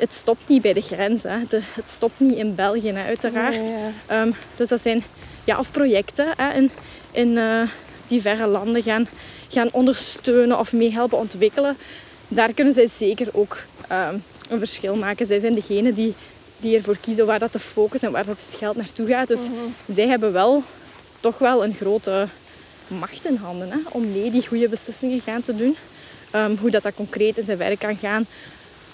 het 0.00 0.14
stopt 0.14 0.48
niet 0.48 0.62
bij 0.62 0.72
de 0.72 0.80
grens. 0.80 1.22
Hè. 1.22 1.38
het 1.50 1.90
stopt 1.90 2.20
niet 2.20 2.36
in 2.36 2.54
België, 2.54 2.92
hè, 2.92 3.04
uiteraard. 3.04 3.72
Ehm, 4.06 4.30
dus 4.56 4.68
dat 4.68 4.80
zijn 4.80 5.02
ja, 5.44 5.58
of 5.58 5.70
projecten 5.70 6.26
hè, 6.36 6.52
in, 6.52 6.70
in 7.10 7.28
uh, 7.28 7.62
die 8.08 8.20
verre 8.20 8.46
landen 8.46 8.82
gaan, 8.82 9.08
gaan 9.48 9.68
ondersteunen 9.72 10.58
of 10.58 10.72
meehelpen 10.72 11.18
ontwikkelen. 11.18 11.76
Daar 12.28 12.52
kunnen 12.52 12.74
zij 12.74 12.88
zeker 12.92 13.28
ook 13.32 13.58
ehm, 13.88 14.18
een 14.48 14.58
verschil 14.58 14.96
maken. 14.96 15.26
Zij 15.26 15.38
zijn 15.38 15.54
degene 15.54 15.94
die, 15.94 16.14
die 16.56 16.76
ervoor 16.76 16.96
kiezen 17.00 17.26
waar 17.26 17.38
dat 17.38 17.52
de 17.52 17.58
focus 17.58 18.02
en 18.02 18.10
waar 18.12 18.24
dat 18.24 18.36
het 18.46 18.58
geld 18.58 18.76
naartoe 18.76 19.06
gaat. 19.06 19.28
Dus 19.28 19.48
mhm. 19.48 19.94
zij 19.94 20.06
hebben 20.06 20.32
wel 20.32 20.62
toch 21.20 21.38
wel 21.38 21.64
een 21.64 21.74
grote 21.74 22.28
macht 22.86 23.24
in 23.24 23.36
handen 23.36 23.70
hè, 23.70 23.78
om 23.88 24.12
mee 24.12 24.30
die 24.30 24.46
goede 24.46 24.68
beslissingen 24.68 25.20
gaan 25.20 25.42
te 25.42 25.56
doen. 25.56 25.76
Um, 26.34 26.56
hoe 26.60 26.70
dat, 26.70 26.82
dat 26.82 26.94
concreet 26.94 27.38
in 27.38 27.44
zijn 27.44 27.58
werk 27.58 27.78
kan 27.78 27.96
gaan. 27.96 28.26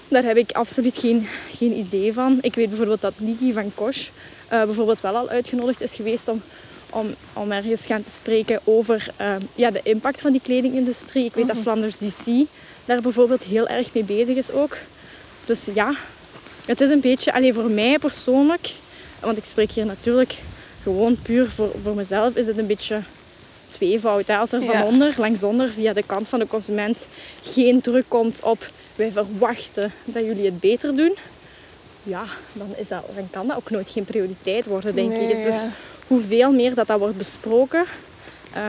Daar 0.08 0.24
heb 0.24 0.36
ik 0.36 0.52
absoluut 0.52 0.98
geen, 0.98 1.28
geen 1.50 1.72
idee 1.72 2.12
van. 2.12 2.38
Ik 2.40 2.54
weet 2.54 2.68
bijvoorbeeld 2.68 3.00
dat 3.00 3.12
Niki 3.16 3.52
van 3.52 3.74
Kosh 3.74 4.08
uh, 4.52 4.64
bijvoorbeeld 4.64 5.00
wel 5.00 5.16
al 5.16 5.28
uitgenodigd 5.28 5.80
is 5.80 5.94
geweest 5.94 6.28
om, 6.28 6.42
om, 6.90 7.14
om 7.32 7.52
ergens 7.52 7.86
gaan 7.86 8.02
te 8.02 8.10
spreken 8.10 8.60
over 8.64 9.08
uh, 9.20 9.34
ja, 9.54 9.70
de 9.70 9.80
impact 9.82 10.20
van 10.20 10.32
die 10.32 10.40
kledingindustrie. 10.40 11.24
Ik 11.24 11.34
weet 11.34 11.46
dat 11.46 11.56
mhm. 11.56 11.64
Flanders 11.64 11.98
DC 11.98 12.46
daar 12.84 13.00
bijvoorbeeld 13.00 13.42
heel 13.42 13.68
erg 13.68 13.94
mee 13.94 14.04
bezig 14.04 14.36
is 14.36 14.50
ook. 14.50 14.76
Dus 15.44 15.68
ja, 15.74 15.94
het 16.66 16.80
is 16.80 16.88
een 16.88 17.00
beetje, 17.00 17.32
alleen 17.32 17.54
voor 17.54 17.70
mij 17.70 17.98
persoonlijk, 17.98 18.70
want 19.20 19.36
ik 19.36 19.44
spreek 19.44 19.70
hier 19.70 19.86
natuurlijk 19.86 20.34
gewoon 20.82 21.18
puur 21.22 21.50
voor, 21.50 21.70
voor 21.82 21.94
mezelf, 21.94 22.34
is 22.34 22.46
het 22.46 22.58
een 22.58 22.66
beetje 22.66 23.00
tweevoud. 23.68 24.30
Als 24.30 24.52
er 24.52 24.62
van 24.62 24.82
onder, 24.82 25.14
langs 25.16 25.42
onder, 25.42 25.70
via 25.70 25.92
de 25.92 26.02
kant 26.02 26.28
van 26.28 26.38
de 26.38 26.46
consument 26.46 27.08
geen 27.42 27.80
druk 27.80 28.04
komt 28.08 28.42
op 28.42 28.70
wij 28.96 29.12
verwachten 29.12 29.92
dat 30.04 30.24
jullie 30.24 30.44
het 30.44 30.60
beter 30.60 30.96
doen, 30.96 31.14
ja, 32.02 32.24
dan, 32.52 32.74
is 32.76 32.88
dat, 32.88 33.02
dan 33.14 33.30
kan 33.30 33.46
dat 33.46 33.56
ook 33.56 33.70
nooit 33.70 33.90
geen 33.90 34.04
prioriteit 34.04 34.66
worden, 34.66 34.94
denk 34.94 35.12
ik. 35.12 35.42
Dus 35.42 35.62
hoeveel 36.06 36.52
meer 36.52 36.74
dat 36.74 36.86
dat 36.86 36.98
wordt 36.98 37.16
besproken 37.16 37.84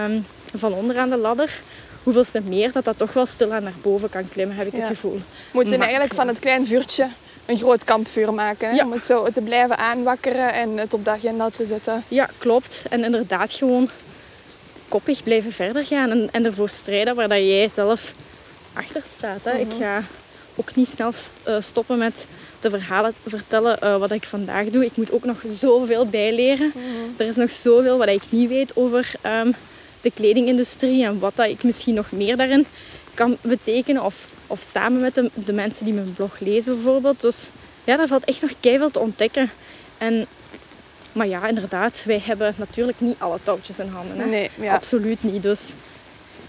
um, 0.06 0.26
van 0.56 0.74
onderaan 0.74 1.10
de 1.10 1.18
ladder, 1.18 1.62
hoeveel 2.04 2.42
meer 2.44 2.72
dat 2.72 2.86
dat 2.86 2.98
toch 2.98 3.14
wel 3.14 3.26
stilaan 3.26 3.64
naar 3.64 3.74
boven 3.82 4.10
kan 4.10 4.30
klimmen, 4.30 4.56
heb 4.56 4.68
ik 4.68 4.74
het 4.74 4.88
gevoel. 4.88 5.16
We 5.16 5.22
moeten 5.52 5.80
eigenlijk 5.80 6.14
van 6.14 6.28
het 6.28 6.40
klein 6.40 6.66
vuurtje 6.66 7.08
een 7.46 7.58
groot 7.58 7.84
kampvuur 7.84 8.34
maken. 8.34 8.76
Hè? 8.76 8.84
Om 8.84 8.92
het 8.92 9.04
zo 9.04 9.30
te 9.30 9.42
blijven 9.42 9.78
aanwakkeren 9.78 10.54
en 10.54 10.78
het 10.78 10.94
op 10.94 11.06
de 11.06 11.10
agenda 11.10 11.50
te 11.50 11.66
zetten. 11.66 12.04
Ja, 12.08 12.30
klopt. 12.38 12.84
En 12.90 13.04
inderdaad 13.04 13.52
gewoon 13.52 13.90
koppig 14.88 15.24
blijven 15.24 15.52
verder 15.52 15.86
gaan 15.86 16.12
en, 16.12 16.30
en 16.32 16.46
ervoor 16.46 16.70
strijden 16.70 17.16
waar 17.16 17.28
dat 17.28 17.38
jij 17.38 17.70
zelf 17.74 18.14
achter 18.74 19.04
staat. 19.18 19.40
Hè. 19.44 19.58
Ik 19.58 19.68
mhm. 19.68 19.78
ga 19.78 20.02
ook 20.60 20.76
niet 20.76 20.88
snel 20.88 21.12
eh, 21.44 21.56
stoppen 21.60 21.98
met 21.98 22.28
de 22.60 22.70
verhalen 22.70 23.14
te 23.24 23.30
vertellen 23.30 23.78
uh, 23.84 23.98
wat 23.98 24.12
ik 24.12 24.24
vandaag 24.24 24.66
doe. 24.70 24.86
Ik 24.86 24.98
moet 24.98 25.12
ook 25.12 25.24
nog 25.24 25.44
zoveel 25.48 26.08
bijleren. 26.08 26.72
Mhm. 26.76 26.84
Er 27.18 27.28
is 27.28 27.36
nog 27.36 27.52
zoveel 27.52 27.98
wat 27.98 28.08
ik 28.08 28.24
niet 28.30 28.50
weet 28.50 28.76
over 28.76 29.12
um, 29.26 29.56
de 30.02 30.12
kledingindustrie 30.12 31.06
en 31.06 31.20
wat 31.20 31.36
dat 31.36 31.48
ik 31.48 31.64
misschien 31.64 31.94
nog 31.94 32.12
meer 32.12 32.38
daarin 32.38 32.66
kan 33.14 33.38
betekenen. 33.42 34.04
Of, 34.04 34.26
of 34.48 34.62
samen 34.62 35.02
met 35.02 35.16
de, 35.16 35.32
de 35.34 35.54
mensen 35.54 35.86
die 35.86 35.94
mijn 35.94 36.14
blog 36.14 36.40
lezen 36.40 36.74
bijvoorbeeld. 36.74 37.22
Dus 37.22 37.50
ja, 37.84 37.96
daar 37.96 38.08
valt 38.08 38.26
echt 38.26 38.42
nog 38.42 38.52
keihard 38.60 38.94
te 38.94 39.00
ontdekken. 39.00 39.50
En, 39.98 40.26
maar 41.14 41.28
ja, 41.28 41.48
inderdaad, 41.48 42.04
wij 42.06 42.22
hebben 42.24 42.54
natuurlijk 42.58 43.00
niet 43.00 43.16
alle 43.18 43.38
touwtjes 43.44 43.80
in 43.80 43.88
handen. 43.88 44.20
Hè? 44.20 44.26
Nee, 44.26 44.50
ja. 44.56 44.74
Absoluut 44.74 45.24
niet. 45.24 45.44
Dus 45.44 45.74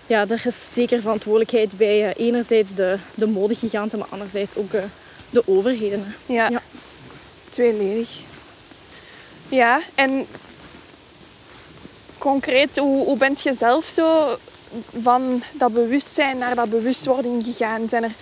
ja, 0.09 0.29
er 0.29 0.47
is 0.47 0.57
zeker 0.73 1.01
verantwoordelijkheid 1.01 1.77
bij 1.77 2.05
eh, 2.05 2.27
enerzijds 2.27 2.75
de, 2.75 2.99
de 3.15 3.27
modegiganten, 3.27 3.99
maar 3.99 4.09
anderzijds 4.11 4.57
ook 4.57 4.73
eh, 4.73 4.83
de 5.31 5.43
overheden. 5.47 6.15
Ja. 6.27 6.49
Ja. 6.49 6.63
Tweeledig. 7.49 8.21
Ja, 9.49 9.81
en 9.95 10.27
concreet, 12.19 12.77
hoe, 12.77 13.05
hoe 13.05 13.17
bent 13.17 13.43
je 13.43 13.55
zelf 13.59 13.85
zo 13.85 14.37
van 14.97 15.43
dat 15.53 15.73
bewustzijn 15.73 16.39
naar 16.39 16.55
dat 16.55 16.71
bewustwording 16.71 17.45
gegaan? 17.45 17.89
Zijn 17.89 18.05
er 18.05 18.15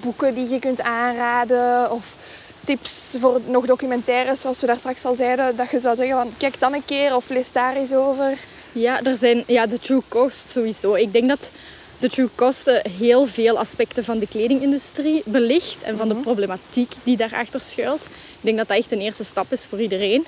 boeken 0.00 0.34
die 0.34 0.48
je 0.48 0.58
kunt 0.58 0.80
aanraden 0.80 1.90
of 1.90 2.16
tips 2.64 3.16
voor 3.18 3.40
nog 3.46 3.66
documentaires, 3.66 4.40
zoals 4.40 4.60
we 4.60 4.66
daar 4.66 4.78
straks 4.78 5.04
al 5.04 5.14
zeiden, 5.14 5.56
dat 5.56 5.70
je 5.70 5.80
zou 5.80 5.96
zeggen 5.96 6.16
van 6.16 6.34
kijk 6.36 6.60
dan 6.60 6.74
een 6.74 6.84
keer 6.84 7.16
of 7.16 7.28
lees 7.28 7.52
daar 7.52 7.76
eens 7.76 7.94
over? 7.94 8.38
Ja, 8.72 9.02
er 9.02 9.16
zijn 9.16 9.44
ja, 9.46 9.66
de 9.66 9.78
true 9.78 10.02
cost 10.08 10.50
sowieso. 10.50 10.94
Ik 10.94 11.12
denk 11.12 11.28
dat 11.28 11.50
de 11.98 12.08
true 12.08 12.28
cost 12.34 12.66
eh, 12.66 12.92
heel 12.98 13.26
veel 13.26 13.58
aspecten 13.58 14.04
van 14.04 14.18
de 14.18 14.26
kledingindustrie 14.26 15.22
belicht 15.24 15.82
en 15.82 15.96
van 15.96 16.08
de 16.08 16.14
problematiek 16.14 16.92
die 17.02 17.16
daarachter 17.16 17.60
schuilt. 17.60 18.04
Ik 18.04 18.40
denk 18.40 18.56
dat 18.56 18.68
dat 18.68 18.76
echt 18.76 18.92
een 18.92 19.00
eerste 19.00 19.24
stap 19.24 19.52
is 19.52 19.66
voor 19.66 19.80
iedereen. 19.80 20.26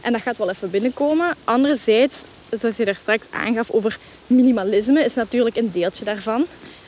En 0.00 0.12
dat 0.12 0.20
gaat 0.22 0.36
wel 0.36 0.50
even 0.50 0.70
binnenkomen. 0.70 1.34
Anderzijds, 1.44 2.16
zoals 2.50 2.76
je 2.76 2.84
daar 2.84 2.98
straks 3.00 3.26
aangaf 3.30 3.70
over 3.70 3.98
minimalisme, 4.26 5.04
is 5.04 5.14
natuurlijk 5.14 5.56
een 5.56 5.70
deeltje 5.72 6.04
daarvan. 6.04 6.46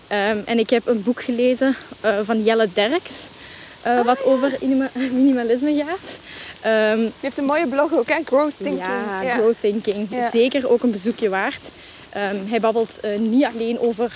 Ehm, 0.08 0.38
en 0.44 0.58
ik 0.58 0.70
heb 0.70 0.86
een 0.86 1.02
boek 1.02 1.22
gelezen 1.22 1.76
eh, 2.00 2.18
van 2.22 2.42
Jelle 2.42 2.68
Derks, 2.72 3.28
eh, 3.82 4.04
wat 4.04 4.24
over 4.24 4.56
inima- 4.62 4.90
minimalisme 5.22 5.84
gaat. 5.86 6.16
Ehm, 6.60 7.00
Je 7.00 7.10
heeft 7.20 7.38
een 7.38 7.44
mooie 7.44 7.66
blog 7.66 7.92
ook, 7.92 8.08
hè? 8.08 8.22
Growth 8.24 8.56
Thinking. 8.56 8.86
ja, 9.22 9.34
growth 9.34 9.60
thinking. 9.60 10.06
Ja. 10.10 10.30
Zeker 10.30 10.70
ook 10.70 10.82
een 10.82 10.90
bezoekje 10.90 11.28
waard. 11.28 11.70
Ehm, 12.10 12.36
hij 12.46 12.60
babbelt 12.60 13.00
eh, 13.00 13.18
niet 13.18 13.44
alleen 13.44 13.78
over 13.80 14.12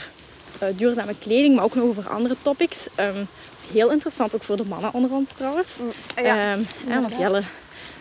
eh, 0.59 0.69
duurzame 0.77 1.15
kleding, 1.19 1.55
maar 1.55 1.65
ook 1.65 1.75
nog 1.75 1.85
over 1.85 2.09
andere 2.09 2.37
topics. 2.43 2.87
Ehm, 2.95 3.25
heel 3.73 3.91
interessant, 3.91 4.35
ook 4.35 4.43
voor 4.43 4.57
de 4.57 4.65
mannen 4.65 4.95
onder 4.95 5.11
ons 5.11 5.33
trouwens. 5.33 5.69
Mm, 5.81 6.25
ja, 6.25 6.57
want. 6.87 7.19
Jelle 7.19 7.43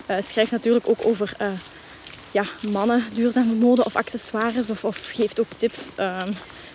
eh, 0.06 0.16
schrijft 0.24 0.52
natuurlijk 0.52 0.90
ook 0.90 1.06
over 1.06 1.36
ja, 2.32 2.44
mannen, 2.70 3.04
duurzame 3.14 3.54
mode 3.54 3.86
of 3.86 3.96
accessoires. 3.96 4.70
Of, 4.70 4.84
of 4.84 5.10
geeft 5.12 5.40
ook 5.40 5.48
tips 5.58 5.90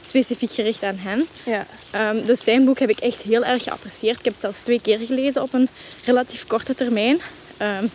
specifiek 0.06 0.50
gericht 0.50 0.82
aan 0.82 0.98
hen. 0.98 1.26
ja. 1.44 1.66
Dus 2.12 2.44
zijn 2.44 2.64
boek 2.64 2.78
heb 2.78 2.90
ik 2.90 2.98
echt 2.98 3.22
heel 3.22 3.44
erg 3.44 3.62
geapprecieerd. 3.62 4.18
Ik 4.18 4.24
heb 4.24 4.32
het 4.32 4.42
zelfs 4.42 4.60
twee 4.60 4.80
keer 4.80 4.98
gelezen 4.98 5.42
op 5.42 5.54
een 5.54 5.68
relatief 6.04 6.46
korte 6.46 6.74
termijn. 6.74 7.20
Ehm, 7.56 7.86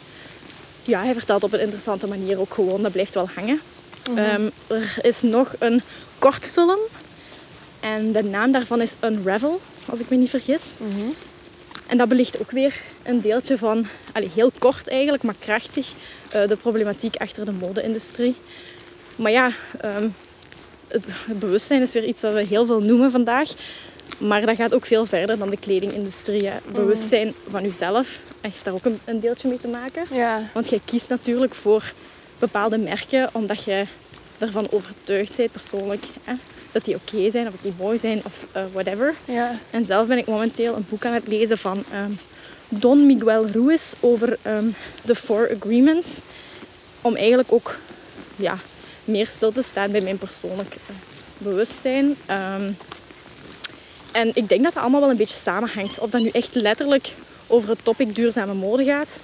ja, 0.83 1.03
hij 1.03 1.13
vertelt 1.13 1.43
op 1.43 1.53
een 1.53 1.59
interessante 1.61 2.07
manier 2.07 2.39
ook 2.39 2.53
gewoon. 2.53 2.81
Dat 2.81 2.91
blijft 2.91 3.13
wel 3.13 3.29
hangen. 3.35 3.61
Ehm, 4.15 4.49
er 4.67 4.95
is 5.01 5.21
nog 5.21 5.53
een 5.59 5.81
kortfilm. 6.19 6.79
En 7.79 8.11
de 8.11 8.23
naam 8.23 8.51
daarvan 8.51 8.81
is 8.81 8.93
Unravel, 9.03 9.61
als 9.85 9.99
ik 9.99 10.09
me 10.09 10.15
niet 10.15 10.29
vergis. 10.29 10.79
En 11.87 11.97
dat 11.97 12.07
belicht 12.07 12.41
ook 12.41 12.51
weer 12.51 12.81
een 13.03 13.21
deeltje 13.21 13.57
van, 13.57 13.85
allee, 14.11 14.29
heel 14.33 14.51
kort 14.57 14.87
eigenlijk, 14.87 15.23
maar 15.23 15.35
krachtig, 15.39 15.93
eh, 16.29 16.47
de 16.47 16.55
problematiek 16.55 17.15
achter 17.15 17.45
de 17.45 17.51
mode-industrie. 17.51 18.35
Maar 19.15 19.31
ja, 19.31 19.51
ehm, 19.81 20.07
het 20.87 21.39
bewustzijn 21.39 21.81
is 21.81 21.93
weer 21.93 22.05
iets 22.05 22.21
wat 22.21 22.33
we 22.33 22.43
heel 22.43 22.65
veel 22.65 22.81
noemen 22.81 23.11
vandaag. 23.11 23.49
Maar 24.17 24.45
dat 24.45 24.55
gaat 24.55 24.73
ook 24.73 24.85
veel 24.85 25.05
verder 25.05 25.37
dan 25.37 25.49
de 25.49 25.57
kledingindustrie. 25.57 26.47
hè. 26.47 26.57
Bewustzijn 26.71 27.33
van 27.49 27.63
jezelf 27.63 28.19
heeft 28.41 28.63
daar 28.63 28.73
ook 28.73 28.85
een, 28.85 28.99
een 29.05 29.19
deeltje 29.19 29.47
mee 29.47 29.57
te 29.57 29.67
maken. 29.67 30.03
ja. 30.11 30.49
Want 30.53 30.69
jij 30.69 30.81
kiest 30.85 31.09
natuurlijk 31.09 31.53
voor 31.55 31.93
bepaalde 32.39 32.77
merken 32.77 33.29
omdat 33.31 33.63
je 33.63 33.85
ervan 34.37 34.67
overtuigd 34.71 35.35
bent 35.35 35.51
persoonlijk. 35.51 36.03
Hè, 36.23 36.33
dat 36.71 36.85
die 36.85 36.95
oké 36.95 37.29
zijn 37.31 37.45
of 37.47 37.51
dat 37.51 37.61
die 37.61 37.73
mooi 37.77 37.97
zijn 37.97 38.21
of 38.25 38.45
eh, 38.51 38.63
whatever. 38.73 39.13
ja. 39.25 39.51
En 39.69 39.85
zelf 39.85 40.07
ben 40.07 40.17
ik 40.17 40.25
momenteel 40.27 40.75
een 40.75 40.85
boek 40.89 41.05
aan 41.05 41.13
het 41.13 41.27
lezen 41.27 41.57
van 41.57 41.83
ehm, 41.91 42.11
Don 42.69 43.05
Miguel 43.05 43.47
Ruiz 43.47 43.93
over 43.99 44.37
ehm, 44.41 44.65
de 45.03 45.15
Four 45.15 45.51
Agreements. 45.59 46.19
Om 47.01 47.15
eigenlijk 47.15 47.51
ook 47.51 47.77
ja, 48.35 48.57
meer 49.05 49.27
stil 49.27 49.51
te 49.51 49.61
staan 49.61 49.91
bij 49.91 50.01
mijn 50.01 50.17
persoonlijk 50.17 50.75
eh, 50.75 50.95
bewustzijn. 51.37 52.15
Ehm, 52.25 52.71
en 54.11 54.31
ik 54.33 54.49
denk 54.49 54.63
dat 54.63 54.73
dat 54.73 54.81
allemaal 54.81 55.01
wel 55.01 55.09
een 55.09 55.17
beetje 55.17 55.37
samenhangt. 55.37 55.99
Of 55.99 56.09
dat 56.09 56.21
nu 56.21 56.29
echt 56.29 56.55
letterlijk 56.55 57.09
over 57.47 57.69
het 57.69 57.79
topic 57.83 58.15
duurzame 58.15 58.53
mode 58.53 58.83
gaat. 58.83 59.17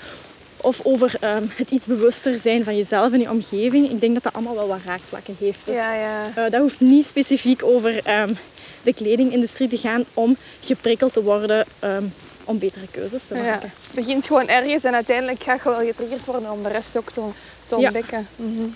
Of 0.61 0.80
over 0.84 1.15
ehm, 1.19 1.43
het 1.55 1.72
iets 1.72 1.85
bewuster 1.88 2.38
zijn 2.39 2.64
van 2.64 2.76
jezelf 2.76 3.14
en 3.14 3.19
je 3.19 3.30
omgeving. 3.30 3.89
Ik 3.89 4.01
denk 4.01 4.14
dat 4.14 4.23
dat 4.23 4.34
allemaal 4.34 4.55
wel 4.55 4.68
wat 4.68 4.80
raakvlakken 4.85 5.35
heeft. 5.39 5.59
Dus, 5.65 5.76
Ja, 5.76 5.93
ja. 5.93 6.31
eh, 6.35 6.51
dat 6.51 6.61
hoeft 6.61 6.80
niet 6.80 7.05
specifiek 7.05 7.64
over 7.64 7.99
ehm, 8.05 8.34
de 8.84 8.93
kledingindustrie 8.93 9.68
te 9.69 9.77
gaan 9.77 10.03
om 10.14 10.38
geprikkeld 10.59 11.14
te 11.14 11.23
worden 11.23 11.65
ehm, 11.80 12.03
om 12.43 12.59
betere 12.59 12.88
keuzes 12.91 13.23
te 13.27 13.35
Ja. 13.35 13.41
maken. 13.43 13.72
Het 13.88 13.95
begint 13.95 14.26
gewoon 14.26 14.47
ergens 14.47 14.84
en 14.84 14.93
uiteindelijk 14.93 15.43
ga 15.43 15.53
je 15.53 15.59
wel 15.64 15.80
getriggerd 15.85 16.26
worden 16.26 16.51
om 16.51 16.64
de 16.64 16.69
rest 16.69 16.97
ook 16.97 17.11
te, 17.11 17.22
te 17.65 17.76
Ja. 17.76 17.84
ontdekken. 17.85 18.27
Mhm. 18.35 18.68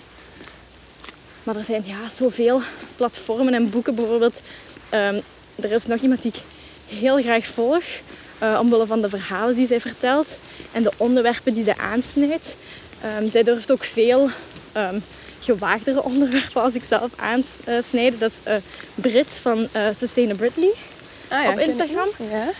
Maar 1.42 1.56
er 1.56 1.64
zijn 1.64 1.82
ja, 1.86 2.08
zoveel 2.10 2.60
platformen 2.96 3.54
en 3.54 3.70
boeken 3.70 3.94
bijvoorbeeld. 3.94 4.42
Er 5.60 5.72
is 5.72 5.86
nog 5.86 6.00
iemand 6.00 6.22
die 6.22 6.32
ik 6.34 6.40
heel 6.96 7.22
graag 7.22 7.46
volg, 7.46 7.84
eh, 8.38 8.58
omwille 8.60 8.86
van 8.86 9.02
de 9.02 9.08
verhalen 9.08 9.54
die 9.54 9.66
zij 9.66 9.80
vertelt 9.80 10.38
en 10.72 10.82
de 10.82 10.92
onderwerpen 10.96 11.54
die 11.54 11.64
zij 11.64 11.76
aansnijdt. 11.76 12.56
Ehm, 13.02 13.28
zij 13.28 13.42
durft 13.42 13.72
ook 13.72 13.84
veel 13.84 14.28
ehm, 14.72 14.98
gewaagdere 15.40 16.02
onderwerpen 16.12 16.62
als 16.62 16.74
ik 16.74 16.82
zelf 16.88 17.10
aansnijden. 17.16 18.18
Dat 18.18 18.30
is 18.30 18.52
eh, 18.52 18.56
Brit 18.94 19.38
van 19.42 19.68
eh 19.72 19.86
Sustainability. 19.96 20.68
Ah, 21.28 21.48
Op 21.52 21.58
Instagram? 21.58 22.08
Ja. 22.30 22.50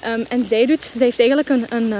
Ehm, 0.00 0.20
en 0.28 0.44
zij, 0.44 0.66
doet, 0.66 0.82
zij 0.82 1.06
heeft 1.06 1.18
eigenlijk 1.18 1.48
een, 1.48 1.66
een, 1.68 1.94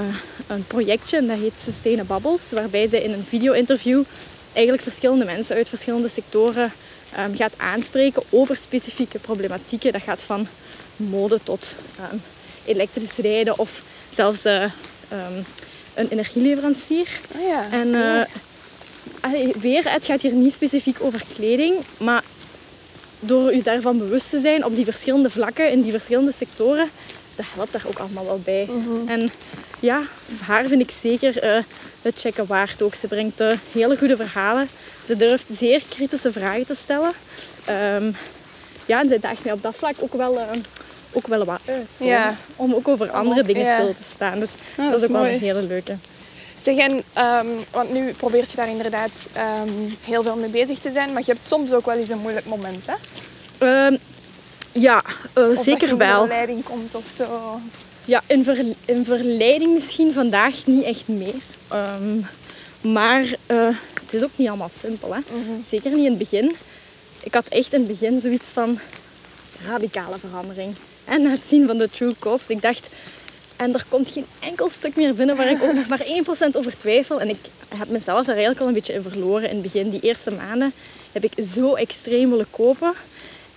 een 0.47 0.65
projectje 0.67 1.17
en 1.17 1.27
dat 1.27 1.39
heet 1.39 1.59
Sustainabubbles, 1.59 2.51
waarbij 2.53 2.89
zij 2.89 3.01
in 3.01 3.13
een 3.13 3.25
video-interview 3.29 4.03
eigenlijk 4.53 4.83
verschillende 4.83 5.25
mensen 5.25 5.57
uit 5.57 5.69
verschillende 5.69 6.09
sectoren 6.09 6.73
ehm, 7.17 7.35
gaat 7.35 7.55
aanspreken 7.57 8.23
over 8.31 8.57
specifieke 8.57 9.19
problematieken. 9.19 9.93
Dat 9.93 10.03
gaat 10.03 10.23
van 10.23 10.47
mode 10.97 11.41
tot 11.43 11.75
ehm, 11.99 12.17
elektrisch 12.65 13.17
rijden 13.17 13.59
of 13.59 13.83
zelfs 14.15 14.45
eh, 14.45 14.63
ehm, 14.65 15.43
een 15.95 16.09
energieleverancier. 16.09 17.09
Ah, 17.35 17.43
ja. 17.47 17.67
En 17.71 17.95
eh, 17.95 18.27
allee, 19.21 19.53
weer, 19.61 19.93
het 19.93 20.05
gaat 20.05 20.23
hier 20.23 20.33
niet 20.33 20.53
specifiek 20.53 20.97
over 21.03 21.23
kleding, 21.35 21.75
maar 21.97 22.23
door 23.21 23.55
u 23.55 23.63
daarvan 23.63 23.99
bewust 23.99 24.31
te 24.31 24.41
zijn 24.41 24.65
op 24.65 24.77
die 24.77 24.85
verschillende 24.85 25.31
vlakken, 25.31 25.71
in 25.71 25.83
die 25.83 25.93
verschillende 25.93 26.33
sectoren, 26.33 26.91
dat 27.41 27.55
helpt 27.55 27.73
daar 27.73 27.87
ook 27.87 27.99
allemaal 27.99 28.25
wel 28.25 28.41
bij. 28.45 28.69
En 29.07 29.29
ja, 29.81 30.03
haar 30.41 30.67
vind 30.67 30.81
ik 30.81 30.91
zeker 31.01 31.39
eh, 31.43 31.63
het 32.03 32.21
checken 32.21 32.47
waard 32.47 32.83
ook. 32.83 32.95
Ze 32.95 33.07
brengt 33.07 33.41
eh, 33.41 33.51
hele 33.73 33.99
goede 33.99 34.17
verhalen. 34.17 34.69
Ze 35.07 35.17
durft 35.17 35.47
zeer 35.53 35.83
kritische 35.89 36.33
vragen 36.33 36.67
te 36.67 36.75
stellen. 36.75 37.13
Ehm, 37.65 38.11
ja, 38.87 39.01
en 39.01 39.09
zij 39.09 39.19
daagt 39.19 39.45
mij 39.45 39.53
op 39.53 39.63
dat 39.63 39.75
vlak 39.75 39.95
ook 39.99 40.13
wel, 40.13 40.39
eh, 40.39 40.47
ook 41.13 41.27
wel 41.27 41.45
wat 41.45 41.61
uit. 41.65 41.87
Ja. 41.99 42.35
Om 42.57 42.75
ook 42.75 42.89
over 42.89 43.11
andere 43.11 43.43
dingen 43.43 43.65
ja. 43.65 43.81
stil 43.81 43.95
te 43.95 44.13
staan. 44.15 44.41
Dus 44.41 44.53
Ja, 44.77 44.91
dat 44.91 45.01
is 45.01 45.09
ook 45.09 45.13
wel 45.13 45.27
een 45.27 45.39
hele 45.39 45.63
leuke. 45.63 45.97
Zeg, 46.63 46.77
en, 46.77 47.03
ehm, 47.13 47.47
want 47.71 47.93
nu 47.93 48.13
probeert 48.13 48.51
je 48.51 48.57
daar 48.57 48.69
inderdaad 48.69 49.29
ehm, 49.33 49.71
heel 50.05 50.23
veel 50.23 50.37
mee 50.37 50.49
bezig 50.49 50.79
te 50.79 50.93
zijn, 50.93 51.13
maar 51.13 51.23
je 51.27 51.33
hebt 51.33 51.47
soms 51.47 51.73
ook 51.73 51.87
wel 51.87 51.97
eens 51.97 52.09
een 52.09 52.19
moeilijk 52.19 52.47
moment, 52.47 52.87
hè? 52.87 52.95
Ja, 54.73 55.03
eh, 55.33 55.59
zeker 55.59 55.89
in 55.89 55.97
wel. 55.97 56.19
verleiding 56.21 56.63
komt 56.63 56.95
of 56.95 57.07
zo. 57.17 57.61
Ja, 58.05 58.23
in, 58.27 58.45
ver, 58.45 58.65
in 58.85 59.05
verleiding 59.05 59.73
misschien 59.73 60.13
vandaag 60.13 60.67
niet 60.67 60.85
echt 60.85 61.09
meer. 61.09 61.35
Ehm, 61.69 62.19
maar 62.81 63.37
eh, 63.47 63.69
het 63.95 64.13
is 64.13 64.23
ook 64.23 64.31
niet 64.37 64.49
allemaal 64.49 64.71
simpel. 64.73 65.15
Hè? 65.15 65.21
Zeker 65.69 65.91
niet 65.91 66.05
in 66.05 66.11
het 66.11 66.19
begin. 66.19 66.57
Ik 67.23 67.35
had 67.35 67.49
echt 67.49 67.73
in 67.73 67.79
het 67.79 67.89
begin 67.89 68.21
zoiets 68.21 68.49
van 68.49 68.79
radicale 69.67 70.19
verandering. 70.19 70.75
En 71.05 71.23
na 71.23 71.31
het 71.31 71.41
zien 71.49 71.67
van 71.67 71.79
de 71.79 71.91
true 71.91 72.15
cost, 72.19 72.49
ik 72.49 72.63
dacht... 72.63 72.95
En 73.57 73.75
er 73.75 73.85
komt 73.89 74.11
geen 74.11 74.27
enkel 74.39 74.69
stuk 74.69 74.97
meer 74.97 75.15
binnen 75.15 75.37
waar 75.37 75.51
ik 75.51 75.63
ook 75.63 75.73
nog 75.73 75.89
maar 75.89 76.07
1% 76.53 76.57
over 76.57 76.77
twijfel. 76.77 77.21
En 77.21 77.29
ik 77.29 77.39
heb 77.75 77.89
mezelf 77.89 78.19
daar 78.19 78.35
eigenlijk 78.35 78.61
al 78.61 78.67
een 78.69 78.75
beetje 78.75 78.93
in 78.93 79.03
verloren 79.03 79.49
in 79.49 79.55
het 79.55 79.63
begin. 79.63 79.91
Die 79.91 80.01
eerste 80.01 80.31
maanden 80.31 80.73
heb 81.13 81.25
ik 81.25 81.45
zo 81.45 81.75
extreem 81.75 82.31
willen 82.31 82.51
kopen. 82.51 82.93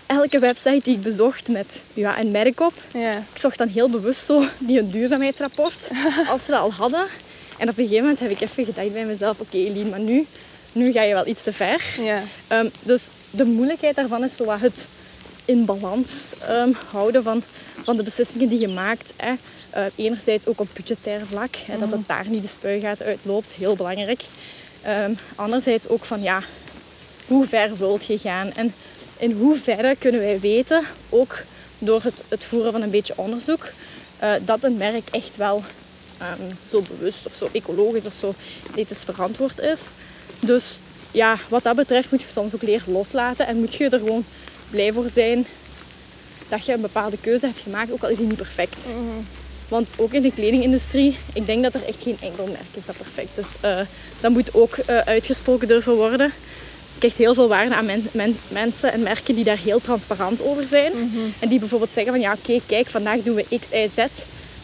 Elke 0.05 0.39
website 0.39 0.79
die 0.83 0.95
ik 0.95 1.01
bezocht 1.01 1.47
met 1.47 1.83
ja, 1.93 2.19
een 2.19 2.31
merk 2.31 2.59
op, 2.59 2.73
Ja. 2.93 3.11
ik 3.11 3.37
zocht 3.37 3.57
dan 3.57 3.67
heel 3.67 3.89
bewust 3.89 4.25
zo 4.25 4.43
die 4.59 4.79
een 4.79 4.91
duurzaamheidsrapport, 4.91 5.89
als 6.31 6.43
ze 6.45 6.51
dat 6.51 6.59
al 6.59 6.71
hadden. 6.73 7.05
En 7.57 7.69
op 7.69 7.77
een 7.77 7.83
gegeven 7.83 8.01
moment 8.01 8.19
heb 8.19 8.29
ik 8.29 8.41
even 8.41 8.65
gedacht 8.65 8.93
bij 8.93 9.05
mezelf, 9.05 9.39
oké 9.39 9.57
Eline, 9.57 9.89
maar 9.89 9.99
nu 9.99 10.25
nu 10.73 10.91
ga 10.91 11.01
je 11.01 11.13
wel 11.13 11.27
iets 11.27 11.43
te 11.43 11.53
ver. 11.53 11.81
Ja. 11.99 12.21
Ehm, 12.47 12.67
dus 12.81 13.07
de 13.31 13.43
moeilijkheid 13.45 13.95
daarvan 13.95 14.23
is 14.23 14.35
zo 14.35 14.45
wat 14.45 14.59
het 14.59 14.87
in 15.45 15.65
balans 15.65 16.11
ehm, 16.47 16.71
houden 16.91 17.23
van, 17.23 17.43
van 17.83 17.97
de 17.97 18.03
beslissingen 18.03 18.49
die 18.49 18.59
je 18.59 18.67
maakt. 18.67 19.13
Hè. 19.15 19.33
Eh, 19.69 19.83
enerzijds 19.95 20.47
ook 20.47 20.59
op 20.59 20.67
budgetair 20.73 21.25
vlak, 21.25 21.55
hè, 21.55 21.77
dat 21.77 21.91
het 21.91 22.07
daar 22.07 22.25
niet 22.27 22.41
de 22.41 22.47
spuigaten 22.47 23.05
uitloopt, 23.05 23.53
heel 23.53 23.75
belangrijk. 23.75 24.21
Ehm, 24.81 25.13
anderzijds 25.35 25.87
ook 25.87 26.05
van 26.05 26.21
ja, 26.21 26.41
hoe 27.27 27.45
ver 27.47 27.77
wilt 27.77 28.05
je 28.05 28.17
gaan 28.17 28.53
en 28.53 28.73
in 29.23 29.31
hoeverre 29.31 29.95
kunnen 29.99 30.21
wij 30.21 30.39
weten, 30.39 30.83
ook 31.09 31.37
door 31.77 32.01
het, 32.03 32.23
het 32.27 32.43
voeren 32.43 32.71
van 32.71 32.81
een 32.81 32.89
beetje 32.89 33.13
onderzoek, 33.17 33.71
eh, 34.19 34.31
dat 34.45 34.63
een 34.63 34.77
merk 34.77 35.09
echt 35.11 35.37
wel 35.37 35.63
ehm, 36.17 36.53
zo 36.69 36.81
bewust 36.81 37.25
of 37.25 37.33
zo 37.33 37.49
ecologisch 37.51 38.05
of 38.05 38.13
zo 38.13 38.33
ethisch 38.75 39.03
verantwoord 39.03 39.59
is. 39.59 39.81
Dus 40.39 40.79
ja, 41.11 41.37
wat 41.49 41.63
dat 41.63 41.75
betreft 41.75 42.11
moet 42.11 42.21
je 42.21 42.27
soms 42.27 42.55
ook 42.55 42.61
leren 42.61 42.93
loslaten 42.93 43.47
en 43.47 43.57
moet 43.57 43.73
je 43.73 43.89
er 43.89 43.99
gewoon 43.99 44.25
blij 44.69 44.93
voor 44.93 45.09
zijn 45.09 45.45
dat 46.49 46.65
je 46.65 46.73
een 46.73 46.81
bepaalde 46.81 47.17
keuze 47.21 47.45
hebt 47.45 47.59
gemaakt, 47.59 47.91
ook 47.91 48.03
al 48.03 48.09
is 48.09 48.17
die 48.17 48.27
niet 48.27 48.37
perfect. 48.37 48.87
Want 49.67 49.93
ook 49.97 50.13
in 50.13 50.21
de 50.21 50.31
kledingindustrie, 50.31 51.17
ik 51.33 51.45
denk 51.45 51.63
dat 51.63 51.73
er 51.73 51.85
echt 51.85 52.03
geen 52.03 52.17
enkel 52.21 52.45
merk 52.45 52.73
is 52.73 52.85
dat 52.85 52.97
perfect 52.97 53.37
is. 53.37 53.69
Uh, 53.69 53.79
dat 54.21 54.31
moet 54.31 54.53
ook 54.53 54.77
uh, 54.77 54.97
uitgesproken 54.97 55.67
durven 55.67 55.95
worden. 55.95 56.33
Ik 57.03 57.09
krijg 57.09 57.27
heel 57.27 57.35
veel 57.35 57.47
waarde 57.47 57.75
aan 57.75 57.85
men, 57.85 58.07
men, 58.11 58.37
mensen 58.47 58.91
en 58.91 59.03
merken 59.03 59.35
die 59.35 59.43
daar 59.43 59.57
heel 59.57 59.81
transparant 59.81 60.41
over 60.41 60.67
zijn. 60.67 60.91
En 61.39 61.49
die 61.49 61.59
bijvoorbeeld 61.59 61.93
zeggen 61.93 62.11
van 62.11 62.21
ja 62.21 62.33
oké, 62.33 62.59
kijk, 62.65 62.89
vandaag 62.89 63.21
doen 63.21 63.35
we 63.35 63.59
X, 63.59 63.67
Y, 63.71 63.87
Z. 63.87 64.05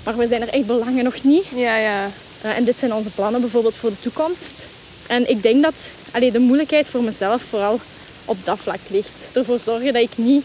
Maar 0.03 0.17
we 0.17 0.27
zijn 0.27 0.41
er 0.41 0.49
echt 0.49 0.65
belangen 0.65 1.03
nog 1.03 1.23
niet. 1.23 1.45
Ja, 1.55 1.77
ja. 1.77 2.11
Uh, 2.45 2.57
en 2.57 2.63
dit 2.63 2.79
zijn 2.79 2.93
onze 2.93 3.09
plannen 3.09 3.41
bijvoorbeeld 3.41 3.77
voor 3.77 3.89
de 3.89 3.99
toekomst. 3.99 4.67
En 5.07 5.29
ik 5.29 5.43
denk 5.43 5.63
dat 5.63 5.75
allee, 6.11 6.31
de 6.31 6.39
moeilijkheid 6.39 6.87
voor 6.87 7.03
mezelf 7.03 7.41
vooral 7.41 7.79
op 8.25 8.37
dat 8.43 8.59
vlak 8.59 8.79
ligt. 8.87 9.29
Ervoor 9.33 9.59
zorgen 9.63 9.93
dat 9.93 10.01
ik, 10.01 10.17
niet, 10.17 10.43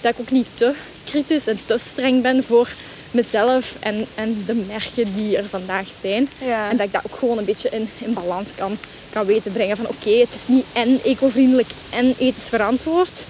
dat 0.00 0.12
ik 0.12 0.20
ook 0.20 0.30
niet 0.30 0.46
te 0.54 0.72
kritisch 1.04 1.46
en 1.46 1.58
te 1.64 1.78
streng 1.78 2.22
ben 2.22 2.44
voor 2.44 2.68
mezelf 3.10 3.76
en, 3.80 4.06
en 4.14 4.42
de 4.46 4.54
merken 4.54 5.14
die 5.14 5.36
er 5.36 5.48
vandaag 5.48 5.86
zijn. 6.00 6.28
Ja. 6.38 6.70
En 6.70 6.76
dat 6.76 6.86
ik 6.86 6.92
dat 6.92 7.02
ook 7.06 7.18
gewoon 7.18 7.38
een 7.38 7.44
beetje 7.44 7.68
in, 7.68 7.88
in 7.98 8.12
balans 8.12 8.48
kan, 8.54 8.78
kan 9.10 9.26
weten 9.26 9.52
brengen. 9.52 9.76
Van 9.76 9.88
oké, 9.88 10.10
het 10.10 10.34
is 10.34 10.42
niet 10.46 10.64
en 10.72 11.00
ecovriendelijk 11.04 11.70
en 11.90 12.14
ethisch 12.18 12.48
verantwoord. 12.48 13.24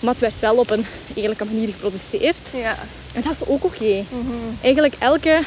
Maar 0.00 0.12
het 0.12 0.20
werd 0.20 0.40
wel 0.40 0.56
op 0.56 0.70
een 0.70 0.86
eerlijke 1.14 1.44
manier 1.44 1.68
geproduceerd. 1.68 2.50
Ja. 2.54 2.74
En 3.14 3.22
dat 3.22 3.32
is 3.32 3.46
ook 3.46 3.64
oké. 3.64 4.04
Eigenlijk 4.60 4.94
elke, 4.98 5.40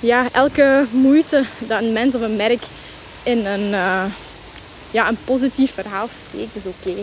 ja, 0.00 0.26
elke 0.32 0.86
moeite 0.90 1.44
dat 1.58 1.82
een 1.82 1.92
mens 1.92 2.14
of 2.14 2.20
een 2.20 2.36
merk 2.36 2.62
in 3.22 3.46
een, 3.46 3.70
uh, 3.70 4.04
ja, 4.90 5.08
een 5.08 5.18
positief 5.24 5.74
verhaal 5.74 6.08
steekt, 6.08 6.56
is 6.56 6.66
oké. 6.66 6.94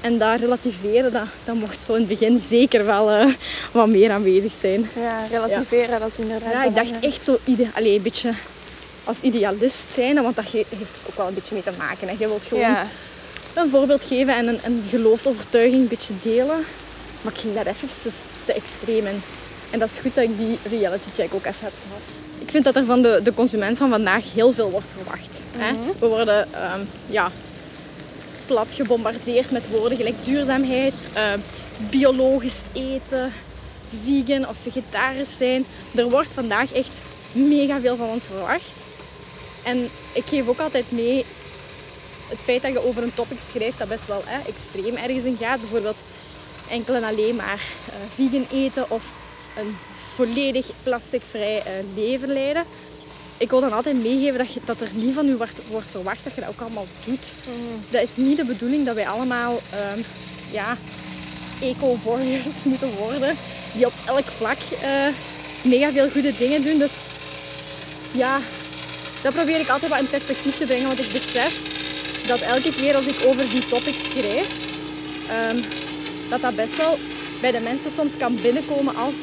En 0.00 0.18
dat 0.18 0.40
relativeren, 0.40 1.12
dat, 1.12 1.22
dat 1.44 1.54
mocht 1.54 1.82
zo 1.84 1.92
in 1.94 1.98
het 2.00 2.08
begin 2.08 2.42
zeker 2.48 2.84
wel 2.84 3.10
uh, 3.12 3.34
wat 3.72 3.88
meer 3.88 4.10
aanwezig 4.10 4.52
zijn. 4.60 4.90
Ja, 5.00 5.20
relativeren, 5.30 6.00
dat 6.00 6.08
is 6.12 6.18
inderdaad 6.18 6.52
Ja, 6.52 6.64
ik 6.64 6.74
dacht 6.74 6.92
echt 7.00 7.24
zo 7.24 7.38
ide 7.44 7.66
allee, 7.74 7.96
een 7.96 8.02
beetje 8.02 8.32
als 9.04 9.16
idealist 9.20 9.84
zijn, 9.94 10.22
want 10.22 10.36
dat 10.36 10.44
heeft 10.48 11.00
ook 11.08 11.16
wel 11.16 11.26
een 11.26 11.34
beetje 11.34 11.54
mee 11.54 11.62
te 11.62 11.70
maken. 11.78 12.08
Hè. 12.08 12.12
Je 12.18 12.26
wilt 12.28 12.44
gewoon 12.44 12.62
Ja. 12.62 12.86
een 13.54 13.68
voorbeeld 13.70 14.04
geven 14.04 14.36
en 14.36 14.48
een, 14.48 14.58
een 14.64 14.84
geloofsovertuiging 14.88 15.82
een 15.82 15.88
beetje 15.88 16.12
delen. 16.22 16.64
Maar 17.20 17.32
ik 17.32 17.38
ging 17.38 17.54
daar 17.54 17.66
even 17.66 17.88
te 18.44 18.52
extreem 18.52 19.06
in. 19.06 19.22
En 19.70 19.78
dat 19.78 19.90
is 19.90 19.98
goed 19.98 20.14
dat 20.14 20.24
ik 20.24 20.38
die 20.38 20.58
reality 20.70 21.08
check 21.14 21.34
ook 21.34 21.44
even 21.44 21.64
heb 21.64 21.72
gehad. 21.86 22.00
Ik 22.38 22.50
vind 22.50 22.64
dat 22.64 22.76
er 22.76 22.84
van 22.84 23.02
de, 23.02 23.20
de 23.22 23.34
consument 23.34 23.78
van 23.78 23.88
vandaag 23.90 24.22
heel 24.34 24.52
veel 24.52 24.70
wordt 24.70 24.86
verwacht. 24.96 25.40
hè. 25.56 25.72
We 25.98 26.06
worden 26.06 26.52
ehm, 26.52 26.80
ja, 27.06 27.30
plat 28.48 28.74
gebombardeerd 28.74 29.50
met 29.50 29.68
woorden 29.68 29.96
gelijk 29.96 30.24
duurzaamheid, 30.24 31.10
ehm, 31.12 31.38
biologisch 31.90 32.60
eten, 32.72 33.32
vegan 34.04 34.48
of 34.48 34.58
vegetarisch 34.58 35.36
zijn. 35.36 35.64
Er 35.94 36.10
wordt 36.10 36.32
vandaag 36.32 36.72
echt 36.72 36.92
mega 37.32 37.80
veel 37.80 37.96
van 37.96 38.08
ons 38.08 38.24
verwacht. 38.24 38.72
En 39.64 39.88
ik 40.12 40.24
geef 40.26 40.48
ook 40.48 40.58
altijd 40.58 40.90
mee 40.90 41.24
het 42.28 42.40
feit 42.40 42.62
dat 42.62 42.72
je 42.72 42.86
over 42.86 43.02
een 43.02 43.14
topic 43.14 43.38
schrijft 43.50 43.78
dat 43.78 43.88
best 43.88 44.06
wel 44.06 44.22
extreem 44.46 44.96
ergens 44.96 45.24
in 45.24 45.36
gaat. 45.40 45.60
Bijvoorbeeld 45.60 45.98
enkel 46.70 46.94
en 46.94 47.04
alleen 47.04 47.36
maar 47.36 47.60
eh, 47.88 47.94
vegan 48.14 48.46
eten 48.52 48.90
of 48.90 49.12
een 49.56 49.76
volledig 50.14 50.70
plasticvrij 50.82 51.62
eh, 51.62 51.72
leven 51.94 52.32
leiden. 52.32 52.64
Ik 53.38 53.50
wil 53.50 53.60
dan 53.60 53.72
altijd 53.72 54.02
meegeven 54.02 54.38
dat, 54.38 54.52
je, 54.52 54.60
dat 54.64 54.80
er 54.80 54.88
niet 54.92 55.14
van 55.14 55.28
u 55.28 55.36
wordt, 55.36 55.60
wordt 55.70 55.90
verwacht 55.90 56.24
dat 56.24 56.34
je 56.34 56.40
dat 56.40 56.50
ook 56.50 56.60
allemaal 56.60 56.86
doet. 57.04 57.24
Dat 57.90 58.02
is 58.02 58.08
niet 58.14 58.36
de 58.36 58.44
bedoeling 58.44 58.86
dat 58.86 58.94
wij 58.94 59.08
allemaal 59.08 59.60
ehm, 59.70 60.00
ja, 60.50 60.76
eco-warriors 61.60 62.64
moeten 62.70 62.90
worden. 62.96 63.36
Die 63.74 63.86
op 63.86 63.92
elk 64.06 64.24
vlak 64.24 64.58
eh, 64.82 65.06
mega 65.62 65.90
veel 65.90 66.10
goede 66.10 66.36
dingen 66.38 66.62
doen. 66.62 66.78
Dus 66.78 66.92
ja, 68.12 68.38
dat 69.22 69.34
probeer 69.34 69.60
ik 69.60 69.68
altijd 69.68 69.90
wat 69.90 70.00
in 70.00 70.08
perspectief 70.08 70.58
te 70.58 70.66
brengen. 70.66 70.86
Want 70.86 71.00
ik 71.00 71.12
besef 71.12 71.76
dat 72.26 72.40
elke 72.40 72.74
keer 72.74 72.96
als 72.96 73.06
ik 73.06 73.24
over 73.26 73.50
die 73.50 73.66
topics 73.66 74.10
schrijf, 74.10 74.48
ehm, 75.28 75.56
dat 76.28 76.40
dat 76.40 76.56
best 76.56 76.76
wel 76.76 76.98
bij 77.40 77.50
de 77.50 77.60
mensen 77.60 77.90
soms 77.90 78.16
kan 78.16 78.38
binnenkomen 78.42 78.96
als 78.96 79.14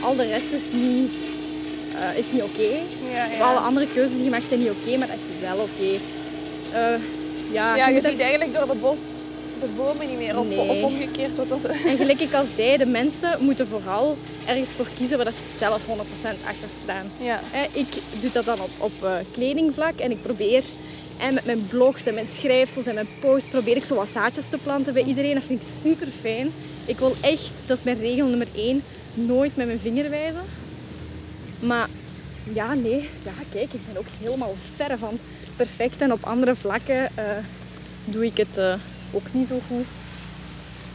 al 0.00 0.16
de 0.16 0.26
rest 0.26 0.52
is 0.52 0.72
niet, 0.72 1.12
eh, 2.00 2.18
is 2.18 2.24
niet 2.32 2.42
oké. 2.42 2.62
Ja, 3.14 3.26
Of 3.26 3.36
ja. 3.36 3.44
alle 3.50 3.58
andere 3.58 3.86
keuzes 3.94 4.14
die 4.16 4.24
gemaakt 4.24 4.48
zijn 4.48 4.60
niet 4.60 4.70
oké, 4.70 4.96
maar 4.98 5.06
dat 5.08 5.16
is 5.16 5.40
wel 5.48 5.56
oké. 5.58 5.90
Eh, 6.72 7.00
ja, 7.52 7.76
ja, 7.76 7.88
je 7.88 8.00
er- 8.00 8.10
ziet 8.10 8.20
eigenlijk 8.20 8.52
door 8.54 8.68
het 8.68 8.80
bos 8.80 8.98
de 9.60 9.66
bomen 9.76 10.06
niet 10.08 10.16
meer. 10.18 10.38
Of, 10.38 10.46
Nee. 10.46 10.58
of 10.68 10.82
omgekeerd. 10.82 11.36
Wat 11.36 11.48
dat... 11.48 11.58
En 11.86 11.96
gelijk 12.02 12.20
ik 12.20 12.32
al 12.32 12.44
zei, 12.56 12.76
de 12.76 12.86
mensen 12.86 13.36
moeten 13.40 13.68
vooral 13.68 14.16
ergens 14.46 14.70
voor 14.70 14.86
kiezen 14.98 15.18
waar 15.18 15.32
ze 15.32 15.38
zelf 15.58 15.82
100% 15.86 15.90
achter 16.46 16.68
staan. 16.82 17.10
Ja. 17.20 17.40
Hè, 17.50 17.66
Ik 17.72 17.86
doe 18.20 18.30
dat 18.32 18.44
dan 18.44 18.60
op, 18.60 18.70
op 18.78 18.92
eh, 19.02 19.12
kledingvlak 19.32 19.98
en 19.98 20.10
ik 20.10 20.22
probeer 20.22 20.62
en 21.18 21.34
met 21.34 21.44
mijn 21.44 21.66
blogs 21.68 22.04
en 22.06 22.14
mijn 22.14 22.26
schrijfsels 22.32 22.86
en 22.86 22.94
mijn 22.94 23.08
posts 23.20 23.48
probeer 23.48 23.76
ik 23.76 23.84
zo 23.84 23.94
wat 23.94 24.08
zaadjes 24.14 24.44
te 24.50 24.58
planten 24.62 24.92
bij 24.92 25.02
iedereen. 25.02 25.34
Dat 25.34 25.44
vind 25.44 25.62
ik 25.62 25.68
super 25.82 26.06
fijn. 26.20 26.52
Ik 26.86 26.98
wil 26.98 27.14
echt, 27.20 27.50
dat 27.66 27.78
is 27.78 27.84
mijn 27.84 28.00
regel 28.00 28.26
nummer 28.26 28.48
één, 28.56 28.82
nooit 29.14 29.56
met 29.56 29.66
mijn 29.66 29.78
vinger 29.78 30.10
wijzen. 30.10 30.42
Maar 31.60 31.88
ja, 32.52 32.74
nee, 32.74 33.08
ja, 33.24 33.32
kijk, 33.52 33.72
ik 33.72 33.80
ben 33.86 33.96
ook 33.98 34.06
helemaal 34.20 34.54
verre 34.76 34.98
van 34.98 35.18
perfect 35.56 36.00
en 36.00 36.12
op 36.12 36.24
andere 36.24 36.54
vlakken 36.54 37.06
eh, 37.16 37.24
doe 38.04 38.24
ik 38.26 38.36
het 38.36 38.58
eh, 38.58 38.74
ook 39.12 39.26
niet 39.32 39.48
zo 39.48 39.60
goed. 39.68 39.84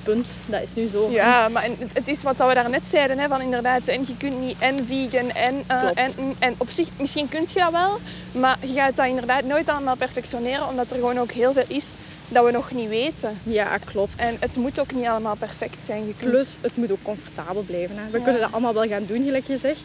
Punt, 0.04 0.28
dat 0.46 0.62
is 0.62 0.74
nu 0.74 0.86
zo. 0.88 1.10
Ja, 1.12 1.50
maar 1.50 1.64
het- 1.94 2.08
is 2.08 2.24
wat 2.24 2.38
we 2.38 2.54
daarnet 2.54 2.88
zeiden, 2.88 3.18
hè, 3.20 3.28
van 3.28 3.42
inderdaad, 3.42 3.88
en 3.88 4.04
je 4.08 4.18
kunt 4.18 4.40
niet 4.40 4.56
en 4.60 4.86
vegan 4.88 5.30
en, 5.32 5.64
eh, 5.68 5.90
en, 6.04 6.12
en 6.40 6.54
op 6.58 6.70
zich, 6.70 6.88
misschien 7.00 7.28
kun 7.30 7.46
je 7.54 7.60
dat 7.60 7.72
wel, 7.72 8.00
maar 8.42 8.58
je 8.62 8.74
gaat 8.74 8.96
dat 8.96 9.06
inderdaad 9.08 9.44
nooit 9.44 9.70
allemaal 9.70 9.96
perfectioneren, 9.96 10.68
omdat 10.68 10.90
er 10.92 10.96
gewoon 10.96 11.20
ook 11.20 11.32
heel 11.32 11.54
veel 11.54 11.64
is 11.68 11.86
dat 12.30 12.46
we 12.46 12.52
nog 12.52 12.72
niet 12.72 12.90
weten. 12.90 13.38
Ja, 13.44 13.78
klopt. 13.78 14.16
En 14.16 14.38
het 14.40 14.56
moet 14.58 14.80
ook 14.80 14.94
niet 14.94 15.06
allemaal 15.06 15.36
perfect 15.36 15.78
zijn. 15.86 16.08
Je 16.08 16.14
kunt... 16.20 16.32
Plus, 16.32 16.58
het 16.62 16.78
moet 16.78 16.92
ook 16.92 17.02
comfortabel 17.04 17.62
blijven. 17.62 17.96
Hè. 17.98 18.04
We 18.12 18.18
Ja. 18.18 18.24
kunnen 18.24 18.42
dat 18.42 18.52
allemaal 18.52 18.74
wel 18.74 18.88
gaan 18.88 19.06
doen, 19.08 19.24
gelijk 19.24 19.46
gezegd. 19.46 19.84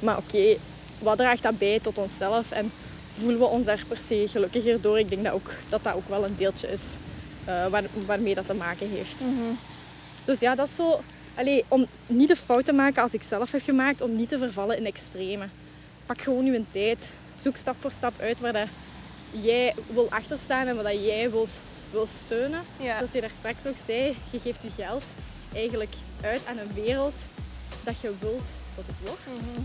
Maar 0.00 0.16
oké, 0.16 0.56
wat 0.98 1.16
draagt 1.16 1.42
dat 1.42 1.58
bij 1.58 1.80
tot 1.80 1.98
onszelf? 1.98 2.50
En 2.50 2.72
voelen 3.14 3.38
we 3.38 3.46
ons 3.46 3.64
daar 3.66 3.84
per 3.88 3.98
se 4.06 4.24
gelukkiger 4.28 4.80
door? 4.80 4.98
Ik 4.98 5.08
denk 5.08 5.24
dat 5.24 5.32
ook, 5.32 5.50
dat, 5.68 5.84
dat 5.84 5.94
ook 5.94 6.08
wel 6.08 6.24
een 6.24 6.36
deeltje 6.36 6.68
is 6.68 6.94
eh, 7.44 7.66
waar, 7.66 7.84
waarmee 8.06 8.34
dat 8.34 8.46
te 8.46 8.54
maken 8.54 8.90
heeft. 8.90 9.20
Mhm. 9.20 9.54
Dus 10.24 10.40
ja, 10.40 10.54
dat 10.54 10.68
is 10.68 10.74
zo... 10.74 11.00
Allee, 11.34 11.64
om 11.68 11.86
niet 12.06 12.28
de 12.28 12.36
fout 12.36 12.64
te 12.64 12.72
maken 12.72 13.02
als 13.02 13.12
ik 13.12 13.22
zelf 13.22 13.52
heb 13.52 13.62
gemaakt, 13.62 14.00
om 14.00 14.16
niet 14.16 14.28
te 14.28 14.38
vervallen 14.38 14.76
in 14.76 14.86
extreme. 14.86 15.48
Pak 16.06 16.20
gewoon 16.20 16.44
je 16.44 16.64
tijd. 16.68 17.10
Zoek 17.42 17.56
stap 17.56 17.76
voor 17.78 17.90
stap 17.90 18.20
uit 18.20 18.40
waar 18.40 18.52
dat 18.52 18.68
jij 19.30 19.74
wil 19.86 20.06
achterstaan 20.10 20.66
en 20.66 20.76
wat 20.76 20.84
dat 20.84 21.04
jij 21.04 21.30
wil, 21.30 21.46
wil 21.90 22.06
steunen. 22.06 22.62
Ja. 22.76 22.96
Zoals 22.96 23.12
je 23.12 23.20
daar 23.20 23.30
straks 23.38 23.66
ook 23.66 23.76
zei, 23.86 24.16
je 24.30 24.38
geeft 24.38 24.62
je 24.62 24.70
geld 24.70 25.04
eigenlijk 25.52 25.94
uit 26.20 26.42
aan 26.46 26.58
een 26.58 26.74
wereld 26.74 27.14
dat 27.84 28.00
je 28.00 28.12
wilt 28.18 28.48
dat 28.76 28.84
het 28.86 29.08
wordt. 29.08 29.26
Mhm. 29.26 29.60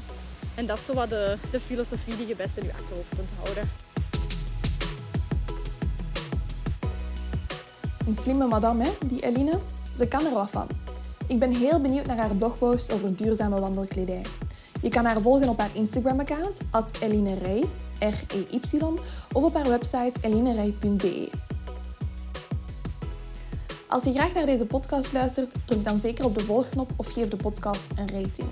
En 0.55 0.65
dat 0.65 0.77
is 0.77 0.85
zo 0.85 0.93
wat 0.93 1.09
de, 1.09 1.37
de 1.51 1.59
filosofie 1.59 2.15
die 2.17 2.27
je 2.27 2.35
best 2.35 2.57
in 2.57 2.63
je 2.63 2.73
achterhoofd 2.73 3.15
kunt 3.15 3.29
houden. 3.43 3.69
Een 8.07 8.15
slimme 8.15 8.47
madame, 8.47 8.83
hè, 8.83 8.89
die 9.05 9.23
Eline. 9.25 9.59
Ze 9.95 10.07
kan 10.07 10.25
er 10.25 10.33
wat 10.33 10.49
van. 10.49 10.67
Ik 11.27 11.39
ben 11.39 11.51
heel 11.51 11.81
benieuwd 11.81 12.05
naar 12.05 12.17
haar 12.17 12.35
blogpost 12.35 12.93
over 12.93 13.15
duurzame 13.15 13.59
wandelkledij. 13.59 14.25
Je 14.81 14.89
kan 14.89 15.05
haar 15.05 15.21
volgen 15.21 15.49
op 15.49 15.59
haar 15.59 15.69
Instagram-account, 15.73 16.59
@elinerey, 16.99 17.63
R-E-Y, 17.99 18.79
of 19.33 19.43
op 19.43 19.53
haar 19.53 19.67
website 19.67 20.13
elinerey.be. 20.21 21.29
Als 23.87 24.03
je 24.03 24.13
graag 24.13 24.33
naar 24.33 24.45
deze 24.45 24.65
podcast 24.65 25.13
luistert, 25.13 25.55
druk 25.65 25.83
dan 25.83 26.01
zeker 26.01 26.25
op 26.25 26.37
de 26.37 26.45
volgknop 26.45 26.91
of 26.95 27.11
geef 27.11 27.27
de 27.27 27.37
podcast 27.37 27.87
een 27.95 28.09
rating. 28.09 28.49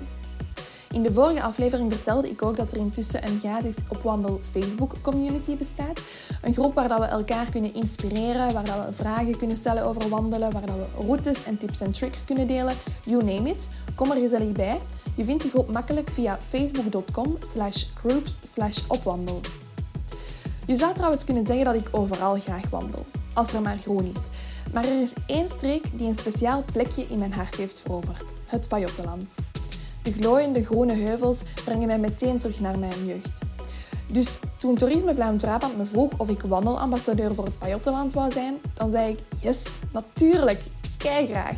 In 0.94 1.02
de 1.02 1.12
vorige 1.12 1.42
aflevering 1.42 1.92
vertelde 1.92 2.30
ik 2.30 2.42
ook 2.42 2.56
dat 2.56 2.72
er 2.72 2.78
intussen 2.78 3.26
een 3.26 3.38
gratis 3.38 3.76
opwandel 3.88 4.40
Facebook 4.50 4.94
community 5.00 5.56
bestaat. 5.56 6.02
Een 6.42 6.52
groep 6.52 6.74
waar 6.74 6.88
dat 6.88 6.98
we 6.98 7.04
elkaar 7.04 7.50
kunnen 7.50 7.74
inspireren, 7.74 8.52
waar 8.52 8.64
dat 8.64 8.86
we 8.86 8.92
vragen 8.92 9.36
kunnen 9.36 9.56
stellen 9.56 9.84
over 9.84 10.08
wandelen, 10.08 10.52
waar 10.52 10.66
dat 10.66 10.76
we 10.76 11.06
routes 11.06 11.44
en 11.44 11.58
tips 11.58 11.80
en 11.80 11.90
tricks 11.90 12.24
kunnen 12.24 12.46
delen. 12.46 12.74
You 13.04 13.24
name 13.24 13.50
it. 13.50 13.68
Kom 13.94 14.10
er 14.10 14.20
gezellig 14.20 14.52
bij. 14.52 14.80
Je 15.14 15.24
vindt 15.24 15.42
de 15.42 15.48
groep 15.48 15.72
makkelijk 15.72 16.10
via 16.10 16.38
facebook.com 16.48 17.36
slash 17.52 17.84
groups 17.94 18.34
slash 18.52 18.82
opwandel. 18.88 19.40
Je 20.66 20.76
zou 20.76 20.94
trouwens 20.94 21.24
kunnen 21.24 21.46
zeggen 21.46 21.64
dat 21.64 21.74
ik 21.74 21.88
overal 21.90 22.40
graag 22.40 22.70
wandel, 22.70 23.06
als 23.32 23.52
er 23.52 23.62
maar 23.62 23.78
groen 23.78 24.04
is. 24.04 24.28
Maar 24.72 24.84
er 24.84 25.00
is 25.00 25.12
één 25.26 25.48
streek 25.48 25.98
die 25.98 26.08
een 26.08 26.16
speciaal 26.16 26.64
plekje 26.72 27.06
in 27.08 27.18
mijn 27.18 27.32
hart 27.32 27.56
heeft 27.56 27.80
veroverd. 27.80 28.32
Het 28.46 28.68
Pajottenland. 28.68 29.30
De 30.04 30.12
glooiende 30.12 30.64
groene 30.64 30.94
heuvels 30.94 31.42
brengen 31.64 31.86
mij 31.86 31.98
meteen 31.98 32.38
terug 32.38 32.60
naar 32.60 32.78
mijn 32.78 33.06
jeugd. 33.06 33.42
Dus 34.06 34.38
toen 34.58 34.74
Toerisme 34.74 35.14
Vlaam-Brabant 35.14 35.76
me 35.76 35.84
vroeg 35.84 36.10
of 36.16 36.28
ik 36.28 36.40
wandelambassadeur 36.40 37.34
voor 37.34 37.44
het 37.44 37.58
Pajottenland 37.58 38.12
wou 38.12 38.32
zijn, 38.32 38.54
dan 38.74 38.90
zei 38.90 39.12
ik 39.12 39.18
yes, 39.40 39.62
natuurlijk, 39.92 40.62
kei 40.98 41.26
graag. 41.26 41.56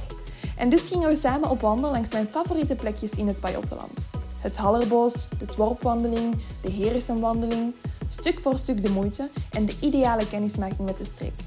En 0.56 0.68
dus 0.68 0.88
gingen 0.88 1.08
we 1.08 1.16
samen 1.16 1.50
op 1.50 1.60
wandel 1.60 1.90
langs 1.90 2.12
mijn 2.12 2.26
favoriete 2.26 2.74
plekjes 2.74 3.10
in 3.10 3.26
het 3.26 3.40
Pajottenland. 3.40 4.06
Het 4.38 4.56
Hallerboos, 4.56 5.28
de 5.38 5.44
Tworpwandeling, 5.44 6.36
de 6.60 6.70
Herensenwandeling, 6.70 7.74
stuk 8.08 8.38
voor 8.38 8.58
stuk 8.58 8.82
de 8.82 8.90
moeite 8.90 9.30
en 9.50 9.66
de 9.66 9.74
ideale 9.80 10.28
kennismaking 10.28 10.86
met 10.86 10.98
de 10.98 11.04
streek. 11.04 11.40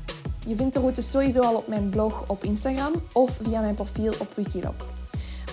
Je 0.48 0.56
vindt 0.56 0.74
de 0.74 0.80
route 0.80 1.02
sowieso 1.02 1.42
al 1.42 1.56
op 1.56 1.68
mijn 1.68 1.90
blog 1.90 2.24
op 2.28 2.44
Instagram 2.44 2.94
of 3.14 3.40
via 3.42 3.62
mijn 3.62 3.76
profiel 3.76 4.14
op 4.20 4.36
Wikiloc. 4.36 4.86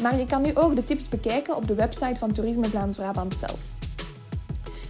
Maar 0.02 0.18
je 0.18 0.26
kan 0.26 0.42
nu 0.42 0.50
ook 0.54 0.76
de 0.76 0.84
tips 0.84 1.08
bekijken 1.08 1.56
op 1.56 1.68
de 1.68 1.74
website 1.74 2.16
van 2.18 2.32
Toerisme 2.32 2.64
Vlaams-Brabant 2.64 3.34
zelf. 3.38 3.74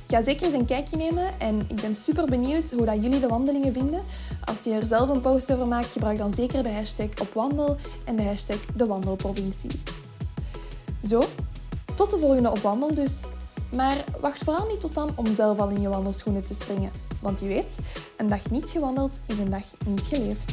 Ga 0.07 0.23
zeker 0.23 0.47
eens 0.47 0.55
een 0.55 0.65
kijkje 0.65 0.97
nemen 0.97 1.41
en 1.41 1.61
ik 1.69 1.81
ben 1.81 1.95
super 1.95 2.27
benieuwd 2.27 2.71
hoe 2.71 2.87
dat 2.87 3.03
jullie 3.03 3.21
de 3.21 3.29
wandelingen 3.29 3.73
vinden. 3.73 4.03
Als 4.45 4.65
je 4.65 4.73
er 4.73 4.87
zelf 4.87 5.09
een 5.09 5.21
post 5.21 5.53
over 5.53 5.69
maakt, 5.69 5.93
gebruik 5.93 6.19
dan 6.19 6.35
zeker 6.35 6.63
de 6.63 6.71
hashtag 6.71 7.09
opwandel 7.21 7.77
en 8.05 8.17
de 8.17 8.23
hashtag 8.23 8.59
de 8.77 8.87
wandelprovincie. 8.87 9.83
Zo, 11.09 11.23
tot 11.95 12.11
de 12.11 12.19
volgende 12.19 12.51
opwandel 12.51 12.95
dus. 12.95 13.21
Maar 13.71 14.05
wacht 14.21 14.45
vooral 14.45 14.67
niet 14.67 14.81
tot 14.81 14.95
dan 14.95 15.11
om 15.15 15.35
zelf 15.35 15.59
al 15.59 15.69
in 15.69 15.81
je 15.81 15.89
wandelschoenen 15.89 16.45
te 16.45 16.55
springen. 16.55 16.91
Want 17.21 17.41
je 17.41 17.47
weet, 17.47 17.77
een 18.17 18.29
dag 18.29 18.51
niet 18.51 18.71
gewandeld 18.71 19.19
is 19.27 19.39
een 19.39 19.51
dag 19.51 19.65
niet 19.87 20.07
geleefd. 20.07 20.53